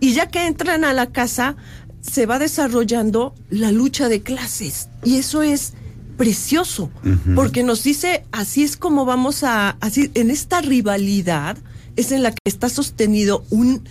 Y 0.00 0.12
ya 0.12 0.28
que 0.28 0.46
entran 0.46 0.84
a 0.84 0.92
la 0.92 1.06
casa, 1.06 1.56
se 2.00 2.26
va 2.26 2.38
desarrollando 2.38 3.34
la 3.48 3.72
lucha 3.72 4.08
de 4.08 4.22
clases. 4.22 4.88
Y 5.02 5.16
eso 5.16 5.42
es 5.42 5.72
precioso, 6.16 6.90
porque 7.34 7.64
nos 7.64 7.82
dice, 7.82 8.24
así 8.30 8.62
es 8.62 8.76
como 8.76 9.04
vamos 9.04 9.42
a, 9.42 9.70
así, 9.80 10.10
en 10.14 10.30
esta 10.30 10.60
rivalidad 10.60 11.56
es 11.96 12.12
en 12.12 12.22
la 12.22 12.30
que 12.30 12.38
está 12.44 12.68
sostenido 12.68 13.44
un, 13.50 13.82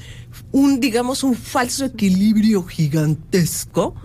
un 0.54 0.80
digamos, 0.80 1.24
un 1.24 1.34
falso 1.36 1.84
equilibrio 1.84 2.64
gigantesco 2.64 3.96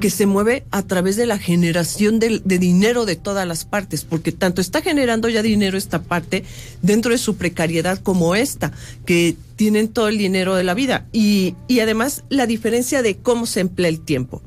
que 0.00 0.10
se 0.10 0.26
mueve 0.26 0.64
a 0.70 0.82
través 0.82 1.16
de 1.16 1.24
la 1.24 1.38
generación 1.38 2.18
del- 2.20 2.42
de, 2.44 2.58
dinero 2.58 3.06
de 3.06 3.16
todas 3.16 3.48
las 3.48 3.64
partes, 3.64 4.04
porque 4.04 4.30
tanto 4.30 4.60
está 4.60 4.82
generando 4.82 5.28
ya 5.30 5.42
dinero 5.42 5.78
esta 5.78 6.02
parte 6.02 6.44
dentro 6.82 7.10
de 7.12 7.16
su 7.18 7.36
precariedad 7.36 7.98
como 7.98 8.34
esta, 8.34 8.70
que 9.06 9.34
tienen 9.56 9.88
todo 9.88 10.08
el 10.08 10.18
dinero 10.18 10.54
de 10.56 10.64
la 10.64 10.74
vida. 10.74 11.06
Y, 11.10 11.54
y 11.68 11.80
además 11.80 12.22
la 12.28 12.46
diferencia 12.46 13.00
de 13.02 13.16
cómo 13.16 13.46
se 13.46 13.60
emplea 13.60 13.88
el 13.88 14.00
tiempo. 14.00 14.42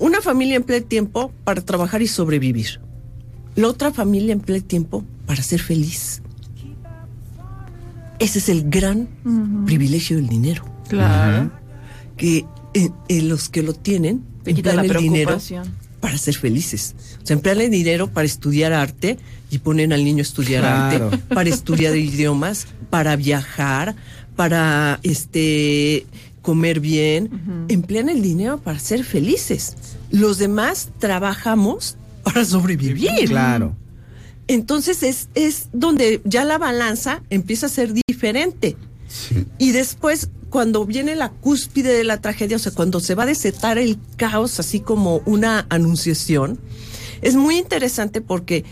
Una 0.00 0.20
familia 0.20 0.56
emplea 0.56 0.78
el 0.78 0.84
tiempo 0.84 1.32
para 1.44 1.60
trabajar 1.60 2.02
y 2.02 2.08
sobrevivir. 2.08 2.80
La 3.56 3.68
otra 3.68 3.92
familia 3.92 4.32
emplea 4.32 4.56
el 4.58 4.64
tiempo 4.64 5.04
para 5.26 5.42
ser 5.42 5.60
feliz. 5.60 6.22
Ese 8.18 8.38
es 8.38 8.48
el 8.48 8.68
gran 8.68 9.08
privilegio 9.66 10.16
del 10.16 10.28
dinero. 10.28 10.64
Claro. 10.88 11.50
Que 12.16 12.44
eh, 12.74 12.90
eh, 13.08 13.22
los 13.22 13.48
que 13.48 13.62
lo 13.62 13.74
tienen 13.74 14.24
Te 14.42 14.54
quita 14.54 14.70
emplean 14.70 14.86
la 14.92 14.98
el 14.98 15.02
dinero 15.02 15.38
para 16.00 16.18
ser 16.18 16.34
felices. 16.34 16.94
O 17.22 17.26
sea, 17.26 17.34
emplean 17.34 17.60
el 17.60 17.70
dinero 17.70 18.08
para 18.08 18.26
estudiar 18.26 18.72
arte 18.72 19.18
y 19.50 19.58
ponen 19.58 19.92
al 19.92 20.04
niño 20.04 20.18
a 20.18 20.22
estudiar 20.22 20.62
Claro. 20.62 21.06
arte, 21.06 21.18
para 21.34 21.48
estudiar 21.48 21.96
idiomas, 21.96 22.66
para 22.90 23.16
viajar, 23.16 23.94
para 24.36 25.00
este 25.02 26.06
comer 26.42 26.80
bien. 26.80 27.66
Emplean 27.68 28.08
el 28.08 28.22
dinero 28.22 28.58
para 28.58 28.78
ser 28.78 29.04
felices. 29.04 29.76
Los 30.10 30.38
demás 30.38 30.88
trabajamos 30.98 31.96
para 32.22 32.44
sobrevivir. 32.44 33.28
Claro. 33.28 33.76
Entonces 34.48 35.02
es, 35.02 35.28
es 35.34 35.68
donde 35.72 36.20
ya 36.24 36.44
la 36.44 36.58
balanza 36.58 37.22
empieza 37.30 37.66
a 37.66 37.68
ser 37.68 37.92
diferente. 37.92 38.76
Y 39.58 39.72
después, 39.72 40.30
cuando 40.50 40.84
viene 40.84 41.14
la 41.16 41.30
cúspide 41.30 41.92
de 41.92 42.04
la 42.04 42.20
tragedia, 42.20 42.56
o 42.56 42.60
sea, 42.60 42.72
cuando 42.72 43.00
se 43.00 43.14
va 43.14 43.22
a 43.22 43.26
desatar 43.26 43.78
el 43.78 43.98
caos, 44.16 44.58
así 44.58 44.80
como 44.80 45.22
una 45.26 45.66
anunciación, 45.70 46.58
es 47.22 47.36
muy 47.36 47.58
interesante 47.58 48.20
porque 48.20 48.64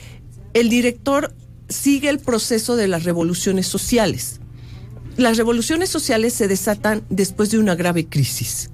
el 0.55 0.69
director 0.69 1.35
sigue 1.69 2.09
el 2.09 2.19
proceso 2.19 2.77
de 2.77 2.89
las 2.89 3.05
revoluciones 3.05 3.67
sociales. 3.67 4.41
Las 5.17 5.37
revoluciones 5.37 5.91
sociales 5.91 6.35
se 6.35 6.49
desatan 6.49 7.05
después 7.09 7.51
de 7.51 7.59
una 7.59 7.75
grave 7.75 8.07
crisis. 8.07 8.71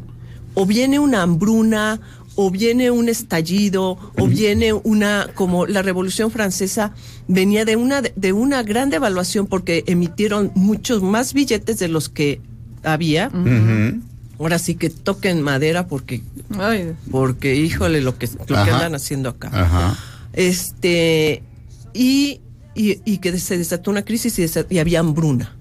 O 0.55 0.67
viene 0.67 0.99
una 0.99 1.23
hambruna, 1.23 2.01
o 2.35 2.51
viene 2.51 2.91
un 2.91 3.09
estallido, 3.09 3.99
o 4.19 4.27
viene 4.27 4.73
una, 4.73 5.29
como 5.35 5.67
la 5.67 5.83
Revolución 5.83 6.31
Francesa 6.31 6.93
venía 7.29 7.65
de 7.65 7.77
una, 7.77 8.01
de 8.01 8.33
una 8.33 8.63
gran 8.63 8.89
devaluación 8.91 9.47
porque 9.47 9.85
emitieron 9.87 10.51
muchos 10.55 11.03
más 11.03 11.35
billetes 11.35 11.79
de 11.79 11.89
los 11.89 12.09
que 12.09 12.41
había. 12.83 13.31
Ahora 14.39 14.59
sí 14.59 14.75
que 14.75 14.91
toquen 14.91 15.41
madera 15.43 15.87
porque, 15.87 16.23
Ay, 16.59 16.95
porque 17.11 17.55
híjole, 17.55 18.01
lo 18.01 18.19
que, 18.19 18.27
lo 18.27 18.47
que 18.47 18.55
andan 18.55 18.95
haciendo 18.95 19.29
acá. 19.29 19.51
Ajá. 19.53 19.99
Este, 20.33 21.43
y, 21.95 22.41
y, 22.75 22.99
y 23.05 23.19
que 23.19 23.39
se 23.39 23.57
desató 23.59 23.91
una 23.91 24.03
crisis 24.05 24.39
y, 24.39 24.43
desa- 24.43 24.67
y 24.69 24.79
había 24.79 25.01
hambruna. 25.01 25.55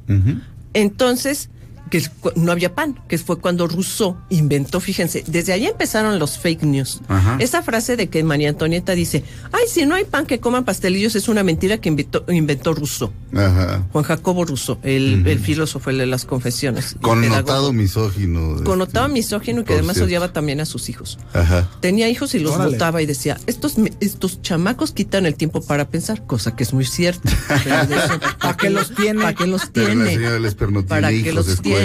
Entonces, 0.73 1.49
que 1.91 2.01
no 2.35 2.51
había 2.51 2.73
pan, 2.73 2.99
que 3.07 3.19
fue 3.19 3.38
cuando 3.39 3.68
Rousseau 3.68 4.18
inventó, 4.30 4.80
fíjense, 4.80 5.23
desde 5.27 5.53
ahí 5.53 5.68
empezaron 5.68 6.18
los 6.18 6.39
fake 6.39 6.63
news. 6.63 7.01
Ajá. 7.07 7.35
Esa 7.39 7.61
frase 7.61 7.97
de 7.97 8.07
que 8.09 8.23
María 8.23 8.49
Antonieta 8.49 8.93
dice, 8.93 9.23
ay, 9.51 9.65
si 9.68 9.85
no 9.85 9.93
hay 9.93 10.05
pan 10.05 10.26
que 10.26 10.39
coman 10.39 10.63
pastelillos, 10.65 11.15
es 11.15 11.27
una 11.27 11.43
mentira 11.43 11.77
que 11.80 11.89
inventó, 11.89 12.26
inventó 12.30 12.73
Rousseau. 12.73 13.11
Ajá. 13.35 13.85
Juan 13.91 14.03
Jacobo 14.05 14.45
Rousseau, 14.45 14.80
el, 14.81 15.27
el 15.27 15.39
filósofo 15.39 15.89
el 15.91 15.97
de 15.99 16.05
las 16.07 16.26
confesiones. 16.26 16.93
y 16.93 16.99
Connotado 16.99 17.73
misógino. 17.73 18.53
este, 18.53 18.63
Connotado 18.63 19.09
misógino 19.09 19.61
y 19.61 19.63
que 19.65 19.73
además 19.73 19.95
cierto. 19.95 20.07
odiaba 20.07 20.34
también 20.34 20.61
a 20.61 20.65
sus 20.65 20.88
hijos. 20.89 21.19
Ajá. 21.34 21.69
Tenía 21.81 22.07
hijos 22.09 22.34
y 22.35 22.39
los 22.39 22.55
Órale. 22.55 22.72
votaba 22.72 23.01
y 23.01 23.05
decía, 23.05 23.38
estos, 23.47 23.76
estos 23.99 24.41
chamacos 24.41 24.93
quitan 24.93 25.26
el 25.26 25.35
tiempo 25.35 25.61
para 25.61 25.89
pensar, 25.89 26.26
cosa 26.26 26.55
que 26.55 26.63
es 26.63 26.72
muy 26.73 26.85
cierta. 26.85 27.30
¿Para 28.39 28.55
qué 28.57 28.69
los 28.69 28.93
tiene? 28.95 29.22
¿Para 29.22 29.34
qué 29.35 29.45
los 29.47 29.65
Pero 29.68 29.88
la 29.89 29.93
tiene? 29.95 30.13
señora 30.13 30.34
del 30.35 30.45
Esper 30.45 30.68
no 30.72 30.80
tiene 30.80 30.88
¿Para 30.89 31.11
hijos, 31.11 31.34
los 31.47 31.61
tiene? 31.61 31.80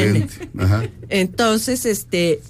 Ajá. 0.59 0.85
Entonces, 1.09 1.86
este, 1.86 2.40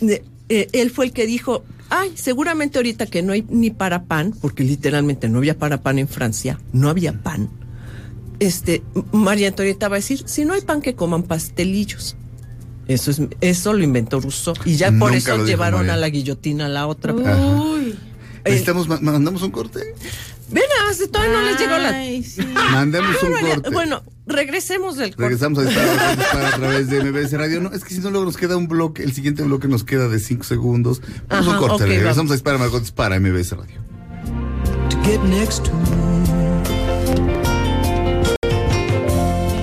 eh, 0.00 0.68
él 0.72 0.90
fue 0.90 1.06
el 1.06 1.12
que 1.12 1.26
dijo, 1.26 1.64
ay, 1.90 2.12
seguramente 2.14 2.78
ahorita 2.78 3.06
que 3.06 3.22
no 3.22 3.32
hay 3.32 3.44
ni 3.48 3.70
para 3.70 4.04
pan, 4.04 4.32
porque 4.40 4.64
literalmente 4.64 5.28
no 5.28 5.38
había 5.38 5.58
para 5.58 5.82
pan 5.82 5.98
en 5.98 6.08
Francia, 6.08 6.58
no 6.72 6.88
había 6.88 7.12
pan. 7.12 7.48
Este, 8.38 8.82
María 9.12 9.48
Antonieta 9.48 9.88
va 9.88 9.96
a 9.96 9.98
decir, 9.98 10.22
si 10.26 10.44
no 10.44 10.54
hay 10.54 10.62
pan 10.62 10.82
que 10.82 10.94
coman 10.94 11.22
pastelillos. 11.22 12.16
Eso 12.88 13.12
es, 13.12 13.22
eso 13.40 13.72
lo 13.72 13.84
inventó 13.84 14.20
Rousseau. 14.20 14.54
Y 14.64 14.74
ya 14.74 14.88
por 14.88 15.12
Nunca 15.12 15.34
eso 15.34 15.44
llevaron 15.46 15.80
María. 15.82 15.94
a 15.94 15.96
la 15.96 16.08
guillotina 16.08 16.66
a 16.66 16.68
la 16.68 16.86
otra. 16.88 17.14
Uy. 17.14 17.96
Necesitamos, 18.44 18.88
ma- 18.88 19.00
mandamos 19.00 19.42
un 19.42 19.50
corte. 19.50 19.80
Verás, 20.50 20.98
todavía 21.10 21.32
no 21.32 21.42
les 21.42 21.58
llegó 21.58 21.78
la. 21.78 21.92
Sí. 22.22 22.36
Mandemos 22.72 23.22
un 23.22 23.30
Bueno, 23.30 23.48
corte. 23.54 23.70
Bueno, 23.70 24.02
regresemos 24.26 24.96
del 24.96 25.10
corte. 25.10 25.22
Regresamos 25.22 25.58
a 25.60 25.68
estar 25.68 26.16
Dispara 26.18 26.48
a 26.48 26.56
través 26.56 26.88
de 26.90 27.02
MBS 27.04 27.32
Radio. 27.38 27.60
No, 27.60 27.72
es 27.72 27.84
que 27.84 27.94
si 27.94 28.00
no 28.00 28.10
luego 28.10 28.26
nos 28.26 28.36
queda 28.36 28.56
un 28.56 28.68
bloque, 28.68 29.02
el 29.02 29.12
siguiente 29.12 29.42
bloque 29.44 29.68
nos 29.68 29.84
queda 29.84 30.08
de 30.08 30.18
5 30.18 30.44
segundos. 30.44 31.00
Vamos 31.28 31.46
a 31.46 31.50
un 31.52 31.56
corte, 31.58 31.74
ok, 31.84 31.88
regresamos 31.88 32.16
vamos. 32.16 32.30
a 32.32 32.34
Dispara 32.34 32.58
Margot 32.58 32.80
Dispara 32.82 33.18
MBS 33.18 33.52
Radio. 33.52 33.80
to 34.90 34.96
get 35.04 35.22
next 35.24 35.64
to 35.64 35.70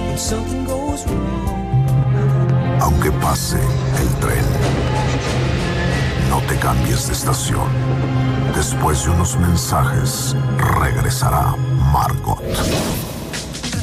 when 0.08 0.18
something 0.18 0.66
goes 0.66 1.06
wrong. 1.06 2.80
Aunque 2.82 3.12
pase 3.22 3.58
cambies 6.60 7.08
de 7.08 7.14
estación. 7.14 7.68
Después 8.56 9.04
de 9.04 9.12
unos 9.12 9.38
mensajes, 9.38 10.36
regresará 10.80 11.56
Margot. 11.92 12.40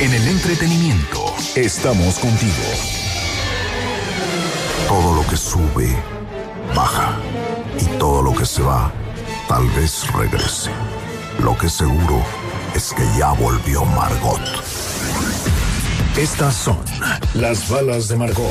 En 0.00 0.14
el 0.14 0.28
entretenimiento, 0.28 1.34
estamos 1.56 2.20
contigo. 2.20 2.52
Todo 4.86 5.16
lo 5.16 5.26
que 5.26 5.36
sube, 5.36 5.96
baja. 6.74 7.16
Y 7.80 7.86
todo 7.98 8.22
lo 8.22 8.32
que 8.34 8.46
se 8.46 8.62
va, 8.62 8.92
tal 9.48 9.68
vez 9.70 10.06
regrese. 10.12 10.70
Lo 11.40 11.58
que 11.58 11.68
seguro 11.68 12.22
es 12.74 12.92
que 12.92 13.02
ya 13.18 13.32
volvió 13.32 13.84
Margot. 13.84 14.40
Estas 16.20 16.54
son 16.54 16.76
las 17.32 17.70
balas 17.70 18.08
de 18.08 18.16
Margot. 18.18 18.44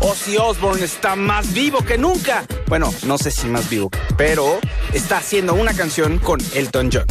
Ozzy 0.00 0.36
Osbourne 0.36 0.84
está 0.84 1.16
más 1.16 1.54
vivo 1.54 1.78
que 1.82 1.96
nunca. 1.96 2.44
Bueno, 2.68 2.92
no 3.06 3.16
sé 3.16 3.30
si 3.30 3.46
más 3.46 3.70
vivo, 3.70 3.88
pero 4.18 4.58
está 4.92 5.16
haciendo 5.16 5.54
una 5.54 5.72
canción 5.72 6.18
con 6.18 6.38
Elton 6.54 6.90
John. 6.92 7.06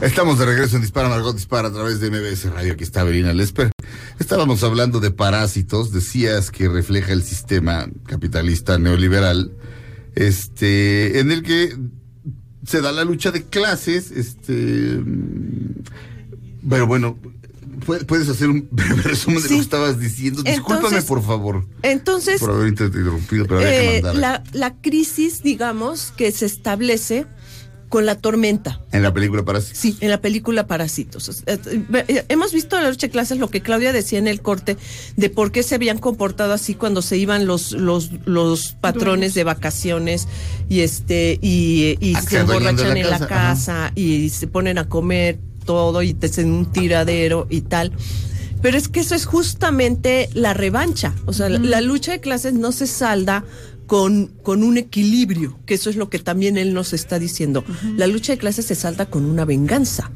Estamos 0.00 0.38
de 0.38 0.46
regreso 0.46 0.76
en 0.76 0.80
Dispara 0.80 1.10
Margot 1.10 1.34
Dispara 1.34 1.68
a 1.68 1.70
través 1.70 2.00
de 2.00 2.10
MBS 2.10 2.50
Radio. 2.54 2.72
Aquí 2.72 2.84
está 2.84 3.04
Belina 3.04 3.34
Lesper. 3.34 3.70
Estábamos 4.18 4.62
hablando 4.62 4.98
de 4.98 5.10
parásitos. 5.10 5.92
Decías 5.92 6.50
que 6.50 6.70
refleja 6.70 7.12
el 7.12 7.22
sistema 7.22 7.86
capitalista 8.06 8.78
neoliberal, 8.78 9.52
este, 10.14 11.20
en 11.20 11.30
el 11.30 11.42
que 11.42 11.76
se 12.64 12.80
da 12.80 12.92
la 12.92 13.04
lucha 13.04 13.30
de 13.30 13.42
clases, 13.42 14.10
este, 14.10 14.52
mm, 15.04 15.82
pero 16.66 16.86
bueno, 16.86 17.18
puedes 18.06 18.28
hacer 18.28 18.48
un 18.48 18.68
breve 18.72 19.02
resumen 19.02 19.42
de 19.42 19.48
lo 19.48 19.56
que 19.56 19.60
estabas 19.60 19.98
diciendo. 19.98 20.42
Discúlpame, 20.42 20.78
Entonces- 20.88 21.04
por 21.04 21.22
favor, 21.24 21.66
Entonces, 21.82 22.40
por 22.40 22.50
haber 22.50 22.68
interrumpido, 22.68 23.46
pero 23.46 23.56
había 23.60 23.70
que 23.70 23.96
eh, 23.98 24.02
mandar. 24.02 24.16
la, 24.20 24.42
la 24.52 24.74
crisis, 24.80 25.42
digamos, 25.42 26.12
que 26.16 26.30
se 26.32 26.46
establece 26.46 27.26
con 27.88 28.04
la 28.04 28.16
tormenta. 28.16 28.82
En 28.92 29.02
la 29.02 29.14
película 29.14 29.44
Parásitos. 29.44 29.78
Sí, 29.78 29.96
en 30.00 30.10
la 30.10 30.20
película 30.20 30.66
Parásitos. 30.66 31.42
Eh, 31.46 31.58
eh, 32.08 32.24
Hemos 32.28 32.52
visto 32.52 32.76
en 32.76 32.84
la 32.84 32.92
de 32.92 33.10
clases 33.10 33.38
lo 33.38 33.48
que 33.48 33.62
Claudia 33.62 33.92
decía 33.92 34.18
en 34.18 34.26
el 34.26 34.42
corte 34.42 34.76
de 35.16 35.30
por 35.30 35.52
qué 35.52 35.62
se 35.62 35.74
habían 35.74 35.98
comportado 35.98 36.52
así 36.52 36.74
cuando 36.74 37.00
se 37.02 37.16
iban 37.16 37.46
los 37.46 37.72
los, 37.72 38.10
los 38.26 38.72
patrones 38.74 39.34
de 39.34 39.44
vacaciones 39.44 40.28
y 40.68 40.80
este 40.80 41.38
y, 41.40 41.96
y 42.00 42.14
se 42.16 42.40
emborrachan 42.40 42.88
la 42.90 42.98
en 43.00 43.10
la 43.10 43.18
casa, 43.20 43.28
casa 43.28 43.92
y 43.94 44.28
se 44.28 44.46
ponen 44.48 44.76
a 44.78 44.88
comer 44.88 45.38
todo 45.68 46.02
y 46.02 46.14
te 46.14 46.28
hacen 46.28 46.50
un 46.50 46.72
tiradero 46.72 47.46
y 47.50 47.60
tal. 47.60 47.92
Pero 48.62 48.78
es 48.78 48.88
que 48.88 49.00
eso 49.00 49.14
es 49.14 49.26
justamente 49.26 50.30
la 50.32 50.54
revancha. 50.54 51.12
O 51.26 51.34
sea, 51.34 51.50
la, 51.50 51.58
la 51.58 51.82
lucha 51.82 52.12
de 52.12 52.20
clases 52.20 52.54
no 52.54 52.72
se 52.72 52.86
salda 52.86 53.44
con, 53.86 54.28
con 54.42 54.62
un 54.62 54.78
equilibrio, 54.78 55.58
que 55.66 55.74
eso 55.74 55.90
es 55.90 55.96
lo 55.96 56.08
que 56.08 56.18
también 56.18 56.56
él 56.56 56.72
nos 56.72 56.94
está 56.94 57.18
diciendo. 57.18 57.64
La 57.98 58.06
lucha 58.06 58.32
de 58.32 58.38
clases 58.38 58.64
se 58.64 58.74
salda 58.74 59.06
con 59.06 59.26
una 59.26 59.44
venganza. 59.44 60.10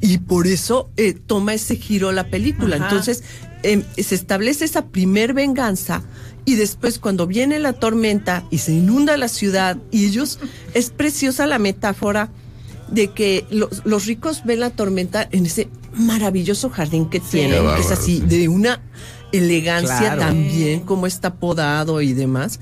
Y 0.00 0.18
por 0.18 0.46
eso 0.46 0.90
eh, 0.96 1.14
toma 1.14 1.54
ese 1.54 1.74
giro 1.74 2.12
la 2.12 2.30
película. 2.30 2.76
Ajá. 2.76 2.84
Entonces, 2.86 3.24
em, 3.64 3.82
se 3.96 4.14
establece 4.14 4.64
esa 4.64 4.86
primer 4.86 5.34
venganza 5.34 6.04
y 6.44 6.54
después 6.54 7.00
cuando 7.00 7.26
viene 7.26 7.58
la 7.58 7.72
tormenta 7.72 8.44
y 8.50 8.58
se 8.58 8.72
inunda 8.72 9.16
la 9.16 9.28
ciudad 9.28 9.76
y 9.90 10.06
ellos, 10.06 10.38
es 10.72 10.90
preciosa 10.90 11.46
la 11.46 11.58
metáfora 11.58 12.30
de 12.90 13.08
que 13.08 13.44
los, 13.50 13.82
los 13.84 14.06
ricos 14.06 14.42
ven 14.44 14.60
la 14.60 14.70
tormenta 14.70 15.28
en 15.30 15.46
ese 15.46 15.68
maravilloso 15.94 16.70
jardín 16.70 17.08
que 17.10 17.20
tienen, 17.20 17.62
que 17.74 17.80
es 17.80 17.90
así, 17.90 18.20
de 18.20 18.48
una 18.48 18.80
elegancia 19.32 19.98
Claro. 19.98 20.20
también, 20.22 20.80
como 20.80 21.06
está 21.06 21.34
podado 21.34 22.00
y 22.00 22.12
demás. 22.14 22.60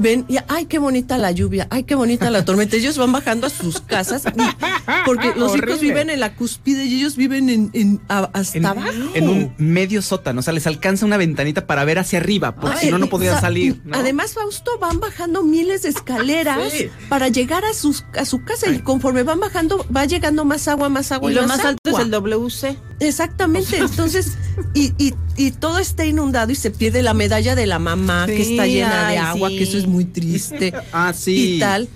Ven, 0.00 0.24
y 0.28 0.36
ay, 0.48 0.66
qué 0.66 0.78
bonita 0.78 1.18
la 1.18 1.30
lluvia, 1.30 1.66
ay, 1.70 1.84
qué 1.84 1.94
bonita 1.94 2.30
la 2.30 2.44
tormenta. 2.44 2.76
Ellos 2.76 2.96
van 2.98 3.12
bajando 3.12 3.46
a 3.46 3.50
sus 3.50 3.80
casas 3.80 4.22
y- 4.26 5.02
porque 5.04 5.32
los 5.36 5.52
Horrible. 5.52 5.76
viven 5.78 6.10
en 6.10 6.20
la 6.20 6.34
cúspide 6.34 6.84
y 6.84 6.98
ellos 7.00 7.16
viven 7.16 7.48
en, 7.50 7.70
en- 7.74 8.00
a- 8.08 8.30
hasta 8.32 8.58
En, 8.58 8.66
abajo. 8.66 8.88
en 9.14 9.28
un 9.28 9.54
medio 9.58 10.02
sótano, 10.02 10.40
o 10.40 10.42
sea, 10.42 10.52
les 10.52 10.66
alcanza 10.66 11.04
una 11.06 11.16
ventanita 11.16 11.66
para 11.66 11.84
ver 11.84 11.98
hacia 11.98 12.18
arriba, 12.18 12.54
porque 12.56 12.76
Ay, 12.80 12.86
si 12.86 12.90
no, 12.90 12.98
no 12.98 13.06
o 13.06 13.10
podían 13.10 13.32
sea, 13.34 13.40
salir. 13.42 13.80
¿no? 13.84 13.96
Además, 13.96 14.32
Fausto, 14.34 14.78
van 14.78 15.00
bajando 15.00 15.42
miles 15.42 15.82
de 15.82 15.90
escaleras 15.90 16.72
Sí. 16.72 16.88
para 17.08 17.28
llegar 17.28 17.64
a, 17.64 17.74
sus, 17.74 18.04
a 18.18 18.24
su 18.24 18.42
casa 18.44 18.70
y 18.70 18.78
conforme 18.80 19.22
van 19.22 19.40
bajando, 19.40 19.84
va 19.94 20.04
llegando 20.06 20.44
más 20.44 20.66
agua, 20.68 20.88
más 20.88 21.12
agua. 21.12 21.30
Y 21.30 21.34
lo 21.34 21.46
más 21.46 21.64
alto 21.64 21.90
es 21.90 21.98
el 21.98 22.10
WC. 22.10 22.76
Exactamente, 23.00 23.78
entonces, 23.78 24.32
y, 24.74 24.92
y, 25.02 25.14
y 25.36 25.50
todo 25.52 25.78
está 25.78 26.04
inundado 26.04 26.52
y 26.52 26.54
se 26.54 26.70
pierde 26.70 27.02
la 27.02 27.14
medalla 27.14 27.54
de 27.54 27.66
la 27.66 27.78
mamá 27.78 28.26
que 28.26 28.42
está 28.42 28.66
llena 28.66 29.08
de 29.10 29.18
agua, 29.18 29.48
sí. 29.48 29.56
que 29.56 29.62
eso 29.64 29.78
es 29.78 29.86
muy 29.90 30.04
triste. 30.06 30.72
Ah, 30.92 31.12
sí. 31.14 31.56
Y 31.56 31.58
tal. 31.60 31.88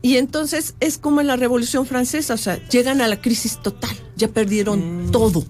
Y 0.00 0.16
entonces 0.16 0.74
es 0.80 0.98
como 0.98 1.20
en 1.20 1.28
la 1.28 1.36
Revolución 1.36 1.86
Francesa, 1.86 2.34
o 2.34 2.38
sea, 2.38 2.58
llegan 2.68 3.00
a 3.00 3.08
la 3.08 3.20
crisis 3.20 3.58
total, 3.62 3.96
ya 4.16 4.26
perdieron 4.26 5.10
todo, 5.12 5.44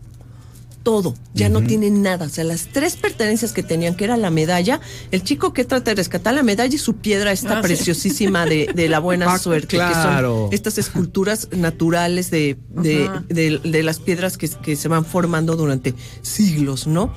todo, 0.83 1.15
ya 1.33 1.49
no 1.49 1.63
tienen 1.63 2.03
nada, 2.03 2.27
o 2.27 2.29
sea, 2.29 2.45
las 2.45 2.67
tres 2.71 2.97
pertenencias 2.97 3.53
que 3.53 3.63
tenían, 3.63 3.95
que 3.95 4.05
era 4.05 4.19
la 4.19 4.29
medalla, 4.31 4.79
el 5.11 5.23
chico 5.23 5.55
que 5.55 5.65
trata 5.65 5.93
de 5.93 5.95
rescatar 5.95 6.35
la 6.35 6.43
medalla 6.43 6.75
y 6.75 6.77
su 6.77 6.97
piedra 6.97 7.33
esta 7.33 7.55
Ah, 7.61 7.63
sí. 7.63 7.69
preciosísima 7.69 8.45
de, 8.45 8.69
de 8.75 8.89
la 8.91 8.99
buena 8.99 9.25
Ah, 9.33 9.39
suerte, 9.39 9.69
claro. 9.79 9.93
que 9.95 10.49
son 10.49 10.55
estas 10.55 10.77
esculturas 10.77 11.49
naturales 11.53 12.31
de, 12.31 12.59
de, 12.69 13.09
de- 13.31 13.59
de 13.65 13.83
las 13.83 14.01
piedras 14.01 14.37
que, 14.37 14.51
que 14.51 14.77
se 14.77 14.89
van 14.89 15.07
formando 15.07 15.57
durante 15.57 15.95
siglos, 16.21 16.87
¿no? 16.87 17.15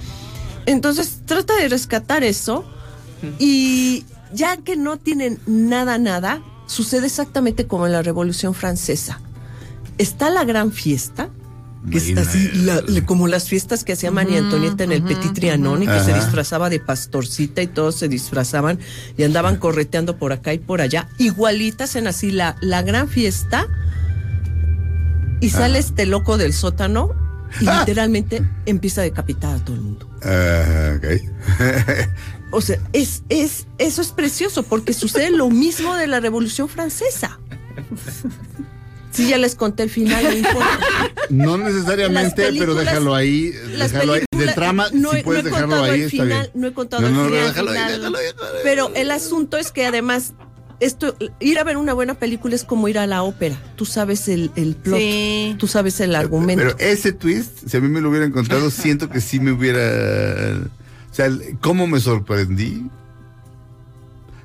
Entonces 0.67 1.19
trata 1.25 1.53
de 1.57 1.67
rescatar 1.67 2.23
eso 2.23 2.63
y 3.39 4.05
ya 4.33 4.57
que 4.57 4.75
no 4.75 4.97
tienen 4.97 5.39
nada, 5.47 5.97
nada, 5.97 6.41
sucede 6.67 7.07
exactamente 7.07 7.67
como 7.67 7.85
en 7.85 7.91
la 7.93 8.01
Revolución 8.01 8.53
Francesa. 8.53 9.19
Está 9.97 10.29
la 10.29 10.43
gran 10.43 10.71
fiesta, 10.71 11.29
que 11.89 11.97
es 11.97 12.03
Marina, 12.15 12.21
así, 12.21 12.51
la- 12.63 13.05
como 13.05 13.27
las 13.27 13.47
fiestas 13.47 13.83
que 13.83 13.93
hacía 13.93 14.09
María 14.11 14.39
Antonieta 14.39 14.83
en 14.83 14.91
el 14.91 15.03
Petit 15.03 15.33
Trianon 15.33 15.83
y 15.83 15.87
que 15.87 15.99
se 15.99 16.13
disfrazaba 16.13 16.69
de 16.69 16.79
pastorcita 16.79 17.61
y 17.61 17.67
todos 17.67 17.95
se 17.95 18.07
disfrazaban 18.07 18.79
y 19.17 19.23
andaban 19.23 19.57
correteando 19.57 20.17
por 20.17 20.33
acá 20.33 20.53
y 20.53 20.57
por 20.59 20.81
allá, 20.81 21.07
igualitas 21.19 21.95
en 21.95 22.07
así 22.07 22.31
la, 22.31 22.55
la 22.61 22.81
gran 22.81 23.07
fiesta 23.07 23.67
y 25.41 25.49
sale 25.49 25.79
este 25.79 26.05
loco 26.05 26.37
del 26.37 26.53
sótano 26.53 27.11
y 27.61 27.65
literalmente 27.69 28.41
empieza 28.65 29.01
a 29.01 29.03
decapitar 29.03 29.55
a 29.55 29.59
todo 29.63 29.75
el 29.75 29.81
mundo. 29.81 30.09
Ah, 30.23 30.95
ok. 30.97 31.05
O 32.55 32.61
sea, 32.61 32.79
es, 32.93 33.23
es, 33.29 33.67
eso 33.77 34.01
es 34.01 34.09
precioso 34.13 34.63
porque 34.63 34.93
sucede 34.93 35.29
lo 35.29 35.49
mismo 35.49 35.93
de 35.95 36.07
la 36.07 36.19
Revolución 36.21 36.69
Francesa. 36.69 37.39
Sí, 39.11 39.29
ya 39.29 39.37
les 39.37 39.55
conté 39.55 39.83
el 39.83 39.89
final, 39.89 40.23
no 40.23 40.31
importa. 40.33 40.79
No 41.29 41.57
Las 41.57 41.73
necesariamente, 41.73 42.49
pero 42.57 42.75
déjalo 42.75 43.15
ahí. 43.15 43.51
Déjalo 43.77 44.13
ahí. 44.13 44.23
Del 44.37 44.53
trama, 44.53 44.87
no, 44.93 45.11
si 45.11 45.17
he- 45.19 45.23
puedes 45.23 45.43
no 45.43 45.49
he 45.49 45.51
dejarlo 45.51 45.75
contado 45.75 45.83
ahí, 45.93 45.99
el 46.01 46.05
está 46.07 46.23
final, 46.23 46.27
bien. 46.53 46.61
No 46.61 46.67
he 46.67 46.73
contado 46.73 47.01
No, 47.01 47.07
el 47.07 47.29
final. 47.31 47.47
déjalo 47.47 47.71
ahí, 47.71 47.77
déjalo 47.77 48.17
ahí, 48.17 48.25
déjalo 48.25 48.45
ahí. 48.45 48.59
Pero 48.63 48.91
el 48.95 49.11
asunto 49.11 49.57
es 49.57 49.71
que 49.71 49.85
además, 49.85 50.33
esto, 50.81 51.15
ir 51.39 51.59
a 51.59 51.63
ver 51.63 51.77
una 51.77 51.93
buena 51.93 52.13
película 52.15 52.55
es 52.55 52.63
como 52.65 52.87
ir 52.89 52.99
a 52.99 53.07
la 53.07 53.23
ópera. 53.23 53.57
Tú 53.77 53.85
sabes 53.85 54.27
el, 54.27 54.51
el 54.57 54.75
plot, 54.75 54.99
Sí. 54.99 55.55
tú 55.59 55.67
sabes 55.67 55.99
el 56.01 56.13
argumento. 56.15 56.63
Pero 56.65 56.77
ese 56.79 57.13
twist, 57.13 57.67
si 57.69 57.77
a 57.77 57.79
mí 57.81 57.87
me 57.87 58.01
lo 58.01 58.09
hubiera 58.09 58.25
encontrado, 58.25 58.69
siento 58.69 59.09
que 59.09 59.21
sí 59.21 59.39
me 59.39 59.51
hubiera. 59.51 60.57
O 61.15 61.17
sea, 61.17 61.29
¿cómo 61.61 61.87
me 61.87 62.01
sorprendí? 62.01 62.83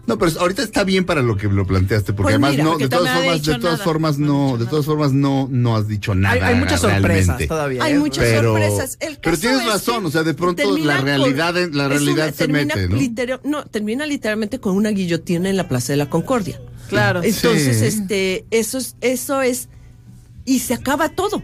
No, 0.06 0.18
pero 0.18 0.40
ahorita 0.40 0.62
está 0.62 0.84
bien 0.84 1.04
para 1.04 1.20
lo 1.20 1.36
que 1.36 1.48
lo 1.48 1.66
planteaste, 1.66 2.12
porque 2.12 2.22
Pues 2.22 2.34
además 2.34 2.50
mira, 2.52 2.62
no, 2.64 2.70
porque 2.70 2.84
de 2.84 2.90
todas 2.90 3.12
formas, 3.12 3.42
de 3.42 3.54
todas 3.58 3.62
nada. 3.72 3.84
formas 3.84 4.18
No 4.18 4.56
de 4.56 4.66
todas 4.66 4.86
formas 4.86 5.12
no, 5.12 5.48
no 5.50 5.76
has 5.76 5.88
dicho 5.88 6.14
nada. 6.14 6.34
Hay, 6.34 6.40
hay 6.40 6.54
muchas 6.60 6.80
sorpresas 6.80 7.02
realmente. 7.26 7.46
todavía. 7.48 7.82
Hay 7.82 7.94
¿eh? 7.94 7.98
muchas 7.98 8.24
Pero- 8.24 8.52
sorpresas. 8.56 8.96
El 9.00 9.18
pero 9.20 9.36
tienes 9.36 9.60
es 9.62 9.66
razón, 9.66 10.06
o 10.06 10.10
sea, 10.12 10.22
de 10.22 10.34
pronto 10.34 10.76
la 10.78 11.00
realidad 11.00 11.54
la 11.72 11.88
realidad 11.88 12.26
una- 12.26 12.32
se 12.32 12.46
termina 12.46 12.74
mete, 12.76 13.26
¿no? 13.26 13.40
no, 13.42 13.64
termina 13.66 14.06
literalmente 14.06 14.60
con 14.60 14.76
una 14.76 14.90
guillotina 14.90 15.50
en 15.50 15.56
la 15.56 15.66
Plaza 15.68 15.92
de 15.92 15.96
la 15.96 16.08
Concordia. 16.08 16.60
Claro. 16.88 17.20
Entonces, 17.24 17.78
Sí. 17.80 17.84
este, 17.86 18.46
eso 18.52 18.78
es, 18.78 18.94
eso 19.00 19.42
es, 19.42 19.68
y 20.44 20.60
se 20.60 20.74
acaba 20.74 21.08
todo. 21.08 21.42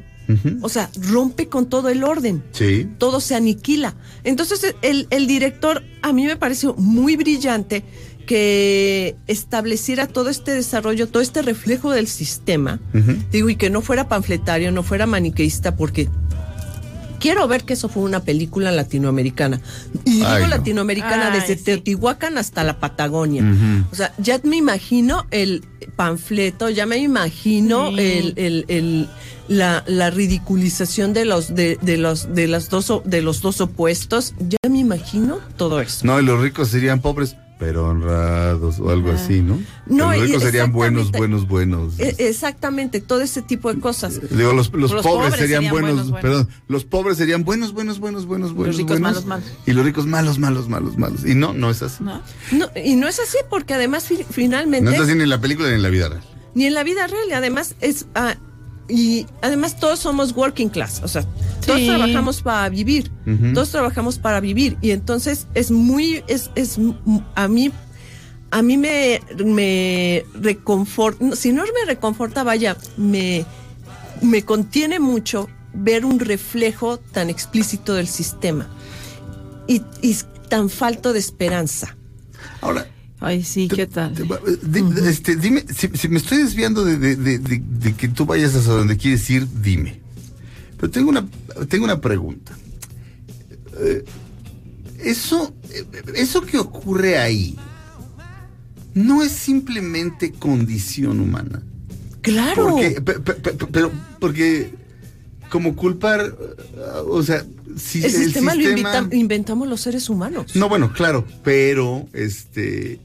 O 0.60 0.68
sea, 0.68 0.90
rompe 1.00 1.48
con 1.48 1.66
todo 1.66 1.88
el 1.88 2.02
orden. 2.04 2.42
Sí. 2.52 2.88
Todo 2.98 3.20
se 3.20 3.34
aniquila. 3.34 3.94
Entonces, 4.24 4.74
el, 4.82 5.06
el 5.10 5.26
director 5.26 5.82
a 6.02 6.12
mí 6.12 6.26
me 6.26 6.36
pareció 6.36 6.74
muy 6.74 7.16
brillante 7.16 7.84
que 8.26 9.14
estableciera 9.28 10.08
todo 10.08 10.30
este 10.30 10.52
desarrollo, 10.52 11.08
todo 11.08 11.22
este 11.22 11.42
reflejo 11.42 11.92
del 11.92 12.08
sistema. 12.08 12.80
Digo, 13.30 13.48
y 13.48 13.56
que 13.56 13.70
no 13.70 13.82
fuera 13.82 14.08
panfletario, 14.08 14.72
no 14.72 14.82
fuera 14.82 15.06
maniqueísta, 15.06 15.76
porque 15.76 16.08
quiero 17.20 17.46
ver 17.48 17.64
que 17.64 17.74
eso 17.74 17.88
fue 17.88 18.02
una 18.02 18.20
película 18.20 18.72
latinoamericana. 18.72 19.60
Y 20.04 20.22
Ay, 20.22 20.34
digo 20.36 20.38
no. 20.40 20.46
latinoamericana 20.48 21.32
Ay, 21.32 21.40
desde 21.40 21.56
sí. 21.56 21.64
Teotihuacán 21.64 22.36
hasta 22.36 22.64
la 22.64 22.80
Patagonia. 22.80 23.44
O 23.92 23.94
sea, 23.94 24.12
ya 24.18 24.40
me 24.42 24.56
imagino 24.56 25.26
el 25.30 25.64
panfleto, 25.96 26.68
ya 26.70 26.86
me 26.86 26.98
imagino 26.98 27.88
Sí. 27.90 28.00
el, 28.00 28.34
el- 28.36 28.64
el- 28.68 29.08
la, 29.48 29.84
la 29.86 30.10
ridiculización 30.10 31.12
de 31.12 31.24
los 31.24 31.54
de, 31.54 31.78
de 31.80 31.96
los 31.96 32.34
de 32.34 32.46
las 32.48 32.68
dos 32.68 32.90
o- 32.90 33.02
de 33.04 33.22
los 33.22 33.40
dos 33.42 33.60
opuestos. 33.60 34.34
Ya 34.40 34.58
me 34.68 34.78
imagino 34.80 35.38
todo 35.56 35.80
eso. 35.80 36.04
No, 36.06 36.20
y 36.20 36.24
los 36.24 36.40
ricos 36.40 36.68
serían 36.68 37.00
pobres, 37.00 37.36
pero 37.58 37.88
honrados 37.88 38.78
o 38.80 38.90
algo 38.90 39.10
así, 39.12 39.40
¿no? 39.40 39.58
No, 39.86 40.12
los 40.12 40.20
ricos 40.26 40.42
serían 40.42 40.72
buenos, 40.72 41.10
buenos, 41.10 41.46
buenos. 41.48 41.98
E- 41.98 42.14
exactamente, 42.18 43.00
todo 43.00 43.20
ese 43.22 43.40
tipo 43.42 43.72
de 43.72 43.80
cosas. 43.80 44.20
Digo, 44.30 44.52
los, 44.52 44.70
los, 44.74 44.90
Los 44.92 45.02
pobres, 45.02 45.04
pobres 45.30 45.34
serían, 45.40 45.62
serían 45.62 45.72
buenos, 45.72 46.10
buenos, 46.10 46.20
perdón, 46.20 46.48
los 46.68 46.84
pobres 46.84 47.16
serían 47.16 47.44
buenos, 47.44 47.72
buenos, 47.72 47.98
buenos, 47.98 48.26
buenos, 48.26 48.52
buenos, 48.52 48.76
ricos 48.76 49.00
buenos. 49.00 49.24
malos, 49.24 49.26
malos. 49.26 49.58
Y 49.66 49.72
los 49.72 49.84
ricos 49.84 50.06
malos, 50.06 50.38
malos, 50.38 50.68
malos, 50.68 50.98
malos. 50.98 51.24
Y 51.24 51.34
no, 51.34 51.54
no 51.54 51.70
es 51.70 51.82
así. 51.82 52.04
¿No? 52.04 52.20
No, 52.52 52.68
y 52.84 52.96
no 52.96 53.08
es 53.08 53.18
así 53.20 53.38
porque 53.48 53.72
además 53.74 54.04
fi- 54.04 54.24
finalmente 54.30 54.84
No 54.84 54.90
es 54.94 55.00
así 55.00 55.14
ni 55.14 55.22
en 55.22 55.30
la 55.30 55.40
película 55.40 55.68
ni 55.68 55.74
en 55.76 55.82
la 55.82 55.88
vida 55.88 56.08
real. 56.10 56.22
ni 56.54 56.66
en 56.66 56.74
la 56.74 56.84
vida 56.84 57.06
real, 57.06 57.24
y 57.28 57.32
además 57.32 57.74
es 57.80 58.06
ah, 58.14 58.36
y 58.88 59.26
además 59.42 59.78
todos 59.78 59.98
somos 59.98 60.34
working 60.34 60.68
class, 60.68 61.00
o 61.02 61.08
sea, 61.08 61.24
todos 61.64 61.84
trabajamos 61.84 62.42
para 62.42 62.68
vivir, 62.68 63.10
todos 63.54 63.70
trabajamos 63.70 64.18
para 64.18 64.40
vivir. 64.40 64.76
Y 64.80 64.92
entonces 64.92 65.46
es 65.54 65.70
muy 65.70 66.22
es 66.28 66.50
es 66.54 66.78
a 67.34 67.48
mí 67.48 67.72
a 68.50 68.62
mí 68.62 68.76
me, 68.76 69.20
me 69.44 70.24
reconforta, 70.34 71.34
si 71.34 71.52
no 71.52 71.62
me 71.64 71.84
reconforta, 71.86 72.44
vaya, 72.44 72.76
me, 72.96 73.44
me 74.22 74.44
contiene 74.44 75.00
mucho 75.00 75.48
ver 75.74 76.04
un 76.04 76.20
reflejo 76.20 76.98
tan 76.98 77.28
explícito 77.28 77.94
del 77.94 78.06
sistema 78.06 78.68
y, 79.66 79.82
y 80.00 80.16
tan 80.48 80.70
falto 80.70 81.12
de 81.12 81.18
esperanza. 81.18 81.96
Ahora, 82.60 82.86
Ay, 83.18 83.42
sí, 83.42 83.68
¿qué 83.68 83.86
tal? 83.86 84.14
di- 84.14 84.84
este, 85.08 85.36
dime, 85.36 85.64
si, 85.74 85.88
si 85.88 86.08
me 86.08 86.18
estoy 86.18 86.38
desviando 86.38 86.84
de, 86.84 86.98
de- 86.98 87.16
de- 87.16 87.38
de- 87.38 87.62
de 87.64 87.92
que 87.94 88.08
tú 88.08 88.26
vayas 88.26 88.54
a 88.54 88.60
donde 88.60 88.96
quieres 88.96 89.28
ir, 89.30 89.46
dime. 89.62 90.00
Pero 90.76 90.90
tengo 90.90 91.08
una, 91.08 91.26
tengo 91.68 91.84
una 91.84 92.00
pregunta. 92.00 92.52
Eh, 93.78 94.04
eso, 95.02 95.54
eh, 95.70 95.84
eso 96.14 96.42
que 96.42 96.58
ocurre 96.58 97.18
ahí 97.18 97.56
no 98.94 99.22
es 99.22 99.32
simplemente 99.32 100.32
condición 100.32 101.20
humana. 101.20 101.62
Claro. 102.20 102.68
Porque, 102.70 103.00
pe- 103.00 103.20
pe- 103.20 103.34
pe- 103.34 103.66
pero, 103.72 103.92
porque 104.20 104.70
como 105.50 105.74
culpar, 105.76 106.20
eh, 106.20 106.82
o 107.08 107.22
sea, 107.22 107.44
si 107.78 108.02
el, 108.04 108.10
sistema, 108.10 108.54
lo 108.54 108.62
invita- 108.70 109.08
inventamos 109.12 109.68
los 109.68 109.80
seres 109.82 110.08
humanos. 110.08 110.56
no, 110.56 110.68
bueno, 110.68 110.92
claro, 110.92 111.26
pero 111.44 112.06
este. 112.12 113.00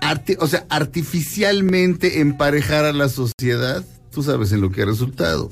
Arti- 0.00 0.36
o 0.40 0.46
sea, 0.46 0.66
artificialmente 0.70 2.20
emparejar 2.20 2.84
a 2.84 2.92
la 2.92 3.08
sociedad, 3.08 3.84
tú 4.10 4.22
sabes 4.22 4.52
en 4.52 4.60
lo 4.60 4.70
que 4.70 4.82
ha 4.82 4.86
resultado. 4.86 5.50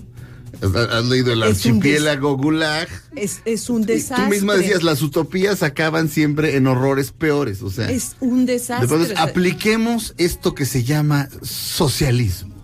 Has, 0.63 0.75
has 0.75 1.05
leído 1.05 1.33
el 1.33 1.43
Es 1.43 1.49
archipiélago 1.65 2.37
Gulag. 2.37 2.89
Es, 3.15 3.41
es 3.45 3.71
un 3.71 3.83
desastre. 3.83 4.25
Tú 4.25 4.31
misma 4.31 4.57
decías, 4.57 4.83
las 4.83 5.03
utopías 5.03 5.63
acaban 5.63 6.09
siempre 6.09 6.57
en 6.57 6.67
horrores 6.67 7.13
peores. 7.13 7.63
O 7.63 7.71
sea, 7.71 7.89
Es 7.91 8.17
un 8.21 8.45
desastre. 8.47 8.85
entonces 8.87 9.17
apliquemos 9.19 10.15
esto 10.19 10.55
que 10.55 10.65
se 10.67 10.83
llama 10.83 11.29
socialismo. 11.43 12.55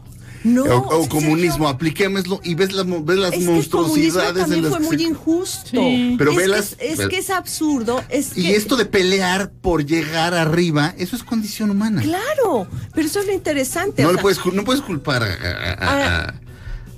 No, 0.45 0.63
o, 0.65 0.99
o 1.01 1.03
sí, 1.05 1.09
comunismo, 1.09 1.69
apliquémoslo 1.69 2.41
y 2.45 2.55
ves 2.55 2.73
las, 2.73 2.85
mo- 2.87 3.03
ves 3.03 3.17
las 3.17 3.33
es 3.33 3.39
que 3.39 3.45
el 3.45 3.47
comunismo 3.71 3.81
monstruosidades 3.81 4.43
también 4.43 4.59
en 4.59 4.63
las 4.65 4.73
fue 4.73 4.81
que 4.81 4.87
muy 4.87 4.97
se- 4.99 5.03
injusto. 5.11 5.71
Sí. 5.71 6.15
Pero 6.19 6.31
es, 6.33 6.37
ve 6.37 6.43
que 6.43 6.49
las- 6.49 6.73
es, 6.73 6.77
es 6.81 6.99
ve- 6.99 7.09
que 7.09 7.19
es 7.19 7.31
absurdo. 7.31 8.05
Es 8.11 8.37
Y 8.37 8.43
que- 8.43 8.57
esto 8.57 8.77
de 8.77 8.85
pelear 8.85 9.51
por 9.51 9.87
llegar 9.87 10.35
arriba, 10.35 10.95
eso 10.99 11.17
es 11.17 11.23
condición 11.23 11.71
humana. 11.71 12.03
Claro, 12.03 12.67
pero 12.95 13.07
eso 13.09 13.21
es 13.21 13.27
lo 13.27 13.33
interesante. 13.33 14.03
No, 14.03 14.09
o 14.09 14.13
le 14.13 14.17
sea, 14.19 14.23
puedes, 14.23 14.39
no 14.53 14.65
puedes 14.65 14.83
culpar 14.83 15.23
a, 15.23 15.27
a- 15.27 16.27
a- 16.29 16.35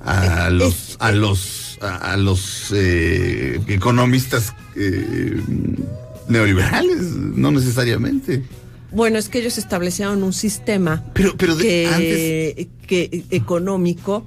a- 0.04 0.46
a 0.46 0.50
los 0.50 0.96
a 1.00 1.12
los 1.12 1.78
a, 1.80 2.12
a 2.12 2.16
los 2.16 2.68
eh, 2.72 3.60
economistas 3.68 4.54
eh, 4.76 5.40
neoliberales, 6.28 7.02
no 7.12 7.50
necesariamente. 7.52 8.42
Bueno, 8.92 9.18
es 9.18 9.28
que 9.28 9.38
ellos 9.40 9.58
establecieron 9.58 10.22
un 10.22 10.32
sistema 10.32 11.04
Pero, 11.12 11.34
pero 11.36 11.56
de- 11.56 11.64
que, 11.64 12.68
que 12.86 13.24
económico 13.30 14.26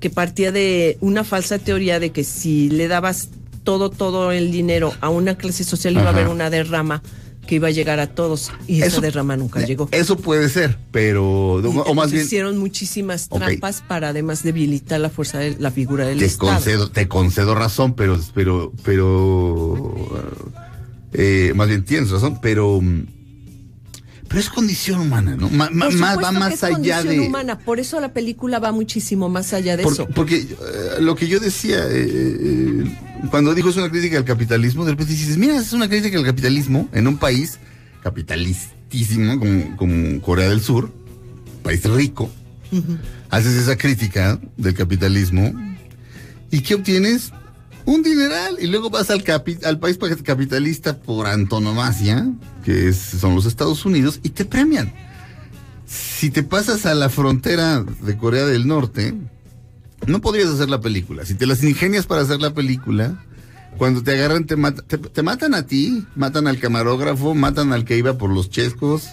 que 0.00 0.10
partía 0.10 0.52
de 0.52 0.98
una 1.00 1.24
falsa 1.24 1.58
teoría 1.58 1.98
de 1.98 2.10
que 2.12 2.24
si 2.24 2.68
le 2.70 2.88
dabas 2.88 3.30
todo, 3.64 3.88
todo 3.90 4.32
el 4.32 4.52
dinero 4.52 4.92
a 5.00 5.08
una 5.08 5.36
clase 5.36 5.64
social 5.64 5.94
iba 5.94 6.04
a 6.04 6.08
haber 6.10 6.28
una 6.28 6.50
derrama 6.50 7.02
que 7.46 7.56
iba 7.56 7.68
a 7.68 7.70
llegar 7.70 8.00
a 8.00 8.06
todos 8.06 8.50
y 8.66 8.78
esa 8.78 8.86
Eso- 8.86 9.00
derrama 9.02 9.36
nunca 9.36 9.60
llegó. 9.64 9.88
Eso 9.92 10.16
puede 10.16 10.48
ser, 10.48 10.78
pero 10.90 11.60
Y 11.62 11.66
o 11.66 11.72
más 11.72 11.86
entonces 11.86 12.12
bien 12.12 12.24
hicieron 12.24 12.56
muchísimas 12.58 13.28
trampas 13.28 13.82
para 13.86 14.08
además 14.10 14.42
debilitar 14.42 15.00
la 15.00 15.10
fuerza 15.10 15.38
de 15.38 15.56
la 15.58 15.70
figura 15.70 16.06
del 16.06 16.18
te 16.18 16.24
Estado. 16.26 16.52
concedo 16.52 16.90
te 16.90 17.08
concedo 17.08 17.54
razón, 17.54 17.94
pero 17.94 18.18
pero 18.34 18.72
pero 18.82 19.94
eh, 21.12 21.52
más 21.54 21.68
bien 21.68 21.84
tienes 21.84 22.10
razón, 22.10 22.38
pero 22.42 22.80
mm, 22.80 23.06
pero 24.34 24.40
es 24.40 24.50
condición 24.50 24.98
humana, 24.98 25.36
¿no? 25.38 25.48
Por 25.48 25.70
más, 25.72 26.18
va 26.18 26.30
que 26.32 26.38
más 26.38 26.52
es 26.54 26.64
allá 26.64 26.74
condición 26.74 27.06
de 27.08 27.20
humana, 27.20 27.56
por 27.56 27.78
eso 27.78 28.00
la 28.00 28.12
película 28.12 28.58
va 28.58 28.72
muchísimo 28.72 29.28
más 29.28 29.52
allá 29.52 29.76
de 29.76 29.84
eso. 29.84 30.08
porque, 30.08 30.38
eh, 30.38 30.46
lo 31.00 31.14
que 31.14 31.28
yo 31.28 31.38
decía, 31.38 31.78
eh, 31.88 32.06
eh, 32.10 32.84
cuando 33.30 33.54
dijo 33.54 33.68
es 33.68 33.76
una 33.76 33.88
crítica 33.90 34.18
al 34.18 34.24
capitalismo, 34.24 34.84
de 34.84 34.90
repente 34.90 35.12
dices, 35.12 35.36
mira, 35.38 35.56
es 35.56 35.72
una 35.72 35.88
crítica 35.88 36.18
al 36.18 36.24
capitalismo 36.24 36.88
en 36.92 37.06
un 37.06 37.16
país 37.16 37.60
capitalistísimo 38.02 39.38
como, 39.38 39.76
como 39.76 40.20
Corea 40.20 40.48
del 40.48 40.60
Sur, 40.60 40.90
país 41.62 41.84
rico. 41.84 42.28
Haces 43.30 43.54
esa 43.54 43.76
crítica 43.76 44.40
del 44.56 44.74
capitalismo 44.74 45.52
y 46.50 46.60
¿qué 46.60 46.74
obtienes? 46.74 47.30
Un 47.84 48.02
dineral. 48.02 48.56
Y 48.60 48.66
luego 48.66 48.90
vas 48.90 49.10
al, 49.10 49.22
capi- 49.22 49.64
al 49.64 49.78
país 49.78 49.96
pa- 49.96 50.08
capitalista 50.16 50.98
por 50.98 51.26
antonomasia, 51.28 52.26
que 52.64 52.88
es- 52.88 52.96
son 52.96 53.34
los 53.34 53.46
Estados 53.46 53.84
Unidos, 53.84 54.20
y 54.22 54.30
te 54.30 54.44
premian. 54.44 54.92
Si 55.86 56.30
te 56.30 56.42
pasas 56.42 56.86
a 56.86 56.94
la 56.94 57.08
frontera 57.10 57.82
de 58.02 58.16
Corea 58.16 58.46
del 58.46 58.66
Norte, 58.66 59.14
no 60.06 60.20
podrías 60.20 60.48
hacer 60.48 60.70
la 60.70 60.80
película. 60.80 61.24
Si 61.26 61.34
te 61.34 61.46
las 61.46 61.62
ingenias 61.62 62.06
para 62.06 62.22
hacer 62.22 62.40
la 62.40 62.54
película, 62.54 63.22
cuando 63.76 64.02
te 64.02 64.12
agarran, 64.12 64.46
te, 64.46 64.56
mata- 64.56 64.82
te, 64.82 64.98
te 64.98 65.22
matan 65.22 65.54
a 65.54 65.66
ti, 65.66 66.04
matan 66.16 66.46
al 66.46 66.58
camarógrafo, 66.58 67.34
matan 67.34 67.72
al 67.72 67.84
que 67.84 67.98
iba 67.98 68.16
por 68.16 68.30
los 68.30 68.48
chescos. 68.50 69.08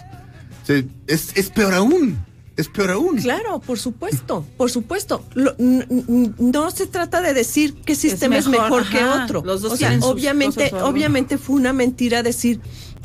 O 0.62 0.66
sea, 0.66 0.82
es, 1.06 1.36
es 1.36 1.50
peor 1.50 1.74
aún. 1.74 2.18
Es 2.56 2.68
peor 2.68 2.90
aún. 2.90 3.16
Claro, 3.16 3.60
por 3.60 3.78
supuesto, 3.78 4.46
por 4.56 4.70
supuesto. 4.70 5.24
Lo- 5.34 5.54
no 5.58 6.70
se 6.70 6.86
trata 6.86 7.20
de 7.22 7.32
decir 7.34 7.74
qué 7.84 7.94
sistema 7.94 8.36
es 8.36 8.46
mejor, 8.46 8.82
mejor, 8.84 8.88
que 8.88 9.04
otro. 9.04 9.42
Los 9.44 9.62
dos 9.62 9.72
O 9.72 9.76
sea, 9.76 9.94
sus 9.94 10.04
obviamente, 10.04 10.70
obviamente 10.82 11.38
fue 11.38 11.56
una 11.56 11.72
mentira 11.72 12.22
decir 12.22 12.60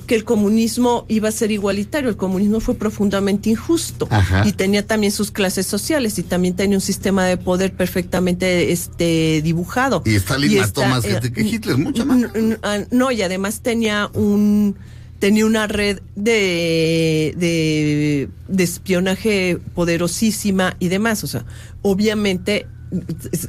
que 0.07 0.15
el 0.15 0.23
comunismo 0.23 1.05
iba 1.09 1.29
a 1.29 1.31
ser 1.31 1.51
igualitario. 1.51 2.09
El 2.09 2.15
comunismo 2.17 2.59
fue 2.61 2.75
profundamente 2.75 3.49
injusto 3.49 4.07
Ajá. 4.09 4.47
y 4.47 4.53
tenía 4.53 4.87
también 4.87 5.11
sus 5.11 5.29
clases 5.31 5.67
sociales 5.67 6.17
y 6.17 6.23
también 6.23 6.55
tenía 6.55 6.77
un 6.77 6.81
sistema 6.81 7.25
de 7.25 7.37
poder 7.37 7.73
perfectamente 7.73 8.71
este 8.71 9.41
dibujado. 9.43 10.01
Y 10.05 10.15
Stalin 10.15 10.57
mató 10.59 10.81
está, 10.81 10.87
más 10.89 11.05
gente 11.05 11.31
que 11.31 11.41
Hitler, 11.41 11.77
mucha 11.77 12.05
más. 12.05 12.23
ah, 12.63 12.79
No, 12.89 13.11
y 13.11 13.21
además 13.21 13.59
tenía 13.61 14.09
un 14.13 14.75
tenía 15.19 15.45
una 15.45 15.67
red 15.67 15.99
de, 16.15 17.33
de, 17.37 18.29
de 18.47 18.63
espionaje 18.63 19.59
poderosísima 19.75 20.75
y 20.79 20.87
demás. 20.87 21.23
O 21.23 21.27
sea, 21.27 21.43
obviamente 21.81 22.67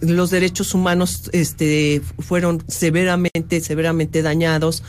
los 0.02 0.30
derechos 0.30 0.74
humanos 0.74 1.30
este 1.32 2.02
fueron 2.18 2.62
severamente, 2.68 3.60
severamente 3.60 4.22
dañados. 4.22 4.82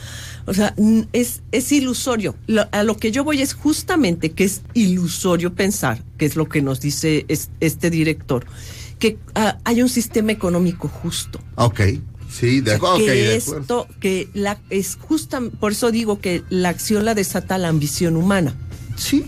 O 0.46 0.54
sea, 0.54 0.74
es, 1.12 1.42
es 1.52 1.70
ilusorio. 1.72 2.34
Lo- 2.46 2.66
a 2.72 2.82
lo 2.82 2.96
que 2.96 3.12
yo 3.12 3.22
voy 3.24 3.42
es 3.42 3.54
justamente 3.54 4.32
que 4.32 4.44
es 4.44 4.62
ilusorio 4.74 5.54
pensar, 5.54 6.02
que 6.18 6.26
es 6.26 6.36
lo 6.36 6.48
que 6.48 6.62
nos 6.62 6.80
dice 6.80 7.24
es- 7.28 7.50
este 7.60 7.90
director, 7.90 8.44
que 8.98 9.18
ah, 9.34 9.58
hay 9.64 9.82
un 9.82 9.88
sistema 9.88 10.32
económico 10.32 10.88
justo. 10.88 11.40
Ok, 11.54 11.80
sí, 12.30 12.60
de 12.60 12.74
acuerdo. 12.74 12.98
que 12.98 13.10
de 13.12 13.36
acuerdo. 13.36 13.60
esto, 13.60 13.88
que 14.00 14.28
la 14.34 14.58
es 14.70 14.96
justa, 15.00 15.40
por 15.60 15.72
eso 15.72 15.90
digo 15.90 16.20
que 16.20 16.42
la 16.50 16.70
acción 16.70 17.04
la 17.04 17.14
desata 17.14 17.56
la 17.58 17.68
ambición 17.68 18.16
humana. 18.16 18.54
Sí. 18.96 19.24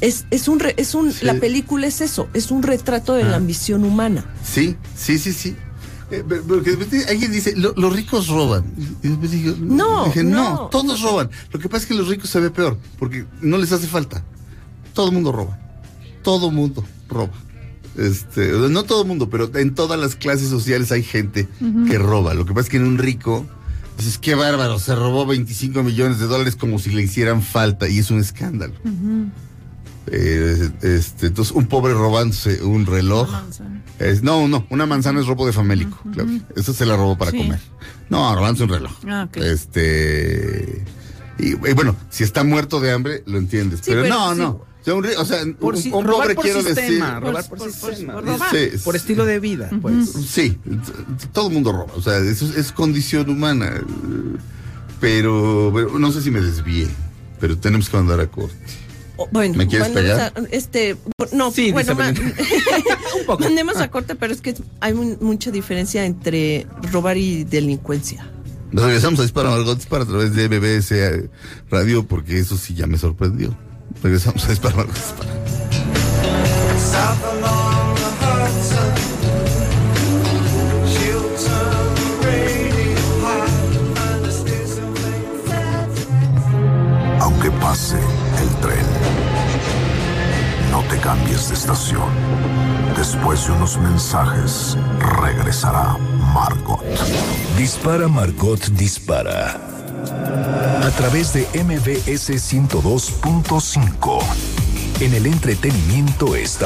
Es, 0.00 0.26
es 0.30 0.48
un, 0.48 0.60
re- 0.60 0.74
es 0.76 0.94
un, 0.94 1.12
Sí. 1.12 1.24
la 1.24 1.34
película 1.34 1.86
es 1.86 2.00
eso, 2.00 2.28
es 2.34 2.50
un 2.50 2.62
retrato 2.62 3.14
de 3.14 3.24
la 3.24 3.32
Ah. 3.34 3.36
ambición 3.36 3.84
humana. 3.84 4.24
Sí, 4.44 4.76
sí, 4.96 5.18
sí, 5.18 5.32
sí. 5.32 5.56
Eh, 6.10 6.22
pero- 6.28 6.42
Porque 6.44 6.72
repente 6.72 7.06
alguien 7.08 7.32
dice, 7.32 7.54
"Lo- 7.56 7.72
los 7.76 7.92
ricos 7.94 8.28
roban. 8.28 8.64
Y 9.02 9.08
después 9.08 9.30
digo, 9.30 9.54
No, 9.58 10.04
dije, 10.04 10.22
no, 10.22 10.50
no. 10.50 10.58
todos 10.66 11.00
roban. 11.00 11.30
Lo 11.50 11.58
que 11.58 11.68
pasa 11.68 11.82
es 11.84 11.86
que 11.88 11.94
los 11.94 12.08
ricos 12.08 12.28
se 12.28 12.40
ve 12.40 12.50
peor, 12.50 12.78
porque 12.98 13.24
no 13.40 13.56
les 13.56 13.72
hace 13.72 13.86
falta. 13.86 14.22
Todo 14.92 15.06
el 15.08 15.12
mundo 15.14 15.32
roba. 15.32 15.58
Todo 16.22 16.48
el 16.50 16.54
mundo 16.54 16.84
roba. 17.08 17.32
Este, 17.96 18.48
no 18.52 18.82
todo 18.82 19.02
el 19.02 19.08
mundo, 19.08 19.30
pero 19.30 19.50
en 19.56 19.74
todas 19.74 19.98
las 19.98 20.16
clases 20.16 20.48
sociales 20.48 20.90
hay 20.92 21.02
gente 21.02 21.48
Ujú. 21.60 21.84
que 21.86 21.96
roba. 21.98 22.34
Lo 22.34 22.44
que 22.44 22.52
pasa 22.52 22.64
es 22.66 22.70
que 22.70 22.76
en 22.76 22.86
un 22.86 22.98
rico 22.98 23.46
dices, 23.96 24.18
qué 24.18 24.34
bárbaro, 24.34 24.78
se 24.78 24.94
robó 24.94 25.24
25 25.26 25.82
millones 25.82 26.18
de 26.18 26.26
dólares 26.26 26.56
como 26.56 26.78
si 26.78 26.90
le 26.90 27.02
hicieran 27.02 27.40
falta 27.42 27.88
y 27.88 27.98
es 27.98 28.10
un 28.10 28.18
escándalo. 28.18 28.74
Eh, 30.06 30.70
este, 30.82 31.28
entonces, 31.28 31.54
un 31.54 31.66
pobre 31.66 31.94
robándose 31.94 32.62
un 32.62 32.84
reloj. 32.86 33.28
Es, 33.98 34.22
no, 34.22 34.46
no, 34.48 34.66
una 34.70 34.86
manzana 34.86 35.20
es 35.20 35.26
robo 35.26 35.46
de 35.46 35.52
famélico, 35.52 35.98
claro. 36.12 36.30
Eso 36.56 36.72
se 36.74 36.84
la 36.84 36.96
robó 36.96 37.16
para 37.16 37.30
Sí. 37.30 37.38
comer. 37.38 37.60
No, 38.10 38.34
robándose 38.34 38.64
un 38.64 38.70
reloj. 38.70 38.92
Ah. 39.08 39.28
Este. 39.34 40.84
Y, 41.38 41.50
y 41.52 41.72
bueno, 41.74 41.96
si 42.10 42.22
está 42.22 42.44
muerto 42.44 42.80
de 42.80 42.92
hambre, 42.92 43.22
lo 43.26 43.38
entiendes. 43.38 43.80
Sí, 43.80 43.90
pero, 43.90 44.02
pero 44.02 44.14
no, 44.14 44.32
sí. 44.34 44.40
no. 44.40 44.48
O 44.50 44.84
sea, 44.84 44.94
un, 44.94 45.06
o 45.16 45.24
sea, 45.24 45.38
Por 45.58 45.78
si- 45.78 45.90
un 45.90 46.04
pobre 46.04 46.36
quiero 46.36 46.60
sistema, 46.60 47.14
decir. 47.14 47.26
robar 47.26 47.48
por, 47.48 47.60
sistema, 47.72 48.12
por 48.12 48.24
robar 48.26 48.50
Sí. 48.50 48.78
por 48.84 48.96
estilo 48.96 49.24
de 49.24 49.40
vida, 49.40 49.70
pues. 49.80 50.10
Sí, 50.28 50.58
todo 51.32 51.48
el 51.48 51.54
mundo 51.54 51.72
roba. 51.72 51.92
O 51.96 52.02
sea, 52.02 52.18
eso 52.18 52.44
es, 52.44 52.56
es 52.58 52.72
condición 52.72 53.30
humana. 53.30 53.80
Pero, 55.00 55.70
pero 55.74 55.98
no 55.98 56.12
sé 56.12 56.22
si 56.22 56.30
me 56.30 56.40
desvíe. 56.40 56.88
Pero 57.40 57.58
tenemos 57.58 57.88
que 57.88 57.96
mandar 57.96 58.20
a 58.20 58.26
corte. 58.26 58.54
Bueno, 59.30 59.54
¿Me 59.56 59.66
quieres 59.68 59.88
pegar? 59.90 60.32
a- 60.36 60.40
este, 60.50 60.96
no, 61.32 61.50
Sí, 61.52 61.70
bueno, 61.72 61.94
ma- 61.94 62.12
mandemos 63.38 63.76
a 63.76 63.88
corte, 63.90 64.14
pero 64.16 64.32
es 64.32 64.40
que 64.40 64.54
hay 64.80 64.92
mucha 64.94 65.50
diferencia 65.50 66.04
entre 66.04 66.66
robar 66.92 67.16
y 67.16 67.44
delincuencia. 67.44 68.28
Nos 68.72 68.84
regresamos 68.86 69.20
a 69.20 69.22
Dispara 69.22 69.50
Margot 69.50 69.76
Dispara 69.76 70.02
a 70.02 70.06
través 70.06 70.34
de 70.34 70.48
MBS 70.48 71.28
Radio 71.70 72.04
porque 72.06 72.38
eso 72.40 72.56
sí 72.56 72.74
ya 72.74 72.88
me 72.88 72.98
sorprendió. 72.98 73.56
Regresamos 74.02 74.44
a 74.46 74.48
Dispara 74.48 74.74
Margot 74.76 74.94
Dispara. 74.96 75.30
South 76.76 77.24
along 77.42 77.94
cambies 91.04 91.48
de 91.50 91.54
estación. 91.54 92.08
Después 92.96 93.46
de 93.46 93.52
unos 93.52 93.76
mensajes, 93.76 94.78
regresará 95.20 95.98
Margot. 96.32 96.80
Dispara 97.58 98.08
Margot 98.08 98.58
Dispara. 98.70 99.60
A 100.82 100.90
través 100.96 101.34
de 101.34 101.46
MBS 101.62 102.30
102.5. 102.30 104.22
En 105.00 105.12
el 105.12 105.26
entretenimiento 105.26 106.34
está. 106.36 106.64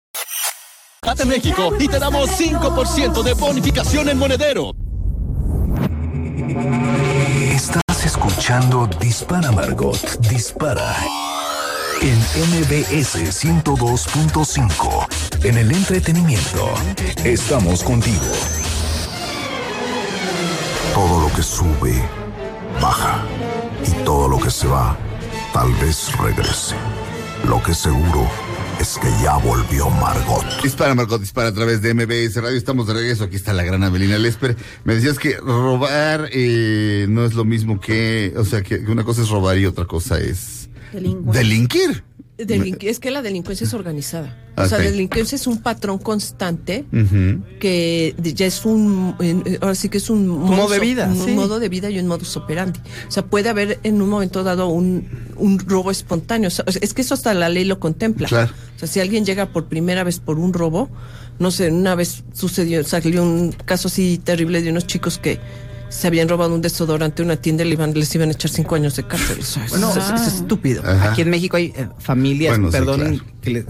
Date 1.02 1.24
México 1.24 1.73
y 1.77 1.89
te 1.89 1.98
damos 1.98 2.31
5% 2.31 3.24
de 3.24 3.35
bonificación 3.35 4.09
en 4.09 4.19
monedero. 4.19 4.70
Estás 7.40 8.05
escuchando 8.05 8.89
Dispara 9.01 9.51
Margot 9.51 9.98
Dispara. 10.28 10.94
En 12.01 12.16
MBS 12.16 13.16
102.5. 13.16 15.45
En 15.45 15.59
el 15.59 15.73
entretenimiento. 15.73 16.73
Estamos 17.25 17.83
contigo. 17.83 18.23
Todo 20.95 21.23
lo 21.23 21.35
que 21.35 21.43
sube, 21.43 22.01
baja. 22.81 23.25
Y 23.85 23.91
todo 24.05 24.29
lo 24.29 24.39
que 24.39 24.51
se 24.51 24.69
va, 24.69 24.97
tal 25.53 25.73
vez 25.75 26.16
regrese. 26.19 26.77
Lo 27.49 27.61
que 27.62 27.75
seguro 27.75 28.29
es 28.81 28.97
que 28.99 29.09
ya 29.23 29.37
volvió 29.39 29.91
Margot. 29.91 30.45
Dispara 30.62 30.95
Margot 30.95 31.20
Dispara 31.20 31.49
a 31.49 31.55
través 31.55 31.83
de 31.83 31.95
MBS 31.95 32.37
Radio. 32.37 32.57
Estamos 32.57 32.87
de 32.87 32.95
regreso. 32.95 33.25
Aquí 33.25 33.37
está 33.37 33.53
la 33.53 33.65
gran 33.65 33.83
Avelina 33.83 34.19
Lesper. 34.19 34.57
Me 34.85 34.95
decías 34.95 35.19
que 35.19 35.37
robar 35.39 36.29
eh, 36.33 37.07
no 37.09 37.25
es 37.25 37.35
lo 37.35 37.45
mismo 37.45 37.81
que. 37.81 38.33
O 38.37 38.45
sea, 38.45 38.62
que 38.62 38.77
una 38.77 39.03
cosa 39.03 39.23
es 39.23 39.31
robar 39.31 39.59
y 39.59 39.66
otra 39.66 39.85
cosa 39.85 40.19
es. 40.19 40.57
Delinquir. 40.93 42.05
Delinqu- 42.39 42.85
es 42.89 43.01
que 43.01 43.10
la 43.10 43.20
delincuencia 43.20 43.66
es 43.66 43.74
organizada. 43.74 44.36
O 44.56 44.65
sea, 44.66 44.78
la 44.78 44.85
delincuencia 44.90 45.35
es 45.36 45.47
un 45.48 45.59
patrón 45.59 45.98
constante 45.98 46.85
que 47.60 48.15
ya 48.23 48.47
es 48.47 48.65
un, 48.65 49.15
en- 49.20 49.59
ahora 49.60 49.74
sí 49.74 49.89
que 49.89 49.98
es 49.98 50.09
un 50.10 50.27
modo 50.28 50.69
de 50.69 50.78
vida, 50.81 51.09
un 51.09 51.24
sí. 51.24 51.32
modo 51.32 51.59
de 51.60 51.69
vida 51.69 51.90
y 51.90 51.98
un 51.98 52.06
modus 52.06 52.36
operandi. 52.36 52.78
O 53.09 53.10
sea, 53.10 53.24
puede 53.24 53.48
haber 53.48 53.78
en 53.82 54.01
un 54.02 54.09
momento 54.09 54.43
dado 54.44 54.69
un, 54.69 55.09
un 55.36 55.59
robo 55.60 55.90
espontáneo. 55.90 56.48
O 56.48 56.51
sea, 56.51 56.65
es 56.81 56.94
que 56.94 57.02
eso 57.02 57.15
hasta 57.15 57.35
la 57.35 57.48
ley 57.48 57.65
lo 57.65 57.78
contempla. 57.81 58.28
Claro. 58.28 58.52
O 58.77 58.78
sea, 58.78 58.89
si 58.89 59.01
alguien 59.01 59.24
llega 59.24 59.47
por 59.47 59.66
primera 59.66 60.05
vez 60.05 60.20
por 60.20 60.39
un 60.39 60.52
robo, 60.52 60.89
no 61.39 61.51
sé, 61.51 61.70
una 61.70 61.94
vez 61.94 62.24
sucedió, 62.32 62.82
salió 62.85 63.23
un 63.23 63.52
caso 63.52 63.89
así 63.89 64.20
terrible 64.23 64.62
de 64.62 64.70
unos 64.70 64.86
chicos 64.86 65.19
que 65.19 65.39
se 65.89 66.06
habían 66.06 66.28
robado 66.28 66.55
un 66.55 66.60
desodorante 66.60 67.23
en 67.23 67.28
una 67.28 67.36
tienda 67.36 67.65
y 67.65 67.74
les 67.77 68.15
iban 68.15 68.28
a 68.28 68.32
echar 68.32 68.51
cinco 68.51 68.74
años 68.74 68.94
de 68.97 69.06
cárcel. 69.06 69.39
O 69.40 69.44
sea, 69.44 69.65
es- 69.65 69.70
Bueno, 69.70 69.90
es, 69.90 69.97
ah. 69.98 70.15
es 70.16 70.35
estúpido. 70.35 70.82
Ajá. 70.85 71.12
Aquí 71.12 71.23
en 71.23 71.31
México 71.31 71.56
hay 71.56 71.73
eh, 71.77 71.89
familias, 71.98 72.52
Bueno, 72.59 72.70
sí, 72.70 72.78
perdón, 72.78 73.01
claro. 73.01 73.24
que 73.40 73.51
le- 73.51 73.59
eh, 73.60 73.66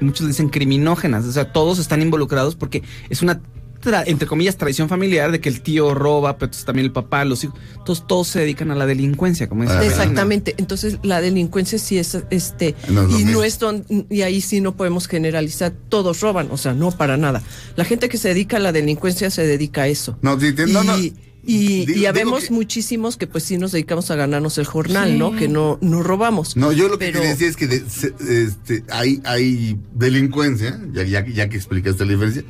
muchos 0.00 0.22
le 0.22 0.28
dicen 0.28 0.48
criminógenas, 0.48 1.24
o 1.24 1.32
sea, 1.32 1.52
todos 1.52 1.78
están 1.78 2.00
involucrados 2.02 2.54
porque 2.56 2.82
es 3.10 3.22
una, 3.22 3.40
tra- 3.82 4.04
entre 4.06 4.26
comillas, 4.28 4.56
tradición 4.56 4.88
familiar 4.88 5.32
de 5.32 5.40
que 5.40 5.48
el 5.48 5.60
tío 5.60 5.92
roba, 5.94 6.34
pero 6.36 6.46
entonces 6.46 6.64
también 6.64 6.86
el 6.86 6.92
papá, 6.92 7.24
los 7.24 7.42
hijos, 7.44 7.58
todos, 7.84 8.06
todos 8.06 8.28
se 8.28 8.38
dedican 8.40 8.70
a 8.70 8.74
la 8.74 8.86
delincuencia, 8.86 9.48
como 9.48 9.62
dice 9.62 9.74
Avelina. 9.74 9.94
Exactamente. 9.94 10.54
Entonces, 10.58 10.98
la 11.02 11.20
delincuencia 11.20 11.78
sí 11.78 11.98
es 11.98 12.16
este 12.30 12.74
No 12.88 13.08
y 13.18 13.24
no 13.24 13.42
es 13.44 13.58
don- 13.58 13.84
y 14.08 14.22
ahí 14.22 14.40
sí 14.40 14.60
no 14.60 14.76
podemos 14.76 15.06
generalizar, 15.08 15.72
todos 15.88 16.20
roban, 16.20 16.48
o 16.50 16.56
sea, 16.56 16.74
no 16.74 16.90
para 16.92 17.16
nada. 17.16 17.42
La 17.76 17.84
gente 17.84 18.08
que 18.08 18.18
se 18.18 18.28
dedica 18.28 18.56
a 18.56 18.60
la 18.60 18.72
delincuencia 18.72 19.30
se 19.30 19.46
dedica 19.46 19.82
a 19.82 19.88
eso. 19.88 20.16
No, 20.22 20.36
no, 20.36 20.84
no. 20.84 20.94
Y, 21.44 21.86
Digo- 21.86 21.98
y 21.98 22.06
habemos 22.06 22.44
que- 22.44 22.54
muchísimos 22.54 23.16
que 23.16 23.26
pues 23.26 23.42
sí 23.44 23.58
nos 23.58 23.72
dedicamos 23.72 24.10
a 24.12 24.14
ganarnos 24.16 24.58
el 24.58 24.64
jornal, 24.66 25.18
¿no? 25.18 25.34
Que 25.34 25.48
no, 25.48 25.78
no 25.80 26.02
robamos. 26.02 26.56
No, 26.56 26.70
yo 26.72 26.86
lo 26.88 26.98
que 26.98 27.06
Pero- 27.06 27.18
quería 27.18 27.30
decir 27.30 27.48
es 27.48 27.56
que 27.56 27.66
de- 27.66 27.84
se- 27.90 28.14
este, 28.44 28.84
hay, 28.90 29.20
hay 29.24 29.76
delincuencia, 29.94 30.80
ya, 30.92 31.02
ya, 31.02 31.26
ya 31.26 31.48
que 31.48 31.56
explicaste 31.56 32.04
la 32.04 32.12
diferencia, 32.12 32.44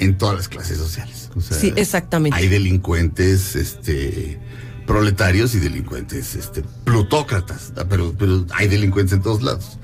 en 0.00 0.18
todas 0.18 0.34
las 0.36 0.48
clases 0.48 0.76
sociales. 0.78 1.30
O 1.36 1.40
sea, 1.40 1.56
Sí, 1.56 1.72
exactamente. 1.76 2.36
Hay 2.36 2.48
delincuentes 2.48 3.54
este, 3.56 4.38
proletarios 4.86 5.54
y 5.54 5.58
delincuentes 5.60 6.34
este, 6.34 6.62
plutócratas, 6.84 7.72
pero, 7.88 8.12
pero 8.18 8.44
hay 8.54 8.68
delincuentes 8.68 9.12
en 9.14 9.22
todos 9.22 9.42
lados. 9.42 9.78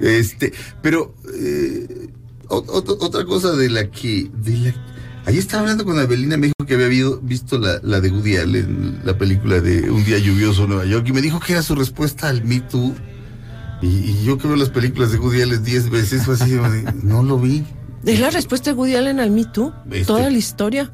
Este, 0.00 0.52
pero 0.82 1.14
eh, 1.32 2.08
ot- 2.48 2.66
ot- 2.66 2.96
otra 3.00 3.24
cosa 3.24 3.52
de 3.52 3.70
la 3.70 3.88
que... 3.90 4.28
De 4.34 4.56
la, 4.56 4.74
Ayer 5.26 5.40
estaba 5.40 5.62
hablando 5.62 5.84
con 5.86 5.98
Avelina, 5.98 6.36
me 6.36 6.48
dijo 6.48 6.66
que 6.66 6.74
había 6.74 6.86
habido- 6.86 7.18
visto 7.22 7.58
la, 7.58 7.80
la 7.82 8.00
de 8.00 8.10
Woody 8.10 8.36
Allen, 8.36 9.00
la 9.04 9.16
película 9.16 9.60
de 9.60 9.90
Un 9.90 10.04
día 10.04 10.18
lluvioso 10.18 10.64
en 10.64 10.68
Nueva 10.70 10.84
York, 10.84 11.06
y 11.08 11.12
me 11.12 11.22
dijo 11.22 11.40
que 11.40 11.52
era 11.54 11.62
su 11.62 11.74
respuesta 11.74 12.28
al 12.28 12.44
Me 12.44 12.60
Too. 12.60 12.94
Y, 13.80 13.86
y 13.86 14.24
yo 14.24 14.36
que 14.38 14.46
veo 14.48 14.56
las 14.56 14.68
películas 14.70 15.12
de 15.12 15.18
Woody 15.18 15.42
Allen 15.42 15.64
10 15.64 15.88
veces, 15.90 16.24
fue 16.24 16.34
así, 16.34 16.52
no 17.02 17.22
lo 17.22 17.38
vi. 17.38 17.64
Es 18.04 18.20
la 18.20 18.30
respuesta 18.30 18.70
de 18.70 18.76
Woody 18.76 18.96
Allen 18.96 19.18
al 19.18 19.30
Me 19.30 19.44
Too. 19.46 19.72
Este- 19.90 20.04
Toda 20.04 20.28
la 20.28 20.36
historia. 20.36 20.92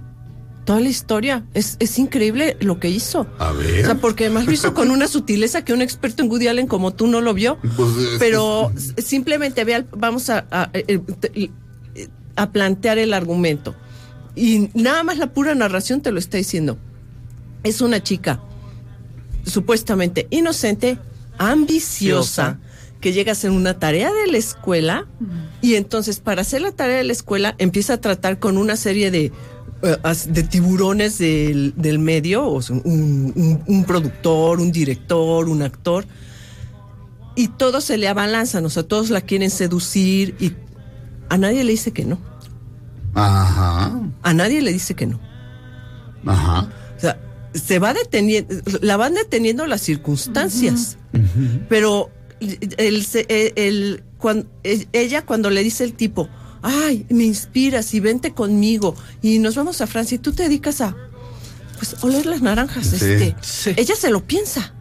Toda 0.64 0.78
la 0.78 0.88
historia. 0.88 1.44
Es, 1.52 1.76
es 1.80 1.98
increíble 1.98 2.56
lo 2.60 2.78
que 2.78 2.88
hizo. 2.88 3.26
A 3.40 3.50
O 3.50 3.56
ver. 3.56 3.84
sea, 3.84 3.96
porque 3.96 4.26
además 4.26 4.46
lo 4.46 4.52
hizo 4.52 4.74
con 4.74 4.92
una 4.92 5.08
sutileza 5.08 5.64
que 5.64 5.72
un 5.72 5.82
experto 5.82 6.22
en 6.22 6.30
Woody 6.30 6.46
Allen 6.46 6.68
como 6.68 6.92
tú 6.92 7.08
no 7.08 7.20
lo 7.20 7.34
vio. 7.34 7.58
Pues, 7.76 7.96
es- 7.96 8.18
Pero 8.20 8.70
s- 8.76 8.94
simplemente 9.02 9.64
vea, 9.64 9.84
vamos 9.96 10.30
a, 10.30 10.46
a- 10.52 10.70
eh, 10.72 11.00
te- 11.18 11.32
eh, 11.34 11.50
a 12.36 12.50
plantear 12.52 12.98
el 12.98 13.12
argumento. 13.12 13.74
Y 14.36 14.70
nada 14.74 15.02
más 15.02 15.18
la 15.18 15.32
pura 15.32 15.54
narración 15.54 16.00
te 16.00 16.12
lo 16.12 16.18
está 16.18 16.36
diciendo. 16.36 16.78
Es 17.62 17.80
una 17.80 18.02
chica 18.02 18.40
supuestamente 19.44 20.26
inocente, 20.30 20.98
ambiciosa, 21.38 22.58
que 23.00 23.12
llega 23.12 23.32
a 23.32 23.32
hacer 23.32 23.50
una 23.50 23.78
tarea 23.78 24.12
de 24.12 24.30
la 24.30 24.36
escuela 24.38 25.06
y 25.62 25.74
entonces 25.74 26.20
para 26.20 26.42
hacer 26.42 26.60
la 26.60 26.72
tarea 26.72 26.98
de 26.98 27.04
la 27.04 27.12
escuela 27.12 27.54
empieza 27.58 27.94
a 27.94 28.00
tratar 28.00 28.38
con 28.38 28.58
una 28.58 28.76
serie 28.76 29.10
de, 29.10 29.32
eh, 29.82 29.96
de 30.28 30.42
tiburones 30.42 31.16
del, 31.18 31.72
del 31.76 31.98
medio, 31.98 32.46
o 32.46 32.60
sea, 32.60 32.76
un, 32.76 33.32
un- 33.34 33.62
un 33.66 33.84
productor, 33.84 34.60
un 34.60 34.70
director, 34.70 35.48
un 35.48 35.62
actor, 35.62 36.04
y 37.36 37.48
todos 37.48 37.84
se 37.84 37.96
le 37.96 38.06
abalanzan, 38.08 38.66
o 38.66 38.70
sea, 38.70 38.82
todos 38.82 39.08
la 39.08 39.22
quieren 39.22 39.48
seducir 39.50 40.34
y 40.38 40.52
a 41.30 41.38
nadie 41.38 41.64
le 41.64 41.72
dice 41.72 41.92
que 41.92 42.04
no, 42.04 42.18
Ajá, 43.14 43.92
a 44.22 44.34
nadie 44.34 44.62
le 44.62 44.72
dice 44.72 44.94
que 44.94 45.06
no. 45.06 45.20
ajá. 46.26 46.68
O 46.96 47.00
sea, 47.00 47.18
se 47.54 47.78
va 47.78 47.92
deteniendo, 47.94 48.54
la 48.82 48.96
van 48.96 49.14
deteniendo 49.14 49.66
las 49.66 49.80
circunstancias, 49.80 50.98
pero 51.68 52.10
el, 52.40 53.04
se- 53.04 53.26
el- 53.28 53.52
el- 53.56 54.04
cuan- 54.18 54.46
e- 54.64 54.86
ella 54.92 55.24
cuando 55.24 55.50
le 55.50 55.62
dice 55.62 55.82
el 55.84 55.94
tipo, 55.94 56.28
ay, 56.62 57.06
me 57.08 57.24
inspiras 57.24 57.92
y 57.94 58.00
vente 58.00 58.32
conmigo 58.32 58.94
y 59.22 59.38
nos 59.38 59.54
vamos 59.56 59.80
a 59.80 59.86
Francia 59.86 60.14
y 60.16 60.18
tú 60.18 60.32
te 60.32 60.42
dedicas 60.44 60.80
a, 60.82 60.94
pues, 61.78 61.96
oler 62.04 62.26
las 62.26 62.42
naranjas, 62.42 62.86
Sí. 62.86 62.94
este, 63.06 63.74
ella 63.80 63.96
se 63.96 64.10
lo 64.10 64.24
piensa, 64.26 64.74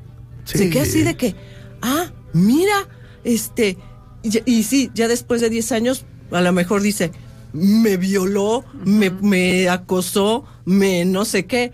se 0.44 0.70
queda 0.70 0.84
así 0.84 1.02
de 1.02 1.16
que, 1.16 1.36
ah, 1.82 2.12
mira, 2.34 2.88
este, 3.24 3.78
y, 4.24 4.42
y 4.52 4.64
sí, 4.64 4.92
ya 4.94 5.08
después 5.08 5.40
de 5.42 5.50
10 5.50 5.72
años, 5.72 6.06
a 6.32 6.42
lo 6.42 6.52
mejor 6.52 6.82
dice, 6.82 7.12
me 7.54 7.98
violó, 7.98 8.64
me, 8.86 9.10
me 9.10 9.70
acosó, 9.70 10.46
me 10.66 11.06
no 11.06 11.26
sé 11.26 11.46
qué. 11.46 11.72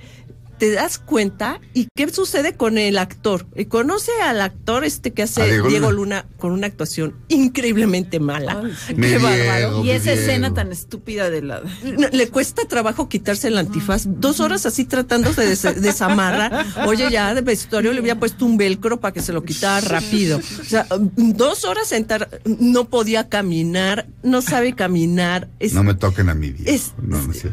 Te 0.57 0.72
das 0.72 0.98
cuenta 0.99 1.60
y 1.73 1.88
qué 1.95 2.10
sucede 2.11 2.56
con 2.56 2.77
el 2.77 2.98
actor. 2.98 3.45
Eh, 3.56 3.68
Conoce 3.68 4.11
al 4.23 4.40
actor 4.41 4.86
este 4.86 5.11
que 5.11 5.23
hace 5.23 5.44
Diego 5.45 5.68
Diego, 5.68 5.91
Luna. 5.91 6.22
Luna. 6.22 6.38
con 6.38 6.52
una 6.53 6.68
actuación 6.68 7.15
increiblemente 7.27 8.19
mala. 8.19 8.61
Qué 8.88 9.18
bárbaro. 9.18 9.82
Diego, 9.82 9.86
Y 9.86 9.90
esa 9.91 10.14
escena 10.14 10.53
tan 10.53 10.72
estúpida 10.72 11.30
de 11.30 11.41
la. 11.41 11.61
No, 11.84 12.07
Le 12.11 12.30
cuesta 12.30 12.64
trabajo 12.68 13.10
quitarse 13.10 13.49
el 13.49 13.57
antifaz. 13.57 14.03
Dos 14.07 14.40
horas 14.40 14.65
así 14.65 14.86
tratando 14.86 15.34
de 15.34 15.45
des- 15.48 15.61
desamarrar. 15.82 16.65
Oye, 16.88 17.10
ya 17.11 17.34
de 17.34 17.41
vestuario 17.41 17.91
le 17.94 17.99
había 17.99 18.18
puesto 18.19 18.45
un 18.45 18.57
velcro 18.57 18.99
para 18.99 19.14
que 19.14 19.22
se 19.22 19.34
lo 19.34 19.44
quitara 19.44 19.82
rápido. 19.88 20.38
O 20.38 20.64
sea, 20.64 20.88
dos 21.15 21.65
horas 21.65 21.88
sentar, 21.88 22.30
no 22.45 22.86
podía 22.90 23.27
caminar, 23.30 24.07
no 24.23 24.41
sabe 24.41 24.73
caminar. 24.73 25.49
Es, 25.60 25.73
No 25.73 25.84
me 25.84 25.95
toquen 25.95 26.30
a 26.30 26.34
mí, 26.36 26.52
Diego. 26.52 26.72
es- 26.72 26.94
no, 27.02 27.22
no 27.22 27.27
ver. 27.27 27.52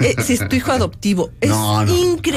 eh, 0.00 0.16
si 0.24 0.32
es 0.34 0.48
tu 0.48 0.56
hijo 0.56 0.72
adoptivo. 0.72 1.30
Es 1.40 1.50
No, 1.50 1.84
no, 1.84 1.96
increíble. 1.96 2.31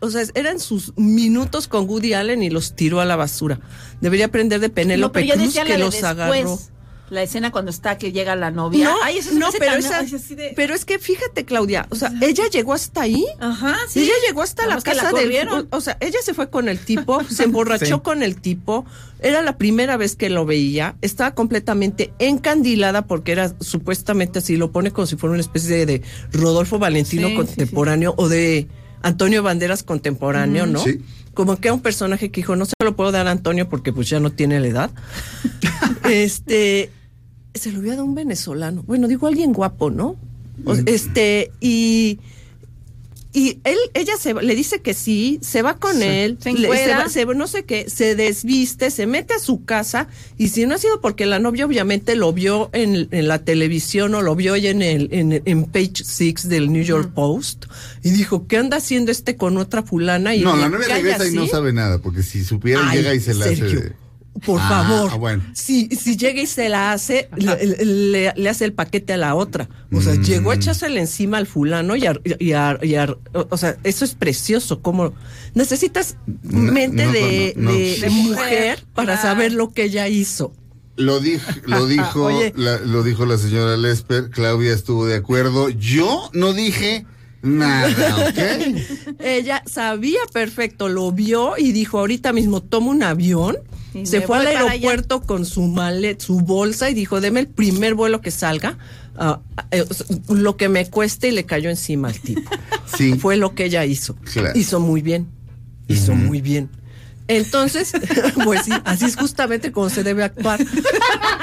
O 0.00 0.10
sea, 0.10 0.22
eran 0.34 0.60
sus 0.60 0.92
minutos 0.96 1.68
con 1.68 1.88
Woody 1.88 2.14
Allen 2.14 2.42
y 2.42 2.50
los 2.50 2.74
tiró 2.76 3.00
a 3.00 3.04
la 3.04 3.16
basura. 3.16 3.60
Debería 4.00 4.26
aprender 4.26 4.60
de 4.60 4.68
No, 4.68 4.74
Penélope 4.74 5.26
ya 5.26 5.34
Cruz 5.34 5.54
que 5.54 5.64
de 5.64 5.78
los 5.78 5.92
después. 5.92 6.04
agarró. 6.04 6.58
La 7.10 7.24
escena 7.24 7.50
cuando 7.50 7.72
está 7.72 7.98
que 7.98 8.12
llega 8.12 8.36
la 8.36 8.52
novia. 8.52 8.84
No, 8.84 8.94
Ay, 9.02 9.18
eso 9.18 9.32
no, 9.32 9.48
pero, 9.58 9.72
tan- 9.72 9.80
esa- 9.80 9.98
ay, 9.98 10.12
así 10.14 10.36
de- 10.36 10.52
pero 10.54 10.74
es 10.74 10.84
que 10.84 11.00
fíjate, 11.00 11.44
Claudia, 11.44 11.88
o 11.90 11.96
sea, 11.96 12.12
ella 12.22 12.44
llegó 12.52 12.72
hasta 12.72 13.00
ahí. 13.00 13.26
Ajá, 13.40 13.76
sí. 13.88 14.04
Ella 14.04 14.12
llegó 14.28 14.42
hasta 14.42 14.64
la 14.68 14.80
que 14.80 14.94
la 14.94 15.02
casa 15.02 15.16
del 15.18 15.66
o 15.72 15.80
sea, 15.80 15.96
ella 15.98 16.20
se 16.22 16.34
fue 16.34 16.50
con 16.50 16.68
el 16.68 16.78
tipo, 16.78 17.20
se 17.28 17.42
emborrachó 17.42 17.96
Sí. 17.96 18.00
con 18.04 18.22
el 18.22 18.40
tipo, 18.40 18.86
era 19.18 19.42
la 19.42 19.58
primera 19.58 19.96
vez 19.96 20.14
que 20.14 20.30
lo 20.30 20.46
veía, 20.46 20.94
estaba 21.02 21.34
completamente 21.34 22.12
encandilada 22.20 23.02
porque 23.08 23.32
era 23.32 23.56
supuestamente 23.60 24.38
así, 24.38 24.56
lo 24.56 24.70
pone 24.70 24.92
como 24.92 25.08
si 25.08 25.16
fuera 25.16 25.32
una 25.32 25.40
especie 25.42 25.78
de, 25.78 25.86
de 25.86 26.02
Rodolfo 26.30 26.78
Valentino 26.78 27.26
Sí, 27.26 27.32
sí, 27.32 27.36
contemporáneo 27.38 28.14
o 28.18 28.28
de 28.28 28.68
Antonio 29.02 29.42
Banderas 29.42 29.82
contemporáneo, 29.82 30.66
¿no? 30.66 30.80
Sí. 30.82 31.00
Como 31.34 31.56
que 31.56 31.70
un 31.70 31.80
personaje 31.80 32.30
que 32.30 32.40
dijo, 32.40 32.56
no 32.56 32.66
se 32.66 32.74
lo 32.82 32.96
puedo 32.96 33.12
dar 33.12 33.26
a 33.28 33.30
Antonio 33.30 33.68
porque 33.68 33.92
pues 33.92 34.08
ya 34.08 34.20
no 34.20 34.30
tiene 34.30 34.60
la 34.60 34.66
edad. 34.66 34.90
este, 36.10 36.90
se 37.54 37.72
lo 37.72 37.78
había 37.78 37.92
dado 37.92 38.04
un 38.04 38.14
venezolano. 38.14 38.82
Bueno, 38.82 39.08
digo 39.08 39.26
alguien 39.26 39.52
guapo, 39.52 39.90
¿no? 39.90 40.16
O- 40.64 40.74
este, 40.86 41.50
y, 41.60 42.18
y 43.32 43.60
él, 43.62 43.78
ella 43.94 44.14
se 44.18 44.32
va- 44.32 44.42
le 44.42 44.54
dice 44.56 44.80
que 44.82 44.92
sí, 44.92 45.38
se 45.40 45.62
va 45.62 45.76
con 45.76 46.02
él, 46.02 46.36
Se 46.42 46.52
le- 46.52 46.62
encuera. 46.64 46.98
va- 46.98 47.08
se- 47.08 47.24
no 47.26 47.46
sé 47.46 47.64
qué, 47.64 47.88
se 47.88 48.16
desviste, 48.16 48.90
se 48.90 49.06
mete 49.06 49.34
a 49.34 49.38
su 49.38 49.64
casa, 49.64 50.08
y 50.36 50.48
si 50.48 50.66
no 50.66 50.74
ha 50.74 50.78
sido 50.78 51.00
porque 51.00 51.26
la 51.26 51.38
novia 51.38 51.64
obviamente 51.64 52.16
lo 52.16 52.32
vio 52.32 52.70
en, 52.72 53.06
en 53.12 53.28
la 53.28 53.44
televisión 53.44 54.14
o 54.16 54.22
lo 54.22 54.34
vio 54.34 54.56
ella 54.56 54.70
en 54.70 54.82
el, 54.82 55.08
en, 55.12 55.42
en 55.44 55.64
page 55.66 56.02
six 56.04 56.48
del 56.48 56.72
New 56.72 56.82
York 56.82 57.12
Post, 57.14 57.66
y 58.02 58.10
dijo, 58.10 58.48
¿qué 58.48 58.56
anda 58.56 58.78
haciendo 58.78 59.12
este 59.12 59.36
con 59.36 59.58
otra 59.58 59.82
fulana? 59.84 60.34
Y 60.34 60.40
No, 60.40 60.56
le 60.56 60.62
la 60.62 60.68
novia 60.68 60.88
regresa 60.88 61.28
y 61.28 61.32
no 61.32 61.46
sabe 61.46 61.72
nada, 61.72 61.98
porque 61.98 62.22
si 62.24 62.44
supiera 62.44 62.80
Ay, 62.90 62.98
llega 62.98 63.14
y 63.14 63.20
se 63.20 63.34
la 63.34 63.44
Sergio, 63.44 63.66
hace. 63.78 63.92
Por 64.46 64.60
Ah, 64.62 64.68
favor. 64.68 65.18
bueno. 65.18 65.42
Si, 65.54 65.88
si 65.88 66.16
llega 66.16 66.40
y 66.40 66.46
se 66.46 66.68
la 66.68 66.92
hace, 66.92 67.28
le, 67.36 67.84
le- 67.84 68.32
le 68.36 68.48
hace 68.48 68.64
el 68.64 68.72
paquete 68.72 69.12
a 69.12 69.16
la 69.16 69.34
otra. 69.34 69.68
O 69.92 70.00
sea, 70.00 70.14
Mm. 70.14 70.22
llegó 70.22 70.50
a 70.52 70.54
echársela 70.54 71.00
encima 71.00 71.36
al 71.38 71.46
fulano 71.46 71.96
y, 71.96 72.06
a- 72.06 72.18
y 72.38 72.52
a- 72.52 72.78
y 72.80 72.94
a- 72.94 73.16
o 73.32 73.56
sea, 73.56 73.76
eso 73.82 74.04
es 74.04 74.14
precioso. 74.14 74.80
Como 74.82 75.12
necesitas 75.54 76.16
No, 76.44 76.72
mente 76.72 77.06
no, 77.06 77.12
de, 77.12 77.52
no, 77.56 77.70
no. 77.70 77.76
de- 77.76 77.94
Sí. 77.96 78.00
de 78.02 78.10
mujer 78.10 78.84
para 78.94 79.20
saber 79.20 79.52
lo 79.52 79.72
que 79.72 79.84
ella 79.84 80.06
hizo. 80.08 80.52
Lo, 80.96 81.20
dij- 81.20 81.40
lo 81.66 81.86
dijo 81.86 82.30
la, 82.54 82.78
lo 82.78 83.02
dijo 83.02 83.26
la 83.26 83.36
señora 83.36 83.76
Lesper, 83.76 84.30
Claudia 84.30 84.72
estuvo 84.72 85.06
de 85.06 85.16
acuerdo. 85.16 85.70
Yo 85.70 86.30
no 86.34 86.52
dije 86.52 87.04
nada, 87.42 88.28
¿ok? 88.28 89.16
Ella 89.18 89.62
sabía 89.66 90.20
perfecto, 90.32 90.88
lo 90.88 91.10
vio 91.10 91.54
y 91.58 91.72
dijo, 91.72 91.98
ahorita 91.98 92.32
mismo 92.32 92.62
tomo 92.62 92.90
un 92.90 93.02
avión. 93.02 93.56
Y 93.94 94.06
Se 94.06 94.20
fue 94.20 94.38
al 94.38 94.46
aeropuerto 94.46 95.22
con 95.22 95.44
su 95.44 95.62
malet, 95.62 96.20
su 96.20 96.40
bolsa 96.40 96.90
y 96.90 96.94
dijo, 96.94 97.20
deme 97.20 97.40
el 97.40 97.48
primer 97.48 97.94
vuelo 97.94 98.20
que 98.20 98.30
salga, 98.30 98.78
eh, 99.70 99.84
sea, 99.90 100.16
lo 100.28 100.56
que 100.56 100.68
me 100.68 100.88
cueste 100.88 101.28
y 101.28 101.32
le 101.32 101.44
cayó 101.44 101.70
encima 101.70 102.08
al 102.08 102.20
tipo. 102.20 102.50
Sí. 102.96 103.14
Fue 103.14 103.36
lo 103.36 103.54
que 103.54 103.64
ella 103.64 103.84
hizo. 103.84 104.16
Claro. 104.32 104.58
Hizo 104.58 104.80
muy 104.80 105.00
bien. 105.02 105.28
Hizo 105.88 106.14
muy 106.14 106.40
bien. 106.40 106.68
Entonces, 107.30 107.92
pues 108.44 108.64
sí, 108.64 108.72
así 108.84 109.04
es 109.04 109.16
justamente 109.16 109.70
como 109.72 109.88
se 109.88 110.02
debe 110.02 110.24
actuar. 110.24 110.60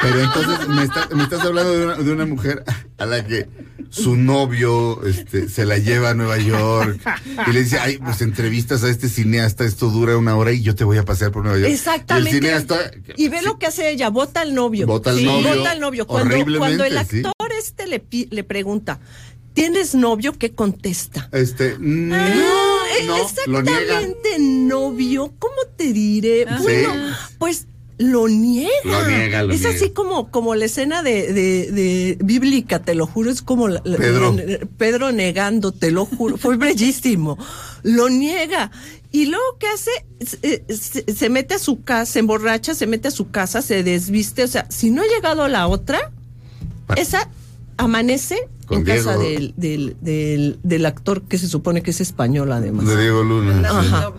Pero 0.02 0.20
entonces 0.22 0.68
me, 0.68 0.84
está- 0.84 1.08
me 1.16 1.24
estás 1.24 1.42
hablando 1.42 1.72
de 1.78 1.86
una, 1.86 1.96
de 1.96 2.12
una 2.12 2.26
mujer 2.26 2.64
a 2.98 3.06
la 3.06 3.26
que 3.26 3.48
su 3.90 4.18
novio 4.18 5.02
este, 5.06 5.48
se 5.48 5.66
la 5.66 5.78
lleva 5.78 6.10
a 6.10 6.14
Nueva 6.14 6.38
York 6.40 7.00
y 7.48 7.52
le 7.54 7.64
dice, 7.64 7.80
ay, 7.80 7.98
pues 8.00 8.22
entrevistas 8.22 8.84
a 8.84 8.90
este 8.90 9.08
cineasta, 9.08 9.64
esto 9.64 9.90
dura 9.90 10.18
una 10.18 10.36
hora 10.36 10.52
y 10.52 10.62
yo 10.62 10.76
te 10.76 10.84
voy 10.84 10.98
a 10.98 11.06
pasear 11.06 11.32
por 11.32 11.44
Nueva 11.44 11.58
York. 11.60 11.72
Exactamente. 11.72 12.32
Y 12.32 12.34
el 12.34 12.42
cineasta... 12.44 12.92
Y 13.16 13.30
ve 13.30 13.42
lo 13.44 13.58
que 13.58 13.68
hace 13.68 13.90
ella, 13.90 14.10
vota 14.10 14.42
al 14.42 14.54
novio. 14.54 14.88
Vota 14.88 15.12
al 15.12 15.18
Sí, 15.20 15.24
novio, 15.26 15.56
Vota 15.56 15.72
al 15.72 15.80
novio. 15.80 16.06
Cuando, 16.06 16.34
horriblemente, 16.36 16.78
cuando 16.78 16.84
el 16.84 17.08
sí. 17.08 17.18
actor 17.26 17.52
este 17.58 17.88
le, 17.88 18.44
pregunta, 18.44 19.00
¿tienes 19.54 19.96
novio? 19.96 20.34
¿Qué 20.38 20.52
contesta? 20.54 21.30
Este, 21.32 21.78
Ah, 22.12 22.67
no, 23.06 23.18
lo 23.18 23.24
exactamente 23.60 24.40
novio, 24.40 25.34
¿cómo 25.40 25.56
te 25.76 25.94
diré? 25.94 26.46
Ah. 26.48 26.60
Bueno, 26.62 26.94
pues 27.38 27.68
lo 28.00 28.28
niega. 28.28 28.70
Lo 28.84 29.08
niega, 29.08 29.44
lo 29.44 29.54
es 29.54 29.62
niega. 29.62 29.76
así 29.76 29.90
como, 29.90 30.30
como 30.30 30.54
la 30.56 30.66
escena 30.66 31.02
de, 31.02 31.34
de, 31.34 31.72
de 31.72 32.18
bíblica, 32.24 32.80
te 32.80 32.94
lo 32.96 33.08
juro, 33.08 33.32
es 33.32 33.42
como 33.42 33.68
la- 33.68 33.82
Pedro. 33.82 34.34
la- 34.34 34.60
Pedro 34.78 35.12
negando, 35.12 35.72
te 35.72 35.90
lo 35.92 36.06
juro, 36.06 36.38
fue 36.38 36.58
bellísimo. 36.58 37.38
Lo 37.84 38.10
niega. 38.10 38.70
Y 39.12 39.26
luego, 39.28 39.44
¿qué 39.60 39.68
hace? 39.68 39.92
Se, 40.24 40.64
se- 40.76 41.12
se 41.16 41.30
mete 41.30 41.56
a 41.56 41.60
su 41.60 41.82
casa, 41.84 42.12
se 42.14 42.20
emborracha, 42.20 42.76
se 42.76 42.86
mete 42.86 43.08
a 43.08 43.12
su 43.12 43.32
casa, 43.32 43.62
se 43.64 43.82
desviste. 43.82 44.44
O 44.44 44.48
sea, 44.48 44.68
si 44.70 44.92
no 44.92 45.02
ha 45.02 45.06
llegado 45.08 45.48
la 45.48 45.68
otra, 45.68 46.12
esa 46.96 47.30
amanece 47.78 48.38
Con 48.66 48.80
en 48.80 48.84
casa 48.86 49.18
del, 49.18 49.54
del, 49.58 49.96
del, 50.02 50.60
del 50.64 50.86
actor 50.86 51.24
que 51.24 51.38
se 51.38 51.48
supone 51.48 51.82
que 51.84 51.92
es 51.92 52.02
español, 52.02 52.52
además. 52.52 52.86
De 52.88 53.00
Diego 53.00 53.24
Luna. 53.24 53.60
sí. 53.60 53.66
Ajá. 53.66 54.12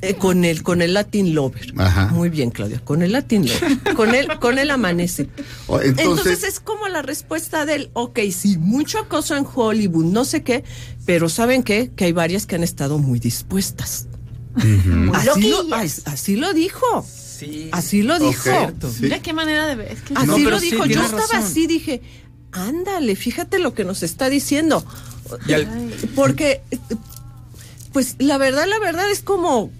Eh, 0.00 0.14
con 0.14 0.44
el 0.44 0.62
con 0.62 0.80
el 0.80 0.94
Latin 0.94 1.34
Lover. 1.34 1.74
Ajá. 1.76 2.06
Muy 2.08 2.28
bien, 2.28 2.50
Claudia. 2.50 2.78
Con 2.84 3.02
el 3.02 3.10
Latin 3.10 3.46
Lover. 3.48 3.94
con 3.96 4.14
él 4.14 4.28
con 4.40 4.58
él 4.58 4.70
amanece. 4.70 5.28
O- 5.66 5.80
Entonces, 5.80 6.06
Entonces, 6.06 6.44
es 6.44 6.60
como 6.60 6.86
la 6.86 7.02
respuesta 7.02 7.66
del, 7.66 7.90
ok, 7.94 8.20
sí, 8.30 8.58
mucho 8.58 9.00
acoso 9.00 9.34
en 9.36 9.44
Hollywood, 9.52 10.04
no 10.04 10.24
sé 10.24 10.44
qué, 10.44 10.62
pero 11.04 11.28
¿saben 11.28 11.64
qué? 11.64 11.90
Que 11.96 12.04
hay 12.04 12.12
varias 12.12 12.46
que 12.46 12.54
han 12.54 12.62
estado 12.62 12.98
muy 12.98 13.18
dispuestas. 13.18 14.06
Así, 15.14 15.50
lo, 15.50 15.74
así 15.74 16.30
dijo. 16.54 17.06
Sí. 17.38 17.68
Así 17.72 18.02
lo 18.02 18.18
dijo. 18.18 18.42
Cierto. 18.42 18.90
sí. 18.90 19.02
Mira 19.02 19.20
qué 19.20 19.32
manera 19.32 19.66
de 19.66 19.74
ver. 19.76 19.92
Es 19.92 20.02
que 20.02 20.14
Así 20.14 20.26
No, 20.26 20.38
lo 20.50 20.58
sí, 20.60 20.70
dijo. 20.70 20.86
Yo 20.86 21.00
estaba 21.02 21.22
razón. 21.22 21.38
así, 21.38 21.66
dije, 21.66 22.02
ándale, 22.52 23.16
fíjate 23.16 23.58
lo 23.58 23.74
que 23.74 23.84
nos 23.84 24.02
está 24.02 24.28
diciendo. 24.30 24.84
Al- 25.52 25.92
Porque, 26.14 26.60
pues 27.92 28.16
la 28.18 28.38
verdad, 28.38 28.66
la 28.68 28.78
verdad 28.78 29.10
es 29.10 29.20
como, 29.20 29.70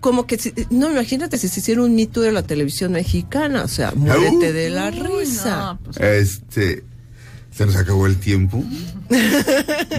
como 0.00 0.26
que, 0.26 0.38
si- 0.38 0.52
no, 0.70 0.90
imagínate 0.90 1.38
si 1.38 1.48
se 1.48 1.60
hiciera 1.60 1.82
un 1.82 1.94
mito 1.94 2.20
de 2.20 2.32
la 2.32 2.42
televisión 2.42 2.92
mexicana, 2.92 3.62
o 3.64 3.68
sea, 3.68 3.92
muérete 3.96 4.52
de 4.52 4.70
la 4.70 4.90
Uy, 4.90 5.24
risa. 5.24 5.56
no, 5.74 5.78
pues, 5.84 5.96
este, 6.00 6.84
se 7.56 7.66
nos 7.66 7.76
acabó 7.76 8.06
el 8.06 8.16
tiempo. 8.18 8.62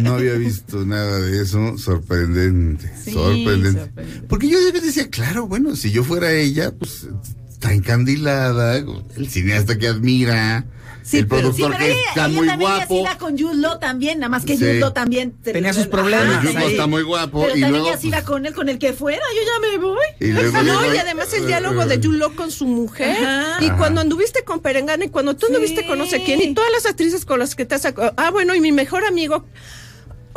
No 0.01 0.15
había 0.15 0.33
visto 0.33 0.85
nada 0.85 1.19
de 1.21 1.41
eso. 1.41 1.77
Sorprendente. 1.77 2.91
Sí, 3.03 3.11
sorprendente. 3.13 3.79
sorprendente. 3.81 4.27
Porque 4.27 4.49
yo 4.49 4.57
decía, 4.71 5.09
claro, 5.09 5.47
bueno, 5.47 5.75
si 5.75 5.91
yo 5.91 6.03
fuera 6.03 6.31
ella, 6.33 6.71
pues 6.71 7.07
está 7.49 7.71
encandilada, 7.73 8.75
el 8.77 9.29
cineasta 9.29 9.77
que 9.77 9.87
admira, 9.87 10.65
Sí, 11.05 11.17
el 11.19 11.27
pero- 11.27 11.53
Sí, 11.53 11.61
pero 11.61 11.77
que 11.77 11.91
ella, 11.91 11.99
está 12.09 12.25
ella 12.25 12.35
muy 12.35 12.47
también 12.47 12.71
guapo. 12.71 12.81
ya 12.81 12.87
se 12.87 13.15
iba 13.15 13.17
con 13.19 13.61
Law 13.61 13.79
también, 13.79 14.19
nada 14.19 14.29
más 14.29 14.43
que 14.43 14.57
Law 14.57 14.91
también 14.91 15.33
Tenía 15.43 15.71
sus 15.71 15.85
problemas. 15.85 16.41
Sí. 16.41 16.55
está 16.65 16.87
muy 16.87 17.03
guapo 17.03 17.41
Pero 17.43 17.55
y 17.55 17.61
también 17.61 17.83
luego, 17.83 17.97
se 18.01 18.07
iba 18.07 18.17
pues, 18.17 18.25
con 18.27 18.45
él, 18.47 18.53
con 18.55 18.69
el 18.69 18.79
que 18.79 18.93
fuera, 18.93 19.21
yo 19.35 19.41
ya 19.43 19.59
me 19.69 19.77
voy. 19.77 19.97
y 20.19 20.31
luego 20.31 20.63
No, 20.63 20.93
y 20.93 20.97
además 20.97 21.31
el 21.33 21.45
diálogo 21.45 21.85
de 21.85 22.01
Julo 22.01 22.35
con 22.35 22.49
su 22.49 22.65
mujer. 22.65 23.23
Ajá. 23.23 23.63
Y 23.63 23.69
cuando 23.71 24.01
anduviste 24.01 24.43
con 24.43 24.61
Perengana 24.61 25.05
y 25.05 25.09
cuando 25.09 25.35
tú 25.35 25.45
anduviste 25.45 25.85
con 25.85 25.99
no 25.99 26.07
sé 26.07 26.23
quién 26.23 26.41
y 26.41 26.53
todas 26.55 26.71
las 26.71 26.85
actrices 26.87 27.23
con 27.25 27.37
las 27.39 27.55
que 27.55 27.65
te 27.65 27.75
has... 27.75 27.85
Ah, 28.17 28.31
bueno, 28.31 28.55
y 28.55 28.59
mi 28.59 28.71
mejor 28.71 29.05
amigo... 29.05 29.45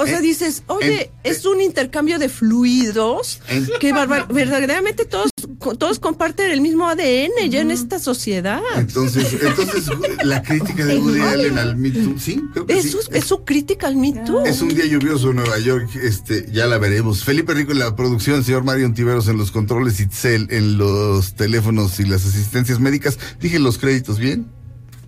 O 0.01 0.07
sea, 0.07 0.19
En- 0.19 0.23
dices, 0.23 0.63
oye, 0.69 1.11
en- 1.25 1.33
es 1.33 1.45
un 1.45 1.61
intercambio 1.61 2.21
de 2.21 2.29
fluidos 2.29 3.41
En- 3.49 3.67
que 3.81 3.93
verdaderamente 3.93 5.05
todos, 5.05 5.31
todos 5.59 5.99
comparten 5.99 6.51
el 6.51 6.61
mismo 6.61 6.89
ADN 6.89 7.51
ya 7.51 7.61
en 7.61 7.71
esta 7.71 7.99
sociedad. 7.99 8.61
Entonces, 8.77 9.37
entonces 9.41 9.87
la 10.25 10.43
crítica 10.43 10.85
de 10.85 10.99
Woody 10.99 11.21
Allen 11.21 11.59
al 11.59 11.77
Me 11.77 11.91
Too, 11.91 12.19
sí, 12.19 12.41
creo 12.53 12.67
que 12.67 12.79
Es 12.79 12.85
sí. 12.85 12.91
su, 12.91 12.99
es 13.13 13.25
su 13.25 13.45
crítica 13.45 13.87
al 13.89 13.97
Me 13.97 14.13
Too. 14.13 14.45
Es 14.45 14.61
un 14.63 14.69
día 14.69 14.87
lluvioso 14.87 15.31
en 15.31 15.37
Nueva 15.37 15.59
York, 15.59 15.89
este, 16.03 16.47
ya 16.53 16.67
la 16.67 16.79
veremos. 16.79 17.25
Felipe 17.25 17.55
Rico 17.55 17.73
en 17.73 17.81
la 17.81 17.97
producción, 17.97 18.45
señor 18.45 18.65
Mario 18.65 18.93
Tiveros 18.93 19.29
en 19.29 19.37
los 19.37 19.51
controles, 19.51 20.01
Itzel 20.01 20.47
en 20.51 20.79
los 20.79 21.35
teléfonos 21.35 21.99
y 22.01 22.05
las 22.05 22.25
asistencias 22.25 22.81
médicas. 22.81 23.19
Dije 23.41 23.59
los 23.59 23.79
créditos 23.79 24.19
bien. 24.19 24.47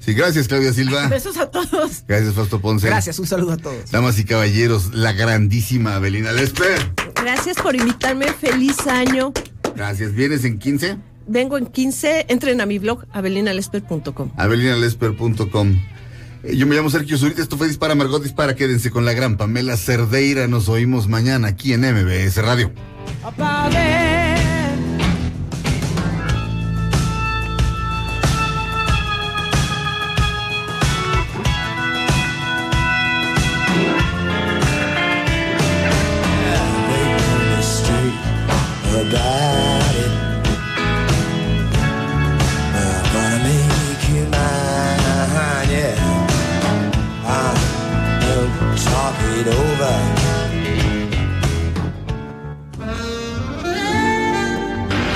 Sí, 0.01 0.15
gracias 0.15 0.49
Claudia 0.49 0.73
Silva. 0.73 1.07
Besos 1.11 1.37
a 1.37 1.51
todos. 1.51 2.05
Gracias 2.09 2.35
Fausto 2.35 2.61
Ponce. 2.61 2.87
Gracias, 2.87 3.19
un 3.19 3.27
saludo 3.27 3.53
a 3.53 3.57
todos. 3.57 3.91
Damas 3.91 4.19
y 4.19 4.25
caballeros, 4.25 4.95
la 4.95 5.13
grandísima 5.13 5.97
Abelina 5.97 6.33
Lesper. 6.33 6.93
Gracias 7.23 7.57
por 7.59 7.77
invitarme. 7.77 8.27
Feliz 8.33 8.79
año. 8.87 9.33
Gracias. 9.75 10.13
¿Vienes 10.15 10.45
en 10.45 10.59
15? 10.59 10.97
Vengo 11.27 11.57
en 11.59 11.67
15. 11.67 12.27
Entren 12.29 12.61
a 12.61 12.67
mi 12.67 12.79
blog, 12.79 13.05
abelinalesper.com. 13.13 14.31
abelinalesper.com. 14.37 15.81
Eh, 16.43 16.57
Yo 16.57 16.67
me 16.67 16.75
llamo 16.75 16.91
Sergio 16.91 17.17
Zurita, 17.19 17.43
esto 17.43 17.57
fue 17.57 17.69
Dispara 17.69 17.95
Margot 17.95 18.23
Dispara, 18.23 18.55
quédense 18.57 18.91
con 18.91 19.05
la 19.05 19.13
gran 19.13 19.37
Pamela 19.37 19.77
Cerdeira, 19.77 20.49
nos 20.49 20.69
oímos 20.69 21.07
mañana 21.07 21.49
aquí 21.49 21.73
en 21.75 21.83
MBS 21.83 22.37
Radio. 22.43 22.73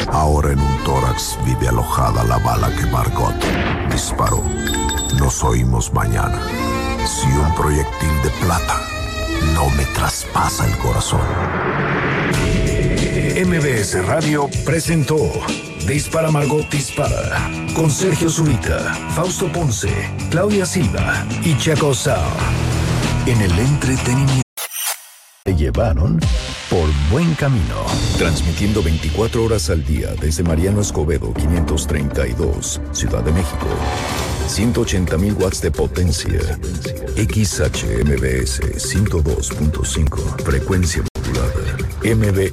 Ahora 0.09 0.53
en 0.53 0.61
un 0.61 0.85
tórax 0.85 1.39
vive 1.45 1.69
alojada 1.69 2.25
la 2.25 2.39
bala 2.39 2.75
que 2.75 2.87
Margot 2.87 3.35
disparó. 3.91 4.43
Nos 5.19 5.45
oímos 5.45 5.93
mañana. 5.93 6.41
Si 7.05 7.27
un 7.27 7.55
proyectil 7.55 8.23
de 8.23 8.31
plata 8.41 8.81
no 9.53 9.69
me 9.71 9.85
traspasa 9.87 10.67
el 10.67 10.77
corazón. 10.79 11.21
MBS 13.47 14.07
Radio 14.07 14.49
presentó 14.65 15.19
Dispara 15.87 16.31
Margot 16.31 16.67
Dispara 16.71 17.51
con 17.75 17.91
Sergio 17.91 18.31
Zurita, 18.31 18.95
Fausto 19.15 19.53
Ponce, 19.53 19.93
Claudia 20.31 20.65
Silva 20.65 21.27
y 21.43 21.59
Chaco 21.59 21.93
Sao. 21.93 22.84
En 23.27 23.41
el 23.41 23.59
entretenimiento. 23.59 24.43
Te 25.45 25.57
llevaron 25.57 26.21
por 26.69 26.87
buen 27.11 27.35
camino. 27.37 27.87
Transmitiendo 28.19 28.83
24 28.83 29.45
horas 29.45 29.71
al 29.71 29.83
día 29.83 30.15
desde 30.21 30.43
Mariano 30.43 30.83
Escobedo 30.83 31.33
532, 31.33 32.83
Ciudad 32.93 33.23
de 33.25 33.33
México. 33.33 33.67
180.000 34.47 35.41
watts 35.41 35.63
de 35.63 35.71
potencia. 35.71 36.39
XHMBS 37.17 38.61
102.5, 38.61 40.43
frecuencia 40.43 41.03
modulada. 41.15 41.79
MB 42.05 42.53